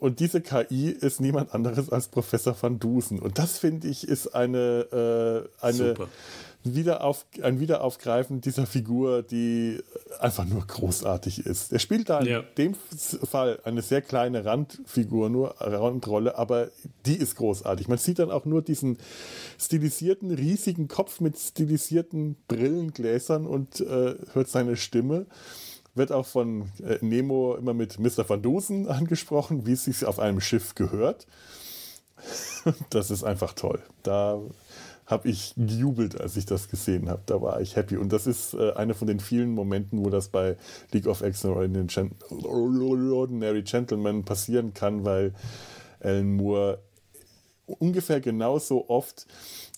Und 0.05 0.19
diese 0.19 0.39
KI 0.39 0.91
ist 0.91 1.19
niemand 1.19 1.55
anderes 1.55 1.89
als 1.89 2.09
Professor 2.09 2.55
van 2.61 2.77
Dusen. 2.77 3.17
Und 3.17 3.39
das 3.39 3.57
finde 3.57 3.87
ich 3.87 4.07
ist 4.07 4.35
eine, 4.35 5.47
äh, 5.59 5.65
eine 5.65 5.95
Wiederauf, 6.63 7.25
ein 7.41 7.59
Wiederaufgreifen 7.59 8.39
dieser 8.39 8.67
Figur, 8.67 9.23
die 9.23 9.81
einfach 10.19 10.45
nur 10.45 10.63
großartig 10.67 11.47
ist. 11.47 11.73
Er 11.73 11.79
spielt 11.79 12.11
da 12.11 12.19
in 12.19 12.27
ja. 12.27 12.43
dem 12.55 12.75
Fall 12.75 13.57
eine 13.63 13.81
sehr 13.81 14.03
kleine 14.03 14.45
Randfigur, 14.45 15.31
nur 15.31 15.55
Randrolle, 15.59 16.37
aber 16.37 16.69
die 17.07 17.15
ist 17.15 17.35
großartig. 17.37 17.87
Man 17.87 17.97
sieht 17.97 18.19
dann 18.19 18.29
auch 18.29 18.45
nur 18.45 18.61
diesen 18.61 18.99
stilisierten, 19.57 20.29
riesigen 20.29 20.87
Kopf 20.87 21.19
mit 21.19 21.35
stilisierten 21.35 22.35
Brillengläsern 22.47 23.47
und 23.47 23.81
äh, 23.81 24.13
hört 24.33 24.49
seine 24.49 24.77
Stimme 24.77 25.25
wird 25.95 26.11
auch 26.11 26.25
von 26.25 26.69
äh, 26.83 26.97
Nemo 27.01 27.55
immer 27.55 27.73
mit 27.73 27.99
Mr. 27.99 28.27
Van 28.27 28.41
Dusen 28.41 28.87
angesprochen, 28.89 29.65
wie 29.65 29.73
es 29.73 29.85
sich 29.85 30.05
auf 30.05 30.19
einem 30.19 30.41
Schiff 30.41 30.75
gehört. 30.75 31.25
das 32.89 33.11
ist 33.11 33.23
einfach 33.23 33.53
toll. 33.53 33.81
Da 34.03 34.39
habe 35.05 35.29
ich 35.29 35.53
gejubelt, 35.55 36.19
als 36.19 36.35
ich 36.35 36.45
das 36.45 36.67
gesehen 36.69 37.09
habe. 37.09 37.21
Da 37.25 37.41
war 37.41 37.61
ich 37.61 37.75
happy. 37.75 37.97
Und 37.97 38.11
das 38.11 38.27
ist 38.27 38.53
äh, 38.53 38.73
einer 38.73 38.95
von 38.95 39.07
den 39.07 39.19
vielen 39.19 39.51
Momenten, 39.51 40.03
wo 40.03 40.09
das 40.09 40.29
bei 40.29 40.57
League 40.91 41.07
of 41.07 41.21
Extraordinary 41.21 42.03
Gentlemen 43.63 44.23
passieren 44.23 44.73
kann, 44.73 45.05
weil 45.05 45.33
Alan 45.99 46.35
Moore 46.35 46.79
ungefähr 47.67 48.19
genauso 48.19 48.89
oft 48.89 49.27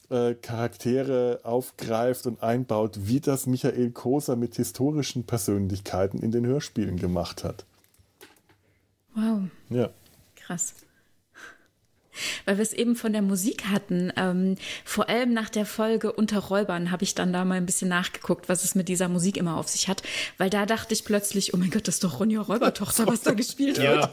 äh, 0.10 0.34
Charaktere 0.36 1.42
aufgreift 1.44 2.26
und 2.28 2.42
einbaut, 2.42 2.98
wie 3.04 3.20
das 3.20 3.46
Michael 3.46 3.92
Koser 3.92 4.36
mit 4.36 4.56
historischen 4.56 5.26
Persönlichkeiten 5.26 6.20
in 6.20 6.32
den 6.32 6.46
Hörspielen 6.46 6.98
gemacht 6.98 7.44
hat. 7.44 7.66
Wow. 9.16 9.42
Ja. 9.70 9.90
Krass 10.36 10.76
weil 12.46 12.58
wir 12.58 12.64
es 12.64 12.74
eben 12.74 12.96
von 12.96 13.14
der 13.14 13.22
Musik 13.22 13.66
hatten. 13.66 14.12
Ähm, 14.16 14.56
vor 14.86 15.10
allem 15.10 15.34
nach 15.34 15.50
der 15.50 15.66
Folge 15.66 16.12
Unter 16.12 16.40
Räubern 16.40 16.92
habe 16.92 17.04
ich 17.04 17.16
dann 17.16 17.34
da 17.34 17.46
mal 17.46 17.56
ein 17.56 17.66
bisschen 17.66 17.90
nachgeguckt, 17.90 18.50
was 18.50 18.64
es 18.64 18.76
mit 18.76 18.88
dieser 18.88 19.10
Musik 19.10 19.38
immer 19.38 19.58
auf 19.58 19.68
sich 19.68 19.88
hat, 19.88 20.04
weil 20.38 20.50
da 20.50 20.66
dachte 20.66 20.94
ich 20.94 21.06
plötzlich, 21.06 21.54
oh 21.54 21.58
mein 21.58 21.72
Gott, 21.72 21.88
das 21.88 21.96
ist 21.96 22.04
doch 22.04 22.20
Ronja 22.20 22.42
Räubertochter, 22.42 23.08
was 23.08 23.22
da 23.22 23.32
gespielt 23.34 23.78
wird. 23.80 24.10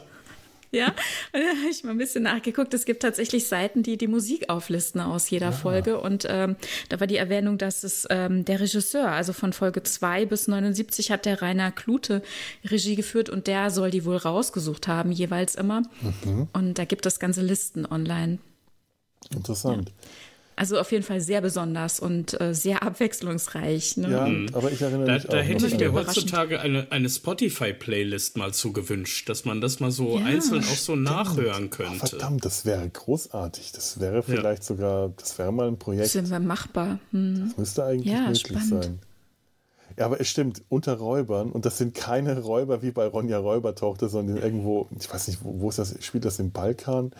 Ja. 0.75 0.89
Und 0.89 1.41
da 1.41 1.49
habe 1.61 1.71
ich 1.71 1.85
mal 1.85 1.93
ein 1.93 1.99
bisschen 1.99 2.25
nachgeguckt. 2.25 2.75
Es 2.75 2.85
gibt 2.85 3.03
tatsächlich 3.03 3.47
Seiten, 3.47 3.83
die 3.83 3.97
die 3.97 4.09
Musik 4.09 4.49
auflisten 4.49 5.01
aus 5.01 5.31
jeder 5.31 5.47
ja. 5.47 5.53
Folge. 5.53 6.01
Und 6.01 6.27
ähm, 6.29 6.57
da 6.89 6.99
war 6.99 7.07
die 7.07 7.17
Erwähnung, 7.17 7.59
dass 7.59 7.85
es 7.85 8.07
ähm, 8.11 8.45
der 8.45 8.61
Regisseur, 8.61 9.09
also 9.09 9.33
von 9.33 9.53
Folge 9.53 9.83
2 9.83 10.27
bis 10.27 10.49
79 10.49 11.11
hat 11.13 11.27
der 11.27 11.43
Rainer 11.43 11.71
Klute 11.71 12.23
Regie 12.65 12.97
geführt 12.97 13.31
und 13.31 13.47
der 13.47 13.71
soll 13.71 13.91
die 13.91 14.05
wohl 14.05 14.17
rausgesucht 14.17 14.89
haben, 14.89 15.13
jeweils 15.13 15.55
immer. 15.55 15.83
Mhm. 16.25 16.49
Und 16.53 16.79
da 16.79 16.85
gibt 16.85 17.07
es 17.07 17.21
ganze 17.21 17.43
Listen 17.43 17.87
online. 17.87 18.39
Interessant. 19.33 19.89
Ja. 19.89 19.95
Also 20.57 20.79
auf 20.79 20.93
jeden 20.93 21.03
Fall 21.03 21.21
sehr 21.21 21.41
besonders 21.41 21.99
und 21.99 22.41
äh, 22.41 22.55
sehr 22.55 22.83
abwechslungsreich. 22.83 23.97
Ne? 23.97 24.11
Ja, 24.11 24.27
mhm. 24.27 24.49
aber 24.53 24.71
ich 24.71 24.81
erinnere 24.83 25.07
da, 25.07 25.15
mich 25.15 25.25
Da 25.25 25.39
hätte 25.39 25.67
ich 25.67 25.77
dir 25.77 25.93
heutzutage 25.93 26.61
eine, 26.61 26.87
eine 26.91 27.09
Spotify-Playlist 27.09 28.37
mal 28.37 28.55
zu 28.55 28.73
gewünscht, 28.73 29.29
dass 29.29 29.45
man 29.45 29.61
das 29.61 29.81
mal 29.81 29.91
so 29.91 30.19
ja, 30.19 30.27
einzeln 30.27 30.63
auch 30.63 30.77
so 30.77 30.95
nachhören 30.95 31.71
könnte. 31.71 32.01
Ach, 32.03 32.09
verdammt, 32.09 32.45
das 32.45 32.65
wäre 32.65 32.89
großartig. 32.89 33.73
Das 33.73 33.99
wäre 33.99 34.23
vielleicht 34.23 34.63
ja. 34.63 34.69
sogar, 34.69 35.09
das 35.17 35.39
wäre 35.39 35.53
mal 35.53 35.67
ein 35.67 35.79
Projekt. 35.79 36.15
Das 36.15 36.31
wäre 36.31 36.41
machbar. 36.41 37.01
Hm. 37.11 37.47
Das 37.49 37.59
müsste 37.59 37.85
eigentlich 37.85 38.13
ja, 38.13 38.21
möglich 38.21 38.41
spannend. 38.41 38.85
sein. 38.85 38.99
Ja, 39.97 40.07
aber 40.07 40.21
es 40.21 40.29
stimmt, 40.29 40.63
unter 40.69 40.95
Räubern, 40.95 41.51
und 41.51 41.67
das 41.67 41.79
sind 41.79 41.95
keine 41.95 42.41
Räuber 42.41 42.83
wie 42.83 42.91
bei 42.91 43.07
Ronja 43.07 43.39
Räubertochter, 43.39 44.09
sondern 44.09 44.39
irgendwo, 44.39 44.89
ich 44.99 45.13
weiß 45.13 45.29
nicht, 45.29 45.45
wo, 45.45 45.61
wo 45.61 45.69
ist 45.69 45.79
das, 45.79 45.95
spielt 46.01 46.25
das 46.25 46.39
im 46.39 46.51
Balkan? 46.51 47.13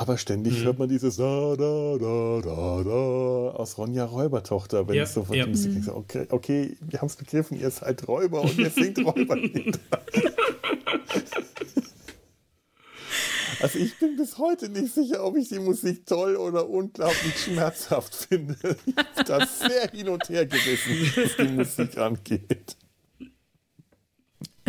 Aber 0.00 0.16
ständig 0.16 0.58
mhm. 0.60 0.64
hört 0.64 0.78
man 0.78 0.88
dieses 0.88 1.16
da, 1.16 1.56
da, 1.56 1.98
da, 1.98 2.40
da, 2.42 2.82
da 2.82 3.50
aus 3.54 3.76
Ronja 3.76 4.06
Räubertochter, 4.06 4.88
wenn 4.88 4.94
ja, 4.94 5.02
ich 5.02 5.10
so 5.10 5.24
von 5.24 5.36
ja. 5.36 5.44
der 5.44 5.50
Musik 5.50 5.72
mhm. 5.72 5.88
okay, 5.90 6.26
okay, 6.30 6.76
wir 6.80 7.02
haben 7.02 7.08
es 7.08 7.16
begriffen, 7.16 7.60
ihr 7.60 7.70
seid 7.70 8.08
Räuber 8.08 8.40
und 8.40 8.56
ihr 8.56 8.70
singt 8.70 8.98
Räuberlieder. 8.98 9.78
Also 13.62 13.78
ich 13.78 13.98
bin 13.98 14.16
bis 14.16 14.38
heute 14.38 14.70
nicht 14.70 14.94
sicher, 14.94 15.22
ob 15.22 15.36
ich 15.36 15.50
die 15.50 15.58
Musik 15.58 16.06
toll 16.06 16.34
oder 16.36 16.66
unglaublich 16.66 17.38
schmerzhaft 17.44 18.14
finde. 18.14 18.56
Ich 18.86 18.94
bin 18.94 19.04
da 19.26 19.46
sehr 19.46 19.90
hin 19.90 20.08
und 20.08 20.26
her 20.30 20.46
gerissen, 20.46 21.12
was 21.14 21.36
die 21.36 21.52
Musik 21.52 21.98
angeht 21.98 22.78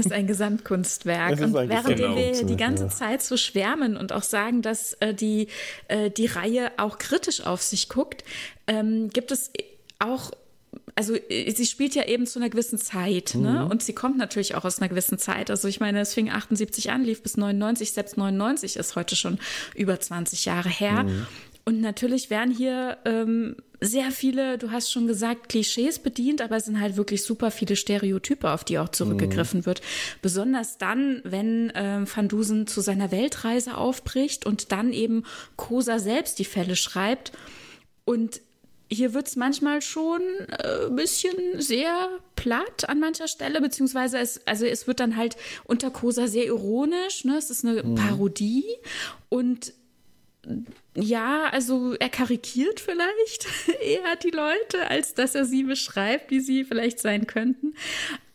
ist 0.05 0.11
ein 0.11 0.27
Gesamtkunstwerk. 0.27 1.33
Ist 1.33 1.41
ein 1.41 1.55
und 1.55 1.69
während 1.69 1.97
genau. 1.97 2.15
wir 2.15 2.45
die 2.45 2.57
ganze 2.57 2.87
Zeit 2.89 3.21
so 3.21 3.37
schwärmen 3.37 3.97
und 3.97 4.11
auch 4.11 4.23
sagen, 4.23 4.61
dass 4.61 4.93
äh, 4.93 5.13
die, 5.13 5.47
äh, 5.87 6.09
die 6.09 6.25
Reihe 6.25 6.71
auch 6.77 6.97
kritisch 6.97 7.41
auf 7.45 7.61
sich 7.61 7.89
guckt, 7.89 8.23
ähm, 8.67 9.09
gibt 9.09 9.31
es 9.31 9.51
auch 9.99 10.31
also 10.95 11.15
äh, 11.15 11.51
sie 11.51 11.65
spielt 11.65 11.95
ja 11.95 12.05
eben 12.05 12.25
zu 12.25 12.39
einer 12.39 12.49
gewissen 12.49 12.77
Zeit, 12.77 13.35
ne? 13.35 13.63
mhm. 13.63 13.71
Und 13.71 13.83
sie 13.83 13.93
kommt 13.93 14.17
natürlich 14.17 14.55
auch 14.55 14.65
aus 14.65 14.79
einer 14.79 14.89
gewissen 14.89 15.17
Zeit. 15.17 15.49
Also 15.49 15.67
ich 15.67 15.79
meine, 15.79 15.99
es 16.01 16.13
fing 16.13 16.29
78 16.29 16.91
an, 16.91 17.03
lief 17.03 17.23
bis 17.23 17.37
99, 17.37 17.91
selbst 17.91 18.17
99 18.17 18.77
ist 18.77 18.95
heute 18.95 19.15
schon 19.15 19.39
über 19.75 19.99
20 19.99 20.45
Jahre 20.45 20.69
her. 20.69 21.03
Mhm. 21.03 21.27
Und 21.71 21.79
natürlich 21.79 22.29
werden 22.29 22.53
hier 22.53 22.97
ähm, 23.05 23.55
sehr 23.79 24.11
viele, 24.11 24.57
du 24.57 24.71
hast 24.71 24.91
schon 24.91 25.07
gesagt, 25.07 25.47
Klischees 25.47 25.99
bedient, 25.99 26.41
aber 26.41 26.57
es 26.57 26.65
sind 26.65 26.81
halt 26.81 26.97
wirklich 26.97 27.23
super 27.23 27.49
viele 27.49 27.77
Stereotype, 27.77 28.51
auf 28.51 28.65
die 28.65 28.77
auch 28.77 28.89
zurückgegriffen 28.89 29.61
mhm. 29.61 29.65
wird. 29.65 29.81
Besonders 30.21 30.77
dann, 30.77 31.21
wenn 31.23 31.69
äh, 31.69 32.01
Van 32.13 32.27
Dusen 32.27 32.67
zu 32.67 32.81
seiner 32.81 33.09
Weltreise 33.11 33.77
aufbricht 33.77 34.45
und 34.45 34.73
dann 34.73 34.91
eben 34.91 35.23
Kosa 35.55 35.99
selbst 35.99 36.39
die 36.39 36.45
Fälle 36.45 36.75
schreibt. 36.75 37.31
Und 38.03 38.41
hier 38.91 39.13
wird 39.13 39.27
es 39.27 39.37
manchmal 39.37 39.81
schon 39.81 40.19
äh, 40.49 40.87
ein 40.87 40.95
bisschen 40.97 41.31
sehr 41.55 42.09
platt 42.35 42.89
an 42.89 42.99
mancher 42.99 43.29
Stelle, 43.29 43.61
beziehungsweise 43.61 44.17
es, 44.17 44.45
also 44.45 44.65
es 44.65 44.87
wird 44.87 44.99
dann 44.99 45.15
halt 45.15 45.37
unter 45.63 45.89
Kosa 45.89 46.27
sehr 46.27 46.47
ironisch, 46.47 47.23
ne? 47.23 47.37
Es 47.37 47.49
ist 47.49 47.63
eine 47.63 47.81
mhm. 47.81 47.95
Parodie 47.95 48.65
und 49.29 49.71
ja, 50.95 51.45
also 51.51 51.93
er 51.93 52.09
karikiert 52.09 52.79
vielleicht 52.79 53.47
eher 53.81 54.15
die 54.21 54.31
Leute, 54.31 54.89
als 54.89 55.13
dass 55.13 55.35
er 55.35 55.45
sie 55.45 55.63
beschreibt, 55.63 56.31
wie 56.31 56.41
sie 56.41 56.65
vielleicht 56.65 56.99
sein 56.99 57.27
könnten. 57.27 57.75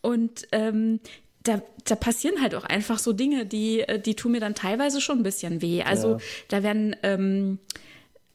Und 0.01 0.47
ähm, 0.51 0.99
da, 1.43 1.61
da, 1.85 1.95
passieren 1.95 2.41
halt 2.41 2.55
auch 2.55 2.63
einfach 2.63 2.99
so 2.99 3.13
Dinge, 3.13 3.45
die, 3.45 3.85
die 4.05 4.15
tun 4.15 4.33
mir 4.33 4.39
dann 4.39 4.55
teilweise 4.55 5.01
schon 5.01 5.19
ein 5.19 5.23
bisschen 5.23 5.61
weh. 5.61 5.83
Also 5.83 6.13
ja. 6.13 6.17
da 6.49 6.63
werden, 6.63 6.95
ähm, 7.03 7.59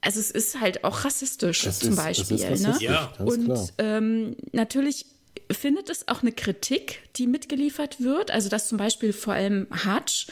also 0.00 0.20
es 0.20 0.30
ist 0.30 0.60
halt 0.60 0.84
auch 0.84 1.04
rassistisch 1.04 1.66
es 1.66 1.80
zum 1.80 1.90
ist, 1.90 1.96
Beispiel. 1.96 2.36
Ne? 2.36 2.50
Rassistisch, 2.50 2.88
ne? 2.88 2.94
ja. 2.94 3.12
Und 3.18 3.72
ähm, 3.78 4.36
natürlich 4.52 5.06
findet 5.50 5.90
es 5.90 6.08
auch 6.08 6.22
eine 6.22 6.32
Kritik, 6.32 7.00
die 7.16 7.26
mitgeliefert 7.26 8.00
wird. 8.00 8.30
Also 8.30 8.48
dass 8.48 8.68
zum 8.68 8.78
Beispiel 8.78 9.12
vor 9.12 9.34
allem 9.34 9.66
Hatsch 9.70 10.28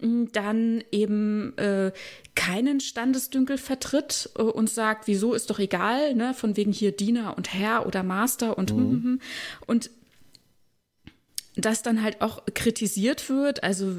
dann 0.00 0.84
eben 0.90 1.56
äh, 1.58 1.92
keinen 2.34 2.80
Standesdünkel 2.80 3.58
vertritt 3.58 4.30
äh, 4.36 4.42
und 4.42 4.70
sagt, 4.70 5.06
wieso 5.06 5.34
ist 5.34 5.50
doch 5.50 5.58
egal, 5.58 6.14
ne, 6.14 6.34
von 6.34 6.56
wegen 6.56 6.72
hier 6.72 6.92
Diener 6.92 7.36
und 7.36 7.52
Herr 7.52 7.86
oder 7.86 8.02
Master 8.02 8.56
und 8.56 8.74
mhm. 8.74 9.20
und 9.66 9.90
das 11.54 11.82
dann 11.82 12.02
halt 12.02 12.22
auch 12.22 12.42
kritisiert 12.54 13.28
wird. 13.28 13.62
Also 13.62 13.94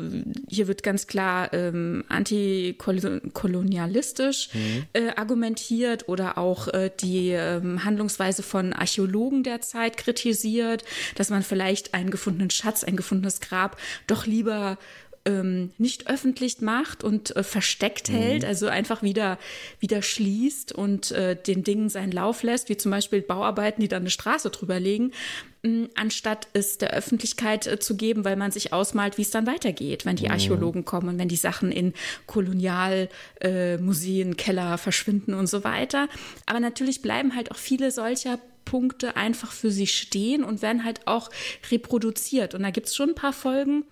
hier 0.49 0.67
wird 0.67 0.81
ganz 0.81 1.05
klar 1.05 1.53
ähm, 1.53 2.03
antikolonialistisch 2.09 4.49
mhm. 4.53 4.85
äh, 4.93 5.09
argumentiert 5.15 6.09
oder 6.09 6.39
auch 6.39 6.67
äh, 6.69 6.89
die 6.99 7.30
ähm, 7.30 7.85
Handlungsweise 7.85 8.41
von 8.41 8.73
Archäologen 8.73 9.43
der 9.43 9.61
Zeit 9.61 9.97
kritisiert, 9.97 10.84
dass 11.15 11.30
man 11.30 11.43
vielleicht 11.43 11.93
einen 11.93 12.09
gefundenen 12.09 12.49
Schatz, 12.49 12.84
ein 12.84 12.95
gefundenes 12.95 13.39
Grab 13.39 13.77
doch 14.07 14.25
lieber 14.25 14.80
ähm, 15.25 15.71
nicht 15.77 16.07
öffentlich 16.07 16.61
macht 16.61 17.03
und 17.03 17.35
äh, 17.35 17.43
versteckt 17.43 18.09
mhm. 18.09 18.15
hält, 18.15 18.45
also 18.45 18.67
einfach 18.67 19.03
wieder, 19.03 19.37
wieder 19.79 20.01
schließt 20.01 20.71
und 20.73 21.11
äh, 21.11 21.35
den 21.35 21.63
Dingen 21.63 21.89
seinen 21.89 22.11
Lauf 22.11 22.41
lässt, 22.43 22.69
wie 22.69 22.77
zum 22.77 22.91
Beispiel 22.91 23.21
Bauarbeiten, 23.21 23.81
die 23.81 23.87
dann 23.87 24.03
eine 24.03 24.09
Straße 24.09 24.49
drüber 24.49 24.79
legen, 24.79 25.11
mh, 25.63 25.89
anstatt 25.95 26.47
es 26.53 26.77
der 26.77 26.91
Öffentlichkeit 26.91 27.67
äh, 27.67 27.79
zu 27.79 27.95
geben, 27.95 28.25
weil 28.25 28.35
man 28.35 28.51
sich 28.51 28.73
ausmalt, 28.73 29.17
wie 29.17 29.23
es 29.23 29.31
dann 29.31 29.47
weitergeht, 29.47 30.05
wenn 30.05 30.17
die 30.17 30.25
mhm. 30.25 30.31
Archäologen 30.31 30.83
kommen 30.83 31.07
und 31.09 31.19
wenn 31.19 31.29
die 31.29 31.37
Sachen 31.37 31.71
in 31.71 31.93
Kolonialmuseen, 32.27 34.31
äh, 34.31 34.35
Keller 34.35 34.77
verschwinden 34.77 35.33
und 35.33 35.47
so 35.47 35.63
weiter. 35.63 36.09
Aber 36.45 36.59
natürlich 36.59 37.01
bleiben 37.01 37.35
halt 37.35 37.49
auch 37.51 37.57
viele 37.57 37.91
solcher 37.91 38.39
Punkte 38.65 39.17
einfach 39.17 39.51
für 39.51 39.71
sie 39.71 39.87
stehen 39.87 40.43
und 40.43 40.61
werden 40.61 40.83
halt 40.83 41.07
auch 41.07 41.29
reproduziert. 41.71 42.55
Und 42.55 42.63
da 42.63 42.71
gibt 42.71 42.87
es 42.87 42.95
schon 42.95 43.09
ein 43.09 43.15
paar 43.15 43.33
Folgen, 43.33 43.85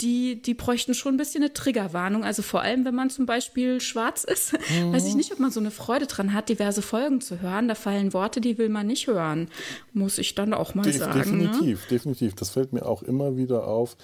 die, 0.00 0.42
die 0.42 0.54
bräuchten 0.54 0.94
schon 0.94 1.14
ein 1.14 1.16
bisschen 1.16 1.42
eine 1.42 1.52
Triggerwarnung. 1.52 2.24
Also 2.24 2.42
vor 2.42 2.60
allem, 2.60 2.84
wenn 2.84 2.94
man 2.94 3.08
zum 3.08 3.24
Beispiel 3.24 3.80
schwarz 3.80 4.24
ist, 4.24 4.52
mhm. 4.52 4.92
weiß 4.92 5.06
ich 5.06 5.14
nicht, 5.14 5.32
ob 5.32 5.38
man 5.38 5.50
so 5.50 5.60
eine 5.60 5.70
Freude 5.70 6.06
dran 6.06 6.32
hat, 6.32 6.48
diverse 6.48 6.82
Folgen 6.82 7.20
zu 7.20 7.40
hören. 7.40 7.68
Da 7.68 7.74
fallen 7.74 8.12
Worte, 8.12 8.40
die 8.40 8.58
will 8.58 8.68
man 8.68 8.86
nicht 8.86 9.06
hören, 9.06 9.48
muss 9.92 10.18
ich 10.18 10.34
dann 10.34 10.52
auch 10.52 10.74
mal 10.74 10.82
De 10.82 10.92
sagen. 10.92 11.18
Definitiv, 11.18 11.82
ne? 11.82 11.88
definitiv. 11.90 12.34
Das 12.34 12.50
fällt 12.50 12.72
mir 12.72 12.84
auch 12.84 13.02
immer 13.02 13.36
wieder 13.36 13.66
auf. 13.66 13.96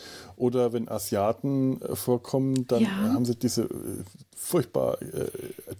Oder 0.43 0.73
wenn 0.73 0.89
Asiaten 0.89 1.81
äh, 1.83 1.95
vorkommen, 1.95 2.67
dann 2.67 2.83
ja. 2.83 2.89
haben 2.91 3.25
sie 3.25 3.37
diese 3.37 3.63
äh, 3.63 3.69
furchtbar, 4.35 5.01
äh, 5.01 5.27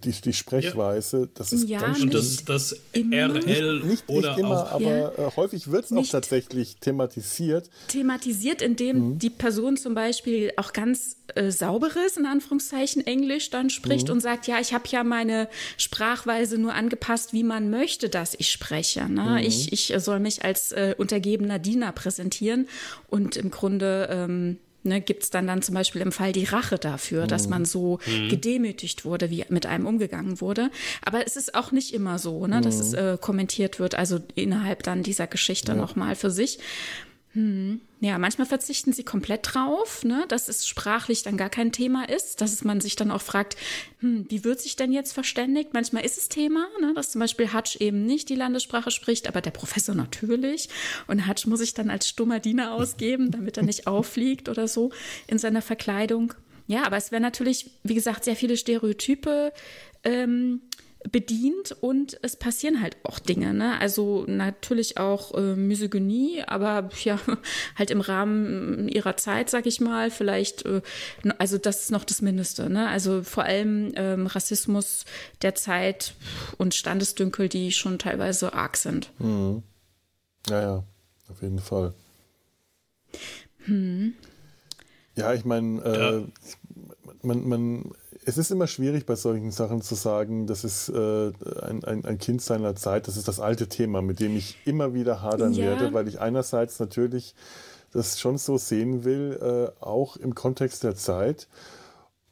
die, 0.03 0.11
die 0.11 0.33
Sprechweise. 0.33 1.21
Ja. 1.21 1.27
Das 1.33 1.51
ist 1.51 1.67
ja, 1.67 1.79
ganz 1.81 1.97
schlimm. 1.97 2.11
Das, 2.11 2.45
das 2.45 2.75
RL 2.95 3.33
nicht, 3.33 3.85
nicht, 3.85 4.09
oder 4.09 4.29
nicht 4.29 4.39
immer, 4.39 4.71
aber 4.71 5.13
ja. 5.17 5.35
häufig 5.35 5.69
wird 5.71 5.85
es 5.85 5.91
auch 5.91 6.07
tatsächlich 6.07 6.77
thematisiert. 6.77 7.69
Thematisiert, 7.89 8.61
indem 8.61 9.09
mhm. 9.13 9.19
die 9.19 9.29
Person 9.29 9.75
zum 9.75 9.95
Beispiel 9.95 10.13
Beispiel 10.23 10.51
auch 10.57 10.73
ganz 10.73 11.17
äh, 11.35 11.49
sauberes, 11.49 12.17
in 12.17 12.25
Anführungszeichen, 12.25 13.05
Englisch 13.05 13.49
dann 13.49 13.69
spricht 13.69 14.07
mhm. 14.07 14.15
und 14.15 14.19
sagt, 14.19 14.47
ja, 14.47 14.59
ich 14.59 14.73
habe 14.73 14.83
ja 14.89 15.03
meine 15.03 15.49
Sprachweise 15.77 16.57
nur 16.57 16.73
angepasst, 16.73 17.33
wie 17.33 17.43
man 17.43 17.69
möchte, 17.69 18.09
dass 18.09 18.35
ich 18.37 18.51
spreche. 18.51 19.09
Ne? 19.09 19.21
Mhm. 19.21 19.37
Ich, 19.37 19.73
ich 19.73 19.93
soll 19.97 20.19
mich 20.19 20.43
als 20.43 20.71
äh, 20.71 20.95
untergebener 20.97 21.59
Diener 21.59 21.91
präsentieren 21.91 22.67
und 23.09 23.35
im 23.37 23.51
Grunde 23.51 24.07
ähm, 24.11 24.52
ne, 24.83 25.01
gibt 25.01 25.23
es 25.23 25.29
dann 25.29 25.47
dann 25.47 25.61
zum 25.61 25.75
Beispiel 25.75 26.01
im 26.01 26.11
Fall 26.11 26.31
die 26.31 26.45
Rache 26.45 26.77
dafür, 26.77 27.23
mhm. 27.23 27.27
dass 27.27 27.47
man 27.47 27.65
so 27.65 27.99
mhm. 28.05 28.29
gedemütigt 28.29 29.05
wurde, 29.05 29.29
wie 29.29 29.45
mit 29.49 29.65
einem 29.65 29.85
umgegangen 29.85 30.41
wurde. 30.41 30.69
Aber 31.03 31.25
es 31.25 31.35
ist 31.35 31.55
auch 31.55 31.71
nicht 31.71 31.93
immer 31.93 32.19
so, 32.19 32.45
ne, 32.47 32.61
dass 32.61 32.79
es 32.79 32.91
mhm. 32.91 32.97
äh, 32.97 33.17
kommentiert 33.19 33.79
wird, 33.79 33.95
also 33.95 34.19
innerhalb 34.35 34.83
dann 34.83 35.03
dieser 35.03 35.27
Geschichte 35.27 35.73
ja. 35.73 35.77
nochmal 35.77 36.15
für 36.15 36.31
sich. 36.31 36.59
Hm. 37.33 37.81
Ja, 37.99 38.19
manchmal 38.19 38.45
verzichten 38.45 38.93
sie 38.93 39.03
komplett 39.03 39.53
drauf, 39.53 40.03
ne, 40.03 40.25
dass 40.27 40.49
es 40.49 40.67
sprachlich 40.67 41.23
dann 41.23 41.35
gar 41.35 41.49
kein 41.49 41.71
Thema 41.71 42.07
ist, 42.07 42.41
dass 42.41 42.63
man 42.63 42.79
sich 42.79 42.95
dann 42.95 43.09
auch 43.09 43.23
fragt, 43.23 43.57
hm, 43.99 44.27
wie 44.29 44.43
wird 44.43 44.61
sich 44.61 44.75
denn 44.75 44.91
jetzt 44.91 45.13
verständigt? 45.13 45.73
Manchmal 45.73 46.05
ist 46.05 46.17
es 46.19 46.29
Thema, 46.29 46.67
ne, 46.79 46.93
dass 46.93 47.11
zum 47.11 47.19
Beispiel 47.19 47.51
Hutch 47.51 47.77
eben 47.77 48.05
nicht 48.05 48.29
die 48.29 48.35
Landessprache 48.35 48.91
spricht, 48.91 49.27
aber 49.27 49.41
der 49.41 49.51
Professor 49.51 49.95
natürlich. 49.95 50.69
Und 51.07 51.27
Hutch 51.27 51.47
muss 51.47 51.59
sich 51.59 51.73
dann 51.73 51.89
als 51.89 52.07
stummer 52.07 52.39
Diener 52.39 52.73
ausgeben, 52.73 53.31
damit 53.31 53.57
er 53.57 53.63
nicht 53.63 53.87
auffliegt 53.87 54.47
oder 54.47 54.67
so 54.67 54.91
in 55.25 55.39
seiner 55.39 55.63
Verkleidung. 55.63 56.35
Ja, 56.67 56.85
aber 56.85 56.97
es 56.97 57.11
wäre 57.11 57.21
natürlich, 57.21 57.71
wie 57.83 57.95
gesagt, 57.95 58.25
sehr 58.25 58.35
viele 58.35 58.57
Stereotype 58.57 59.53
ähm, 60.03 60.61
bedient 61.11 61.75
und 61.81 62.17
es 62.21 62.35
passieren 62.35 62.81
halt 62.81 62.97
auch 63.03 63.19
Dinge. 63.19 63.53
Ne? 63.53 63.79
Also 63.79 64.25
natürlich 64.27 64.97
auch 64.97 65.33
äh, 65.33 65.55
Misogynie, 65.55 66.43
aber 66.45 66.89
ja, 67.03 67.19
halt 67.75 67.91
im 67.91 68.01
Rahmen 68.01 68.87
ihrer 68.87 69.17
Zeit, 69.17 69.49
sag 69.49 69.65
ich 69.65 69.81
mal, 69.81 70.11
vielleicht, 70.11 70.65
äh, 70.65 70.81
also 71.37 71.57
das 71.57 71.83
ist 71.83 71.91
noch 71.91 72.03
das 72.03 72.21
Mindeste. 72.21 72.69
Ne? 72.69 72.87
Also 72.87 73.23
vor 73.23 73.43
allem 73.43 73.91
ähm, 73.95 74.27
Rassismus 74.27 75.05
der 75.41 75.55
Zeit 75.55 76.15
und 76.57 76.73
Standesdünkel, 76.73 77.49
die 77.49 77.71
schon 77.71 77.99
teilweise 77.99 78.53
arg 78.53 78.77
sind. 78.77 79.11
Mhm. 79.19 79.63
Ja, 80.49 80.61
ja, 80.61 80.83
auf 81.29 81.41
jeden 81.41 81.59
Fall. 81.59 81.93
Hm. 83.65 84.13
Ja, 85.15 85.33
ich 85.33 85.45
meine, 85.45 85.81
äh, 85.83 86.19
ja. 86.19 86.27
man, 87.21 87.47
man 87.47 87.91
es 88.25 88.37
ist 88.37 88.51
immer 88.51 88.67
schwierig 88.67 89.05
bei 89.05 89.15
solchen 89.15 89.51
Sachen 89.51 89.81
zu 89.81 89.95
sagen, 89.95 90.47
das 90.47 90.63
ist 90.63 90.89
äh, 90.89 91.31
ein, 91.61 91.83
ein, 91.83 92.05
ein, 92.05 92.17
Kind 92.17 92.41
seiner 92.41 92.75
Zeit, 92.75 93.07
das 93.07 93.17
ist 93.17 93.27
das 93.27 93.39
alte 93.39 93.67
Thema, 93.67 94.01
mit 94.01 94.19
dem 94.19 94.35
ich 94.35 94.57
immer 94.65 94.93
wieder 94.93 95.21
hadern 95.21 95.53
ja. 95.53 95.65
werde, 95.65 95.93
weil 95.93 96.07
ich 96.07 96.19
einerseits 96.19 96.79
natürlich 96.79 97.35
das 97.91 98.19
schon 98.19 98.37
so 98.37 98.57
sehen 98.57 99.03
will, 99.03 99.37
äh, 99.79 99.83
auch 99.83 100.17
im 100.17 100.35
Kontext 100.35 100.83
der 100.83 100.95
Zeit 100.95 101.47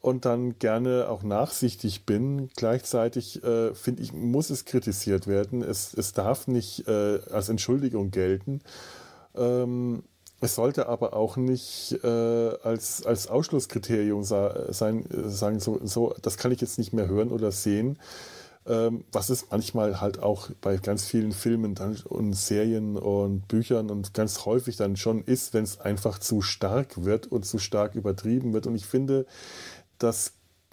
und 0.00 0.24
dann 0.24 0.58
gerne 0.58 1.08
auch 1.08 1.22
nachsichtig 1.22 2.04
bin. 2.04 2.50
Gleichzeitig 2.56 3.42
äh, 3.44 3.72
finde 3.74 4.02
ich, 4.02 4.12
muss 4.12 4.50
es 4.50 4.64
kritisiert 4.64 5.26
werden. 5.26 5.62
Es, 5.62 5.94
es 5.94 6.12
darf 6.12 6.48
nicht 6.48 6.88
äh, 6.88 7.20
als 7.30 7.48
Entschuldigung 7.48 8.10
gelten. 8.10 8.60
Ähm, 9.36 10.02
es 10.42 10.56
sollte 10.56 10.88
aber 10.88 11.14
auch 11.14 11.36
nicht 11.36 11.98
äh, 12.02 12.08
als, 12.62 13.06
als 13.06 13.28
Ausschlusskriterium 13.28 14.24
sa 14.24 14.72
sein, 14.72 15.06
äh, 15.10 15.28
sagen, 15.28 15.60
so, 15.60 15.80
so, 15.84 16.14
das 16.20 16.36
kann 16.36 16.50
ich 16.50 16.60
jetzt 16.60 16.78
nicht 16.78 16.92
mehr 16.92 17.08
hören 17.08 17.30
oder 17.30 17.52
sehen. 17.52 17.98
Ähm, 18.66 19.04
was 19.12 19.30
es 19.30 19.46
manchmal 19.50 20.00
halt 20.00 20.20
auch 20.20 20.50
bei 20.60 20.76
ganz 20.76 21.04
vielen 21.04 21.32
Filmen 21.32 21.74
dann 21.76 21.96
und 22.08 22.34
Serien 22.34 22.96
und 22.96 23.46
Büchern 23.46 23.90
und 23.90 24.14
ganz 24.14 24.44
häufig 24.44 24.76
dann 24.76 24.96
schon 24.96 25.22
ist, 25.22 25.54
wenn 25.54 25.64
es 25.64 25.80
einfach 25.80 26.18
zu 26.18 26.42
stark 26.42 27.04
wird 27.04 27.28
und 27.28 27.44
zu 27.44 27.58
stark 27.58 27.94
übertrieben 27.94 28.52
wird. 28.52 28.66
Und 28.66 28.74
ich 28.74 28.86
finde, 28.86 29.26
das 29.98 30.32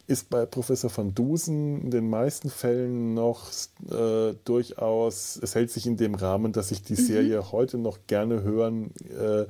ist 0.10 0.32
bei 0.32 0.46
Professor 0.46 0.92
van 0.96 1.14
Dusen 1.14 1.84
in 1.84 1.92
den 1.92 2.10
meisten 2.10 2.50
Fällen 2.50 3.14
noch 3.14 3.52
äh, 3.92 4.34
durchaus, 4.44 5.40
es 5.42 5.54
hält 5.54 5.70
sich 5.70 5.86
in 5.86 5.98
dem 5.98 6.16
Rahmen, 6.16 6.52
dass 6.52 6.72
ich 6.72 6.82
die 6.82 6.94
mhm. 6.94 7.06
Serie 7.06 7.52
heute 7.52 7.78
noch 7.78 8.00
gerne 8.08 8.42
hören 8.42 8.92
äh, 9.10 9.46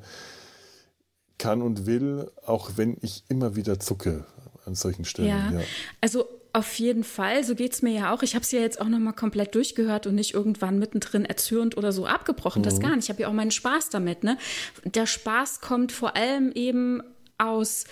kann 1.37 1.61
und 1.61 1.85
will, 1.85 2.29
auch 2.45 2.71
wenn 2.75 2.97
ich 3.01 3.23
immer 3.29 3.55
wieder 3.55 3.79
zucke 3.79 4.25
an 4.65 4.75
solchen 4.75 5.05
Stellen. 5.05 5.29
Ja, 5.29 5.51
ja. 5.51 5.61
also 6.01 6.25
auf 6.51 6.77
jeden 6.77 7.05
Fall, 7.05 7.45
so 7.45 7.55
geht 7.55 7.73
es 7.73 7.81
mir 7.81 7.93
ja 7.93 8.13
auch. 8.13 8.21
Ich 8.21 8.35
habe 8.35 8.43
es 8.43 8.51
ja 8.51 8.59
jetzt 8.59 8.81
auch 8.81 8.87
nochmal 8.89 9.13
komplett 9.13 9.55
durchgehört 9.55 10.07
und 10.07 10.15
nicht 10.15 10.33
irgendwann 10.33 10.77
mittendrin 10.77 11.23
erzürnt 11.23 11.77
oder 11.77 11.93
so 11.93 12.05
abgebrochen. 12.05 12.63
Mhm. 12.63 12.65
Das 12.65 12.79
gar 12.81 12.95
nicht. 12.95 13.05
Ich 13.05 13.09
habe 13.09 13.21
ja 13.21 13.29
auch 13.29 13.33
meinen 13.33 13.51
Spaß 13.51 13.89
damit. 13.89 14.25
Ne? 14.25 14.37
Der 14.83 15.05
Spaß 15.05 15.61
kommt 15.61 15.93
vor 15.93 16.17
allem 16.17 16.51
eben 16.51 17.01
aus 17.37 17.85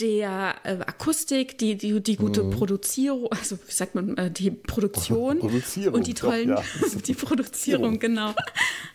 der 0.00 0.54
äh, 0.64 0.78
Akustik, 0.86 1.58
die, 1.58 1.76
die, 1.76 2.00
die 2.00 2.16
gute 2.16 2.44
mhm. 2.44 2.50
Produzierung, 2.50 3.30
also 3.30 3.58
wie 3.66 3.72
sagt 3.72 3.94
man, 3.94 4.16
äh, 4.16 4.30
die 4.30 4.50
Produktion 4.50 5.40
und 5.92 6.06
die 6.06 6.14
tollen, 6.14 6.48
ja. 6.48 6.62
die 7.06 7.14
Produzierung, 7.14 7.98
genau. 7.98 8.34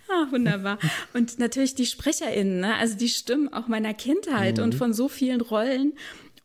Ah, 0.10 0.32
wunderbar. 0.32 0.80
Und 1.14 1.38
natürlich 1.38 1.76
die 1.76 1.86
SprecherInnen, 1.86 2.61
ne? 2.61 2.76
also 2.76 2.98
die 2.98 3.10
Stimmen 3.10 3.52
auch 3.52 3.68
meiner 3.68 3.94
Kindheit 3.94 4.57
mhm. 4.57 4.64
und 4.64 4.76
von 4.76 4.94
so 4.94 5.07
vielen 5.07 5.41
Rollen 5.41 5.94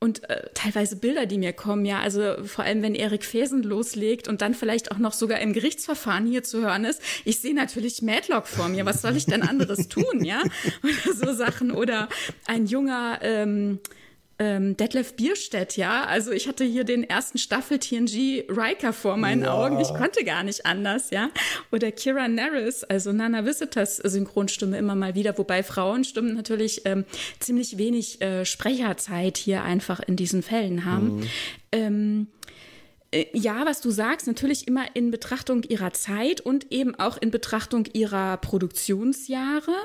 und 0.02 0.28
äh, 0.28 0.50
teilweise 0.54 0.96
Bilder, 0.96 1.26
die 1.26 1.38
mir 1.38 1.52
kommen, 1.52 1.84
ja, 1.84 2.00
also 2.00 2.34
vor 2.44 2.64
allem 2.64 2.82
wenn 2.82 2.96
Erik 2.96 3.24
Fesen 3.24 3.62
loslegt 3.62 4.26
und 4.26 4.42
dann 4.42 4.52
vielleicht 4.52 4.90
auch 4.90 4.98
noch 4.98 5.12
sogar 5.12 5.38
im 5.38 5.52
Gerichtsverfahren 5.52 6.26
hier 6.26 6.42
zu 6.42 6.60
hören 6.60 6.84
ist. 6.84 7.00
Ich 7.24 7.38
sehe 7.38 7.54
natürlich 7.54 8.02
Madlock 8.02 8.48
vor 8.48 8.68
mir, 8.68 8.84
was 8.84 9.00
soll 9.00 9.16
ich 9.16 9.26
denn 9.26 9.42
anderes 9.42 9.86
tun, 9.86 10.24
ja? 10.24 10.42
Oder 10.82 11.14
so 11.14 11.32
Sachen. 11.32 11.70
Oder 11.70 12.08
ein 12.46 12.66
junger 12.66 13.20
ähm, 13.22 13.78
ähm, 14.42 14.76
Detlef 14.76 15.14
Bierstedt, 15.14 15.76
ja. 15.76 16.04
Also 16.04 16.32
ich 16.32 16.48
hatte 16.48 16.64
hier 16.64 16.82
den 16.82 17.04
ersten 17.04 17.38
Staffel 17.38 17.78
TNG 17.78 18.44
Riker 18.48 18.92
vor 18.92 19.16
meinen 19.16 19.42
ja. 19.42 19.54
Augen. 19.54 19.78
Ich 19.78 19.94
konnte 19.94 20.24
gar 20.24 20.42
nicht 20.42 20.66
anders, 20.66 21.10
ja. 21.10 21.30
Oder 21.70 21.92
Kira 21.92 22.26
Nerys, 22.26 22.82
also 22.82 23.12
Nana 23.12 23.44
Visitors 23.44 23.98
Synchronstimme 23.98 24.76
immer 24.76 24.96
mal 24.96 25.14
wieder, 25.14 25.38
wobei 25.38 25.62
Frauenstimmen 25.62 26.34
natürlich 26.34 26.82
ähm, 26.86 27.04
ziemlich 27.38 27.78
wenig 27.78 28.20
äh, 28.20 28.44
Sprecherzeit 28.44 29.36
hier 29.36 29.62
einfach 29.62 30.00
in 30.00 30.16
diesen 30.16 30.42
Fällen 30.42 30.84
haben. 30.84 31.18
Mhm. 31.18 31.28
Ähm, 31.70 32.26
äh, 33.12 33.26
ja, 33.32 33.64
was 33.64 33.80
du 33.80 33.92
sagst, 33.92 34.26
natürlich 34.26 34.66
immer 34.66 34.86
in 34.94 35.12
Betrachtung 35.12 35.62
ihrer 35.62 35.92
Zeit 35.92 36.40
und 36.40 36.72
eben 36.72 36.96
auch 36.96 37.16
in 37.16 37.30
Betrachtung 37.30 37.86
ihrer 37.92 38.38
Produktionsjahre. 38.38 39.76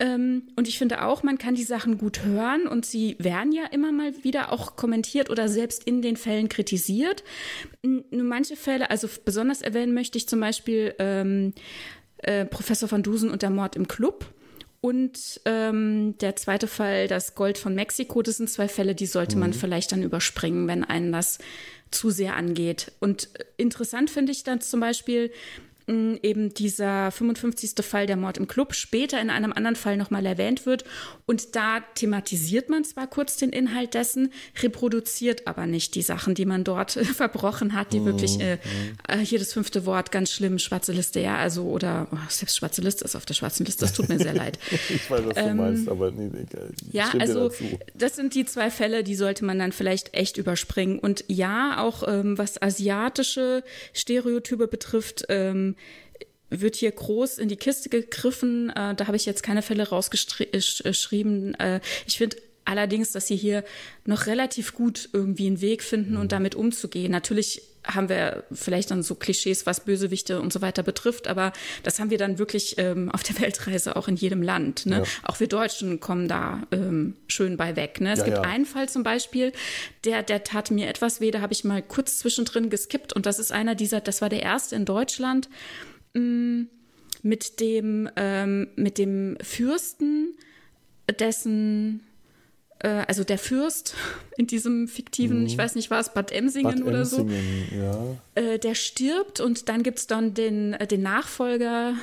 Ähm, 0.00 0.48
und 0.56 0.66
ich 0.66 0.78
finde 0.78 1.04
auch, 1.04 1.22
man 1.22 1.36
kann 1.38 1.54
die 1.54 1.62
Sachen 1.62 1.98
gut 1.98 2.24
hören 2.24 2.66
und 2.66 2.86
sie 2.86 3.16
werden 3.18 3.52
ja 3.52 3.66
immer 3.66 3.92
mal 3.92 4.24
wieder 4.24 4.50
auch 4.50 4.74
kommentiert 4.74 5.28
oder 5.28 5.48
selbst 5.48 5.84
in 5.84 6.00
den 6.00 6.16
Fällen 6.16 6.48
kritisiert. 6.48 7.22
Nur 7.82 8.24
manche 8.24 8.56
Fälle, 8.56 8.90
also 8.90 9.08
besonders 9.24 9.60
erwähnen 9.60 9.92
möchte 9.92 10.16
ich 10.16 10.26
zum 10.26 10.40
Beispiel 10.40 10.94
ähm, 10.98 11.52
äh, 12.16 12.46
Professor 12.46 12.90
van 12.90 13.02
Dusen 13.02 13.30
und 13.30 13.42
der 13.42 13.50
Mord 13.50 13.76
im 13.76 13.86
Club. 13.88 14.24
Und 14.80 15.42
ähm, 15.44 16.16
der 16.22 16.36
zweite 16.36 16.66
Fall, 16.66 17.06
das 17.06 17.34
Gold 17.34 17.58
von 17.58 17.74
Mexiko, 17.74 18.22
das 18.22 18.38
sind 18.38 18.48
zwei 18.48 18.66
Fälle, 18.66 18.94
die 18.94 19.04
sollte 19.04 19.36
mhm. 19.36 19.40
man 19.40 19.52
vielleicht 19.52 19.92
dann 19.92 20.02
überspringen, 20.02 20.66
wenn 20.66 20.84
einen 20.84 21.12
das 21.12 21.38
zu 21.90 22.08
sehr 22.08 22.36
angeht. 22.36 22.92
Und 23.00 23.28
äh, 23.34 23.44
interessant 23.58 24.08
finde 24.08 24.32
ich 24.32 24.44
dann 24.44 24.62
zum 24.62 24.80
Beispiel, 24.80 25.30
eben 26.22 26.54
dieser 26.54 27.10
55. 27.10 27.84
Fall 27.84 28.06
der 28.06 28.16
Mord 28.16 28.38
im 28.38 28.46
Club 28.46 28.74
später 28.74 29.20
in 29.20 29.30
einem 29.30 29.52
anderen 29.52 29.76
Fall 29.76 29.96
nochmal 29.96 30.26
erwähnt 30.26 30.66
wird. 30.66 30.84
Und 31.26 31.56
da 31.56 31.80
thematisiert 31.94 32.68
man 32.68 32.84
zwar 32.84 33.06
kurz 33.06 33.36
den 33.36 33.50
Inhalt 33.50 33.94
dessen, 33.94 34.32
reproduziert 34.62 35.46
aber 35.46 35.66
nicht 35.66 35.94
die 35.94 36.02
Sachen, 36.02 36.34
die 36.34 36.44
man 36.46 36.64
dort 36.64 36.92
verbrochen 37.14 37.74
hat, 37.74 37.92
die 37.92 38.00
mhm. 38.00 38.04
wirklich, 38.06 38.40
äh, 38.40 38.58
äh, 39.08 39.18
hier 39.18 39.38
das 39.38 39.52
fünfte 39.52 39.86
Wort, 39.86 40.12
ganz 40.12 40.30
schlimm, 40.30 40.58
schwarze 40.58 40.92
Liste, 40.92 41.20
ja, 41.20 41.36
also, 41.36 41.64
oder 41.64 42.08
oh, 42.12 42.16
selbst 42.28 42.56
schwarze 42.56 42.82
Liste 42.82 43.04
ist 43.04 43.16
auf 43.16 43.26
der 43.26 43.34
schwarzen 43.34 43.66
Liste, 43.66 43.80
das 43.80 43.92
tut 43.92 44.08
mir 44.08 44.18
sehr 44.18 44.34
leid. 44.34 44.58
ich 44.88 45.10
weiß, 45.10 45.22
was 45.26 45.36
ähm, 45.36 45.56
du 45.56 45.62
meinst, 45.62 45.88
aber 45.88 46.10
nee, 46.10 46.30
egal. 46.40 46.70
Ja, 46.92 47.10
also, 47.18 47.50
das 47.94 48.16
sind 48.16 48.34
die 48.34 48.44
zwei 48.44 48.70
Fälle, 48.70 49.04
die 49.04 49.14
sollte 49.14 49.44
man 49.44 49.58
dann 49.58 49.72
vielleicht 49.72 50.14
echt 50.14 50.36
überspringen. 50.36 50.98
Und 50.98 51.24
ja, 51.28 51.82
auch 51.82 52.06
ähm, 52.06 52.38
was 52.38 52.60
asiatische 52.60 53.62
Stereotype 53.92 54.68
betrifft, 54.68 55.24
ähm, 55.28 55.76
wird 56.50 56.76
hier 56.76 56.90
groß 56.90 57.38
in 57.38 57.48
die 57.48 57.56
Kiste 57.56 57.88
gegriffen. 57.88 58.70
Äh, 58.70 58.94
da 58.94 59.06
habe 59.06 59.16
ich 59.16 59.24
jetzt 59.24 59.42
keine 59.42 59.62
Fälle 59.62 59.88
rausgeschrieben. 59.88 61.54
Äh, 61.54 61.80
ich 62.06 62.18
finde 62.18 62.36
allerdings, 62.64 63.12
dass 63.12 63.26
sie 63.26 63.36
hier 63.36 63.64
noch 64.04 64.26
relativ 64.26 64.74
gut 64.74 65.08
irgendwie 65.12 65.46
einen 65.46 65.60
Weg 65.60 65.82
finden 65.82 66.16
und 66.16 66.24
mhm. 66.24 66.28
damit 66.28 66.54
umzugehen. 66.54 67.12
Natürlich 67.12 67.62
haben 67.84 68.08
wir 68.08 68.44
vielleicht 68.52 68.90
dann 68.90 69.02
so 69.02 69.14
Klischees, 69.14 69.66
was 69.66 69.84
Bösewichte 69.84 70.40
und 70.40 70.52
so 70.52 70.60
weiter 70.60 70.82
betrifft, 70.82 71.28
aber 71.28 71.52
das 71.82 71.98
haben 71.98 72.10
wir 72.10 72.18
dann 72.18 72.38
wirklich 72.38 72.76
ähm, 72.78 73.10
auf 73.10 73.22
der 73.22 73.40
Weltreise 73.40 73.96
auch 73.96 74.08
in 74.08 74.16
jedem 74.16 74.42
Land. 74.42 74.86
Ne? 74.86 74.98
Ja. 74.98 75.04
Auch 75.22 75.40
wir 75.40 75.48
Deutschen 75.48 76.00
kommen 76.00 76.28
da 76.28 76.62
ähm, 76.72 77.16
schön 77.26 77.56
bei 77.56 77.76
weg. 77.76 78.00
Ne? 78.00 78.12
Es 78.12 78.20
ja, 78.20 78.24
gibt 78.26 78.36
ja. 78.38 78.42
einen 78.42 78.66
Fall 78.66 78.88
zum 78.88 79.02
Beispiel, 79.02 79.52
der, 80.04 80.22
der 80.22 80.44
tat 80.44 80.70
mir 80.70 80.88
etwas 80.88 81.20
weh, 81.20 81.30
da 81.30 81.40
habe 81.40 81.52
ich 81.52 81.64
mal 81.64 81.82
kurz 81.82 82.18
zwischendrin 82.18 82.70
geskippt 82.70 83.12
und 83.12 83.26
das 83.26 83.38
ist 83.38 83.52
einer 83.52 83.74
dieser, 83.74 84.00
das 84.00 84.20
war 84.20 84.28
der 84.28 84.42
erste 84.42 84.76
in 84.76 84.84
Deutschland, 84.84 85.48
Mm, 86.14 86.62
mit 87.22 87.60
dem, 87.60 88.08
ähm, 88.16 88.68
mit 88.76 88.98
dem 88.98 89.36
Fürsten, 89.42 90.34
dessen, 91.18 92.02
äh, 92.80 93.04
also 93.06 93.24
der 93.24 93.38
Fürst 93.38 93.94
in 94.36 94.46
diesem 94.46 94.88
fiktiven, 94.88 95.40
mhm. 95.40 95.46
ich 95.46 95.56
weiß 95.56 95.74
nicht 95.74 95.90
was, 95.90 96.12
Bad 96.12 96.32
Emsingen 96.32 96.80
Bad 96.80 96.88
oder 96.88 96.98
Emsingen, 97.00 97.66
so, 97.70 97.76
ja. 97.76 98.16
äh, 98.34 98.58
der 98.58 98.74
stirbt 98.74 99.40
und 99.40 99.68
dann 99.68 99.82
gibt 99.82 99.98
es 99.98 100.06
dann 100.06 100.34
den, 100.34 100.74
äh, 100.74 100.86
den 100.86 101.02
Nachfolger 101.02 101.94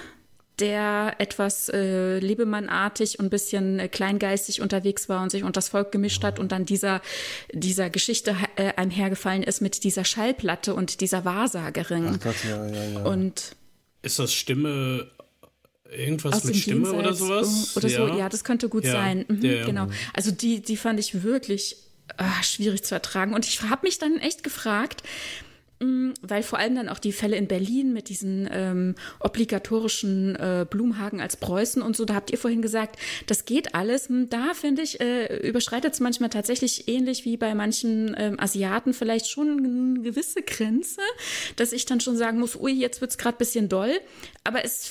der 0.60 1.16
etwas 1.20 1.70
äh, 1.70 2.20
Lebemannartig 2.20 3.20
und 3.20 3.28
ein 3.28 3.30
bisschen 3.30 3.80
äh, 3.80 3.88
kleingeistig 3.88 4.62
unterwegs 4.62 5.08
war 5.08 5.22
und 5.22 5.30
sich 5.30 5.44
unter 5.44 5.54
das 5.54 5.70
Volk 5.70 5.91
gemischt 5.91 6.24
hat 6.24 6.40
und 6.40 6.52
dann 6.52 6.66
dieser, 6.66 7.02
dieser 7.54 7.90
Geschichte 7.90 8.36
äh, 8.56 8.74
einhergefallen 8.76 9.44
ist 9.44 9.62
mit 9.62 9.84
dieser 9.84 10.04
Schallplatte 10.04 10.74
und 10.74 11.02
dieser 11.02 11.26
Wahrsagerin. 11.26 12.16
Ach 12.16 12.24
Gott, 12.24 12.36
ja, 12.44 12.68
ja, 12.68 12.84
ja. 12.86 13.04
Und 13.04 13.56
ist 14.02 14.18
das 14.20 14.34
Stimme 14.34 15.12
Irgendwas 15.96 16.44
mit 16.44 16.56
Stimme 16.56 16.88
Jenseits 16.88 17.00
oder 17.00 17.14
sowas? 17.14 17.78
Oder 17.78 17.90
ja. 17.90 17.98
so, 17.98 18.18
ja, 18.18 18.30
das 18.30 18.44
könnte 18.44 18.70
gut 18.70 18.86
ja. 18.86 18.92
sein. 18.92 19.26
Mhm, 19.28 19.42
ja, 19.42 19.66
genau. 19.66 19.88
Also 20.14 20.32
die, 20.32 20.62
die 20.62 20.78
fand 20.78 21.00
ich 21.00 21.24
wirklich 21.24 21.78
äh, 22.18 22.44
schwierig 22.44 22.84
zu 22.84 22.96
ertragen. 22.96 23.34
Und 23.34 23.46
ich 23.46 23.62
habe 23.62 23.86
mich 23.86 23.98
dann 23.98 24.18
echt 24.18 24.44
gefragt, 24.44 25.04
Mm, 25.80 26.14
weil 26.22 26.42
vor 26.42 26.58
allem 26.58 26.76
dann 26.76 26.90
auch 26.90 26.98
die 26.98 27.12
Fälle 27.12 27.36
in 27.36 27.48
Berlin 27.48 27.94
mit 27.94 28.10
diesen 28.10 28.50
ähm, 28.52 28.96
obligatorischen 29.20 30.36
äh, 30.36 30.66
Blumhagen 30.68 31.22
als 31.22 31.38
Preußen 31.38 31.84
und 31.84 31.96
so, 31.96 32.06
da 32.06 32.16
habt 32.16 32.32
ihr 32.32 32.40
vorhin 32.40 32.64
gesagt, 32.64 32.98
das 33.28 33.46
geht 33.46 33.76
alles. 33.76 34.10
Hm, 34.10 34.30
da 34.30 34.54
finde 34.56 34.82
ich, 34.82 35.00
äh, 35.00 35.48
überschreitet 35.48 35.94
es 35.94 36.00
manchmal 36.00 36.30
tatsächlich 36.30 36.88
ähnlich 36.88 37.26
wie 37.26 37.38
bei 37.38 37.54
manchen 37.54 38.16
ähm, 38.18 38.40
Asiaten 38.40 38.94
vielleicht 38.94 39.30
schon 39.30 39.60
eine 39.60 40.02
gewisse 40.02 40.42
Grenze, 40.42 41.02
dass 41.58 41.74
ich 41.74 41.86
dann 41.86 42.00
schon 42.00 42.18
sagen 42.18 42.40
muss, 42.40 42.56
ui, 42.56 42.72
jetzt 42.72 43.02
wird 43.02 43.12
es 43.12 43.18
gerade 43.20 43.36
ein 43.36 43.40
bisschen 43.40 43.70
doll, 43.70 44.00
aber 44.44 44.66
es 44.66 44.88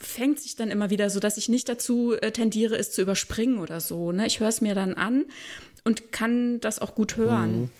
fängt 0.00 0.40
sich 0.40 0.56
dann 0.56 0.70
immer 0.70 0.90
wieder 0.90 1.10
so, 1.10 1.20
dass 1.20 1.36
ich 1.36 1.48
nicht 1.48 1.68
dazu 1.68 2.14
äh, 2.14 2.32
tendiere, 2.32 2.76
es 2.76 2.92
zu 2.92 3.02
überspringen 3.02 3.58
oder 3.58 3.80
so. 3.80 4.12
Ne? 4.12 4.26
Ich 4.26 4.40
höre 4.40 4.48
es 4.48 4.60
mir 4.60 4.74
dann 4.74 4.94
an 4.94 5.24
und 5.84 6.12
kann 6.12 6.60
das 6.60 6.78
auch 6.78 6.94
gut 6.94 7.16
hören. 7.16 7.62
Mhm. 7.62 7.70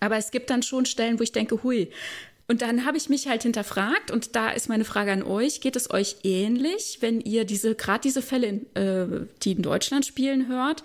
Aber 0.00 0.16
es 0.16 0.30
gibt 0.30 0.50
dann 0.50 0.62
schon 0.62 0.86
Stellen, 0.86 1.18
wo 1.18 1.22
ich 1.22 1.32
denke, 1.32 1.62
hui. 1.62 1.90
Und 2.48 2.62
dann 2.62 2.84
habe 2.84 2.96
ich 2.96 3.08
mich 3.08 3.28
halt 3.28 3.44
hinterfragt 3.44 4.10
und 4.10 4.34
da 4.34 4.50
ist 4.50 4.68
meine 4.68 4.84
Frage 4.84 5.12
an 5.12 5.22
euch, 5.22 5.60
geht 5.60 5.76
es 5.76 5.90
euch 5.90 6.16
ähnlich, 6.24 6.98
wenn 7.00 7.20
ihr 7.20 7.44
diese, 7.44 7.76
gerade 7.76 8.00
diese 8.00 8.22
Fälle, 8.22 8.46
in, 8.48 8.74
äh, 8.74 9.26
die 9.42 9.52
in 9.52 9.62
Deutschland 9.62 10.04
spielen, 10.04 10.48
hört, 10.48 10.82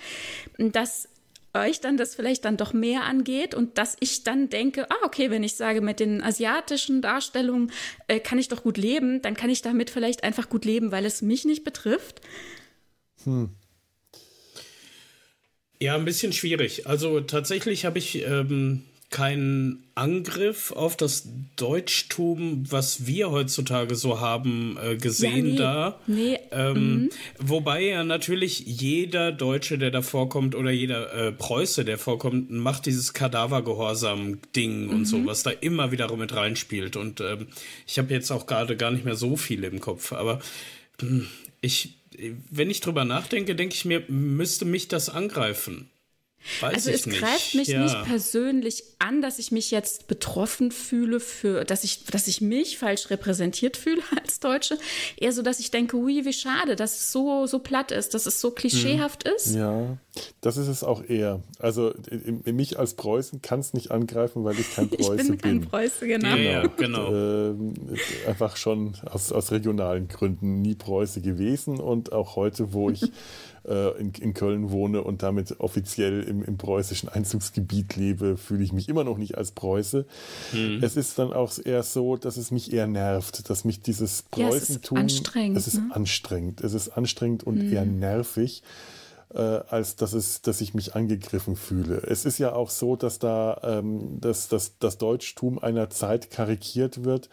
dass 0.60 1.08
euch 1.56 1.82
dann 1.82 1.98
das 1.98 2.16
vielleicht 2.16 2.46
dann 2.46 2.58
doch 2.58 2.74
mehr 2.74 3.04
angeht 3.04 3.56
und 3.56 3.78
dass 3.78 3.98
ich 4.00 4.24
dann 4.24 4.50
denke, 4.50 4.90
ah, 4.92 5.06
okay, 5.06 5.32
wenn 5.32 5.44
ich 5.44 5.56
sage, 5.56 5.82
mit 5.82 6.00
den 6.00 6.22
asiatischen 6.22 7.02
Darstellungen 7.02 7.72
äh, 8.08 8.20
kann 8.20 8.40
ich 8.40 8.48
doch 8.48 8.64
gut 8.64 8.78
leben, 8.78 9.22
dann 9.22 9.36
kann 9.36 9.50
ich 9.50 9.62
damit 9.62 9.90
vielleicht 9.90 10.24
einfach 10.24 10.50
gut 10.50 10.66
leben, 10.66 10.92
weil 10.92 11.06
es 11.06 11.22
mich 11.22 11.46
nicht 11.46 11.64
betrifft. 11.64 12.22
Hm. 13.24 13.50
Ja, 15.80 15.96
ein 15.96 16.06
bisschen 16.06 16.34
schwierig. 16.34 16.88
Also 16.88 17.20
tatsächlich 17.22 17.86
habe 17.86 18.00
ich 18.00 18.24
ähm, 18.26 18.84
kein 19.16 19.78
Angriff 19.96 20.74
auf 20.74 20.98
das 20.98 21.26
Deutschtum, 21.56 22.70
was 22.70 23.08
wir 23.08 23.32
heutzutage 23.32 23.96
so 23.96 24.20
haben, 24.20 24.78
äh, 24.84 24.98
gesehen 24.98 25.46
ja, 25.46 25.52
nee, 25.54 25.56
da. 25.56 26.00
Nee. 26.06 26.40
Ähm, 26.52 26.74
mhm. 26.74 27.10
Wobei 27.40 27.84
ja 27.84 28.04
natürlich 28.04 28.60
jeder 28.60 29.32
Deutsche, 29.32 29.78
der 29.78 29.90
da 29.90 30.02
vorkommt, 30.02 30.54
oder 30.54 30.70
jeder 30.70 31.14
äh, 31.14 31.32
Preuße, 31.32 31.86
der 31.86 31.98
vorkommt, 31.98 32.52
macht 32.52 32.88
dieses 32.88 33.14
Kadavergehorsam-Ding 33.14 34.88
mhm. 34.88 34.90
und 34.90 35.06
so, 35.06 35.26
was 35.26 35.44
da 35.44 35.52
immer 35.52 35.94
wieder 35.94 36.14
mit 36.14 36.36
reinspielt. 36.36 36.98
Und 36.98 37.22
ähm, 37.22 37.48
ich 37.88 37.98
habe 37.98 38.14
jetzt 38.14 38.32
auch 38.32 38.48
gerade 38.48 38.76
gar 38.76 38.92
nicht 38.92 39.06
mehr 39.06 39.16
so 39.16 39.38
viel 39.38 39.64
im 39.64 39.80
Kopf, 39.80 40.12
aber 40.12 40.40
mh, 41.02 41.08
hm, 41.08 41.28
ich, 41.62 41.94
wenn 42.52 42.70
ich 42.70 42.82
drüber 42.82 43.06
nachdenke, 43.06 43.56
denke 43.56 43.76
ich 43.76 43.86
mir, 43.86 44.04
müsste 44.10 44.66
mich 44.66 44.90
das 44.90 45.08
angreifen. 45.08 45.90
Weiß 46.62 46.76
also 46.76 46.92
es 46.92 47.06
nicht. 47.06 47.20
greift 47.20 47.56
mich 47.56 47.70
ja. 47.70 47.82
nicht 47.82 48.04
persönlich 48.04 48.84
an, 49.00 49.22
dass 49.22 49.40
ich 49.40 49.52
mich 49.52 49.72
jetzt 49.72 50.08
betroffen 50.08 50.72
fühle 50.72 51.20
für, 51.20 51.64
dass 51.66 51.84
ich, 51.84 52.06
dass 52.06 52.28
ich 52.28 52.40
mich 52.40 52.78
falsch 52.78 53.10
repräsentiert 53.10 53.78
fühle 53.78 54.02
als 54.22 54.40
Deutsche. 54.40 54.78
Eher 55.18 55.32
so, 55.32 55.42
dass 55.42 55.60
ich 55.60 55.72
denke, 55.72 55.98
hui, 55.98 56.24
wie 56.26 56.34
schade, 56.34 56.76
dass 56.76 57.00
es 57.00 57.12
so, 57.12 57.48
so 57.48 57.60
platt 57.60 57.92
ist, 57.92 58.14
dass 58.14 58.26
es 58.26 58.40
so 58.42 58.52
klischeehaft 58.52 59.26
mhm. 59.26 59.32
ist. 59.36 59.56
Ja, 59.56 59.98
das 60.42 60.58
ist 60.58 60.68
es 60.68 60.84
auch 60.84 61.04
eher. 61.04 61.42
Also 61.60 61.94
mich 62.46 62.78
als 62.78 62.94
Preußen 62.94 63.42
kann 63.42 63.60
es 63.60 63.74
nicht 63.74 63.92
angreifen, 63.92 64.44
weil 64.44 64.60
ich 64.60 64.74
kein 64.76 64.90
Preuße 64.90 65.16
bin. 65.16 65.20
ich 65.20 65.28
bin. 65.28 65.40
kein 65.40 65.62
Preuße, 65.62 66.08
genau. 66.08 66.36
Ja, 66.36 66.68
genau. 66.68 67.08
Und, 67.08 67.76
äh, 67.76 68.30
einfach 68.30 68.56
schon 68.56 68.96
aus, 69.06 69.32
aus 69.32 69.52
regionalen 69.52 70.08
Gründen 70.08 70.62
nie 70.62 70.76
Preuße 70.76 71.22
gewesen 71.22 71.80
und 71.80 72.12
auch 72.12 72.36
heute, 72.36 72.72
wo 72.74 72.90
ich 72.92 73.02
äh, 73.68 74.00
in, 74.00 74.12
in, 74.14 74.34
Köln 74.34 74.72
wohne 74.72 75.02
und 75.04 75.24
damit 75.24 75.60
offiziell 75.60 76.24
im, 76.24 76.44
im 76.44 76.58
preußischen 76.58 77.10
Einzugsgebiet 77.10 77.96
lebe, 77.96 78.38
fühle 78.38 78.64
ich 78.64 78.74
mich 78.74 78.90
immer 78.90 79.04
noch 79.04 79.18
nicht 79.18 79.38
als 79.38 79.52
Preuße. 79.52 80.06
Hm. 80.52 80.84
Es 80.84 80.96
ist 80.96 81.18
dann 81.20 81.34
auch 81.34 81.52
eher 81.64 81.84
so, 81.84 82.18
dass 82.18 82.38
es 82.38 82.52
mich 82.52 82.74
eher 82.74 82.88
nervt, 82.88 83.50
dass 83.50 83.66
mich 83.66 83.82
dieses 83.82 84.24
Preußentum. 84.24 84.98
Ja, 84.98 85.04
es 85.04 85.14
ist 85.14 85.20
anstrengend. 85.22 85.58
Es 85.58 85.68
ist 85.68 85.76
ne? 85.80 85.90
anstrengend. 85.92 86.62
Es 86.62 86.74
ist 86.74 86.90
anstrengend 86.90 87.44
und 87.44 87.60
hm. 87.60 87.74
eher 87.74 87.86
nervig 87.86 88.64
äh, 89.36 89.40
als 89.70 89.98
dass, 89.98 90.14
es, 90.14 90.42
dass 90.42 90.62
ich 90.62 90.74
mich 90.74 90.96
angegriffen 90.96 91.56
fühle. 91.56 91.98
Es 92.08 92.26
ist 92.26 92.38
ja 92.38 92.54
auch 92.54 92.70
so, 92.70 92.96
dass 92.96 93.20
da 93.20 93.60
ähm, 93.64 94.20
dass, 94.22 94.48
dass 94.48 94.78
das 94.80 94.98
Deutschtum 94.98 95.60
einer 95.60 95.90
Zeit 95.90 96.32
karikiert 96.32 97.04
wird, 97.04 97.30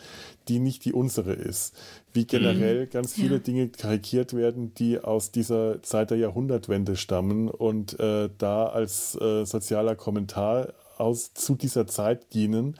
die 0.48 0.58
nicht 0.58 0.84
die 0.84 0.92
unsere 0.92 1.32
ist. 1.32 1.74
Wie 2.12 2.26
generell 2.26 2.86
mhm. 2.86 2.90
ganz 2.90 3.12
viele 3.14 3.36
ja. 3.36 3.40
Dinge 3.40 3.68
karikiert 3.68 4.34
werden, 4.34 4.74
die 4.74 4.98
aus 4.98 5.30
dieser 5.30 5.82
Zeit 5.82 6.10
der 6.10 6.18
Jahrhundertwende 6.18 6.96
stammen 6.96 7.48
und 7.48 7.98
äh, 8.00 8.28
da 8.36 8.66
als 8.66 9.14
äh, 9.20 9.44
sozialer 9.44 9.94
Kommentar 9.94 10.72
aus, 10.98 11.32
zu 11.34 11.54
dieser 11.54 11.86
Zeit 11.86 12.34
dienen 12.34 12.76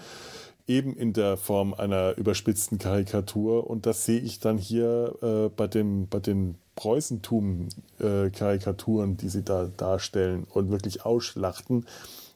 eben 0.66 0.97
in 0.97 1.12
der 1.12 1.36
Form 1.36 1.74
einer 1.74 2.16
überspitzten 2.16 2.78
Karikatur. 2.78 3.69
Und 3.69 3.86
das 3.86 4.05
sehe 4.05 4.20
ich 4.20 4.40
dann 4.40 4.59
hier 4.59 5.15
äh, 5.23 5.49
bei, 5.49 5.66
dem, 5.66 6.09
bei 6.09 6.20
den 6.20 6.57
Preußentum-Karikaturen, 6.77 9.12
äh, 9.12 9.16
die 9.16 9.28
sie 9.28 9.43
da 9.43 9.69
darstellen 9.77 10.47
und 10.51 10.70
wirklich 10.70 11.05
ausschlachten, 11.05 11.86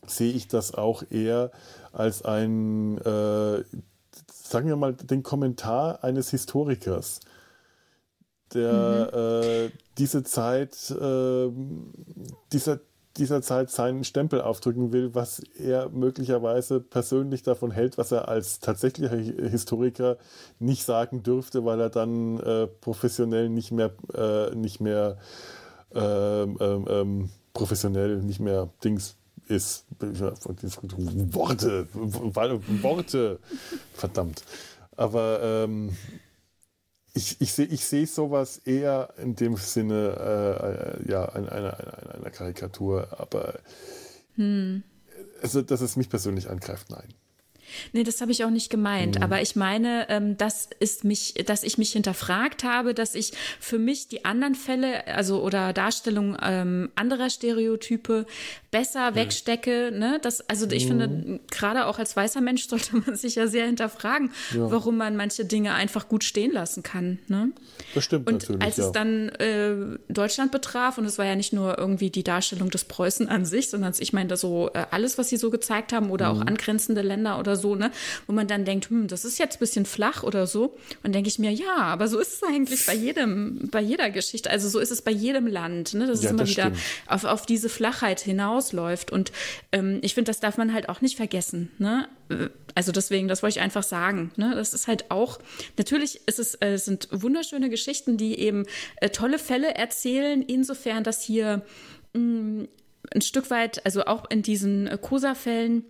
sehe 0.06 0.32
ich 0.32 0.48
das 0.48 0.74
auch 0.74 1.02
eher 1.10 1.50
als 1.92 2.24
ein, 2.24 2.98
äh, 2.98 3.62
sagen 4.28 4.68
wir 4.68 4.76
mal, 4.76 4.94
den 4.94 5.22
Kommentar 5.22 6.04
eines 6.04 6.30
Historikers, 6.30 7.20
der 8.54 9.10
mhm. 9.12 9.18
äh, 9.18 9.70
diese 9.98 10.22
Zeit, 10.22 10.90
äh, 10.90 11.50
dieser, 12.52 12.78
dieser 13.18 13.42
Zeit 13.42 13.70
seinen 13.70 14.04
Stempel 14.04 14.40
aufdrücken 14.40 14.92
will, 14.92 15.14
was 15.14 15.40
er 15.58 15.88
möglicherweise 15.88 16.80
persönlich 16.80 17.42
davon 17.42 17.70
hält, 17.70 17.98
was 17.98 18.12
er 18.12 18.28
als 18.28 18.60
tatsächlicher 18.60 19.16
Historiker 19.16 20.16
nicht 20.58 20.84
sagen 20.84 21.22
dürfte, 21.22 21.64
weil 21.64 21.80
er 21.80 21.90
dann 21.90 22.38
äh, 22.40 22.66
professionell 22.66 23.48
nicht 23.48 23.72
mehr, 23.72 23.92
äh, 24.14 24.54
nicht 24.54 24.80
mehr 24.80 25.18
ähm, 25.94 26.56
ähm, 26.60 26.86
ähm 26.88 27.30
professionell 27.52 28.18
nicht 28.18 28.38
mehr 28.38 28.68
Dings 28.84 29.16
ist. 29.48 29.86
Worte, 31.32 31.86
Worte, 32.82 33.38
verdammt. 33.94 34.42
Aber 34.96 35.40
ähm, 35.42 35.96
ich, 37.16 37.40
ich 37.40 37.52
sehe 37.52 37.66
ich 37.66 37.84
seh 37.84 38.04
sowas 38.04 38.58
eher 38.58 39.14
in 39.16 39.34
dem 39.34 39.56
Sinne 39.56 40.16
äh, 40.20 41.08
äh, 41.08 41.10
ja, 41.10 41.24
einer, 41.30 41.50
einer, 41.50 42.14
einer 42.14 42.30
Karikatur, 42.30 43.08
aber 43.18 43.58
hm. 44.34 44.82
also, 45.42 45.62
dass 45.62 45.80
es 45.80 45.96
mich 45.96 46.10
persönlich 46.10 46.50
angreift, 46.50 46.90
nein. 46.90 47.08
Nee, 47.92 48.04
das 48.04 48.20
habe 48.20 48.32
ich 48.32 48.44
auch 48.44 48.50
nicht 48.50 48.70
gemeint. 48.70 49.16
Mhm. 49.16 49.22
Aber 49.22 49.42
ich 49.42 49.56
meine, 49.56 50.06
ähm, 50.08 50.36
das 50.36 50.68
ist 50.80 51.04
mich, 51.04 51.34
dass 51.46 51.62
ich 51.62 51.78
mich 51.78 51.92
hinterfragt 51.92 52.64
habe, 52.64 52.94
dass 52.94 53.14
ich 53.14 53.32
für 53.60 53.78
mich 53.78 54.08
die 54.08 54.24
anderen 54.24 54.54
Fälle, 54.54 55.06
also 55.06 55.42
oder 55.42 55.72
Darstellungen 55.72 56.36
ähm, 56.42 56.90
anderer 56.94 57.30
Stereotype 57.30 58.26
besser 58.70 59.10
mhm. 59.10 59.14
wegstecke. 59.16 59.92
Ne? 59.92 60.18
Das, 60.22 60.48
also 60.48 60.68
ich 60.70 60.84
mhm. 60.84 60.88
finde, 60.88 61.40
gerade 61.50 61.86
auch 61.86 61.98
als 61.98 62.16
weißer 62.16 62.40
Mensch 62.40 62.66
sollte 62.68 62.96
man 62.96 63.16
sich 63.16 63.34
ja 63.34 63.46
sehr 63.46 63.66
hinterfragen, 63.66 64.30
ja. 64.54 64.70
warum 64.70 64.96
man 64.96 65.16
manche 65.16 65.44
Dinge 65.44 65.74
einfach 65.74 66.08
gut 66.08 66.24
stehen 66.24 66.52
lassen 66.52 66.82
kann. 66.82 67.18
Ne? 67.28 67.50
Das 67.94 68.04
stimmt 68.04 68.28
und 68.28 68.34
natürlich. 68.34 68.62
Als 68.62 68.76
ja. 68.76 68.86
es 68.86 68.92
dann 68.92 69.28
äh, 69.30 69.98
Deutschland 70.08 70.52
betraf, 70.52 70.98
und 70.98 71.04
es 71.04 71.18
war 71.18 71.24
ja 71.24 71.36
nicht 71.36 71.52
nur 71.52 71.78
irgendwie 71.78 72.10
die 72.10 72.24
Darstellung 72.24 72.70
des 72.70 72.84
Preußen 72.84 73.28
an 73.28 73.44
sich, 73.44 73.70
sondern 73.70 73.94
ich 73.98 74.12
meine, 74.12 74.28
da 74.28 74.36
so 74.36 74.70
äh, 74.74 74.84
alles, 74.90 75.18
was 75.18 75.28
sie 75.28 75.36
so 75.36 75.50
gezeigt 75.50 75.92
haben, 75.92 76.10
oder 76.10 76.32
mhm. 76.32 76.42
auch 76.42 76.46
angrenzende 76.46 77.02
Länder 77.02 77.38
oder 77.38 77.55
so, 77.56 77.74
ne, 77.74 77.90
wo 78.26 78.32
man 78.32 78.46
dann 78.46 78.64
denkt, 78.64 78.90
hm, 78.90 79.08
das 79.08 79.24
ist 79.24 79.38
jetzt 79.38 79.56
ein 79.56 79.60
bisschen 79.60 79.86
flach 79.86 80.22
oder 80.22 80.46
so. 80.46 80.76
Und 81.02 81.14
denke 81.14 81.28
ich 81.28 81.38
mir, 81.38 81.50
ja, 81.50 81.76
aber 81.76 82.08
so 82.08 82.18
ist 82.18 82.34
es 82.34 82.42
eigentlich 82.42 82.86
bei 82.86 82.94
jedem, 82.94 83.68
bei 83.70 83.80
jeder 83.80 84.10
Geschichte. 84.10 84.50
Also 84.50 84.68
so 84.68 84.78
ist 84.78 84.90
es 84.90 85.02
bei 85.02 85.10
jedem 85.10 85.46
Land, 85.46 85.94
ne? 85.94 86.06
Dass 86.06 86.22
ja, 86.22 86.30
es 86.30 86.32
immer 86.32 86.46
wieder 86.46 86.72
auf, 87.06 87.24
auf 87.24 87.46
diese 87.46 87.68
Flachheit 87.68 88.20
hinausläuft. 88.20 89.12
Und 89.12 89.32
ähm, 89.72 89.98
ich 90.02 90.14
finde, 90.14 90.30
das 90.30 90.40
darf 90.40 90.58
man 90.58 90.72
halt 90.72 90.88
auch 90.88 91.00
nicht 91.00 91.16
vergessen. 91.16 91.70
Ne? 91.78 92.08
Also 92.74 92.92
deswegen, 92.92 93.28
das 93.28 93.42
wollte 93.42 93.58
ich 93.58 93.62
einfach 93.62 93.82
sagen. 93.82 94.32
Ne? 94.36 94.54
Das 94.54 94.74
ist 94.74 94.88
halt 94.88 95.10
auch, 95.10 95.38
natürlich 95.78 96.20
ist 96.26 96.38
es, 96.38 96.60
äh, 96.60 96.76
sind 96.76 97.08
wunderschöne 97.10 97.70
Geschichten, 97.70 98.16
die 98.16 98.38
eben 98.38 98.66
äh, 98.96 99.10
tolle 99.10 99.38
Fälle 99.38 99.74
erzählen, 99.74 100.42
insofern, 100.42 101.04
dass 101.04 101.22
hier 101.22 101.62
mh, 102.12 102.20
mm, 102.20 102.68
ein 103.14 103.22
Stück 103.22 103.50
weit, 103.50 103.84
also 103.86 104.04
auch 104.04 104.28
in 104.30 104.42
diesen 104.42 104.86
äh, 104.86 104.98
Cosa-Fällen, 105.00 105.84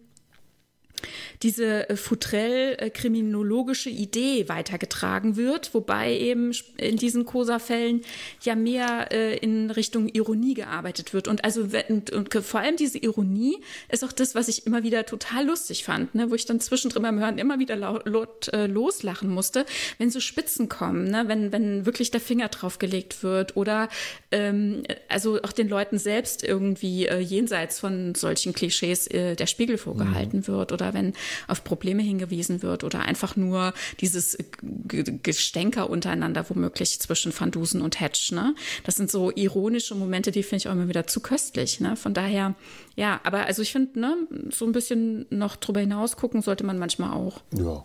diese 1.43 1.89
äh, 1.89 1.97
Futrell-kriminologische 1.97 3.91
Idee 3.91 4.49
weitergetragen 4.49 5.37
wird, 5.37 5.75
wobei 5.75 6.17
eben 6.17 6.53
in 6.77 6.97
diesen 6.97 7.25
Cosa-Fällen 7.25 8.03
ja 8.43 8.55
mehr 8.55 9.13
äh, 9.13 9.37
in 9.37 9.71
Richtung 9.71 10.09
Ironie 10.09 10.55
gearbeitet 10.55 11.13
wird. 11.13 11.29
Und 11.29 11.45
also 11.45 11.69
und, 11.89 12.11
und 12.11 12.35
vor 12.35 12.61
allem 12.61 12.77
diese 12.77 12.99
Ironie 12.99 13.59
ist 13.89 14.05
auch 14.05 14.13
das, 14.13 14.35
was 14.35 14.49
ich 14.49 14.67
immer 14.67 14.83
wieder 14.83 15.05
total 15.07 15.47
lustig 15.47 15.85
fand, 15.85 16.15
ne? 16.15 16.31
wo 16.31 16.35
ich 16.35 16.47
dann 16.47 16.61
zwischendrin 16.61 17.03
beim 17.03 17.19
Hören 17.19 17.39
immer 17.39 17.59
wieder 17.59 17.77
laut, 17.77 18.07
laut 18.07 18.49
äh, 18.53 18.67
loslachen 18.67 19.31
musste, 19.31 19.67
wenn 19.99 20.11
so 20.11 20.21
Spitzen 20.21 20.69
kommen, 20.69 21.11
ne? 21.11 21.25
wenn, 21.27 21.53
wenn 21.53 21.87
wirklich 21.87 22.11
der 22.11 22.21
Finger 22.21 22.49
drauf 22.49 22.79
gelegt 22.79 23.23
wird 23.23 23.57
oder 23.57 23.89
ähm, 24.31 24.83
also 25.09 25.41
auch 25.43 25.53
den 25.53 25.69
Leuten 25.69 25.99
selbst 25.99 26.43
irgendwie 26.43 27.07
äh, 27.07 27.19
jenseits 27.19 27.81
von 27.81 28.15
solchen 28.15 28.53
Klischees 28.53 29.07
der 29.07 29.47
Spiegel 29.47 29.79
vorgehalten 29.79 30.39
mhm. 30.41 30.47
wird 30.47 30.73
oder 30.73 30.86
wenn 30.95 31.13
auf 31.49 31.65
Probleme 31.65 32.03
hingewiesen 32.03 32.63
wird 32.63 32.85
oder 32.85 33.01
einfach 33.01 33.37
nur 33.37 33.73
dieses 34.01 34.37
Gestänker 34.63 35.91
untereinander 35.91 36.49
womöglich 36.49 37.01
zwischen 37.01 37.33
Van 37.39 37.51
Dusen 37.51 37.83
und 37.83 38.01
Hedge. 38.01 38.31
Ne? 38.33 38.55
Das 38.85 38.97
sind 38.97 39.11
so 39.11 39.31
ironische 39.31 39.95
Momente, 39.95 40.31
die 40.31 40.43
finde 40.43 40.57
ich 40.57 40.69
auch 40.69 40.73
immer 40.73 40.89
wieder 40.89 41.07
zu 41.07 41.21
köstlich. 41.21 41.81
Ne? 41.81 41.97
Von 41.97 42.15
daher, 42.15 42.55
ja, 42.95 43.21
aber 43.25 43.47
also 43.47 43.63
ich 43.63 43.73
finde, 43.73 43.99
ne, 44.01 44.17
so 44.51 44.65
ein 44.65 44.73
bisschen 44.73 45.27
noch 45.31 45.57
drüber 45.57 45.81
hinaus 45.81 46.17
gucken 46.17 46.43
sollte 46.43 46.65
man 46.65 46.79
manchmal 46.79 47.13
auch. 47.13 47.43
Ja, 47.57 47.85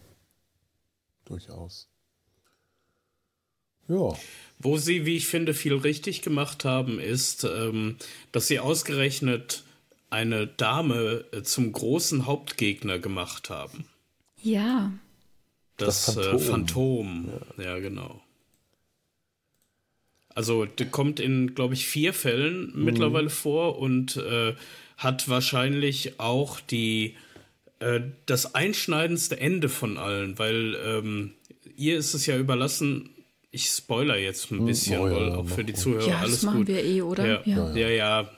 durchaus. 1.25 1.91
Ja. 3.87 4.13
Wo 4.59 4.77
sie, 4.77 5.05
wie 5.05 5.17
ich 5.17 5.27
finde, 5.27 5.53
viel 5.53 5.73
richtig 5.73 6.21
gemacht 6.21 6.65
haben, 6.65 6.99
ist, 6.99 7.43
ähm, 7.43 7.97
dass 8.31 8.47
sie 8.47 8.59
ausgerechnet 8.59 9.63
eine 10.11 10.45
Dame 10.45 11.25
äh, 11.31 11.41
zum 11.41 11.71
großen 11.71 12.27
Hauptgegner 12.27 12.99
gemacht 12.99 13.49
haben. 13.49 13.85
Ja. 14.41 14.91
Das, 15.77 16.05
das 16.05 16.15
Phantom. 16.15 16.35
Äh, 16.35 16.39
Phantom. 16.39 17.29
Ja. 17.57 17.63
ja. 17.63 17.79
genau. 17.79 18.21
Also, 20.33 20.65
der 20.65 20.85
kommt 20.87 21.19
in, 21.19 21.55
glaube 21.55 21.73
ich, 21.73 21.87
vier 21.87 22.13
Fällen 22.13 22.71
mhm. 22.73 22.85
mittlerweile 22.85 23.29
vor 23.29 23.79
und 23.79 24.17
äh, 24.17 24.53
hat 24.97 25.27
wahrscheinlich 25.27 26.19
auch 26.19 26.59
die, 26.59 27.15
äh, 27.79 28.01
das 28.25 28.53
einschneidendste 28.53 29.39
Ende 29.39 29.67
von 29.67 29.97
allen, 29.97 30.37
weil 30.37 30.77
ähm, 30.85 31.31
ihr 31.75 31.97
ist 31.97 32.13
es 32.13 32.25
ja 32.25 32.37
überlassen, 32.37 33.09
ich 33.51 33.65
spoiler 33.65 34.17
jetzt 34.17 34.51
ein 34.51 34.59
hm, 34.59 34.65
bisschen, 34.65 35.01
oh, 35.01 35.07
ja, 35.07 35.15
weil 35.15 35.31
auch 35.33 35.47
für 35.47 35.65
die 35.65 35.73
Zuhörer 35.73 36.07
ja, 36.07 36.19
alles 36.19 36.35
das 36.35 36.43
machen 36.43 36.59
gut. 36.59 36.67
wir 36.69 36.83
eh, 36.83 37.01
oder? 37.01 37.25
Ja, 37.27 37.41
ja. 37.45 37.75
ja. 37.75 37.89
ja. 37.89 38.31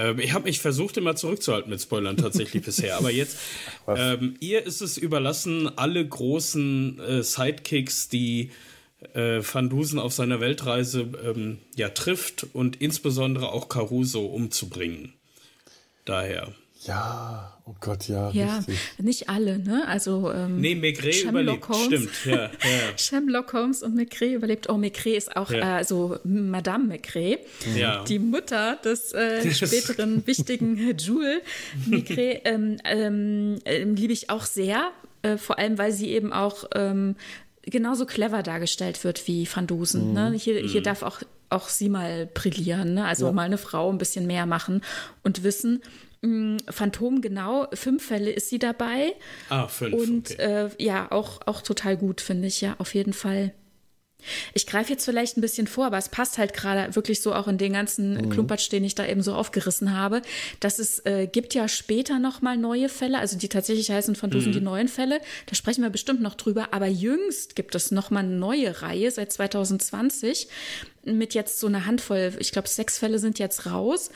Ähm, 0.00 0.18
ich 0.18 0.32
habe 0.32 0.44
mich 0.44 0.60
versucht, 0.60 0.96
immer 0.96 1.16
zurückzuhalten 1.16 1.70
mit 1.70 1.80
Spoilern 1.80 2.16
tatsächlich 2.16 2.62
bisher. 2.64 2.96
Aber 2.96 3.10
jetzt, 3.10 3.38
ähm, 3.86 4.36
ihr 4.40 4.64
ist 4.64 4.80
es 4.80 4.96
überlassen, 4.96 5.70
alle 5.76 6.06
großen 6.06 6.98
äh, 6.98 7.22
Sidekicks, 7.22 8.08
die 8.08 8.50
äh, 9.14 9.40
Van 9.40 9.68
Dusen 9.68 9.98
auf 9.98 10.12
seiner 10.12 10.40
Weltreise 10.40 11.08
ähm, 11.24 11.58
ja 11.76 11.90
trifft 11.90 12.46
und 12.52 12.80
insbesondere 12.80 13.50
auch 13.52 13.68
Caruso 13.68 14.24
umzubringen. 14.26 15.12
Daher. 16.04 16.52
Ja, 16.86 17.58
oh 17.66 17.74
Gott, 17.78 18.08
ja. 18.08 18.30
Ja, 18.30 18.56
richtig. 18.56 18.78
nicht 18.98 19.28
alle, 19.28 19.58
ne? 19.58 19.86
Also. 19.86 20.32
Ähm, 20.32 20.60
nee, 20.60 20.74
Maigret 20.74 21.24
überlebt, 21.24 21.68
Holmes. 21.68 21.84
stimmt, 21.84 22.10
ja. 22.24 22.44
ja. 22.44 22.50
Shamlock 22.96 23.52
Holmes 23.52 23.82
und 23.82 23.94
Maigret 23.94 24.32
überlebt. 24.32 24.70
Oh, 24.70 24.78
Maigret 24.78 25.16
ist 25.16 25.36
auch, 25.36 25.50
ja. 25.50 25.58
äh, 25.58 25.62
also 25.62 26.18
Madame 26.24 26.86
Maigret, 26.86 27.40
ja. 27.76 28.02
die 28.04 28.18
Mutter 28.18 28.76
des 28.76 29.12
äh, 29.12 29.50
späteren 29.54 30.26
wichtigen 30.26 30.96
Jules 30.96 31.42
Maigret, 31.86 32.42
ähm, 32.44 32.78
ähm, 32.84 33.58
ähm, 33.66 33.94
liebe 33.94 34.14
ich 34.14 34.30
auch 34.30 34.46
sehr. 34.46 34.90
Äh, 35.20 35.36
vor 35.36 35.58
allem, 35.58 35.76
weil 35.76 35.92
sie 35.92 36.08
eben 36.08 36.32
auch 36.32 36.64
ähm, 36.74 37.14
genauso 37.62 38.06
clever 38.06 38.42
dargestellt 38.42 39.04
wird 39.04 39.28
wie 39.28 39.46
Van 39.52 39.66
Dusen. 39.66 40.14
Ne? 40.14 40.24
Mhm. 40.24 40.32
Ne? 40.32 40.38
Hier, 40.38 40.60
hier 40.60 40.80
mhm. 40.80 40.84
darf 40.84 41.02
auch, 41.02 41.20
auch 41.50 41.68
sie 41.68 41.90
mal 41.90 42.24
brillieren, 42.24 42.94
ne? 42.94 43.04
also 43.04 43.30
mal 43.32 43.42
eine 43.42 43.58
Frau 43.58 43.92
ein 43.92 43.98
bisschen 43.98 44.26
mehr 44.26 44.46
machen 44.46 44.80
und 45.22 45.44
wissen, 45.44 45.82
Mm, 45.82 46.09
Phantom, 46.22 47.22
genau, 47.22 47.66
fünf 47.72 48.04
Fälle 48.04 48.30
ist 48.30 48.50
sie 48.50 48.58
dabei. 48.58 49.14
Ah, 49.48 49.68
fünf. 49.68 49.94
Und 49.94 50.30
okay. 50.32 50.66
äh, 50.66 50.70
ja, 50.78 51.10
auch, 51.10 51.40
auch 51.46 51.62
total 51.62 51.96
gut, 51.96 52.20
finde 52.20 52.48
ich, 52.48 52.60
ja, 52.60 52.76
auf 52.78 52.94
jeden 52.94 53.14
Fall. 53.14 53.54
Ich 54.52 54.66
greife 54.66 54.92
jetzt 54.92 55.06
vielleicht 55.06 55.36
ein 55.36 55.40
bisschen 55.40 55.66
vor, 55.66 55.86
aber 55.86 55.98
es 55.98 56.10
passt 56.10 56.36
halt 56.36 56.52
gerade 56.52 56.94
wirklich 56.94 57.22
so 57.22 57.34
auch 57.34 57.48
in 57.48 57.56
den 57.56 57.72
ganzen 57.72 58.14
mhm. 58.14 58.30
Klumpatsch, 58.30 58.70
den 58.70 58.84
ich 58.84 58.94
da 58.94 59.06
eben 59.06 59.22
so 59.22 59.34
aufgerissen 59.34 59.96
habe, 59.96 60.22
dass 60.60 60.78
es 60.78 61.04
äh, 61.06 61.26
gibt 61.26 61.54
ja 61.54 61.68
später 61.68 62.18
noch 62.18 62.42
mal 62.42 62.56
neue 62.56 62.88
Fälle, 62.88 63.18
also 63.18 63.38
die 63.38 63.48
tatsächlich 63.48 63.90
heißen 63.90 64.16
von 64.16 64.30
Dusen 64.30 64.50
mhm. 64.50 64.54
die 64.54 64.60
neuen 64.60 64.88
Fälle. 64.88 65.20
Da 65.46 65.54
sprechen 65.54 65.82
wir 65.82 65.90
bestimmt 65.90 66.20
noch 66.20 66.34
drüber. 66.34 66.68
Aber 66.72 66.86
jüngst 66.86 67.56
gibt 67.56 67.74
es 67.74 67.90
noch 67.90 68.10
mal 68.10 68.20
eine 68.20 68.34
neue 68.34 68.82
Reihe 68.82 69.10
seit 69.10 69.32
2020 69.32 70.48
mit 71.04 71.34
jetzt 71.34 71.58
so 71.58 71.66
einer 71.66 71.86
Handvoll. 71.86 72.34
Ich 72.38 72.52
glaube, 72.52 72.68
sechs 72.68 72.98
Fälle 72.98 73.18
sind 73.18 73.38
jetzt 73.38 73.66
raus. 73.66 74.10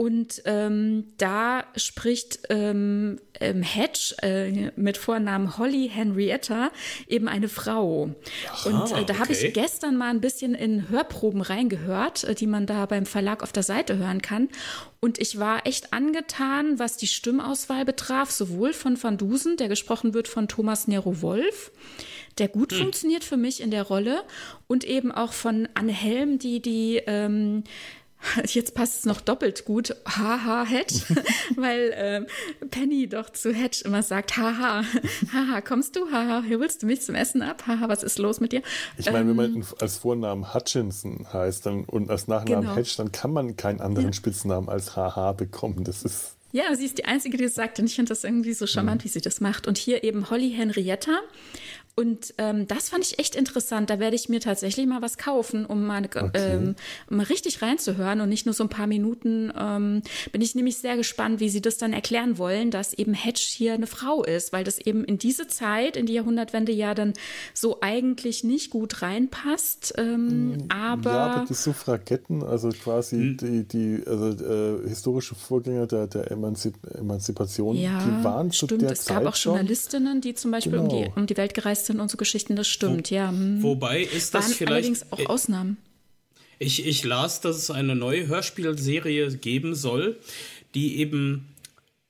Und 0.00 0.40
ähm, 0.46 1.12
da 1.18 1.66
spricht 1.76 2.38
ähm, 2.48 3.20
ähm, 3.38 3.62
Hedge 3.62 4.14
äh, 4.22 4.70
mit 4.74 4.96
Vornamen 4.96 5.58
Holly 5.58 5.90
Henrietta 5.92 6.70
eben 7.06 7.28
eine 7.28 7.48
Frau. 7.48 8.08
Aha, 8.50 8.70
und 8.70 8.92
äh, 8.92 9.04
da 9.04 9.18
habe 9.18 9.34
ich 9.34 9.52
gestern 9.52 9.98
mal 9.98 10.08
ein 10.08 10.22
bisschen 10.22 10.54
in 10.54 10.88
Hörproben 10.88 11.42
reingehört, 11.42 12.24
äh, 12.24 12.34
die 12.34 12.46
man 12.46 12.64
da 12.64 12.86
beim 12.86 13.04
Verlag 13.04 13.42
auf 13.42 13.52
der 13.52 13.62
Seite 13.62 13.98
hören 13.98 14.22
kann. 14.22 14.48
Und 15.00 15.18
ich 15.18 15.38
war 15.38 15.66
echt 15.66 15.92
angetan, 15.92 16.78
was 16.78 16.96
die 16.96 17.06
Stimmauswahl 17.06 17.84
betraf, 17.84 18.30
sowohl 18.30 18.72
von 18.72 19.02
Van 19.02 19.18
Dusen, 19.18 19.58
der 19.58 19.68
gesprochen 19.68 20.14
wird 20.14 20.28
von 20.28 20.48
Thomas 20.48 20.88
Nero 20.88 21.20
Wolf, 21.20 21.72
der 22.38 22.48
gut 22.48 22.72
hm. 22.72 22.78
funktioniert 22.78 23.24
für 23.24 23.36
mich 23.36 23.60
in 23.60 23.70
der 23.70 23.82
Rolle, 23.82 24.22
und 24.66 24.84
eben 24.84 25.12
auch 25.12 25.34
von 25.34 25.68
Anne 25.74 25.92
Helm, 25.92 26.38
die 26.38 26.62
die 26.62 27.02
ähm, 27.06 27.64
Jetzt 28.44 28.74
passt 28.74 29.00
es 29.00 29.06
noch 29.06 29.20
doppelt 29.20 29.64
gut, 29.64 29.96
haha, 30.06 30.64
Hedge, 30.64 30.94
weil 31.56 31.90
äh, 31.90 32.66
Penny 32.66 33.08
doch 33.08 33.30
zu 33.30 33.52
Hedge 33.52 33.82
immer 33.84 34.02
sagt, 34.02 34.36
haha, 34.36 34.84
haha, 35.32 35.60
kommst 35.60 35.96
du, 35.96 36.10
haha, 36.10 36.42
hier 36.46 36.60
willst 36.60 36.82
du 36.82 36.86
mich 36.86 37.02
zum 37.02 37.14
Essen 37.14 37.42
ab, 37.42 37.64
haha, 37.66 37.88
was 37.88 38.02
ist 38.02 38.18
los 38.18 38.40
mit 38.40 38.52
dir? 38.52 38.62
Ich 38.96 39.06
meine, 39.06 39.20
ähm, 39.20 39.28
wenn 39.28 39.36
man 39.36 39.54
ähm, 39.56 39.64
als 39.80 39.98
Vornamen 39.98 40.54
Hutchinson 40.54 41.26
heißt 41.32 41.66
dann, 41.66 41.84
und 41.84 42.10
als 42.10 42.28
Nachnamen 42.28 42.62
genau. 42.64 42.76
Hedge, 42.76 42.94
dann 42.96 43.12
kann 43.12 43.32
man 43.32 43.56
keinen 43.56 43.80
anderen 43.80 44.08
ja. 44.08 44.12
Spitznamen 44.12 44.68
als 44.68 44.96
haha 44.96 45.32
bekommen, 45.32 45.84
das 45.84 46.02
ist... 46.02 46.36
Ja, 46.52 46.74
sie 46.74 46.84
ist 46.84 46.98
die 46.98 47.04
Einzige, 47.04 47.36
die 47.36 47.44
das 47.44 47.54
sagt 47.54 47.78
und 47.78 47.86
ich 47.86 47.94
finde 47.94 48.08
das 48.08 48.24
irgendwie 48.24 48.54
so 48.54 48.66
charmant, 48.66 49.02
mhm. 49.02 49.04
wie 49.04 49.08
sie 49.08 49.20
das 49.20 49.40
macht. 49.40 49.68
Und 49.68 49.78
hier 49.78 50.02
eben 50.02 50.30
Holly 50.30 50.50
Henrietta, 50.50 51.20
und 51.96 52.34
ähm, 52.38 52.66
das 52.66 52.88
fand 52.88 53.04
ich 53.04 53.18
echt 53.18 53.34
interessant. 53.34 53.90
Da 53.90 53.98
werde 53.98 54.16
ich 54.16 54.28
mir 54.28 54.40
tatsächlich 54.40 54.86
mal 54.86 55.02
was 55.02 55.18
kaufen, 55.18 55.66
um 55.66 55.86
mal, 55.86 56.04
okay. 56.04 56.30
ähm, 56.34 56.74
um 57.10 57.18
mal 57.18 57.24
richtig 57.24 57.60
reinzuhören 57.60 58.20
und 58.20 58.28
nicht 58.28 58.46
nur 58.46 58.54
so 58.54 58.64
ein 58.64 58.68
paar 58.70 58.86
Minuten. 58.86 59.52
Ähm, 59.58 60.02
bin 60.32 60.40
ich 60.40 60.54
nämlich 60.54 60.78
sehr 60.78 60.96
gespannt, 60.96 61.40
wie 61.40 61.48
sie 61.48 61.60
das 61.60 61.76
dann 61.76 61.92
erklären 61.92 62.38
wollen, 62.38 62.70
dass 62.70 62.94
eben 62.94 63.12
Hedge 63.12 63.42
hier 63.44 63.74
eine 63.74 63.86
Frau 63.86 64.24
ist, 64.24 64.52
weil 64.52 64.64
das 64.64 64.78
eben 64.78 65.04
in 65.04 65.18
diese 65.18 65.46
Zeit, 65.46 65.96
in 65.96 66.06
die 66.06 66.14
Jahrhundertwende 66.14 66.72
ja 66.72 66.94
dann 66.94 67.12
so 67.54 67.78
eigentlich 67.80 68.44
nicht 68.44 68.70
gut 68.70 69.02
reinpasst. 69.02 69.94
Ähm, 69.98 70.52
mm, 70.52 70.58
aber 70.70 71.12
ja, 71.12 71.26
aber 71.26 71.46
die 71.46 71.54
Suffragetten, 71.54 72.42
also 72.42 72.70
quasi 72.70 73.16
hm. 73.16 73.36
die, 73.36 73.64
die 73.64 74.02
also, 74.06 74.28
äh, 74.28 74.88
historische 74.88 75.34
Vorgänger 75.34 75.86
der, 75.86 76.06
der 76.06 76.30
Emanzip 76.30 76.74
Emanzipation, 76.94 77.76
ja, 77.76 77.98
die 77.98 78.24
waren 78.24 78.52
stimmt. 78.52 78.70
zu 78.70 78.78
der 78.78 78.92
es 78.92 79.04
Zeit 79.04 79.22
gab 79.22 79.26
auch 79.26 79.36
Journalistinnen, 79.36 80.20
die 80.20 80.34
zum 80.34 80.50
Beispiel 80.50 80.72
genau. 80.72 80.84
um, 80.84 80.88
die, 80.88 81.02
genau. 81.04 81.16
um 81.16 81.26
die 81.26 81.36
Welt 81.36 81.54
gereist 81.54 81.79
sind 81.86 82.00
und 82.00 82.10
so 82.10 82.16
Geschichten, 82.16 82.56
das 82.56 82.68
stimmt, 82.68 83.10
Wo, 83.10 83.14
ja. 83.14 83.30
Hm. 83.30 83.62
Wobei 83.62 84.02
ist 84.02 84.34
das 84.34 84.44
Waren 84.44 84.54
vielleicht. 84.54 84.72
Allerdings 84.72 85.12
auch 85.12 85.26
Ausnahmen. 85.26 85.76
Ich, 86.58 86.86
ich 86.86 87.04
las, 87.04 87.40
dass 87.40 87.56
es 87.56 87.70
eine 87.70 87.96
neue 87.96 88.26
Hörspielserie 88.26 89.36
geben 89.36 89.74
soll, 89.74 90.18
die 90.74 90.98
eben 90.98 91.48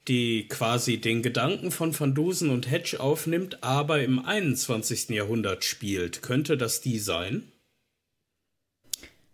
die 0.09 0.49
quasi 0.49 0.99
den 0.99 1.23
Gedanken 1.23 1.71
von 1.71 1.99
Van 1.99 2.15
Dusen 2.15 2.51
und 2.51 2.71
Hedge 2.71 2.99
aufnimmt, 2.99 3.63
aber 3.63 4.03
im 4.03 4.19
21. 4.19 5.11
Jahrhundert 5.11 5.65
spielt. 5.65 6.23
Könnte 6.23 6.57
das 6.57 6.81
die 6.81 6.99
sein? 6.99 7.45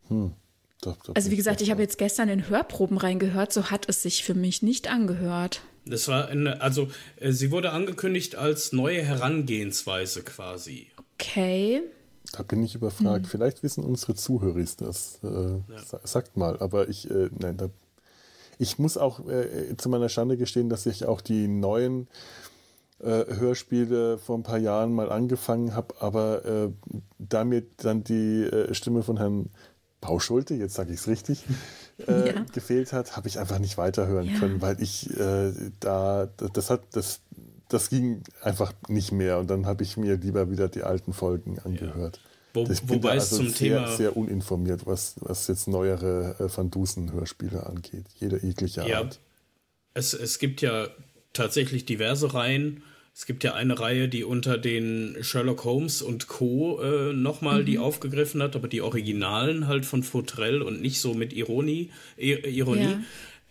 Hm. 0.09 0.33
Doch, 0.83 0.97
doch, 1.03 1.15
also 1.15 1.31
wie 1.31 1.37
gesagt, 1.37 1.63
ich 1.63 1.71
habe 1.71 1.83
jetzt 1.83 1.99
gestern 1.99 2.29
in 2.29 2.49
Hörproben 2.49 2.99
reingehört, 2.99 3.53
so 3.53 3.71
hat 3.71 3.89
es 3.89 4.03
sich 4.03 4.23
für 4.23 4.35
mich 4.35 4.63
nicht 4.63 4.89
angehört. 4.89 5.63
Das 5.87 6.09
war 6.09 6.29
eine, 6.29 6.61
also 6.61 6.89
äh, 7.17 7.33
sie 7.33 7.51
wurde 7.51 7.71
angekündigt 7.71 8.35
als 8.35 8.73
neue 8.73 9.03
Herangehensweise 9.03 10.23
quasi. 10.23 10.89
Okay. 11.15 11.83
Da 12.33 12.43
bin 12.43 12.63
ich 12.63 12.75
überfragt. 12.75 13.25
Hm. 13.25 13.31
Vielleicht 13.31 13.63
wissen 13.63 13.85
unsere 13.85 14.15
Zuhörer 14.15 14.65
das. 14.79 15.21
Äh, 15.23 15.27
ja. 15.27 16.01
Sagt 16.05 16.37
mal, 16.37 16.59
aber 16.59 16.89
ich, 16.89 17.09
äh, 17.11 17.31
nein, 17.39 17.57
da, 17.57 17.71
ich 18.59 18.79
muss 18.79 18.97
auch 18.97 19.27
äh, 19.29 19.77
zu 19.77 19.89
meiner 19.89 20.09
Schande 20.09 20.37
gestehen, 20.37 20.69
dass 20.69 20.87
ich 20.87 21.07
auch 21.07 21.21
die 21.21 21.47
neuen 21.47 22.09
äh, 22.99 23.25
Hörspiele 23.27 24.19
vor 24.19 24.37
ein 24.37 24.43
paar 24.43 24.59
Jahren 24.59 24.93
mal 24.93 25.13
angefangen 25.13 25.75
habe, 25.75 25.95
aber 26.01 26.45
äh, 26.45 26.69
da 27.19 27.45
mir 27.45 27.63
dann 27.77 28.03
die 28.03 28.49
Stimme 28.73 29.03
von 29.03 29.19
Herrn 29.19 29.51
Bauschulte, 30.01 30.55
jetzt 30.55 30.75
sage 30.75 30.93
ich 30.93 31.01
es 31.01 31.09
richtig, 31.09 31.45
äh, 32.07 32.35
ja. 32.35 32.45
gefehlt 32.53 32.93
hat, 32.93 33.17
habe 33.17 33.29
ich 33.29 33.39
einfach 33.39 33.59
nicht 33.59 33.79
weiterhören 33.79 34.27
ja. 34.27 34.39
können, 34.39 34.61
weil 34.61 34.83
ich 34.83 35.11
äh, 35.19 35.53
da, 35.81 36.29
das 36.53 36.71
hat, 36.71 36.83
das 36.93 37.21
das 37.69 37.91
ging 37.91 38.23
einfach 38.43 38.73
nicht 38.89 39.13
mehr. 39.13 39.39
Und 39.39 39.51
dann 39.51 39.67
habe 39.67 39.83
ich 39.83 39.97
mir 39.97 40.17
lieber 40.17 40.51
wieder 40.51 40.69
die 40.69 40.83
alten 40.83 41.13
Folgen 41.13 41.59
angehört. 41.59 42.21
Wo, 42.55 42.63
ich 42.63 42.81
bin 42.83 42.97
wobei 42.97 43.11
also 43.13 43.25
es 43.25 43.37
zum 43.37 43.49
sehr, 43.49 43.57
Thema 43.57 43.97
sehr 43.97 44.17
uninformiert, 44.17 44.87
was, 44.87 45.17
was 45.21 45.49
jetzt 45.49 45.69
neuere 45.69 46.37
äh, 46.39 46.57
Van 46.57 46.71
Dusen-Hörspiele 46.71 47.67
angeht. 47.67 48.07
Jede 48.19 48.39
jegliche 48.39 48.83
Art. 48.83 48.89
Ja, 48.89 49.09
es, 49.95 50.15
es 50.15 50.39
gibt 50.39 50.63
ja 50.63 50.89
tatsächlich 51.33 51.85
diverse 51.85 52.33
Reihen. 52.33 52.83
Es 53.17 53.25
gibt 53.25 53.45
ja 53.45 53.55
eine 53.55 53.81
Reihe, 53.81 54.09
die 54.09 54.25
unter 54.25 54.59
den 54.59 55.17
Sherlock 55.23 55.65
Holmes 55.65 56.03
und 56.03 56.29
Co. 56.29 56.83
Äh, 56.83 57.15
nochmal 57.15 57.63
mhm. 57.63 57.65
die 57.65 57.79
aufgegriffen 57.79 58.43
hat, 58.43 58.55
aber 58.57 58.69
die 58.69 58.83
Originalen 58.83 59.67
halt 59.69 59.87
von 59.87 60.03
Futrell 60.03 60.61
und 60.61 60.83
nicht 60.83 61.01
so 61.01 61.15
mit 61.15 61.33
Ironie. 61.33 61.91
Ironie. 62.19 62.83
Ja. 62.83 63.01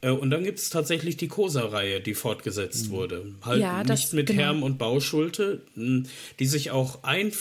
Äh, 0.02 0.12
und 0.12 0.30
dann 0.30 0.44
gibt 0.44 0.60
es 0.60 0.70
tatsächlich 0.70 1.18
die 1.18 1.28
Cosa-Reihe, 1.28 2.00
die 2.00 2.14
fortgesetzt 2.14 2.90
mhm. 2.90 2.92
wurde. 2.92 3.26
Halt 3.42 3.62
ja, 3.62 3.84
nicht 3.84 4.14
mit 4.14 4.28
genau. 4.28 4.40
Herm 4.40 4.64
und 4.64 4.78
Bauschulte, 4.78 5.62
die 5.76 6.46
sich 6.46 6.70
auch 6.70 7.04
ein, 7.04 7.32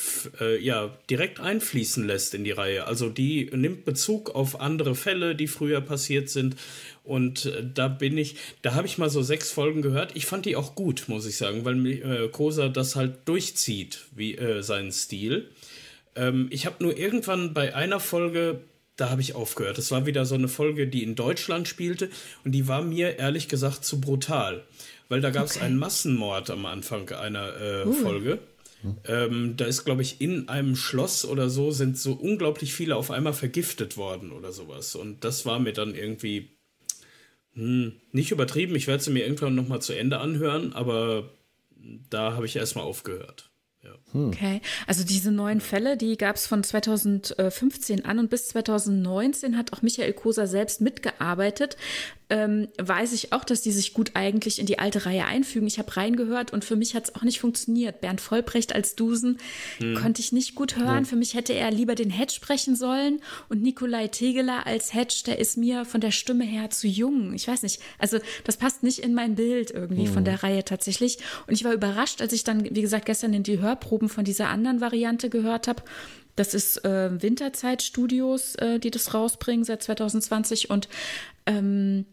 äh, 0.41 0.59
ja, 0.63 0.97
direkt 1.11 1.41
einfließen 1.41 2.07
lässt 2.07 2.33
in 2.33 2.45
die 2.45 2.53
Reihe. 2.53 2.87
Also 2.87 3.11
die 3.11 3.51
nimmt 3.55 3.85
Bezug 3.85 4.35
auf 4.35 4.61
andere 4.63 4.95
Fälle, 4.95 5.35
die 5.35 5.47
früher 5.47 5.83
passiert 5.83 6.31
sind. 6.31 6.57
Und 7.05 7.47
äh, 7.47 7.63
da 7.73 7.89
bin 7.89 8.19
ich, 8.19 8.37
da 8.63 8.75
habe 8.75 8.87
ich 8.87 8.99
mal 8.99 9.11
so 9.11 9.23
sechs 9.23 9.53
Folgen 9.53 9.83
gehört. 9.83 10.13
Ich 10.15 10.27
fand 10.27 10.47
die 10.47 10.57
auch 10.57 10.75
gut, 10.75 11.05
muss 11.07 11.27
ich 11.27 11.37
sagen, 11.37 11.65
weil 11.65 11.87
äh, 11.87 12.29
Cosa 12.29 12.69
das 12.69 12.97
halt 12.97 13.29
durchzieht, 13.29 14.07
wie 14.17 14.37
äh, 14.37 14.63
seinen 14.63 14.91
Stil. 14.91 15.51
Ähm, 16.17 16.49
ich 16.51 16.67
habe 16.67 16.83
nur 16.83 16.97
irgendwann 16.97 17.55
bei 17.55 17.75
einer 17.75 18.01
Folge 18.01 18.61
da 18.97 19.11
habe 19.11 19.21
ich 19.21 19.35
aufgehört. 19.35 19.79
Das 19.79 19.91
war 19.91 20.07
wieder 20.07 20.25
so 20.25 20.37
eine 20.37 20.49
Folge, 20.49 20.87
die 20.87 21.03
in 21.03 21.15
Deutschland 21.17 21.67
spielte 21.67 22.11
und 22.45 22.53
die 22.53 22.69
war 22.69 22.83
mir 22.83 23.19
ehrlich 23.19 23.49
gesagt 23.49 23.85
zu 23.85 24.01
brutal. 24.01 24.63
Weil 25.09 25.21
da 25.21 25.31
gab 25.31 25.47
es 25.47 25.57
okay. 25.57 25.67
einen 25.67 25.79
Massenmord 25.79 26.51
am 26.51 26.65
Anfang 26.67 27.11
einer 27.11 27.61
äh, 27.61 27.87
uh. 27.87 27.93
Folge. 27.93 28.39
Ähm, 29.07 29.57
da 29.57 29.65
ist, 29.65 29.85
glaube 29.85 30.03
ich, 30.03 30.21
in 30.21 30.49
einem 30.51 30.77
Schloss 30.77 31.25
oder 31.25 31.49
so 31.49 31.71
sind 31.71 31.99
so 31.99 32.13
unglaublich 32.13 32.75
viele 32.75 32.97
auf 32.97 33.11
einmal 33.11 33.33
vergiftet 33.33 33.97
worden 33.97 34.31
oder 34.31 34.53
sowas. 34.53 34.95
Und 34.95 35.25
das 35.25 35.47
war 35.47 35.59
mir 35.59 35.73
dann 35.73 35.95
irgendwie 35.95 36.51
hm, 37.55 37.93
nicht 38.13 38.31
übertrieben. 38.31 38.75
Ich 38.77 38.87
werde 38.87 39.03
sie 39.03 39.11
mir 39.11 39.25
irgendwann 39.25 39.55
nochmal 39.55 39.83
zu 39.83 39.93
Ende 39.93 40.19
anhören, 40.19 40.73
aber 40.73 41.31
da 42.11 42.35
habe 42.35 42.47
ich 42.47 42.57
erstmal 42.57 42.85
aufgehört. 42.85 43.51
Hm. 44.13 44.29
Okay, 44.29 44.61
also 44.87 45.05
diese 45.05 45.31
neuen 45.31 45.61
Fälle, 45.61 45.97
die 45.97 46.17
gab 46.17 46.37
es 46.37 46.47
von 46.47 46.63
2015 46.63 48.05
an 48.05 48.19
und 48.19 48.31
bis 48.31 48.49
2019 48.49 49.57
hat 49.57 49.73
auch 49.73 49.83
Michael 49.83 50.13
Koser 50.13 50.47
selbst 50.47 50.81
mitgearbeitet 50.81 51.77
ähm, 52.31 52.69
weiß 52.79 53.13
ich 53.13 53.33
auch, 53.33 53.45
dass 53.45 53.61
die 53.61 53.71
sich 53.71 53.93
gut 53.93 54.13
eigentlich 54.15 54.59
in 54.59 54.67
die 54.67 54.79
alte 54.79 55.05
Reihe 55.05 55.27
einfügen. 55.27 55.67
Ich 55.67 55.79
habe 55.79 55.97
reingehört 55.97 56.53
und 56.53 56.65
für 56.65 56.77
mich 56.77 56.95
hat 56.95 57.05
es 57.05 57.15
auch 57.15 57.23
nicht 57.23 57.39
funktioniert. 57.39 58.01
Bernd 58.01 58.21
Vollbrecht 58.21 58.75
als 58.75 58.97
Dusen 58.97 59.39
hm. 59.79 59.95
konnte 59.95 60.21
ich 60.21 60.33
nicht 60.33 60.55
gut 60.55 60.77
hören. 60.77 61.05
Ja. 61.05 61.05
Für 61.05 61.17
mich 61.17 61.35
hätte 61.35 61.53
er 61.53 61.71
lieber 61.71 61.95
den 61.95 62.11
Hedge 62.11 62.33
sprechen 62.33 62.77
sollen 62.77 63.21
und 63.49 63.63
Nikolai 63.63 64.09
Tegeler 64.09 64.67
als 64.67 64.95
Hedge, 64.95 65.23
der 65.27 65.39
ist 65.39 65.59
mir 65.59 65.85
von 65.85 66.01
der 66.01 66.13
Stimme 66.13 66.45
her 66.45 66.71
zu 66.71 66.89
jung. 66.89 67.35
Ich 67.35 67.47
weiß 67.47 67.63
nicht. 67.63 67.81
Also 67.99 68.19
das 68.45 68.57
passt 68.57 68.83
nicht 68.83 69.01
in 69.01 69.13
mein 69.13 69.35
Bild 69.35 69.71
irgendwie 69.71 70.07
hm. 70.07 70.15
von 70.15 70.25
der 70.25 70.43
Reihe 70.43 70.65
tatsächlich. 70.65 71.19
Und 71.47 71.55
ich 71.55 71.65
war 71.65 71.73
überrascht, 71.73 72.23
als 72.23 72.33
ich 72.33 72.43
dann, 72.43 72.65
wie 72.65 72.83
gesagt, 72.83 73.05
gestern 73.07 73.35
in 73.35 73.43
die 73.43 73.61
Hörproben 73.75 74.09
von 74.09 74.25
dieser 74.25 74.49
anderen 74.49 74.81
Variante 74.81 75.31
gehört 75.31 75.69
habe. 75.69 75.83
Das 76.37 76.55
ist 76.55 76.85
äh, 76.85 77.23
Winterzeit 77.23 77.83
Studios, 77.83 78.55
äh, 78.57 78.79
die 78.79 78.91
das 78.91 79.15
rausbringen 79.15 79.65
seit 79.65 79.83
2020 79.83 80.71
und 80.71 80.89
ähm, 81.47 82.07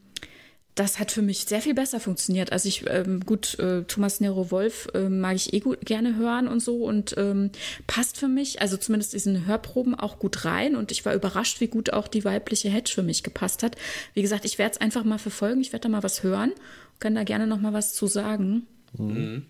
das 0.76 1.00
hat 1.00 1.12
für 1.12 1.22
mich 1.22 1.46
sehr 1.46 1.62
viel 1.62 1.74
besser 1.74 2.00
funktioniert. 2.00 2.54
Also 2.54 2.70
ich, 2.70 2.86
ähm, 2.90 3.26
gut, 3.26 3.60
äh, 3.60 3.84
Thomas 3.84 4.22
Nero 4.22 4.52
Wolf 4.52 4.88
äh, 4.94 5.10
mag 5.10 5.36
ich 5.36 5.54
eh 5.54 5.60
gut, 5.60 5.86
gerne 5.86 6.16
hören 6.16 6.48
und 6.48 6.62
so 6.62 6.86
und 6.86 7.14
ähm, 7.18 7.52
passt 7.88 8.18
für 8.18 8.30
mich, 8.30 8.62
also 8.62 8.78
zumindest 8.78 9.14
diesen 9.14 9.46
Hörproben 9.46 9.96
auch 9.96 10.18
gut 10.18 10.46
rein 10.46 10.76
und 10.76 10.92
ich 10.92 11.04
war 11.04 11.14
überrascht, 11.14 11.60
wie 11.60 11.68
gut 11.68 11.92
auch 11.92 12.08
die 12.08 12.24
weibliche 12.24 12.70
Hedge 12.70 12.92
für 12.94 13.04
mich 13.04 13.22
gepasst 13.22 13.64
hat. 13.64 13.76
Wie 14.14 14.22
gesagt, 14.22 14.46
ich 14.46 14.58
werde 14.58 14.76
es 14.76 14.82
einfach 14.82 15.04
mal 15.04 15.20
verfolgen, 15.20 15.62
ich 15.62 15.74
werde 15.74 15.84
da 15.84 15.90
mal 15.90 16.04
was 16.04 16.24
hören, 16.24 16.54
kann 17.00 17.16
da 17.16 17.24
gerne 17.24 17.48
noch 17.48 17.60
mal 17.60 17.74
was 17.74 17.94
zu 17.94 18.08
sagen. 18.08 18.66
Mhm. 18.98 19.48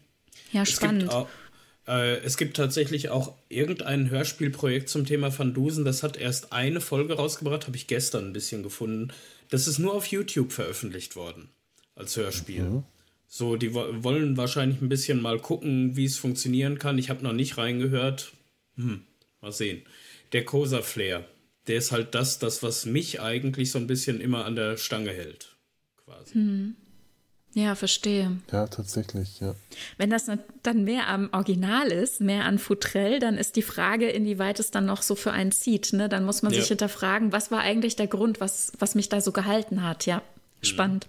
Ja, 0.52 0.66
spannend. 0.66 1.04
Es 1.04 1.10
gibt, 1.10 1.14
auch, 1.14 1.28
äh, 1.88 2.18
es 2.18 2.38
gibt 2.38 2.58
tatsächlich 2.58 3.10
auch 3.10 3.36
irgendein 3.50 4.10
Hörspielprojekt 4.10 4.90
zum 4.90 5.06
Thema 5.06 5.38
Van 5.38 5.54
Dusen, 5.54 5.86
das 5.86 6.04
hat 6.04 6.18
erst 6.18 6.54
eine 6.54 6.82
Folge 6.82 7.16
rausgebracht, 7.16 7.68
habe 7.68 7.78
ich 7.78 7.88
gestern 7.88 8.28
ein 8.28 8.34
bisschen 8.34 8.64
gefunden 8.64 9.12
das 9.52 9.68
ist 9.68 9.78
nur 9.78 9.94
auf 9.94 10.08
YouTube 10.08 10.52
veröffentlicht 10.52 11.16
worden 11.16 11.50
als 11.94 12.18
Hörspiel. 12.18 12.64
Mhm. 12.64 12.84
So, 13.28 13.58
die 13.58 13.74
wollen 13.74 14.36
wahrscheinlich 14.38 14.82
ein 14.82 14.90
bisschen 14.90 15.22
mal 15.22 15.40
gucken, 15.40 15.96
wie 15.96 16.06
es 16.06 16.18
funktionieren 16.18 16.80
kann. 16.80 16.98
Ich 16.98 17.10
habe 17.10 17.24
noch 17.24 17.34
nicht 17.34 17.58
reingehört. 17.58 18.34
Hm, 18.76 19.04
mal 19.42 19.52
sehen. 19.52 19.84
Der 20.32 20.44
Cosa 20.44 20.82
Flair, 20.82 21.26
der 21.68 21.78
ist 21.78 21.92
halt 21.92 22.16
das, 22.16 22.40
das, 22.40 22.64
was 22.64 22.86
mich 22.86 23.22
eigentlich 23.22 23.72
so 23.72 23.78
ein 23.78 23.88
bisschen 23.88 24.20
immer 24.20 24.46
an 24.46 24.56
der 24.56 24.78
Stange 24.78 25.12
hält. 25.12 25.56
Quasi. 26.04 26.38
Mhm. 26.38 26.76
Ja, 27.54 27.76
verstehe. 27.76 28.38
Ja, 28.52 28.68
tatsächlich, 28.68 29.42
ja. 29.42 29.56
Wenn 29.98 30.10
das 30.10 30.28
dann 30.64 30.84
mehr 30.86 31.10
am 31.10 31.30
Original 31.34 31.88
ist, 31.92 32.22
mehr 32.22 32.46
an 32.46 32.60
Futrell, 32.60 33.20
dann 33.20 33.38
ist 33.38 33.58
die 33.58 33.62
Frage, 33.62 34.10
inwieweit 34.10 34.60
es 34.60 34.72
dann 34.72 34.86
noch 34.86 35.02
so 35.02 35.16
für 35.16 35.32
einen 35.32 35.52
zieht. 35.52 35.92
Ne? 35.92 36.08
Dann 36.08 36.24
muss 36.24 36.44
man 36.44 36.54
ja. 36.54 36.60
sich 36.60 36.70
hinterfragen, 36.70 37.34
was 37.34 37.52
war 37.52 37.60
eigentlich 37.60 37.98
der 37.98 38.08
Grund, 38.08 38.40
was, 38.40 38.72
was 38.80 38.96
mich 38.96 39.10
da 39.10 39.20
so 39.20 39.34
gehalten 39.34 39.84
hat. 39.84 40.06
Ja, 40.06 40.18
mhm. 40.18 40.22
spannend. 40.66 41.08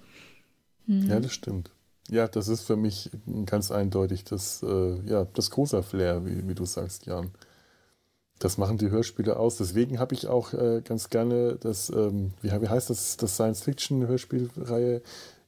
Mhm. 0.87 1.09
Ja, 1.09 1.21
das 1.21 1.33
stimmt. 1.33 1.71
Ja, 2.11 2.27
das 2.27 2.49
ist 2.49 2.63
für 2.63 2.77
mich 2.77 3.11
ganz 3.47 3.71
eindeutig 3.71 4.25
das, 4.25 4.65
äh, 4.65 5.01
ja, 5.07 5.27
das 5.35 5.51
große 5.51 5.83
Flair, 5.85 6.27
wie, 6.27 6.49
wie 6.49 6.55
du 6.55 6.65
sagst, 6.65 7.07
Jan. 7.07 7.31
Das 8.41 8.59
machen 8.59 8.77
die 8.77 8.91
Hörspiele 8.91 9.37
aus. 9.37 9.59
Deswegen 9.59 10.01
habe 10.01 10.15
ich 10.15 10.27
auch 10.27 10.53
äh, 10.53 10.83
ganz 10.85 11.11
gerne 11.11 11.57
das, 11.61 11.91
ähm, 11.91 12.33
wie, 12.43 12.51
wie 12.51 12.69
heißt 12.69 12.91
das, 12.91 13.17
das 13.17 13.35
Science-Fiction-Hörspielreihe 13.35 15.03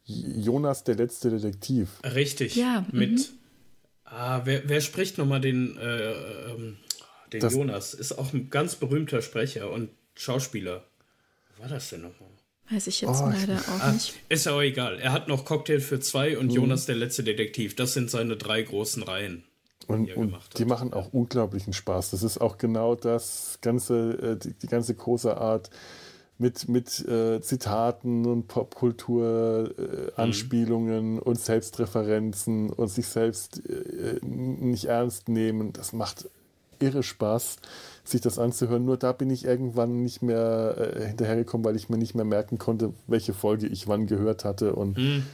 Jonas, 0.05 0.85
der 0.85 0.97
letzte 0.97 1.31
Detektiv. 1.31 1.89
Richtig. 2.05 2.56
Ja. 2.56 2.85
Mit. 2.93 3.18
Mhm. 3.18 3.24
Ah, 4.05 4.43
wer, 4.44 4.68
wer 4.68 4.81
spricht 4.81 5.18
nochmal 5.18 5.40
den, 5.40 5.76
äh, 5.78 6.12
ähm, 6.51 6.76
den 7.32 7.40
das, 7.40 7.55
Jonas? 7.55 7.94
Ist 7.94 8.12
auch 8.12 8.32
ein 8.32 8.51
ganz 8.51 8.74
berühmter 8.74 9.22
Sprecher 9.22 9.70
und 9.70 9.90
Schauspieler. 10.14 10.85
Wer 11.56 11.64
war 11.64 11.68
das 11.68 11.90
denn 11.90 12.02
nochmal? 12.02 12.28
Weiß 12.70 12.86
ich 12.86 13.01
jetzt 13.01 13.20
oh, 13.22 13.28
leider 13.28 13.56
ich, 13.60 13.68
auch 13.68 13.81
ah, 13.81 13.93
nicht. 13.93 14.14
Ist 14.28 14.47
ja 14.47 14.52
auch 14.52 14.62
egal. 14.62 14.98
Er 14.98 15.12
hat 15.12 15.28
noch 15.28 15.44
Cocktail 15.44 15.81
für 15.81 16.01
zwei 16.01 16.39
und 16.39 16.47
mhm. 16.47 16.52
Jonas, 16.52 16.86
der 16.86 16.97
letzte 16.97 17.22
Detektiv. 17.22 17.76
Das 17.76 17.93
sind 17.94 18.10
seine 18.10 18.36
drei 18.36 18.62
großen 18.62 19.02
Reihen. 19.02 19.44
Und, 19.86 20.06
die, 20.06 20.12
und 20.14 20.35
die 20.56 20.64
machen 20.64 20.94
auch 20.94 21.12
unglaublichen 21.12 21.74
Spaß. 21.74 22.10
Das 22.10 22.22
ist 22.22 22.40
auch 22.40 22.56
genau 22.56 22.94
das 22.94 23.59
ganze, 23.60 24.12
äh, 24.12 24.36
die, 24.39 24.55
die 24.55 24.66
ganze 24.66 24.94
große 24.94 25.36
Art 25.36 25.70
mit, 26.39 26.69
mit 26.69 27.06
äh, 27.06 27.40
Zitaten 27.40 28.27
und 28.27 28.48
Popkultur-Anspielungen 28.48 31.19
äh, 31.19 31.20
mhm. 31.20 31.20
und 31.20 31.39
Selbstreferenzen 31.39 32.70
und 32.70 32.89
sich 32.89 33.06
selbst 33.06 33.62
äh, 33.69 34.19
nicht 34.24 34.86
ernst 34.86 35.28
nehmen. 35.28 35.73
Das 35.73 35.93
macht 35.93 36.28
irre 36.81 37.05
Spaß, 37.05 37.59
sich 38.02 38.20
das 38.20 38.36
anzuhören. 38.39 38.85
Nur 38.85 38.97
da 38.97 39.12
bin 39.12 39.31
ich 39.31 39.44
irgendwann 39.44 40.02
nicht 40.02 40.23
mehr 40.23 40.74
äh, 40.77 41.06
hinterhergekommen, 41.06 41.65
weil 41.65 41.77
ich 41.77 41.89
mir 41.89 41.98
nicht 41.98 42.16
mehr 42.16 42.24
merken 42.24 42.59
konnte, 42.59 42.93
welche 43.06 43.32
Folge 43.32 43.69
ich 43.69 43.86
wann 43.86 44.06
gehört 44.06 44.44
hatte. 44.44 44.74
Und 44.74 44.98
mhm. 44.98 45.24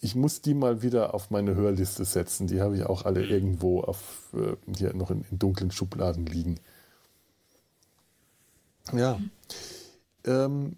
ich 0.00 0.14
muss 0.14 0.40
die 0.40 0.54
mal 0.54 0.82
wieder 0.82 1.14
auf 1.14 1.30
meine 1.30 1.56
Hörliste 1.56 2.04
setzen. 2.04 2.46
Die 2.46 2.60
habe 2.60 2.76
ich 2.76 2.84
auch 2.84 3.04
alle 3.04 3.24
mhm. 3.24 3.30
irgendwo 3.30 3.80
auf, 3.80 4.28
äh, 4.34 4.54
hier 4.76 4.94
noch 4.94 5.10
in, 5.10 5.24
in 5.30 5.38
dunklen 5.38 5.72
Schubladen 5.72 6.26
liegen. 6.26 6.60
Ja. 8.92 9.18
Ähm, 10.24 10.76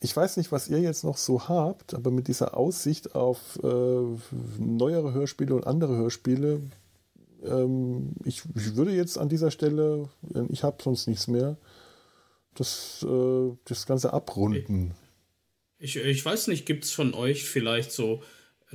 ich 0.00 0.16
weiß 0.16 0.36
nicht, 0.36 0.52
was 0.52 0.68
ihr 0.68 0.78
jetzt 0.78 1.02
noch 1.02 1.16
so 1.16 1.48
habt, 1.48 1.94
aber 1.94 2.10
mit 2.10 2.28
dieser 2.28 2.56
Aussicht 2.56 3.14
auf 3.14 3.58
äh, 3.62 4.02
neuere 4.58 5.12
Hörspiele 5.12 5.54
und 5.54 5.66
andere 5.66 5.96
Hörspiele, 5.96 6.62
ähm, 7.44 8.12
ich, 8.24 8.42
ich, 8.54 8.76
würde 8.76 8.92
jetzt 8.92 9.18
an 9.18 9.28
dieser 9.28 9.50
Stelle, 9.50 10.08
ich 10.50 10.62
habe 10.62 10.82
sonst 10.82 11.08
nichts 11.08 11.26
mehr, 11.26 11.56
das, 12.54 13.04
äh, 13.08 13.50
das 13.64 13.86
Ganze 13.86 14.12
abrunden. 14.12 14.94
Ich, 15.78 15.96
ich 15.96 16.24
weiß 16.24 16.48
nicht, 16.48 16.66
gibt 16.66 16.84
es 16.84 16.92
von 16.92 17.14
euch 17.14 17.44
vielleicht 17.44 17.92
so 17.92 18.22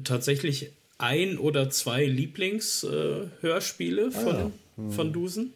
tatsächlich 0.04 0.72
ein 0.98 1.38
oder 1.38 1.70
zwei 1.70 2.06
Lieblingshörspiele 2.06 4.08
äh, 4.08 4.12
von, 4.12 4.36
ah, 4.36 4.52
hm. 4.76 4.92
von 4.92 5.14
Dusen? 5.14 5.54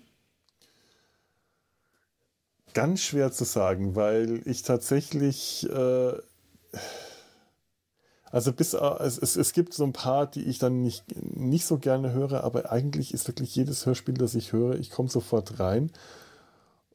Ganz 2.78 3.02
schwer 3.02 3.32
zu 3.32 3.44
sagen, 3.44 3.96
weil 3.96 4.44
ich 4.46 4.62
tatsächlich, 4.62 5.68
äh, 5.68 6.14
also 8.30 8.54
bis 8.54 8.76
äh, 8.76 8.78
es, 9.00 9.36
es, 9.36 9.54
gibt 9.54 9.74
so 9.74 9.84
ein 9.84 9.94
paar, 9.94 10.28
die 10.28 10.44
ich 10.44 10.60
dann 10.60 10.84
nicht, 10.84 11.04
nicht 11.36 11.66
so 11.66 11.80
gerne 11.80 12.14
höre, 12.14 12.44
aber 12.44 12.72
eigentlich 12.72 13.16
ist 13.16 13.28
wirklich 13.28 13.56
jedes 13.56 13.88
Hörspiel, 13.88 14.14
das 14.14 14.36
ich 14.36 14.54
höre, 14.54 14.76
ich 14.76 14.92
komme 14.92 15.10
sofort 15.10 15.60
rein. 15.60 15.92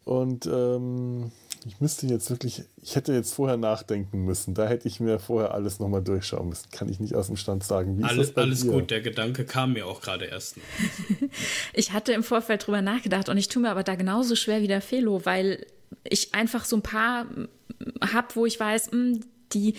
Und 0.04 0.46
ähm, 0.46 1.32
ich 1.66 1.80
müsste 1.80 2.06
jetzt 2.06 2.30
wirklich, 2.30 2.64
ich 2.82 2.97
hätte 2.97 3.12
jetzt 3.12 3.34
vorher 3.34 3.56
nachdenken 3.56 4.24
müssen. 4.24 4.55
Da 4.55 4.66
hätte 4.66 4.89
ich 4.89 5.01
mir 5.01 5.18
vorher 5.18 5.55
alles 5.55 5.78
nochmal 5.78 6.02
durchschauen 6.02 6.48
müssen. 6.48 6.70
Kann 6.70 6.89
ich 6.89 7.01
nicht 7.01 7.14
aus 7.14 7.26
dem 7.26 7.36
Stand 7.36 7.64
sagen. 7.64 7.98
Wie 7.98 8.05
alles 8.05 8.36
alles 8.36 8.66
gut, 8.66 8.90
der 8.90 9.01
Gedanke 9.01 9.44
kam 9.44 9.74
mir 9.74 9.86
auch 9.86 10.01
gerade 10.01 10.26
erst. 10.26 10.56
ich 11.72 11.93
hatte 11.93 12.12
im 12.12 12.22
Vorfeld 12.22 12.66
drüber 12.66 12.82
nachgedacht 12.82 13.28
und 13.28 13.36
ich 13.36 13.48
tue 13.48 13.62
mir 13.62 13.70
aber 13.70 13.82
da 13.82 13.94
genauso 13.94 14.36
schwer 14.36 14.62
wie 14.62 14.68
der 14.68 14.80
Felo, 14.80 15.24
weil 15.24 15.66
ich 16.05 16.34
einfach 16.34 16.64
so 16.64 16.76
ein 16.76 16.82
paar 16.82 17.26
habe, 18.01 18.28
wo 18.34 18.47
ich 18.47 18.59
weiß, 18.59 18.90
hm, 18.93 19.20
die 19.52 19.74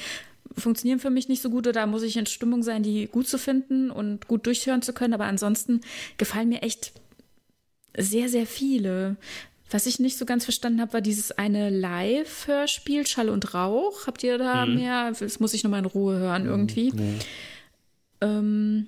funktionieren 0.56 1.00
für 1.00 1.10
mich 1.10 1.30
nicht 1.30 1.42
so 1.42 1.50
gut 1.50 1.68
oder 1.68 1.86
muss 1.88 2.04
ich 2.04 2.18
in 2.18 2.26
Stimmung 2.26 2.64
sein, 2.64 2.84
die 2.84 3.08
gut 3.08 3.28
zu 3.28 3.38
finden 3.38 3.90
und 3.90 4.28
gut 4.28 4.46
durchhören 4.46 4.82
zu 4.82 4.94
können. 4.94 5.14
Aber 5.14 5.26
ansonsten 5.26 5.82
gefallen 6.18 6.50
mir 6.50 6.62
echt 6.62 6.94
sehr, 7.98 8.30
sehr 8.30 8.46
viele. 8.46 9.18
Was 9.74 9.88
ich 9.88 9.98
nicht 9.98 10.20
so 10.20 10.26
ganz 10.26 10.44
verstanden 10.44 10.82
habe, 10.82 10.94
war 10.94 11.02
dieses 11.02 11.32
eine 11.32 11.72
Live-Hörspiel, 11.72 13.08
Schall 13.08 13.30
und 13.30 13.56
Rauch. 13.56 14.06
Habt 14.06 14.22
ihr 14.22 14.38
da 14.38 14.68
mhm. 14.68 14.76
mehr? 14.76 15.12
Das 15.20 15.40
muss 15.40 15.56
ich 15.56 15.64
nochmal 15.64 15.80
in 15.80 15.86
Ruhe 15.86 16.20
hören 16.20 16.46
irgendwie. 16.46 16.92
Mhm. 16.92 17.20
Ähm, 18.22 18.88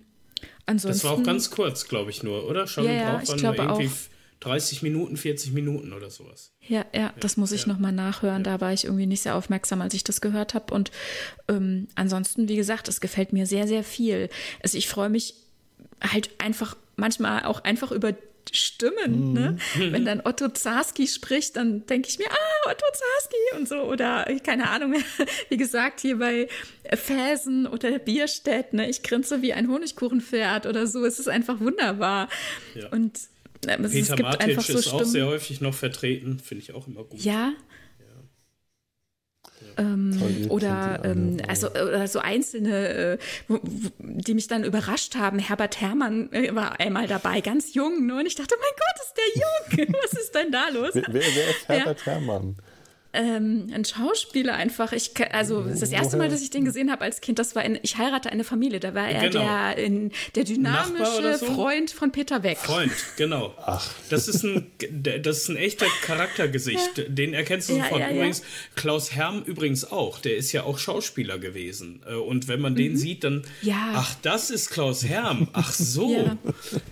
ansonsten, 0.67 0.99
das 0.99 1.03
war 1.03 1.19
auch 1.19 1.23
ganz 1.23 1.49
kurz, 1.49 1.87
glaube 1.87 2.11
ich, 2.11 2.21
nur, 2.21 2.47
oder? 2.47 2.67
Schall 2.67 2.85
ja, 2.85 3.15
und 3.15 3.21
Rauch 3.21 3.27
waren 3.29 3.41
nur 3.41 3.55
irgendwie 3.55 3.87
auch. 3.87 4.41
30 4.41 4.83
Minuten, 4.83 5.17
40 5.17 5.53
Minuten 5.53 5.91
oder 5.91 6.11
sowas. 6.11 6.53
Ja, 6.67 6.85
ja, 6.93 7.13
das 7.19 7.35
muss 7.35 7.51
ich 7.51 7.65
ja. 7.65 7.73
nochmal 7.73 7.91
nachhören. 7.91 8.43
Da 8.43 8.61
war 8.61 8.71
ich 8.71 8.83
irgendwie 8.83 9.07
nicht 9.07 9.23
sehr 9.23 9.35
aufmerksam, 9.35 9.81
als 9.81 9.95
ich 9.95 10.03
das 10.03 10.21
gehört 10.21 10.53
habe. 10.53 10.71
Und 10.71 10.91
ähm, 11.47 11.87
ansonsten, 11.95 12.47
wie 12.47 12.57
gesagt, 12.57 12.87
es 12.89 13.01
gefällt 13.01 13.33
mir 13.33 13.47
sehr, 13.47 13.67
sehr 13.67 13.83
viel. 13.83 14.29
Also 14.61 14.77
ich 14.77 14.87
freue 14.87 15.09
mich 15.09 15.33
halt 15.99 16.29
einfach 16.37 16.77
manchmal 16.95 17.45
auch 17.45 17.63
einfach 17.63 17.91
über 17.91 18.13
Stimmen. 18.53 19.29
Mhm. 19.29 19.33
Ne? 19.33 19.57
Wenn 19.77 20.05
dann 20.05 20.21
Otto 20.23 20.49
Zarski 20.49 21.07
spricht, 21.07 21.55
dann 21.55 21.85
denke 21.85 22.09
ich 22.09 22.19
mir, 22.19 22.29
ah, 22.29 22.69
Otto 22.69 22.85
Zarski 22.93 23.57
und 23.57 23.67
so. 23.67 23.81
Oder 23.83 24.25
keine 24.43 24.69
Ahnung, 24.69 24.95
wie 25.49 25.57
gesagt, 25.57 26.01
hier 26.01 26.19
bei 26.19 26.47
Fäsen 26.93 27.67
oder 27.67 27.99
Bierstedt, 27.99 28.73
ne? 28.73 28.89
ich 28.89 29.03
grinse 29.03 29.41
wie 29.41 29.53
ein 29.53 29.69
Honigkuchenpferd 29.69 30.65
oder 30.65 30.87
so. 30.87 31.05
Es 31.05 31.19
ist 31.19 31.27
einfach 31.27 31.59
wunderbar. 31.59 32.29
Ja. 32.75 32.89
Und 32.89 33.19
äh, 33.65 33.81
es, 33.81 33.91
Peter 33.91 34.01
es 34.01 34.09
gibt 34.09 34.21
Martic 34.21 34.49
einfach 34.49 34.63
so 34.63 34.77
ist 34.77 34.85
Stimmen. 34.85 35.01
auch 35.01 35.05
sehr 35.05 35.25
häufig 35.25 35.61
noch 35.61 35.73
vertreten, 35.73 36.39
finde 36.39 36.63
ich 36.63 36.73
auch 36.73 36.87
immer 36.87 37.03
gut. 37.03 37.19
Ja, 37.21 37.53
ähm, 39.77 40.47
oder, 40.49 41.01
ähm, 41.03 41.37
also, 41.47 41.69
oder 41.69 42.07
so 42.07 42.19
einzelne, 42.19 42.87
äh, 42.89 43.17
die 43.99 44.33
mich 44.33 44.47
dann 44.47 44.63
überrascht 44.63 45.15
haben. 45.15 45.39
Herbert 45.39 45.81
Herrmann 45.81 46.31
äh, 46.31 46.53
war 46.53 46.79
einmal 46.79 47.07
dabei, 47.07 47.41
ganz 47.41 47.73
jung. 47.73 48.05
Ne? 48.05 48.19
Und 48.19 48.25
ich 48.25 48.35
dachte, 48.35 48.55
mein 48.59 48.69
Gott, 48.71 49.03
ist 49.03 49.15
der 49.17 49.85
jung. 49.85 49.95
Was 50.03 50.13
ist 50.13 50.35
denn 50.35 50.51
da 50.51 50.69
los? 50.69 50.91
Wer, 50.93 51.03
wer 51.07 51.49
ist 51.49 51.67
Herbert 51.67 52.05
ja. 52.05 52.13
Herrmann? 52.13 52.57
Ähm, 53.15 53.71
ein 53.73 53.85
Schauspieler 53.85 54.55
einfach. 54.55 54.91
Ich, 54.91 55.11
also 55.31 55.63
das 55.63 55.91
erste 55.91 56.17
Mal, 56.17 56.29
dass 56.29 56.41
ich 56.41 56.49
den 56.49 56.65
gesehen 56.65 56.91
habe 56.91 57.03
als 57.03 57.21
Kind, 57.21 57.39
das 57.39 57.55
war 57.55 57.63
in 57.63 57.79
Ich 57.81 57.97
heirate 57.97 58.29
eine 58.29 58.43
Familie. 58.43 58.79
Da 58.79 58.93
war 58.93 59.07
er 59.07 59.29
genau. 59.29 59.43
der, 59.43 59.77
in, 59.77 60.11
der 60.35 60.43
dynamische 60.43 61.37
so? 61.37 61.45
Freund 61.45 61.91
von 61.91 62.11
Peter 62.11 62.43
Weck. 62.43 62.57
Freund, 62.57 62.91
genau. 63.17 63.53
Ach. 63.65 63.89
Das 64.09 64.27
ist 64.27 64.43
ein, 64.43 64.67
das 65.21 65.37
ist 65.37 65.49
ein 65.49 65.57
echter 65.57 65.87
Charaktergesicht. 66.03 66.97
Ja. 66.97 67.03
Den 67.07 67.33
erkennst 67.33 67.69
du 67.69 67.75
sofort. 67.75 68.01
Ja, 68.01 68.09
ja, 68.09 68.15
übrigens, 68.15 68.43
Klaus 68.75 69.13
Herm 69.13 69.43
übrigens 69.43 69.91
auch. 69.91 70.19
Der 70.19 70.35
ist 70.35 70.51
ja 70.51 70.63
auch 70.63 70.77
Schauspieler 70.77 71.39
gewesen. 71.39 72.01
Äh, 72.07 72.15
und 72.15 72.47
wenn 72.47 72.59
man 72.59 72.73
mhm. 72.73 72.77
den 72.77 72.97
sieht, 72.97 73.23
dann, 73.23 73.43
ach, 73.93 74.15
das 74.21 74.49
ist 74.49 74.69
Klaus 74.69 75.05
Herm. 75.05 75.47
Ach 75.53 75.71
so. 75.71 76.37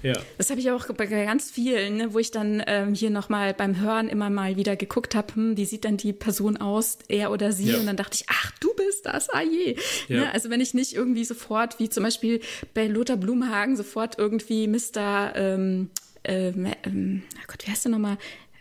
ja. 0.04 0.14
Das 0.38 0.50
habe 0.50 0.60
ich 0.60 0.72
auch 0.72 0.86
bei 0.94 1.06
ganz 1.06 1.52
vielen, 1.52 1.98
ne, 1.98 2.14
wo 2.14 2.20
ich 2.20 2.32
dann 2.32 2.64
ähm, 2.66 2.94
hier 2.94 3.10
nochmal 3.10 3.54
beim 3.54 3.80
Hören 3.80 4.08
immer 4.08 4.30
mal 4.30 4.56
wieder 4.56 4.76
geguckt 4.76 5.16
habe, 5.16 5.36
hm, 5.36 5.58
wie 5.58 5.66
sieht 5.66 5.86
dann 5.86 5.98
die 5.98 6.13
Person 6.14 6.58
aus, 6.58 6.98
er 7.08 7.32
oder 7.32 7.52
sie. 7.52 7.72
Ja. 7.72 7.80
Und 7.80 7.86
dann 7.86 7.98
dachte 7.98 8.16
ich, 8.16 8.26
ach, 8.28 8.52
du 8.60 8.74
bist 8.76 9.06
das, 9.06 9.30
ah 9.30 9.42
je. 9.42 9.76
Ja. 10.08 10.22
Ne? 10.22 10.34
Also 10.34 10.50
wenn 10.50 10.62
ich 10.62 10.74
nicht 10.74 10.94
irgendwie 10.94 11.26
sofort, 11.26 11.80
wie 11.80 11.90
zum 11.90 12.04
Beispiel 12.04 12.42
bei 12.74 12.88
Lothar 12.88 13.18
Blumhagen, 13.18 13.76
sofort 13.76 14.18
irgendwie 14.18 14.68
Mr. 14.68 15.34
Ähm, 15.36 15.90
ähm, 16.24 16.68
ähm, 16.84 17.24
oh 17.36 17.46
Gott, 17.48 17.66
wie 17.66 17.72
heißt 17.72 17.86
der 17.86 17.92
nochmal? 17.92 18.18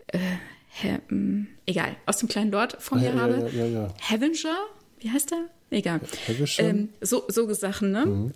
Äh, 0.09 0.19
ähm, 0.83 1.49
egal, 1.67 1.97
aus 2.07 2.19
dem 2.19 2.29
kleinen 2.29 2.51
Lord 2.51 2.77
vor 2.81 2.99
mir 2.99 3.11
ja, 3.11 3.15
habe. 3.15 3.51
Ja, 3.55 3.67
ja, 3.67 3.95
Heavenger, 4.01 4.57
wie 5.01 5.11
heißt 5.11 5.31
der? 5.31 5.47
Egal. 5.71 6.01
Ähm, 6.59 6.91
so, 7.01 7.25
so 7.29 7.53
Sachen, 7.55 7.93
ne? 7.93 8.07
Mhm. 8.07 8.33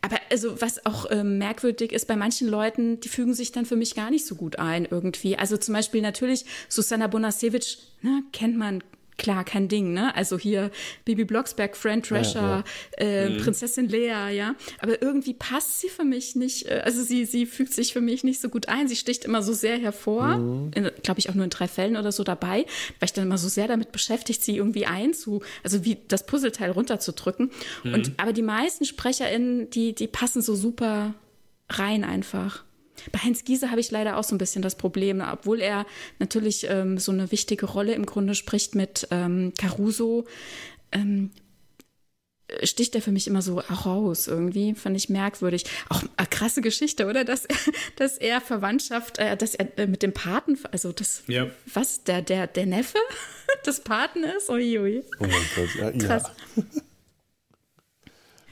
Aber 0.00 0.18
also, 0.30 0.60
was 0.60 0.84
auch 0.86 1.06
ähm, 1.10 1.38
merkwürdig 1.38 1.92
ist, 1.92 2.06
bei 2.06 2.16
manchen 2.16 2.48
Leuten, 2.48 3.00
die 3.00 3.08
fügen 3.08 3.34
sich 3.34 3.52
dann 3.52 3.66
für 3.66 3.76
mich 3.76 3.94
gar 3.94 4.10
nicht 4.10 4.26
so 4.26 4.34
gut 4.34 4.58
ein 4.58 4.86
irgendwie. 4.90 5.36
Also 5.36 5.56
zum 5.56 5.74
Beispiel 5.74 6.02
natürlich 6.02 6.44
Susanna 6.68 7.06
Bonasewicz, 7.06 7.78
ne, 8.02 8.22
kennt 8.32 8.56
man, 8.56 8.82
klar, 9.18 9.44
kein 9.44 9.68
Ding, 9.68 9.92
ne? 9.92 10.14
Also 10.14 10.38
hier 10.38 10.70
Bibi 11.04 11.24
Blocksberg, 11.24 11.76
Friend 11.76 12.04
Trasher, 12.04 12.64
ja, 12.98 13.04
ja. 13.04 13.06
Äh, 13.06 13.28
mhm. 13.30 13.38
Prinzessin 13.38 13.88
Lea, 13.88 14.34
ja. 14.34 14.54
Aber 14.80 15.00
irgendwie 15.00 15.34
passt 15.34 15.80
sie 15.80 15.88
für 15.88 16.04
mich 16.04 16.36
nicht, 16.36 16.66
äh, 16.66 16.82
also 16.84 17.02
sie, 17.02 17.24
sie 17.24 17.46
fügt 17.46 17.72
sich 17.72 17.92
für 17.92 18.00
mich 18.00 18.24
nicht 18.24 18.40
so 18.40 18.48
gut 18.48 18.68
ein. 18.68 18.88
Sie 18.88 18.96
sticht 18.96 19.24
immer 19.24 19.42
so 19.42 19.52
sehr 19.52 19.78
hervor, 19.78 20.36
mhm. 20.36 20.70
glaube 21.02 21.20
ich 21.20 21.30
auch 21.30 21.34
nur 21.34 21.44
in 21.44 21.50
drei 21.50 21.68
Fällen 21.68 21.96
oder 21.96 22.12
so 22.12 22.24
dabei, 22.24 22.66
weil 22.98 23.06
ich 23.06 23.12
dann 23.12 23.24
immer 23.24 23.38
so 23.38 23.48
sehr 23.48 23.68
damit 23.68 23.92
beschäftigt, 23.92 24.42
sie 24.42 24.56
irgendwie 24.56 24.86
einzu, 24.86 25.42
also 25.62 25.84
wie 25.84 25.98
das 26.08 26.26
Puzzleteil 26.26 26.70
runterzudrücken. 26.70 27.50
Mhm. 27.82 27.94
Und 27.94 28.12
aber 28.16 28.32
die 28.32 28.42
meisten 28.42 28.84
SprecherInnen, 28.84 29.70
die, 29.70 29.94
die 29.94 30.08
passen 30.08 30.42
so 30.42 30.54
super 30.54 31.14
rein 31.68 32.04
einfach. 32.04 32.64
Bei 33.12 33.18
Heinz 33.18 33.44
Giese 33.44 33.70
habe 33.70 33.80
ich 33.80 33.90
leider 33.90 34.16
auch 34.16 34.24
so 34.24 34.34
ein 34.34 34.38
bisschen 34.38 34.62
das 34.62 34.76
Problem, 34.76 35.20
obwohl 35.20 35.60
er 35.60 35.86
natürlich 36.18 36.66
ähm, 36.68 36.98
so 36.98 37.12
eine 37.12 37.30
wichtige 37.30 37.66
Rolle 37.66 37.94
im 37.94 38.06
Grunde 38.06 38.34
spricht 38.34 38.74
mit 38.74 39.08
ähm, 39.10 39.52
Caruso. 39.56 40.26
Ähm, 40.92 41.30
sticht 42.62 42.94
er 42.94 43.02
für 43.02 43.12
mich 43.12 43.26
immer 43.26 43.42
so 43.42 43.58
raus 43.58 44.26
irgendwie, 44.26 44.74
fand 44.74 44.96
ich 44.96 45.08
merkwürdig. 45.08 45.64
Auch 45.88 46.02
eine 46.16 46.26
krasse 46.28 46.60
Geschichte, 46.60 47.06
oder? 47.06 47.24
Dass 47.24 47.44
er, 47.44 47.56
dass 47.96 48.18
er 48.18 48.40
Verwandtschaft, 48.40 49.18
äh, 49.18 49.36
dass 49.36 49.54
er 49.54 49.78
äh, 49.78 49.86
mit 49.86 50.02
dem 50.02 50.12
Paten, 50.12 50.58
also 50.70 50.92
das, 50.92 51.22
ja. 51.26 51.46
was, 51.72 52.04
der, 52.04 52.22
der, 52.22 52.46
der 52.46 52.66
Neffe 52.66 52.98
des 53.66 53.80
Paten 53.80 54.24
ist? 54.24 54.50
Uiui. 54.50 55.02
Oh 55.18 55.24
mein 55.24 55.30
Gott, 55.56 55.74
ja, 55.78 56.06
Krass. 56.06 56.30
Ja. 56.56 56.62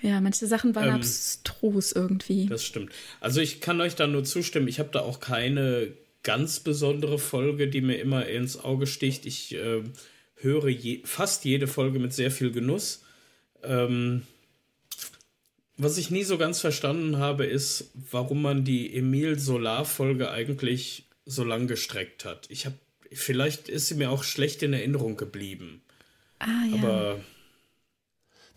Ja, 0.03 0.21
manche 0.21 0.47
Sachen 0.47 0.75
waren 0.75 0.89
ähm, 0.89 0.95
abstrus 0.95 1.93
irgendwie. 1.93 2.47
Das 2.47 2.65
stimmt. 2.65 2.93
Also 3.21 3.41
ich 3.41 3.61
kann 3.61 3.81
euch 3.81 3.95
da 3.95 4.07
nur 4.07 4.25
zustimmen. 4.25 4.67
Ich 4.67 4.81
habe 4.81 4.91
da 4.93 5.01
auch 5.01 5.21
keine 5.21 5.93
ganz 6.25 6.61
besondere 6.61 7.19
Folge, 7.19 7.69
die 7.69 7.81
mir 7.81 7.97
immer 7.97 8.27
ins 8.27 8.59
Auge 8.59 8.87
sticht. 8.87 9.27
Ich 9.27 9.55
äh, 9.55 9.83
höre 10.37 10.69
je, 10.69 11.03
fast 11.05 11.45
jede 11.45 11.69
Folge 11.69 12.01
mit 12.01 12.13
sehr 12.13 12.33
viel 12.33 12.51
Genuss. 12.51 13.05
Ähm, 13.63 14.23
was 15.77 15.99
ich 15.99 16.11
nie 16.11 16.25
so 16.25 16.37
ganz 16.37 16.61
verstanden 16.61 17.19
habe, 17.19 17.47
ist, 17.47 17.91
warum 18.11 18.43
man 18.43 18.65
die 18.65 18.95
Emil 18.95 19.39
Solar-Folge 19.39 20.31
eigentlich 20.31 21.07
so 21.25 21.45
lang 21.45 21.69
gestreckt 21.69 22.25
hat. 22.25 22.47
Ich 22.51 22.67
habe, 22.67 22.77
vielleicht 23.13 23.69
ist 23.69 23.87
sie 23.87 23.95
mir 23.95 24.11
auch 24.11 24.25
schlecht 24.25 24.63
in 24.63 24.73
Erinnerung 24.73 25.17
geblieben. 25.17 25.83
Ah, 26.41 26.65
ja. 26.71 26.77
Aber 26.77 27.21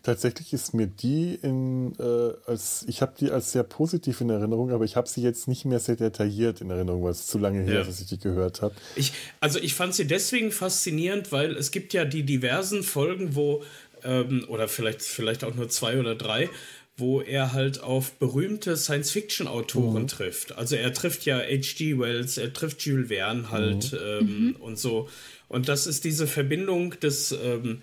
Tatsächlich 0.06 0.52
ist 0.52 0.72
mir 0.72 0.86
die 0.86 1.36
in, 1.42 1.92
äh, 1.98 2.32
als, 2.48 2.84
ich 2.86 3.02
habe 3.02 3.14
die 3.18 3.32
als 3.32 3.50
sehr 3.50 3.64
positiv 3.64 4.20
in 4.20 4.30
Erinnerung, 4.30 4.70
aber 4.70 4.84
ich 4.84 4.94
habe 4.94 5.08
sie 5.08 5.20
jetzt 5.20 5.48
nicht 5.48 5.64
mehr 5.64 5.80
sehr 5.80 5.96
detailliert 5.96 6.60
in 6.60 6.70
Erinnerung, 6.70 7.02
weil 7.02 7.10
es 7.10 7.26
zu 7.26 7.38
lange 7.38 7.64
her 7.64 7.80
ist, 7.80 7.88
dass 7.88 8.00
ich 8.00 8.06
die 8.06 8.18
gehört 8.20 8.62
habe. 8.62 8.72
Ich, 8.94 9.12
also 9.40 9.58
ich 9.58 9.74
fand 9.74 9.96
sie 9.96 10.06
deswegen 10.06 10.52
faszinierend, 10.52 11.32
weil 11.32 11.56
es 11.56 11.72
gibt 11.72 11.92
ja 11.92 12.04
die 12.04 12.22
diversen 12.22 12.84
Folgen, 12.84 13.34
wo, 13.34 13.64
ähm, 14.04 14.44
oder 14.46 14.68
vielleicht, 14.68 15.02
vielleicht 15.02 15.42
auch 15.42 15.56
nur 15.56 15.68
zwei 15.70 15.98
oder 15.98 16.14
drei, 16.14 16.50
wo 16.96 17.20
er 17.20 17.52
halt 17.52 17.82
auf 17.82 18.12
berühmte 18.12 18.76
Science-Fiction-Autoren 18.76 20.02
mhm. 20.02 20.06
trifft. 20.06 20.56
Also 20.56 20.76
er 20.76 20.92
trifft 20.92 21.24
ja 21.24 21.38
H.G. 21.38 21.98
Wells, 21.98 22.38
er 22.38 22.52
trifft 22.52 22.82
Jules 22.82 23.08
Verne 23.08 23.50
halt 23.50 23.90
mhm. 23.90 23.98
Ähm, 24.00 24.44
mhm. 24.50 24.56
und 24.60 24.78
so. 24.78 25.08
Und 25.48 25.68
das 25.68 25.88
ist 25.88 26.04
diese 26.04 26.28
Verbindung 26.28 26.98
des 27.00 27.32
ähm, 27.32 27.82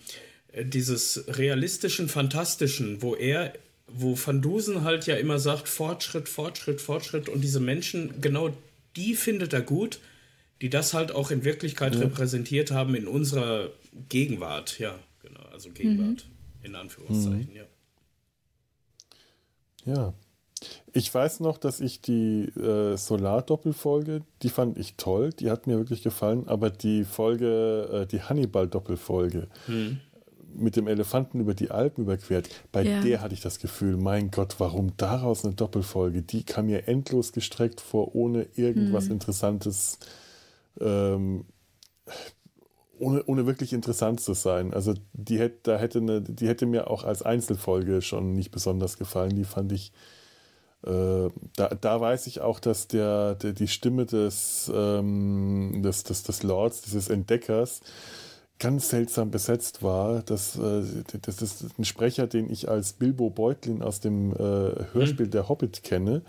dieses 0.62 1.26
realistischen, 1.28 2.10
fantastischen, 2.10 3.02
wo 3.02 3.16
er, 3.16 3.54
wo 3.88 4.18
Van 4.18 4.42
Dusen 4.42 4.84
halt 4.84 5.08
ja 5.08 5.16
immer 5.16 5.40
sagt, 5.40 5.68
Fortschritt, 5.68 6.30
Fortschritt, 6.30 6.82
Fortschritt 6.82 7.30
und 7.30 7.42
diese 7.42 7.60
Menschen, 7.60 8.22
genau 8.22 8.50
die 8.96 9.16
findet 9.16 9.54
er 9.54 9.62
gut, 9.62 10.00
die 10.62 10.70
das 10.70 10.94
halt 10.94 11.12
auch 11.12 11.32
in 11.32 11.44
Wirklichkeit 11.44 11.96
ja. 11.96 12.02
repräsentiert 12.02 12.72
haben 12.72 12.94
in 12.94 13.08
unserer 13.08 13.70
Gegenwart, 14.10 14.78
ja, 14.80 14.98
genau, 15.22 15.42
also 15.52 15.72
Gegenwart, 15.72 16.26
mhm. 16.28 16.66
in 16.66 16.76
Anführungszeichen, 16.76 17.50
mhm. 17.50 17.56
ja. 17.56 17.64
Ja. 19.86 20.14
Ich 20.94 21.14
weiß 21.14 21.42
noch, 21.42 21.58
dass 21.58 21.82
ich 21.82 22.00
die 22.00 22.46
äh, 22.58 22.96
Solar-Doppelfolge, 22.96 24.22
die 24.44 24.50
fand 24.50 24.78
ich 24.78 24.94
toll, 24.96 25.32
die 25.32 25.52
hat 25.52 25.68
mir 25.68 25.78
wirklich 25.78 26.04
gefallen, 26.04 26.48
aber 26.48 26.70
die 26.70 27.04
Folge, 27.04 27.90
äh, 27.92 28.06
die 28.06 28.22
Hannibal-Doppelfolge, 28.22 29.48
mhm 29.68 30.00
mit 30.56 30.76
dem 30.76 30.88
Elefanten 30.88 31.40
über 31.40 31.54
die 31.54 31.72
Alpen 31.72 32.04
überquert, 32.04 32.50
bei 32.72 32.84
ja. 32.84 33.02
der 33.02 33.22
hatte 33.22 33.34
ich 33.34 33.42
das 33.42 33.60
Gefühl, 33.60 33.98
mein 33.98 34.32
Gott, 34.32 34.56
warum 34.60 34.96
daraus 34.98 35.44
eine 35.44 35.54
Doppelfolge? 35.54 36.22
Die 36.22 36.44
kam 36.44 36.68
mir 36.68 36.88
endlos 36.88 37.32
gestreckt 37.32 37.82
vor, 37.82 38.16
ohne 38.16 38.48
irgendwas 38.56 39.06
hm. 39.06 39.14
Interessantes, 39.14 40.00
ähm, 40.80 41.46
ohne, 43.00 43.24
ohne 43.26 43.46
wirklich 43.46 43.74
interessant 43.74 44.22
zu 44.22 44.34
sein. 44.34 44.74
Also 44.74 44.94
die 45.14 45.40
hätte, 45.40 45.60
da 45.64 45.78
hätte 45.78 46.00
eine, 46.00 46.22
die 46.22 46.48
hätte 46.48 46.66
mir 46.66 46.90
auch 46.90 47.04
als 47.04 47.22
Einzelfolge 47.22 48.02
schon 48.02 48.34
nicht 48.34 48.52
besonders 48.52 48.98
gefallen. 48.98 49.36
Die 49.36 49.46
fand 49.46 49.72
ich, 49.72 49.92
äh, 50.86 51.30
da, 51.56 51.70
da 51.80 52.02
weiß 52.02 52.28
ich 52.28 52.42
auch, 52.42 52.60
dass 52.60 52.88
der, 52.88 53.36
der 53.36 53.54
die 53.54 53.68
Stimme 53.68 54.06
des, 54.06 54.72
ähm, 54.74 55.82
des, 55.84 56.04
des, 56.04 56.24
des 56.24 56.44
Lords, 56.44 56.82
dieses 56.82 57.10
Entdeckers, 57.10 57.82
ganz 58.60 58.90
seltsam 58.90 59.32
besetzt 59.32 59.84
war. 59.84 60.22
Das, 60.24 60.58
äh, 60.58 60.84
das 61.22 61.42
ist 61.42 61.78
ein 61.78 61.86
Sprecher, 61.86 62.28
den 62.28 62.50
ich 62.50 62.70
als 62.70 62.94
Bilbo 62.94 63.30
Beutlin 63.30 63.82
aus 63.82 64.00
dem 64.00 64.32
äh, 64.32 64.36
Hörspiel 64.94 65.26
mhm. 65.26 65.32
Der 65.32 65.50
Hobbit 65.50 65.84
kenne 65.84 66.22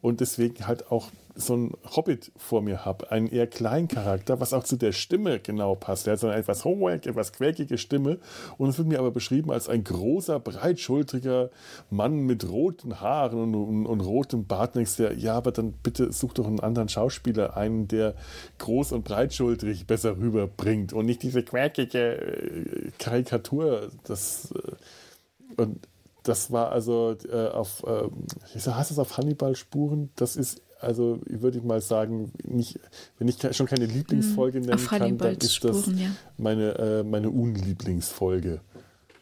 und 0.00 0.20
deswegen 0.20 0.66
halt 0.66 0.90
auch 0.90 1.10
so 1.36 1.54
ein 1.54 1.72
Hobbit 1.94 2.32
vor 2.36 2.62
mir 2.62 2.84
habe, 2.84 3.10
einen 3.10 3.26
eher 3.26 3.46
kleinen 3.46 3.88
Charakter, 3.88 4.40
was 4.40 4.52
auch 4.52 4.64
zu 4.64 4.76
der 4.76 4.92
Stimme 4.92 5.38
genau 5.38 5.74
passt. 5.74 6.06
Er 6.06 6.14
hat 6.14 6.20
so 6.20 6.28
eine 6.28 6.36
etwas 6.36 6.64
hohe, 6.64 6.92
etwas 6.92 7.32
quäkige 7.32 7.78
Stimme 7.78 8.18
und 8.56 8.70
es 8.70 8.78
wird 8.78 8.88
mir 8.88 8.98
aber 8.98 9.10
beschrieben 9.10 9.50
als 9.52 9.68
ein 9.68 9.84
großer, 9.84 10.40
breitschultriger 10.40 11.50
Mann 11.90 12.20
mit 12.20 12.48
roten 12.48 13.00
Haaren 13.00 13.38
und, 13.38 13.54
und, 13.54 13.86
und 13.86 14.00
rotem 14.00 14.46
Bart. 14.46 14.76
Und 14.76 14.98
der, 14.98 15.14
ja, 15.18 15.34
aber 15.34 15.52
dann 15.52 15.72
bitte 15.72 16.12
such 16.12 16.32
doch 16.32 16.46
einen 16.46 16.60
anderen 16.60 16.88
Schauspieler, 16.88 17.56
einen, 17.56 17.86
der 17.86 18.14
groß 18.58 18.92
und 18.92 19.04
breitschultrig 19.04 19.86
besser 19.86 20.16
rüberbringt 20.16 20.92
und 20.92 21.06
nicht 21.06 21.22
diese 21.22 21.42
quäkige 21.42 22.16
äh, 22.16 22.90
Karikatur. 22.98 23.90
Das, 24.04 24.52
äh, 24.52 25.62
und 25.62 25.86
das 26.28 26.50
war 26.50 26.72
also 26.72 27.16
äh, 27.30 27.48
auf, 27.48 27.82
äh, 27.84 28.08
heißt 28.54 28.90
das 28.90 28.98
auf 28.98 29.16
Hannibal-Spuren? 29.16 30.10
Das 30.16 30.36
ist 30.36 30.62
also 30.80 31.20
würde 31.26 31.58
ich 31.58 31.64
mal 31.64 31.80
sagen, 31.80 32.32
nicht, 32.44 32.78
wenn 33.18 33.28
ich 33.28 33.38
schon 33.52 33.66
keine 33.66 33.86
Lieblingsfolge 33.86 34.58
hm, 34.58 34.66
nennen 34.66 34.86
kann, 34.86 35.18
dann 35.18 35.36
ist 35.36 35.64
das 35.64 35.84
Spuren, 35.84 35.98
ja. 35.98 36.10
meine, 36.36 36.74
äh, 36.78 37.02
meine 37.02 37.30
Unlieblingsfolge. 37.30 38.60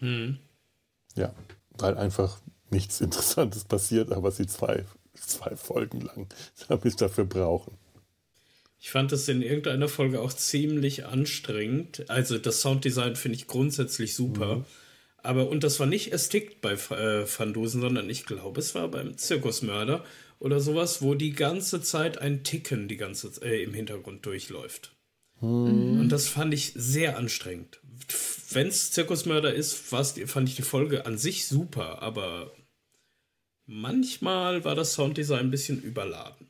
Hm. 0.01 0.39
Ja, 1.15 1.33
weil 1.79 1.97
einfach 1.97 2.41
nichts 2.71 3.01
Interessantes 3.01 3.65
passiert, 3.65 4.13
aber 4.13 4.31
sie 4.31 4.47
zwei, 4.47 4.85
zwei 5.15 5.57
Folgen 5.57 6.01
lang 6.01 6.27
damit 6.69 7.01
dafür 7.01 7.25
brauchen. 7.25 7.75
Ich 8.79 8.91
fand 8.91 9.13
es 9.13 9.29
in 9.29 9.41
irgendeiner 9.41 9.89
Folge 9.89 10.21
auch 10.21 10.33
ziemlich 10.33 11.07
anstrengend. 11.07 12.11
Also 12.11 12.37
das 12.37 12.61
Sounddesign 12.61 13.17
finde 13.17 13.37
ich 13.37 13.47
grundsätzlich 13.47 14.15
super. 14.15 14.57
Mhm. 14.57 14.65
Aber, 15.25 15.49
und 15.49 15.65
das 15.65 15.81
war 15.81 15.87
nicht 15.87 16.13
erstickt 16.13 16.61
bei 16.61 16.73
äh, 16.73 17.27
Van 17.27 17.55
Dusen, 17.55 17.81
sondern 17.81 18.11
ich 18.11 18.27
glaube, 18.27 18.61
es 18.61 18.75
war 18.75 18.89
beim 18.89 19.17
Zirkusmörder 19.17 20.05
oder 20.39 20.61
sowas, 20.61 21.01
wo 21.01 21.15
die 21.15 21.33
ganze 21.33 21.81
Zeit 21.81 22.19
ein 22.19 22.45
Ticken 22.45 22.89
die 22.89 22.99
ganze 22.99 23.31
äh, 23.43 23.63
im 23.63 23.73
Hintergrund 23.73 24.27
durchläuft. 24.27 24.95
Mhm. 25.41 26.01
Und 26.01 26.09
das 26.11 26.29
fand 26.29 26.53
ich 26.53 26.73
sehr 26.77 27.17
anstrengend. 27.17 27.81
Wenn 28.51 28.69
es 28.69 28.93
Zirkusmörder 28.93 29.55
ist, 29.55 29.75
fand 29.75 30.49
ich 30.49 30.57
die 30.57 30.63
Folge 30.63 31.07
an 31.07 31.17
sich 31.17 31.47
super, 31.49 32.03
aber 32.03 32.53
manchmal 33.67 34.65
war 34.65 34.75
das 34.75 34.93
Sounddesign 34.93 35.47
ein 35.47 35.51
bisschen 35.51 35.83
überladen 35.83 36.49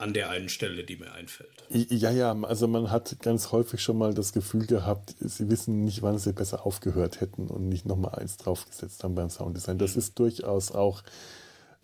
an 0.00 0.14
der 0.14 0.30
einen 0.30 0.48
Stelle, 0.48 0.84
die 0.84 0.96
mir 0.96 1.12
einfällt. 1.12 1.50
Ja, 1.68 2.10
ja, 2.10 2.32
also 2.42 2.66
man 2.66 2.90
hat 2.90 3.16
ganz 3.20 3.52
häufig 3.52 3.82
schon 3.82 3.98
mal 3.98 4.14
das 4.14 4.32
Gefühl 4.32 4.66
gehabt, 4.66 5.14
sie 5.20 5.50
wissen 5.50 5.84
nicht, 5.84 6.02
wann 6.02 6.18
sie 6.18 6.32
besser 6.32 6.64
aufgehört 6.64 7.20
hätten 7.20 7.48
und 7.48 7.68
nicht 7.68 7.86
nochmal 7.86 8.14
eins 8.14 8.36
draufgesetzt 8.38 9.04
haben 9.04 9.14
beim 9.14 9.30
Sounddesign. 9.30 9.78
Das 9.78 9.94
mhm. 9.94 9.98
ist 9.98 10.18
durchaus 10.18 10.72
auch 10.72 11.02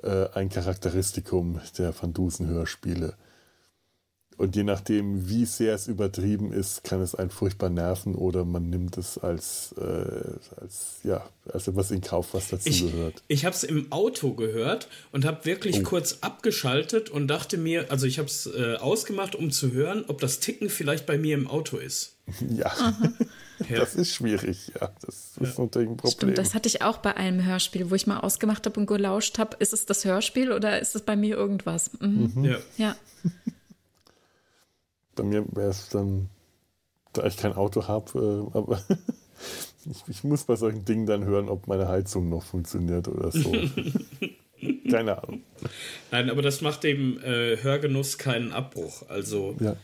äh, 0.02 0.28
ein 0.34 0.48
Charakteristikum 0.48 1.60
der 1.78 1.94
Van 2.00 2.14
Dusen-Hörspiele. 2.14 3.14
Und 4.38 4.54
je 4.54 4.64
nachdem, 4.64 5.30
wie 5.30 5.46
sehr 5.46 5.74
es 5.74 5.88
übertrieben 5.88 6.52
ist, 6.52 6.84
kann 6.84 7.00
es 7.00 7.14
einen 7.14 7.30
furchtbar 7.30 7.70
nerven 7.70 8.14
oder 8.14 8.44
man 8.44 8.68
nimmt 8.68 8.98
es 8.98 9.16
als, 9.16 9.74
äh, 9.78 10.60
als, 10.60 10.98
ja, 11.04 11.26
als 11.50 11.68
etwas 11.68 11.90
in 11.90 12.02
Kauf, 12.02 12.34
was 12.34 12.48
dazu 12.48 12.68
ich, 12.68 12.80
gehört. 12.82 13.22
Ich 13.28 13.46
habe 13.46 13.56
es 13.56 13.64
im 13.64 13.90
Auto 13.90 14.34
gehört 14.34 14.88
und 15.10 15.24
habe 15.24 15.46
wirklich 15.46 15.80
oh. 15.80 15.82
kurz 15.84 16.18
abgeschaltet 16.20 17.08
und 17.08 17.28
dachte 17.28 17.56
mir, 17.56 17.90
also 17.90 18.06
ich 18.06 18.18
habe 18.18 18.28
es 18.28 18.46
äh, 18.46 18.76
ausgemacht, 18.76 19.34
um 19.34 19.50
zu 19.50 19.72
hören, 19.72 20.04
ob 20.08 20.20
das 20.20 20.38
Ticken 20.40 20.68
vielleicht 20.68 21.06
bei 21.06 21.16
mir 21.16 21.34
im 21.34 21.46
Auto 21.46 21.78
ist. 21.78 22.16
Ja. 22.50 22.72
ja. 23.70 23.78
Das 23.78 23.94
ist 23.94 24.12
schwierig, 24.12 24.72
ja. 24.78 24.90
Das 25.00 25.36
ist 25.40 25.56
ja. 25.56 25.62
natürlich 25.62 25.88
ein 25.88 25.96
Problem. 25.96 26.12
Stimmt, 26.12 26.38
das 26.38 26.54
hatte 26.54 26.68
ich 26.68 26.82
auch 26.82 26.98
bei 26.98 27.16
einem 27.16 27.44
Hörspiel, 27.44 27.90
wo 27.90 27.94
ich 27.94 28.06
mal 28.06 28.18
ausgemacht 28.18 28.66
habe 28.66 28.78
und 28.78 28.86
gelauscht 28.86 29.38
habe. 29.38 29.56
Ist 29.60 29.72
es 29.72 29.86
das 29.86 30.04
Hörspiel 30.04 30.52
oder 30.52 30.80
ist 30.80 30.94
es 30.94 31.02
bei 31.02 31.16
mir 31.16 31.36
irgendwas? 31.36 31.90
Mhm. 32.00 32.32
Mhm. 32.34 32.44
Ja. 32.44 32.58
ja. 32.76 32.96
Bei 35.16 35.24
mir 35.24 35.44
wäre 35.52 35.70
es 35.70 35.88
dann, 35.88 36.28
da 37.12 37.26
ich 37.26 37.36
kein 37.36 37.54
Auto 37.54 37.88
habe, 37.88 38.46
äh, 38.54 38.56
aber 38.56 38.80
ich, 39.90 40.04
ich, 40.08 40.24
muss 40.24 40.44
bei 40.44 40.56
solchen 40.56 40.84
Dingen 40.84 41.06
dann 41.06 41.24
hören, 41.24 41.48
ob 41.48 41.66
meine 41.66 41.88
Heizung 41.88 42.28
noch 42.28 42.44
funktioniert 42.44 43.08
oder 43.08 43.32
so. 43.32 43.52
Keine 44.90 45.22
Ahnung. 45.22 45.42
Nein, 46.10 46.30
aber 46.30 46.40
das 46.40 46.60
macht 46.60 46.82
dem 46.84 47.18
äh, 47.18 47.56
Hörgenuss 47.62 48.16
keinen 48.16 48.52
Abbruch. 48.52 49.02
Also 49.08 49.54
ja. 49.60 49.76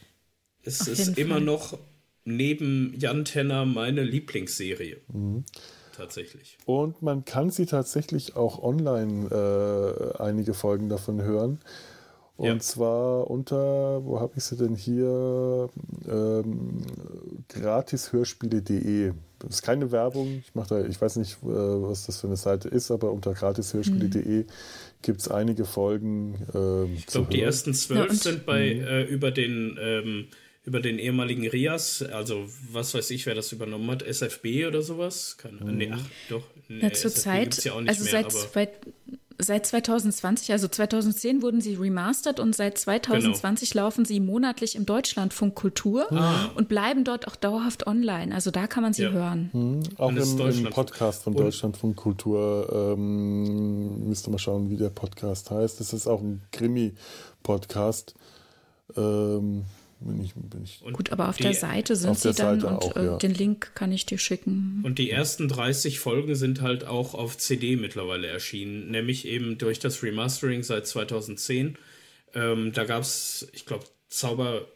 es 0.62 0.88
ist 0.88 1.18
immer 1.18 1.40
noch 1.40 1.78
neben 2.24 2.94
Jan 2.98 3.24
Tenner 3.24 3.66
meine 3.66 4.02
Lieblingsserie. 4.02 4.98
Mhm. 5.12 5.44
Tatsächlich. 5.94 6.56
Und 6.64 7.02
man 7.02 7.24
kann 7.24 7.50
sie 7.50 7.66
tatsächlich 7.66 8.34
auch 8.34 8.62
online 8.62 9.28
äh, 9.30 10.22
einige 10.22 10.54
Folgen 10.54 10.88
davon 10.88 11.20
hören. 11.20 11.60
Und 12.42 12.48
ja. 12.48 12.58
zwar 12.58 13.30
unter, 13.30 14.04
wo 14.04 14.18
habe 14.18 14.32
ich 14.36 14.42
sie 14.42 14.56
denn 14.56 14.74
hier? 14.74 15.70
Ähm, 16.08 16.84
gratishörspiele.de. 17.48 19.12
Das 19.38 19.50
ist 19.50 19.62
keine 19.62 19.92
Werbung. 19.92 20.42
Ich, 20.44 20.50
da, 20.68 20.84
ich 20.84 21.00
weiß 21.00 21.16
nicht, 21.16 21.34
äh, 21.44 21.46
was 21.46 22.06
das 22.06 22.20
für 22.20 22.26
eine 22.26 22.36
Seite 22.36 22.66
ist, 22.66 22.90
aber 22.90 23.12
unter 23.12 23.32
gratishörspiele.de 23.32 24.42
mhm. 24.42 24.46
gibt 25.02 25.20
es 25.20 25.28
einige 25.28 25.64
Folgen. 25.64 26.34
Ähm, 26.52 26.94
ich 26.96 27.06
glaube, 27.06 27.30
die 27.30 27.40
ersten 27.40 27.74
zwölf 27.74 28.08
ja, 28.08 28.14
sind 28.14 28.44
bei 28.44 28.74
mhm. 28.74 28.80
äh, 28.88 29.02
über 29.04 29.30
den 29.30 29.78
ähm, 29.80 30.26
über 30.64 30.80
den 30.80 30.98
ehemaligen 30.98 31.46
Rias, 31.48 32.02
also 32.02 32.48
was 32.70 32.94
weiß 32.94 33.10
ich, 33.10 33.26
wer 33.26 33.36
das 33.36 33.52
übernommen 33.52 33.88
hat, 33.90 34.02
SFB 34.02 34.66
oder 34.66 34.82
sowas? 34.82 35.36
Keine, 35.36 35.60
mhm. 35.60 35.76
nee, 35.76 35.90
ach 35.92 36.04
doch. 36.28 36.44
Nee, 36.68 36.82
ja, 36.82 36.92
zur 36.92 37.12
Zeit, 37.12 37.64
ja 37.64 37.74
also 37.74 38.04
mehr, 38.04 38.30
seit, 38.30 38.68
seit 39.38 39.66
2020, 39.66 40.52
also 40.52 40.68
2010 40.68 41.42
wurden 41.42 41.60
sie 41.60 41.74
remastert 41.74 42.40
und 42.40 42.54
seit 42.54 42.78
2020 42.78 43.70
genau. 43.70 43.84
laufen 43.84 44.04
sie 44.04 44.20
monatlich 44.20 44.76
im 44.76 44.86
Deutschlandfunk 44.86 45.54
Kultur 45.54 46.12
ah. 46.12 46.50
und 46.54 46.68
bleiben 46.68 47.04
dort 47.04 47.26
auch 47.26 47.36
dauerhaft 47.36 47.86
online. 47.86 48.34
Also 48.34 48.50
da 48.50 48.66
kann 48.66 48.82
man 48.82 48.92
sie 48.92 49.04
ja. 49.04 49.10
hören. 49.10 49.50
Mhm. 49.52 49.82
Auch 49.98 50.10
im, 50.10 50.40
im, 50.40 50.70
Podcast 50.70 51.22
von 51.22 51.34
Deutschlandfunk 51.34 51.96
Kultur 51.96 52.94
ähm, 52.96 54.08
müsste 54.08 54.30
mal 54.30 54.38
schauen, 54.38 54.70
wie 54.70 54.76
der 54.76 54.90
Podcast 54.90 55.50
heißt. 55.50 55.80
Das 55.80 55.92
ist 55.92 56.06
auch 56.06 56.20
ein 56.20 56.42
Krimi-Podcast. 56.52 58.14
Ähm, 58.96 59.64
bin 60.04 60.22
ich, 60.22 60.34
bin 60.34 60.62
ich 60.62 60.80
Gut, 60.92 61.10
aber 61.12 61.28
auf 61.28 61.36
der 61.36 61.54
Seite 61.54 61.96
sind 61.96 62.18
sie 62.18 62.32
dann 62.32 62.60
Seite 62.60 62.66
und 62.66 62.82
auch, 62.82 62.96
äh, 62.96 63.06
ja. 63.06 63.16
den 63.16 63.34
Link 63.34 63.74
kann 63.74 63.92
ich 63.92 64.06
dir 64.06 64.18
schicken. 64.18 64.80
Und 64.84 64.98
die 64.98 65.10
ersten 65.10 65.48
30 65.48 65.98
Folgen 65.98 66.34
sind 66.34 66.60
halt 66.60 66.84
auch 66.84 67.14
auf 67.14 67.38
CD 67.38 67.76
mittlerweile 67.76 68.26
erschienen, 68.26 68.90
nämlich 68.90 69.26
eben 69.26 69.58
durch 69.58 69.78
das 69.78 70.02
Remastering 70.02 70.62
seit 70.62 70.86
2010. 70.86 71.76
Ähm, 72.34 72.72
da 72.72 72.84
gab 72.84 73.02
es, 73.02 73.48
ich 73.52 73.66
glaube, 73.66 73.84
Zauber, 74.08 74.66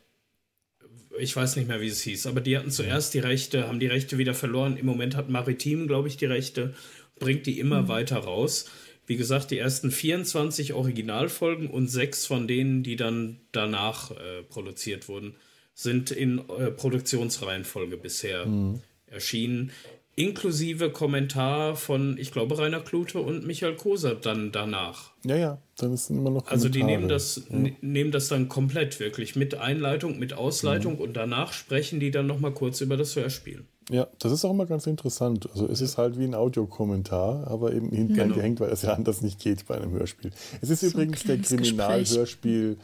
ich 1.18 1.34
weiß 1.34 1.56
nicht 1.56 1.68
mehr, 1.68 1.80
wie 1.80 1.88
es 1.88 2.02
hieß, 2.02 2.26
aber 2.26 2.40
die 2.40 2.56
hatten 2.56 2.70
zuerst 2.70 3.14
die 3.14 3.18
Rechte, 3.18 3.68
haben 3.68 3.80
die 3.80 3.86
Rechte 3.86 4.18
wieder 4.18 4.34
verloren. 4.34 4.76
Im 4.76 4.86
Moment 4.86 5.16
hat 5.16 5.28
Maritim, 5.28 5.86
glaube 5.86 6.08
ich, 6.08 6.16
die 6.16 6.26
Rechte, 6.26 6.74
bringt 7.18 7.46
die 7.46 7.58
immer 7.58 7.82
mhm. 7.82 7.88
weiter 7.88 8.18
raus. 8.18 8.66
Wie 9.06 9.16
gesagt, 9.16 9.52
die 9.52 9.58
ersten 9.58 9.90
24 9.90 10.72
Originalfolgen 10.74 11.68
und 11.70 11.88
sechs 11.88 12.26
von 12.26 12.48
denen, 12.48 12.82
die 12.82 12.96
dann 12.96 13.40
danach 13.52 14.10
äh, 14.10 14.42
produziert 14.42 15.08
wurden, 15.08 15.36
sind 15.74 16.10
in 16.10 16.42
äh, 16.58 16.70
Produktionsreihenfolge 16.70 17.96
bisher 17.98 18.46
mhm. 18.46 18.80
erschienen. 19.06 19.70
Inklusive 20.16 20.90
Kommentar 20.90 21.76
von, 21.76 22.16
ich 22.18 22.32
glaube, 22.32 22.58
Rainer 22.58 22.80
Klute 22.80 23.20
und 23.20 23.46
Michael 23.46 23.76
Koser 23.76 24.14
dann 24.14 24.50
danach. 24.50 25.12
Ja, 25.24 25.36
ja, 25.36 25.62
dann 25.76 25.92
ist 25.92 26.08
immer 26.08 26.30
noch 26.30 26.46
Kommentare. 26.46 26.52
Also 26.54 26.68
die 26.70 26.82
nehmen 26.82 27.08
das, 27.08 27.42
ja. 27.50 27.70
nehmen 27.82 28.10
das 28.10 28.28
dann 28.28 28.48
komplett 28.48 28.98
wirklich 28.98 29.36
mit 29.36 29.54
Einleitung, 29.56 30.18
mit 30.18 30.32
Ausleitung 30.32 30.94
mhm. 30.94 31.00
und 31.00 31.12
danach 31.12 31.52
sprechen 31.52 32.00
die 32.00 32.10
dann 32.10 32.26
nochmal 32.26 32.52
kurz 32.52 32.80
über 32.80 32.96
das 32.96 33.14
Hörspiel. 33.14 33.66
Ja, 33.90 34.08
das 34.18 34.32
ist 34.32 34.44
auch 34.44 34.50
immer 34.50 34.66
ganz 34.66 34.86
interessant. 34.86 35.48
Also 35.52 35.68
es 35.68 35.80
ist 35.80 35.96
halt 35.96 36.18
wie 36.18 36.24
ein 36.24 36.34
Audiokommentar, 36.34 37.46
aber 37.46 37.72
eben 37.72 37.90
hinten 37.90 38.14
genau. 38.14 38.34
gehängt, 38.34 38.58
weil 38.58 38.70
es 38.70 38.82
ja 38.82 38.94
anders 38.94 39.22
nicht 39.22 39.38
geht 39.38 39.66
bei 39.66 39.76
einem 39.76 39.92
Hörspiel. 39.92 40.32
Es 40.60 40.70
ist 40.70 40.80
so 40.80 40.88
übrigens 40.88 41.22
der 41.22 41.38
Kriminalhörspiel 41.38 42.78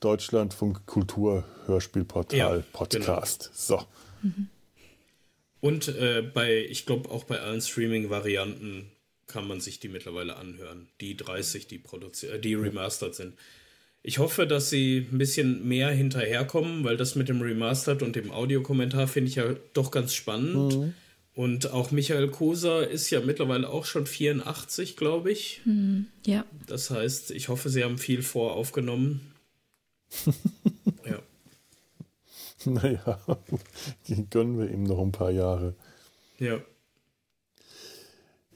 Deutschlandfunk 0.00 0.86
Kultur 0.86 1.44
Hörspielportal 1.66 2.38
ja, 2.38 2.62
Podcast. 2.72 3.50
Genau. 3.68 3.80
So. 3.80 3.86
Mhm. 4.26 4.48
Und 5.60 5.88
äh, 5.88 6.22
bei, 6.22 6.64
ich 6.64 6.86
glaube 6.86 7.10
auch 7.10 7.24
bei 7.24 7.40
allen 7.40 7.60
Streaming-Varianten 7.60 8.90
kann 9.26 9.46
man 9.46 9.60
sich 9.60 9.80
die 9.80 9.88
mittlerweile 9.88 10.36
anhören. 10.36 10.88
Die 11.00 11.16
30, 11.16 11.66
die 11.66 11.78
produziert, 11.78 12.32
äh, 12.32 12.40
die 12.40 12.54
remastered 12.54 13.14
sind. 13.14 13.34
Ich 14.02 14.18
hoffe, 14.18 14.46
dass 14.46 14.70
sie 14.70 15.06
ein 15.12 15.18
bisschen 15.18 15.66
mehr 15.66 15.90
hinterherkommen, 15.90 16.84
weil 16.84 16.96
das 16.96 17.14
mit 17.14 17.28
dem 17.28 17.42
Remastered 17.42 18.02
und 18.02 18.16
dem 18.16 18.30
Audiokommentar 18.30 19.08
finde 19.08 19.28
ich 19.28 19.36
ja 19.36 19.54
doch 19.74 19.90
ganz 19.90 20.14
spannend. 20.14 20.76
Mhm. 20.76 20.94
Und 21.34 21.70
auch 21.70 21.92
Michael 21.92 22.30
Koser 22.30 22.88
ist 22.88 23.10
ja 23.10 23.20
mittlerweile 23.20 23.68
auch 23.68 23.84
schon 23.84 24.06
84, 24.06 24.96
glaube 24.96 25.30
ich. 25.30 25.60
Mhm, 25.64 26.06
ja. 26.26 26.44
Das 26.66 26.90
heißt, 26.90 27.30
ich 27.30 27.48
hoffe, 27.48 27.70
sie 27.70 27.84
haben 27.84 27.98
viel 27.98 28.22
voraufgenommen. 28.22 29.20
ja. 31.06 31.20
Naja, 32.64 33.20
gönnen 34.30 34.58
wir 34.58 34.68
ihm 34.68 34.82
noch 34.82 35.00
ein 35.00 35.12
paar 35.12 35.30
Jahre. 35.30 35.76
Ja. 36.40 36.60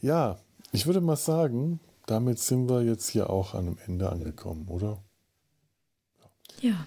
Ja, 0.01 0.41
ich 0.73 0.87
würde 0.87 1.01
mal 1.01 1.15
sagen, 1.15 1.79
damit 2.07 2.41
sind 2.41 2.69
wir 2.69 2.83
jetzt 2.83 3.09
hier 3.11 3.31
auch 3.31 3.55
an 3.55 3.69
einem 3.69 3.79
Ende 3.87 4.11
angekommen, 4.11 4.67
oder? 4.67 4.99
Ja. 6.63 6.87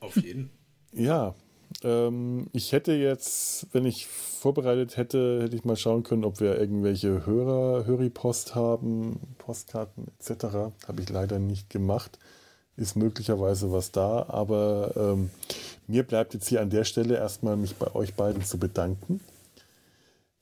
Auf 0.00 0.16
jeden. 0.16 0.50
Ja, 0.92 1.34
ähm, 1.82 2.46
ich 2.52 2.72
hätte 2.72 2.92
jetzt, 2.92 3.66
wenn 3.72 3.84
ich 3.84 4.06
vorbereitet 4.06 4.96
hätte, 4.96 5.42
hätte 5.42 5.56
ich 5.56 5.64
mal 5.64 5.76
schauen 5.76 6.04
können, 6.04 6.24
ob 6.24 6.40
wir 6.40 6.58
irgendwelche 6.58 7.26
Hörer, 7.26 7.86
Höripost 7.86 8.54
haben, 8.54 9.20
Postkarten 9.38 10.06
etc. 10.18 10.44
Habe 10.86 11.02
ich 11.02 11.08
leider 11.08 11.38
nicht 11.38 11.68
gemacht. 11.70 12.18
Ist 12.76 12.96
möglicherweise 12.96 13.72
was 13.72 13.90
da, 13.90 14.26
aber 14.28 14.92
ähm, 14.96 15.30
mir 15.86 16.02
bleibt 16.02 16.34
jetzt 16.34 16.48
hier 16.48 16.60
an 16.60 16.70
der 16.70 16.84
Stelle 16.84 17.16
erstmal 17.16 17.56
mich 17.56 17.76
bei 17.76 17.94
euch 17.94 18.14
beiden 18.14 18.44
zu 18.44 18.58
bedanken, 18.58 19.20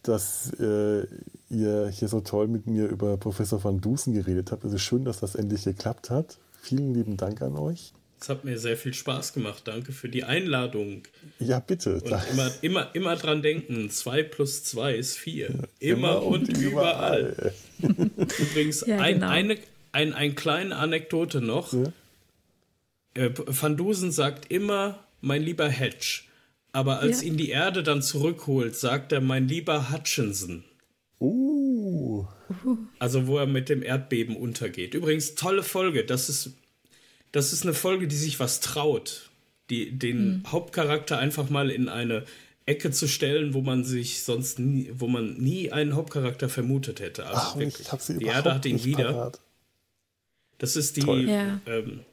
dass 0.03 0.53
äh, 0.59 1.07
ihr 1.49 1.89
hier 1.89 2.09
so 2.09 2.21
toll 2.21 2.49
mit 2.49 2.67
mir 2.67 2.89
über 2.89 3.17
Professor 3.17 3.63
van 3.63 3.81
Dusen 3.81 4.15
geredet 4.15 4.51
habt. 4.51 4.65
Es 4.65 4.73
ist 4.73 4.83
schön, 4.83 5.05
dass 5.05 5.21
das 5.21 5.37
endlich 5.37 5.65
geklappt 5.65 6.11
hat. 6.11 6.39
Vielen 6.61 6.93
lieben 6.93 7.17
Dank 7.17 7.41
an 7.41 7.57
euch. 7.57 7.93
Es 8.25 8.31
hat 8.31 8.43
mir 8.43 8.59
sehr 8.59 8.79
viel 8.79 8.95
Spaß 8.95 9.35
gemacht. 9.35 9.65
Danke 9.67 9.93
für 9.93 10.09
die 10.09 10.25
Einladung. 10.25 11.03
Ja, 11.41 11.61
bitte. 11.61 11.97
Und 11.97 12.07
immer, 12.33 12.51
immer, 12.63 12.95
immer 12.95 13.17
dran 13.17 13.43
denken, 13.43 13.91
2 13.91 14.23
plus 14.23 14.65
2 14.65 14.95
ist 14.95 15.19
4. 15.19 15.51
Ja, 15.51 15.53
immer, 15.79 16.09
immer, 16.09 16.23
und, 16.23 16.49
und 16.49 16.57
überall. 16.57 17.53
überall. 17.79 18.11
Übrigens, 18.39 18.87
ja, 18.87 18.97
ein, 18.97 19.17
genau. 19.17 19.29
eine, 19.29 19.59
ein, 19.93 20.15
eine 20.15 20.33
kleine 20.33 20.75
Anekdote 20.75 21.43
noch. 21.43 21.75
Ja. 21.75 21.93
Äh, 23.13 23.31
Van 23.35 23.77
Dusen 23.77 24.11
sagt 24.11 24.51
immer, 24.51 25.05
mein 25.21 25.43
lieber 25.43 25.69
Hedge. 25.69 26.23
Aber 26.73 27.01
als 27.01 27.23
ihn 27.23 27.37
die 27.37 27.51
Erde 27.51 27.83
dann 27.83 28.01
zurückholt, 28.01 28.75
sagt 28.75 29.13
er, 29.13 29.21
mein 29.21 29.49
lieber 29.49 29.93
Hutchinson. 29.93 30.65
Uh. 31.21 32.25
Also 32.99 33.27
wo 33.27 33.37
er 33.37 33.47
mit 33.47 33.69
dem 33.69 33.83
Erdbeben 33.83 34.35
untergeht. 34.35 34.95
Übrigens, 34.95 35.35
tolle 35.35 35.63
Folge. 35.63 36.07
Das 36.07 36.31
ist 36.31 36.55
das 37.35 37.53
ist 37.53 37.65
eine 37.65 37.75
Folge, 37.75 38.07
die 38.07 38.15
sich 38.15 38.39
was 38.39 38.61
traut. 38.61 39.29
Die, 39.69 39.91
den 39.91 40.27
mhm. 40.27 40.53
Hauptcharakter 40.53 41.19
einfach 41.19 41.51
mal 41.51 41.71
in 41.71 41.89
eine 41.89 42.25
Ecke 42.65 42.93
zu 42.93 43.09
stellen, 43.09 43.55
wo 43.55 43.61
man 43.61 43.83
sich 43.83 44.23
sonst 44.23 44.61
nie, 44.61 44.93
wo 44.95 45.09
man 45.09 45.35
nie 45.35 45.73
einen 45.73 45.97
Hauptcharakter 45.97 46.49
vermutet 46.49 47.01
hätte. 47.01 47.27
Also 47.27 47.41
Ach, 47.41 47.57
wirklich, 47.59 47.89
ich 47.93 48.19
die 48.19 48.25
Erde 48.27 48.55
hat 48.55 48.65
ihn 48.67 48.85
wieder. 48.85 49.13
Parat. 49.13 49.41
Das 50.59 50.77
ist 50.77 50.97
die 50.97 51.01
ja. 51.01 51.61
ähm, 51.67 52.05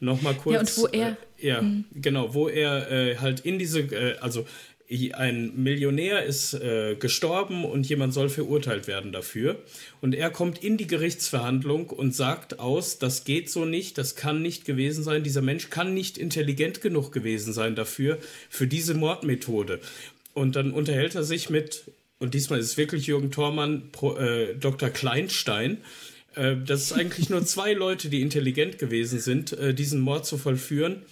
noch 0.00 0.22
mal 0.22 0.34
kurz. 0.34 0.54
Ja, 0.54 0.60
und 0.60 0.78
wo 0.78 0.86
er. 0.86 1.08
Äh, 1.10 1.16
ja, 1.46 1.60
mhm. 1.60 1.84
genau, 1.92 2.32
wo 2.32 2.48
er 2.48 2.90
äh, 2.90 3.18
halt 3.18 3.40
in 3.40 3.58
diese, 3.58 3.80
äh, 3.80 4.16
also 4.20 4.46
ein 5.14 5.62
Millionär 5.62 6.24
ist 6.24 6.54
äh, 6.54 6.96
gestorben 6.98 7.64
und 7.64 7.88
jemand 7.88 8.12
soll 8.12 8.28
verurteilt 8.28 8.86
werden 8.86 9.12
dafür. 9.12 9.62
Und 10.00 10.14
er 10.14 10.30
kommt 10.30 10.62
in 10.62 10.76
die 10.76 10.86
Gerichtsverhandlung 10.86 11.90
und 11.90 12.14
sagt 12.14 12.58
aus, 12.58 12.98
das 12.98 13.24
geht 13.24 13.50
so 13.50 13.64
nicht, 13.64 13.96
das 13.98 14.16
kann 14.16 14.42
nicht 14.42 14.64
gewesen 14.64 15.02
sein, 15.02 15.22
dieser 15.22 15.42
Mensch 15.42 15.70
kann 15.70 15.94
nicht 15.94 16.18
intelligent 16.18 16.80
genug 16.80 17.12
gewesen 17.12 17.52
sein 17.52 17.74
dafür, 17.74 18.18
für 18.50 18.66
diese 18.66 18.94
Mordmethode. 18.94 19.80
Und 20.34 20.56
dann 20.56 20.72
unterhält 20.72 21.14
er 21.14 21.24
sich 21.24 21.50
mit, 21.50 21.84
und 22.18 22.34
diesmal 22.34 22.58
ist 22.58 22.66
es 22.66 22.76
wirklich 22.76 23.06
Jürgen 23.06 23.30
Thormann, 23.30 23.90
Pro, 23.92 24.16
äh, 24.16 24.54
Dr. 24.54 24.90
Kleinstein, 24.90 25.78
äh, 26.34 26.56
das 26.64 26.82
ist 26.82 26.92
eigentlich 26.92 27.30
nur 27.30 27.44
zwei 27.44 27.72
Leute, 27.72 28.08
die 28.08 28.20
intelligent 28.20 28.78
gewesen 28.78 29.18
sind, 29.18 29.52
äh, 29.52 29.74
diesen 29.74 30.00
Mord 30.00 30.26
zu 30.26 30.38
vollführen. 30.38 31.02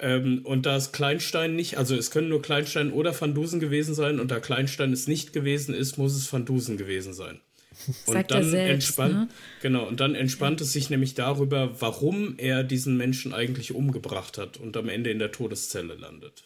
Ähm, 0.00 0.42
und 0.44 0.66
da 0.66 0.76
es 0.76 0.92
Kleinstein 0.92 1.56
nicht, 1.56 1.76
also 1.76 1.96
es 1.96 2.10
können 2.10 2.28
nur 2.28 2.40
Kleinstein 2.40 2.92
oder 2.92 3.18
Van 3.20 3.34
Dusen 3.34 3.58
gewesen 3.58 3.94
sein 3.94 4.20
und 4.20 4.30
da 4.30 4.38
Kleinstein 4.38 4.92
es 4.92 5.08
nicht 5.08 5.32
gewesen 5.32 5.74
ist, 5.74 5.98
muss 5.98 6.14
es 6.14 6.32
Van 6.32 6.44
Dusen 6.44 6.76
gewesen 6.76 7.12
sein. 7.12 7.40
Und 8.06 8.14
Sagt 8.14 8.32
dann 8.32 8.42
selbst, 8.42 8.72
entspannt, 8.72 9.14
ne? 9.14 9.28
genau, 9.62 9.86
und 9.86 10.00
dann 10.00 10.16
entspannt 10.16 10.60
es 10.60 10.72
sich 10.72 10.90
nämlich 10.90 11.14
darüber, 11.14 11.80
warum 11.80 12.34
er 12.36 12.64
diesen 12.64 12.96
Menschen 12.96 13.32
eigentlich 13.32 13.72
umgebracht 13.72 14.36
hat 14.36 14.56
und 14.56 14.76
am 14.76 14.88
Ende 14.88 15.12
in 15.12 15.20
der 15.20 15.30
Todeszelle 15.30 15.94
landet. 15.94 16.42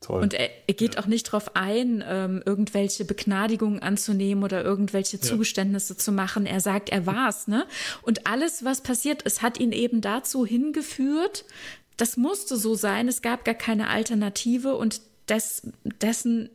Toll. 0.00 0.22
Und 0.22 0.34
er, 0.34 0.50
er 0.66 0.74
geht 0.74 0.94
ja. 0.94 1.00
auch 1.00 1.06
nicht 1.06 1.28
darauf 1.28 1.56
ein, 1.56 2.04
ähm, 2.06 2.42
irgendwelche 2.44 3.04
Begnadigungen 3.04 3.80
anzunehmen 3.80 4.44
oder 4.44 4.62
irgendwelche 4.64 5.20
Zugeständnisse 5.20 5.94
ja. 5.94 5.98
zu 5.98 6.12
machen. 6.12 6.46
Er 6.46 6.60
sagt, 6.60 6.90
er 6.90 7.06
war's, 7.06 7.48
ne? 7.48 7.66
Und 8.02 8.26
alles, 8.26 8.64
was 8.64 8.82
passiert 8.82 9.22
ist, 9.22 9.42
hat 9.42 9.58
ihn 9.58 9.72
eben 9.72 10.00
dazu 10.00 10.44
hingeführt, 10.44 11.44
das 11.96 12.16
musste 12.16 12.56
so 12.56 12.74
sein, 12.74 13.08
es 13.08 13.22
gab 13.22 13.44
gar 13.44 13.54
keine 13.54 13.88
Alternative 13.88 14.74
und 14.76 15.00
des, 15.28 15.62
dessen 16.00 16.50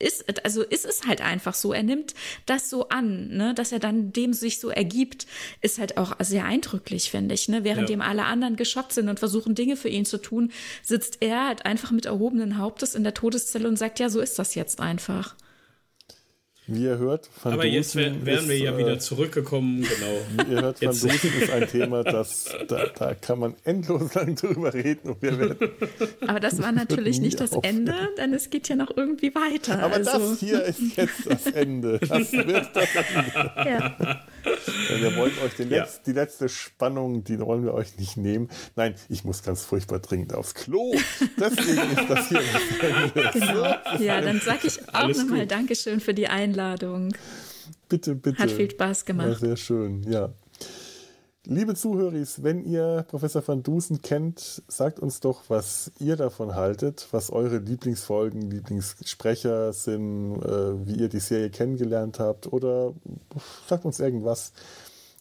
ist, 0.00 0.24
also 0.44 0.62
ist 0.62 0.86
es 0.86 1.06
halt 1.06 1.20
einfach 1.20 1.54
so. 1.54 1.72
Er 1.72 1.82
nimmt 1.82 2.14
das 2.46 2.70
so 2.70 2.88
an, 2.88 3.28
ne, 3.28 3.54
dass 3.54 3.70
er 3.70 3.78
dann 3.78 4.12
dem 4.12 4.32
sich 4.32 4.58
so 4.58 4.70
ergibt, 4.70 5.26
ist 5.60 5.78
halt 5.78 5.98
auch 5.98 6.16
sehr 6.20 6.46
eindrücklich, 6.46 7.10
finde 7.10 7.34
ich. 7.34 7.48
Ne? 7.48 7.64
Während 7.64 7.88
ja. 7.90 7.96
dem 7.96 8.00
alle 8.00 8.24
anderen 8.24 8.56
geschockt 8.56 8.92
sind 8.92 9.08
und 9.08 9.18
versuchen, 9.18 9.54
Dinge 9.54 9.76
für 9.76 9.90
ihn 9.90 10.06
zu 10.06 10.18
tun, 10.18 10.52
sitzt 10.82 11.18
er 11.20 11.46
halt 11.46 11.66
einfach 11.66 11.90
mit 11.90 12.06
erhobenen 12.06 12.56
Hauptes 12.56 12.94
in 12.94 13.04
der 13.04 13.14
Todeszelle 13.14 13.68
und 13.68 13.76
sagt, 13.76 13.98
ja, 13.98 14.08
so 14.08 14.20
ist 14.20 14.38
das 14.38 14.54
jetzt 14.54 14.80
einfach. 14.80 15.36
Wie 16.70 16.84
ihr 16.84 16.98
hört, 16.98 17.28
Van 17.42 17.54
Aber 17.54 17.64
Dusen 17.64 17.74
jetzt 17.74 17.96
wären 17.96 18.24
ist, 18.24 18.48
wir 18.48 18.58
ja 18.58 18.78
wieder 18.78 18.92
äh, 18.92 18.98
zurückgekommen, 18.98 19.82
genau. 19.82 20.46
Wie 20.46 20.54
ihr 20.54 20.62
hört, 20.62 20.80
Van 20.82 20.90
Dusen 20.90 21.42
ist 21.42 21.50
ein 21.50 21.68
Thema, 21.68 22.04
das, 22.04 22.54
da, 22.68 22.86
da, 22.86 23.14
kann 23.14 23.40
man 23.40 23.54
endlos 23.64 24.14
lang 24.14 24.36
drüber 24.36 24.72
reden. 24.72 25.10
Und 25.10 25.22
wir 25.22 25.38
werden, 25.38 25.70
Aber 26.26 26.38
das 26.38 26.62
war 26.62 26.70
natürlich 26.70 27.18
nicht 27.20 27.40
das 27.40 27.52
aufhören. 27.52 27.78
Ende, 27.78 27.94
denn 28.18 28.32
es 28.34 28.50
geht 28.50 28.68
ja 28.68 28.76
noch 28.76 28.96
irgendwie 28.96 29.34
weiter. 29.34 29.82
Aber 29.82 29.96
also. 29.96 30.10
das 30.12 30.40
hier 30.40 30.62
ist 30.64 30.96
jetzt 30.96 31.26
das 31.26 31.46
Ende. 31.46 31.98
Das 31.98 32.32
wird 32.32 32.68
das 32.72 32.88
Ende. 33.14 33.52
Ja. 33.56 34.24
Wir 34.42 35.16
wollen 35.16 35.32
euch 35.44 35.54
den 35.54 35.70
ja. 35.70 35.84
Letz-, 35.84 36.02
die 36.04 36.12
letzte 36.12 36.48
Spannung, 36.48 37.24
die 37.24 37.38
wollen 37.40 37.64
wir 37.64 37.74
euch 37.74 37.96
nicht 37.98 38.16
nehmen. 38.16 38.48
Nein, 38.76 38.94
ich 39.08 39.24
muss 39.24 39.42
ganz 39.42 39.64
furchtbar 39.64 40.00
dringend 40.00 40.34
aufs 40.34 40.54
Klo. 40.54 40.92
Deswegen 41.38 41.98
ist 41.98 42.08
das 42.10 42.28
hier 42.28 42.40
das 42.40 43.14
Ende. 43.14 43.30
Genau. 43.32 44.02
Ja, 44.02 44.20
dann 44.20 44.40
sage 44.40 44.66
ich 44.66 44.88
auch 44.94 45.08
nochmal 45.08 45.46
Dankeschön 45.46 46.00
für 46.00 46.14
die 46.14 46.28
Einladung. 46.28 47.14
Bitte, 47.88 48.14
bitte. 48.14 48.38
Hat 48.38 48.50
viel 48.50 48.70
Spaß 48.70 49.04
gemacht. 49.04 49.28
Ja, 49.28 49.34
sehr 49.34 49.56
schön, 49.56 50.02
ja. 50.10 50.32
Liebe 51.52 51.74
Zuhörer, 51.74 52.12
wenn 52.12 52.64
ihr 52.64 53.04
Professor 53.08 53.42
van 53.44 53.64
Dusen 53.64 54.02
kennt, 54.02 54.62
sagt 54.68 55.00
uns 55.00 55.18
doch, 55.18 55.42
was 55.48 55.90
ihr 55.98 56.14
davon 56.14 56.54
haltet, 56.54 57.08
was 57.10 57.32
eure 57.32 57.58
Lieblingsfolgen, 57.58 58.40
Lieblingssprecher 58.42 59.72
sind, 59.72 60.36
äh, 60.44 60.86
wie 60.86 60.94
ihr 60.94 61.08
die 61.08 61.18
Serie 61.18 61.50
kennengelernt 61.50 62.20
habt 62.20 62.52
oder 62.52 62.94
sagt 63.68 63.84
uns 63.84 63.98
irgendwas. 63.98 64.52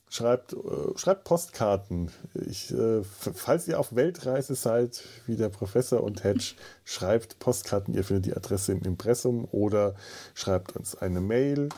Schreibt, 0.07 0.53
äh, 0.53 0.57
schreibt 0.97 1.23
Postkarten. 1.23 2.11
Ich, 2.35 2.71
äh, 2.75 3.01
falls 3.03 3.67
ihr 3.67 3.79
auf 3.79 3.95
Weltreise 3.95 4.53
seid, 4.53 5.03
wie 5.25 5.35
der 5.35 5.49
Professor 5.49 6.03
und 6.03 6.23
Hedge, 6.23 6.53
schreibt 6.83 7.39
Postkarten. 7.39 7.95
Ihr 7.95 8.03
findet 8.03 8.27
die 8.27 8.35
Adresse 8.35 8.73
im 8.73 8.83
Impressum 8.83 9.47
oder 9.51 9.95
schreibt 10.35 10.75
uns 10.75 10.95
eine 10.95 11.21
Mail 11.21 11.69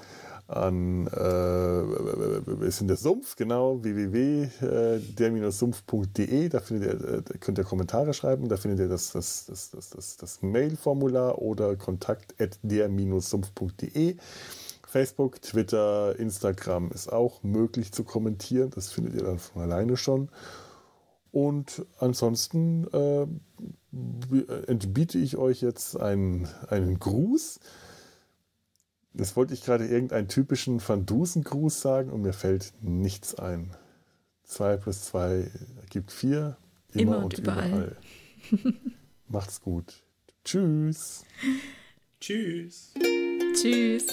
an 0.55 1.07
äh, 1.07 2.65
ist 2.65 2.81
in 2.81 2.87
der 2.87 2.97
Sumpf, 2.97 3.35
genau, 3.35 3.83
www.der-sumpf.de, 3.83 6.49
da 6.49 6.59
findet 6.59 6.93
ihr, 6.93 7.17
äh, 7.17 7.21
könnt 7.39 7.57
ihr 7.57 7.63
Kommentare 7.63 8.13
schreiben, 8.13 8.49
da 8.49 8.57
findet 8.57 8.79
ihr 8.79 8.89
das, 8.89 9.11
das, 9.11 9.45
das, 9.45 9.71
das, 9.71 9.89
das, 9.89 10.17
das 10.17 10.41
Mail-Formular 10.41 11.39
oder 11.39 11.75
kontakt 11.75 12.35
der-sumpf.de. 12.63 14.17
Facebook, 14.87 15.41
Twitter, 15.41 16.19
Instagram 16.19 16.91
ist 16.91 17.11
auch 17.11 17.43
möglich 17.43 17.93
zu 17.93 18.03
kommentieren, 18.03 18.71
das 18.75 18.91
findet 18.91 19.15
ihr 19.15 19.23
dann 19.23 19.39
von 19.39 19.61
alleine 19.61 19.95
schon. 19.95 20.29
Und 21.31 21.85
ansonsten 21.97 22.87
äh, 22.91 23.25
entbiete 24.67 25.17
ich 25.17 25.37
euch 25.37 25.61
jetzt 25.61 25.97
einen, 25.97 26.49
einen 26.67 26.99
Gruß. 26.99 27.61
Jetzt 29.13 29.35
wollte 29.35 29.53
ich 29.53 29.63
gerade 29.63 29.85
irgendeinen 29.85 30.27
typischen 30.27 30.81
Van 30.85 31.05
Dusen-Gruß 31.05 31.81
sagen 31.81 32.11
und 32.11 32.21
mir 32.21 32.33
fällt 32.33 32.73
nichts 32.81 33.35
ein. 33.35 33.75
2 34.45 34.77
plus 34.77 35.03
2 35.05 35.49
ergibt 35.81 36.11
4. 36.11 36.57
Immer, 36.93 37.01
immer, 37.01 37.17
und, 37.17 37.23
und 37.25 37.39
überall. 37.39 37.97
überall. 38.51 38.73
Macht's 39.27 39.61
gut. 39.61 40.03
Tschüss. 40.43 41.23
Tschüss. 42.19 42.93
Tschüss. 43.53 44.07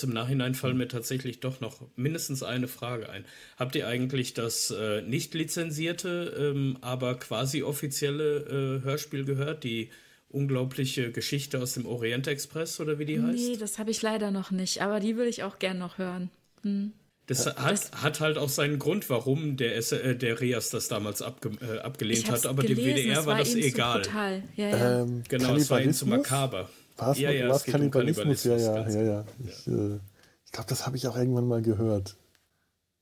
Jetzt 0.00 0.08
im 0.08 0.14
Nachhinein 0.14 0.54
fallen 0.54 0.78
mir 0.78 0.88
tatsächlich 0.88 1.40
doch 1.40 1.60
noch 1.60 1.82
mindestens 1.94 2.42
eine 2.42 2.68
Frage 2.68 3.10
ein. 3.10 3.26
Habt 3.58 3.76
ihr 3.76 3.86
eigentlich 3.86 4.32
das 4.32 4.70
äh, 4.70 5.02
nicht 5.02 5.34
lizenzierte, 5.34 6.52
ähm, 6.56 6.78
aber 6.80 7.18
quasi 7.18 7.62
offizielle 7.62 8.78
äh, 8.80 8.82
Hörspiel 8.82 9.26
gehört? 9.26 9.62
Die 9.62 9.90
unglaubliche 10.30 11.12
Geschichte 11.12 11.60
aus 11.60 11.74
dem 11.74 11.84
Orient 11.84 12.28
Express 12.28 12.80
oder 12.80 12.98
wie 12.98 13.04
die 13.04 13.20
heißt? 13.20 13.36
Nee, 13.36 13.56
das 13.58 13.78
habe 13.78 13.90
ich 13.90 14.00
leider 14.00 14.30
noch 14.30 14.50
nicht, 14.50 14.80
aber 14.80 15.00
die 15.00 15.18
will 15.18 15.26
ich 15.26 15.42
auch 15.42 15.58
gern 15.58 15.76
noch 15.76 15.98
hören. 15.98 16.30
Hm. 16.62 16.92
Das, 17.26 17.44
das 17.44 17.56
hat, 17.58 18.02
hat, 18.02 18.20
halt 18.20 18.38
auch 18.38 18.48
seinen 18.48 18.78
Grund, 18.78 19.10
warum 19.10 19.58
der, 19.58 19.76
äh, 19.76 20.16
der 20.16 20.40
Rias 20.40 20.70
das 20.70 20.88
damals 20.88 21.20
abge, 21.20 21.50
äh, 21.60 21.80
abgelehnt 21.80 22.30
hat, 22.30 22.46
aber 22.46 22.62
gelesen, 22.62 22.84
dem 22.86 22.96
WDR 22.96 23.16
war, 23.18 23.26
war 23.26 23.38
das 23.38 23.54
egal. 23.54 24.00
Total. 24.00 24.42
Ja, 24.56 24.68
ja. 24.70 25.02
Ähm, 25.02 25.24
genau, 25.28 25.56
es 25.56 25.68
war 25.68 25.82
ihm 25.82 25.92
zu 25.92 26.06
makaber. 26.06 26.70
Es 27.00 27.18
ja, 27.18 27.30
ja, 27.30 27.54
es 27.54 27.64
Kannibalismus? 27.64 28.44
Um 28.44 28.52
Kannibalismus? 28.52 28.88
Ja, 28.88 28.88
ja, 28.88 28.88
ja, 28.88 29.02
ja. 29.02 29.24
Ich, 29.46 29.66
äh, 29.66 29.98
ich 30.44 30.52
glaube, 30.52 30.68
das 30.68 30.86
habe 30.86 30.96
ich 30.96 31.06
auch 31.06 31.16
irgendwann 31.16 31.46
mal 31.48 31.62
gehört. 31.62 32.16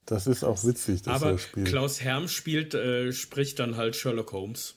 Das 0.08 0.26
ist 0.26 0.42
auch 0.42 0.64
witzig, 0.64 1.02
das 1.02 1.22
Aber 1.22 1.38
Spiel. 1.38 1.64
Klaus 1.64 2.00
Herm 2.00 2.28
spielt, 2.28 2.72
äh, 2.72 3.12
spricht 3.12 3.58
dann 3.58 3.76
halt 3.76 3.94
Sherlock 3.94 4.32
Holmes. 4.32 4.76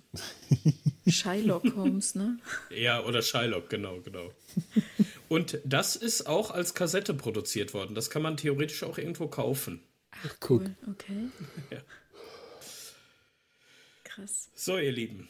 Shylock 1.07 1.63
Holmes, 1.75 2.15
ne? 2.15 2.37
Ja, 2.69 3.01
oder 3.03 3.21
Shylock, 3.21 3.69
genau, 3.69 4.01
genau. 4.01 4.31
Und 5.29 5.59
das 5.63 5.95
ist 5.95 6.27
auch 6.27 6.51
als 6.51 6.73
Kassette 6.73 7.13
produziert 7.13 7.73
worden. 7.73 7.95
Das 7.95 8.09
kann 8.09 8.21
man 8.21 8.35
theoretisch 8.35 8.83
auch 8.83 8.97
irgendwo 8.97 9.27
kaufen. 9.27 9.81
Ach, 10.25 10.49
cool. 10.49 10.75
Okay. 10.89 11.29
ja. 11.71 11.79
Krass. 14.03 14.49
So, 14.53 14.77
ihr 14.77 14.91
Lieben. 14.91 15.29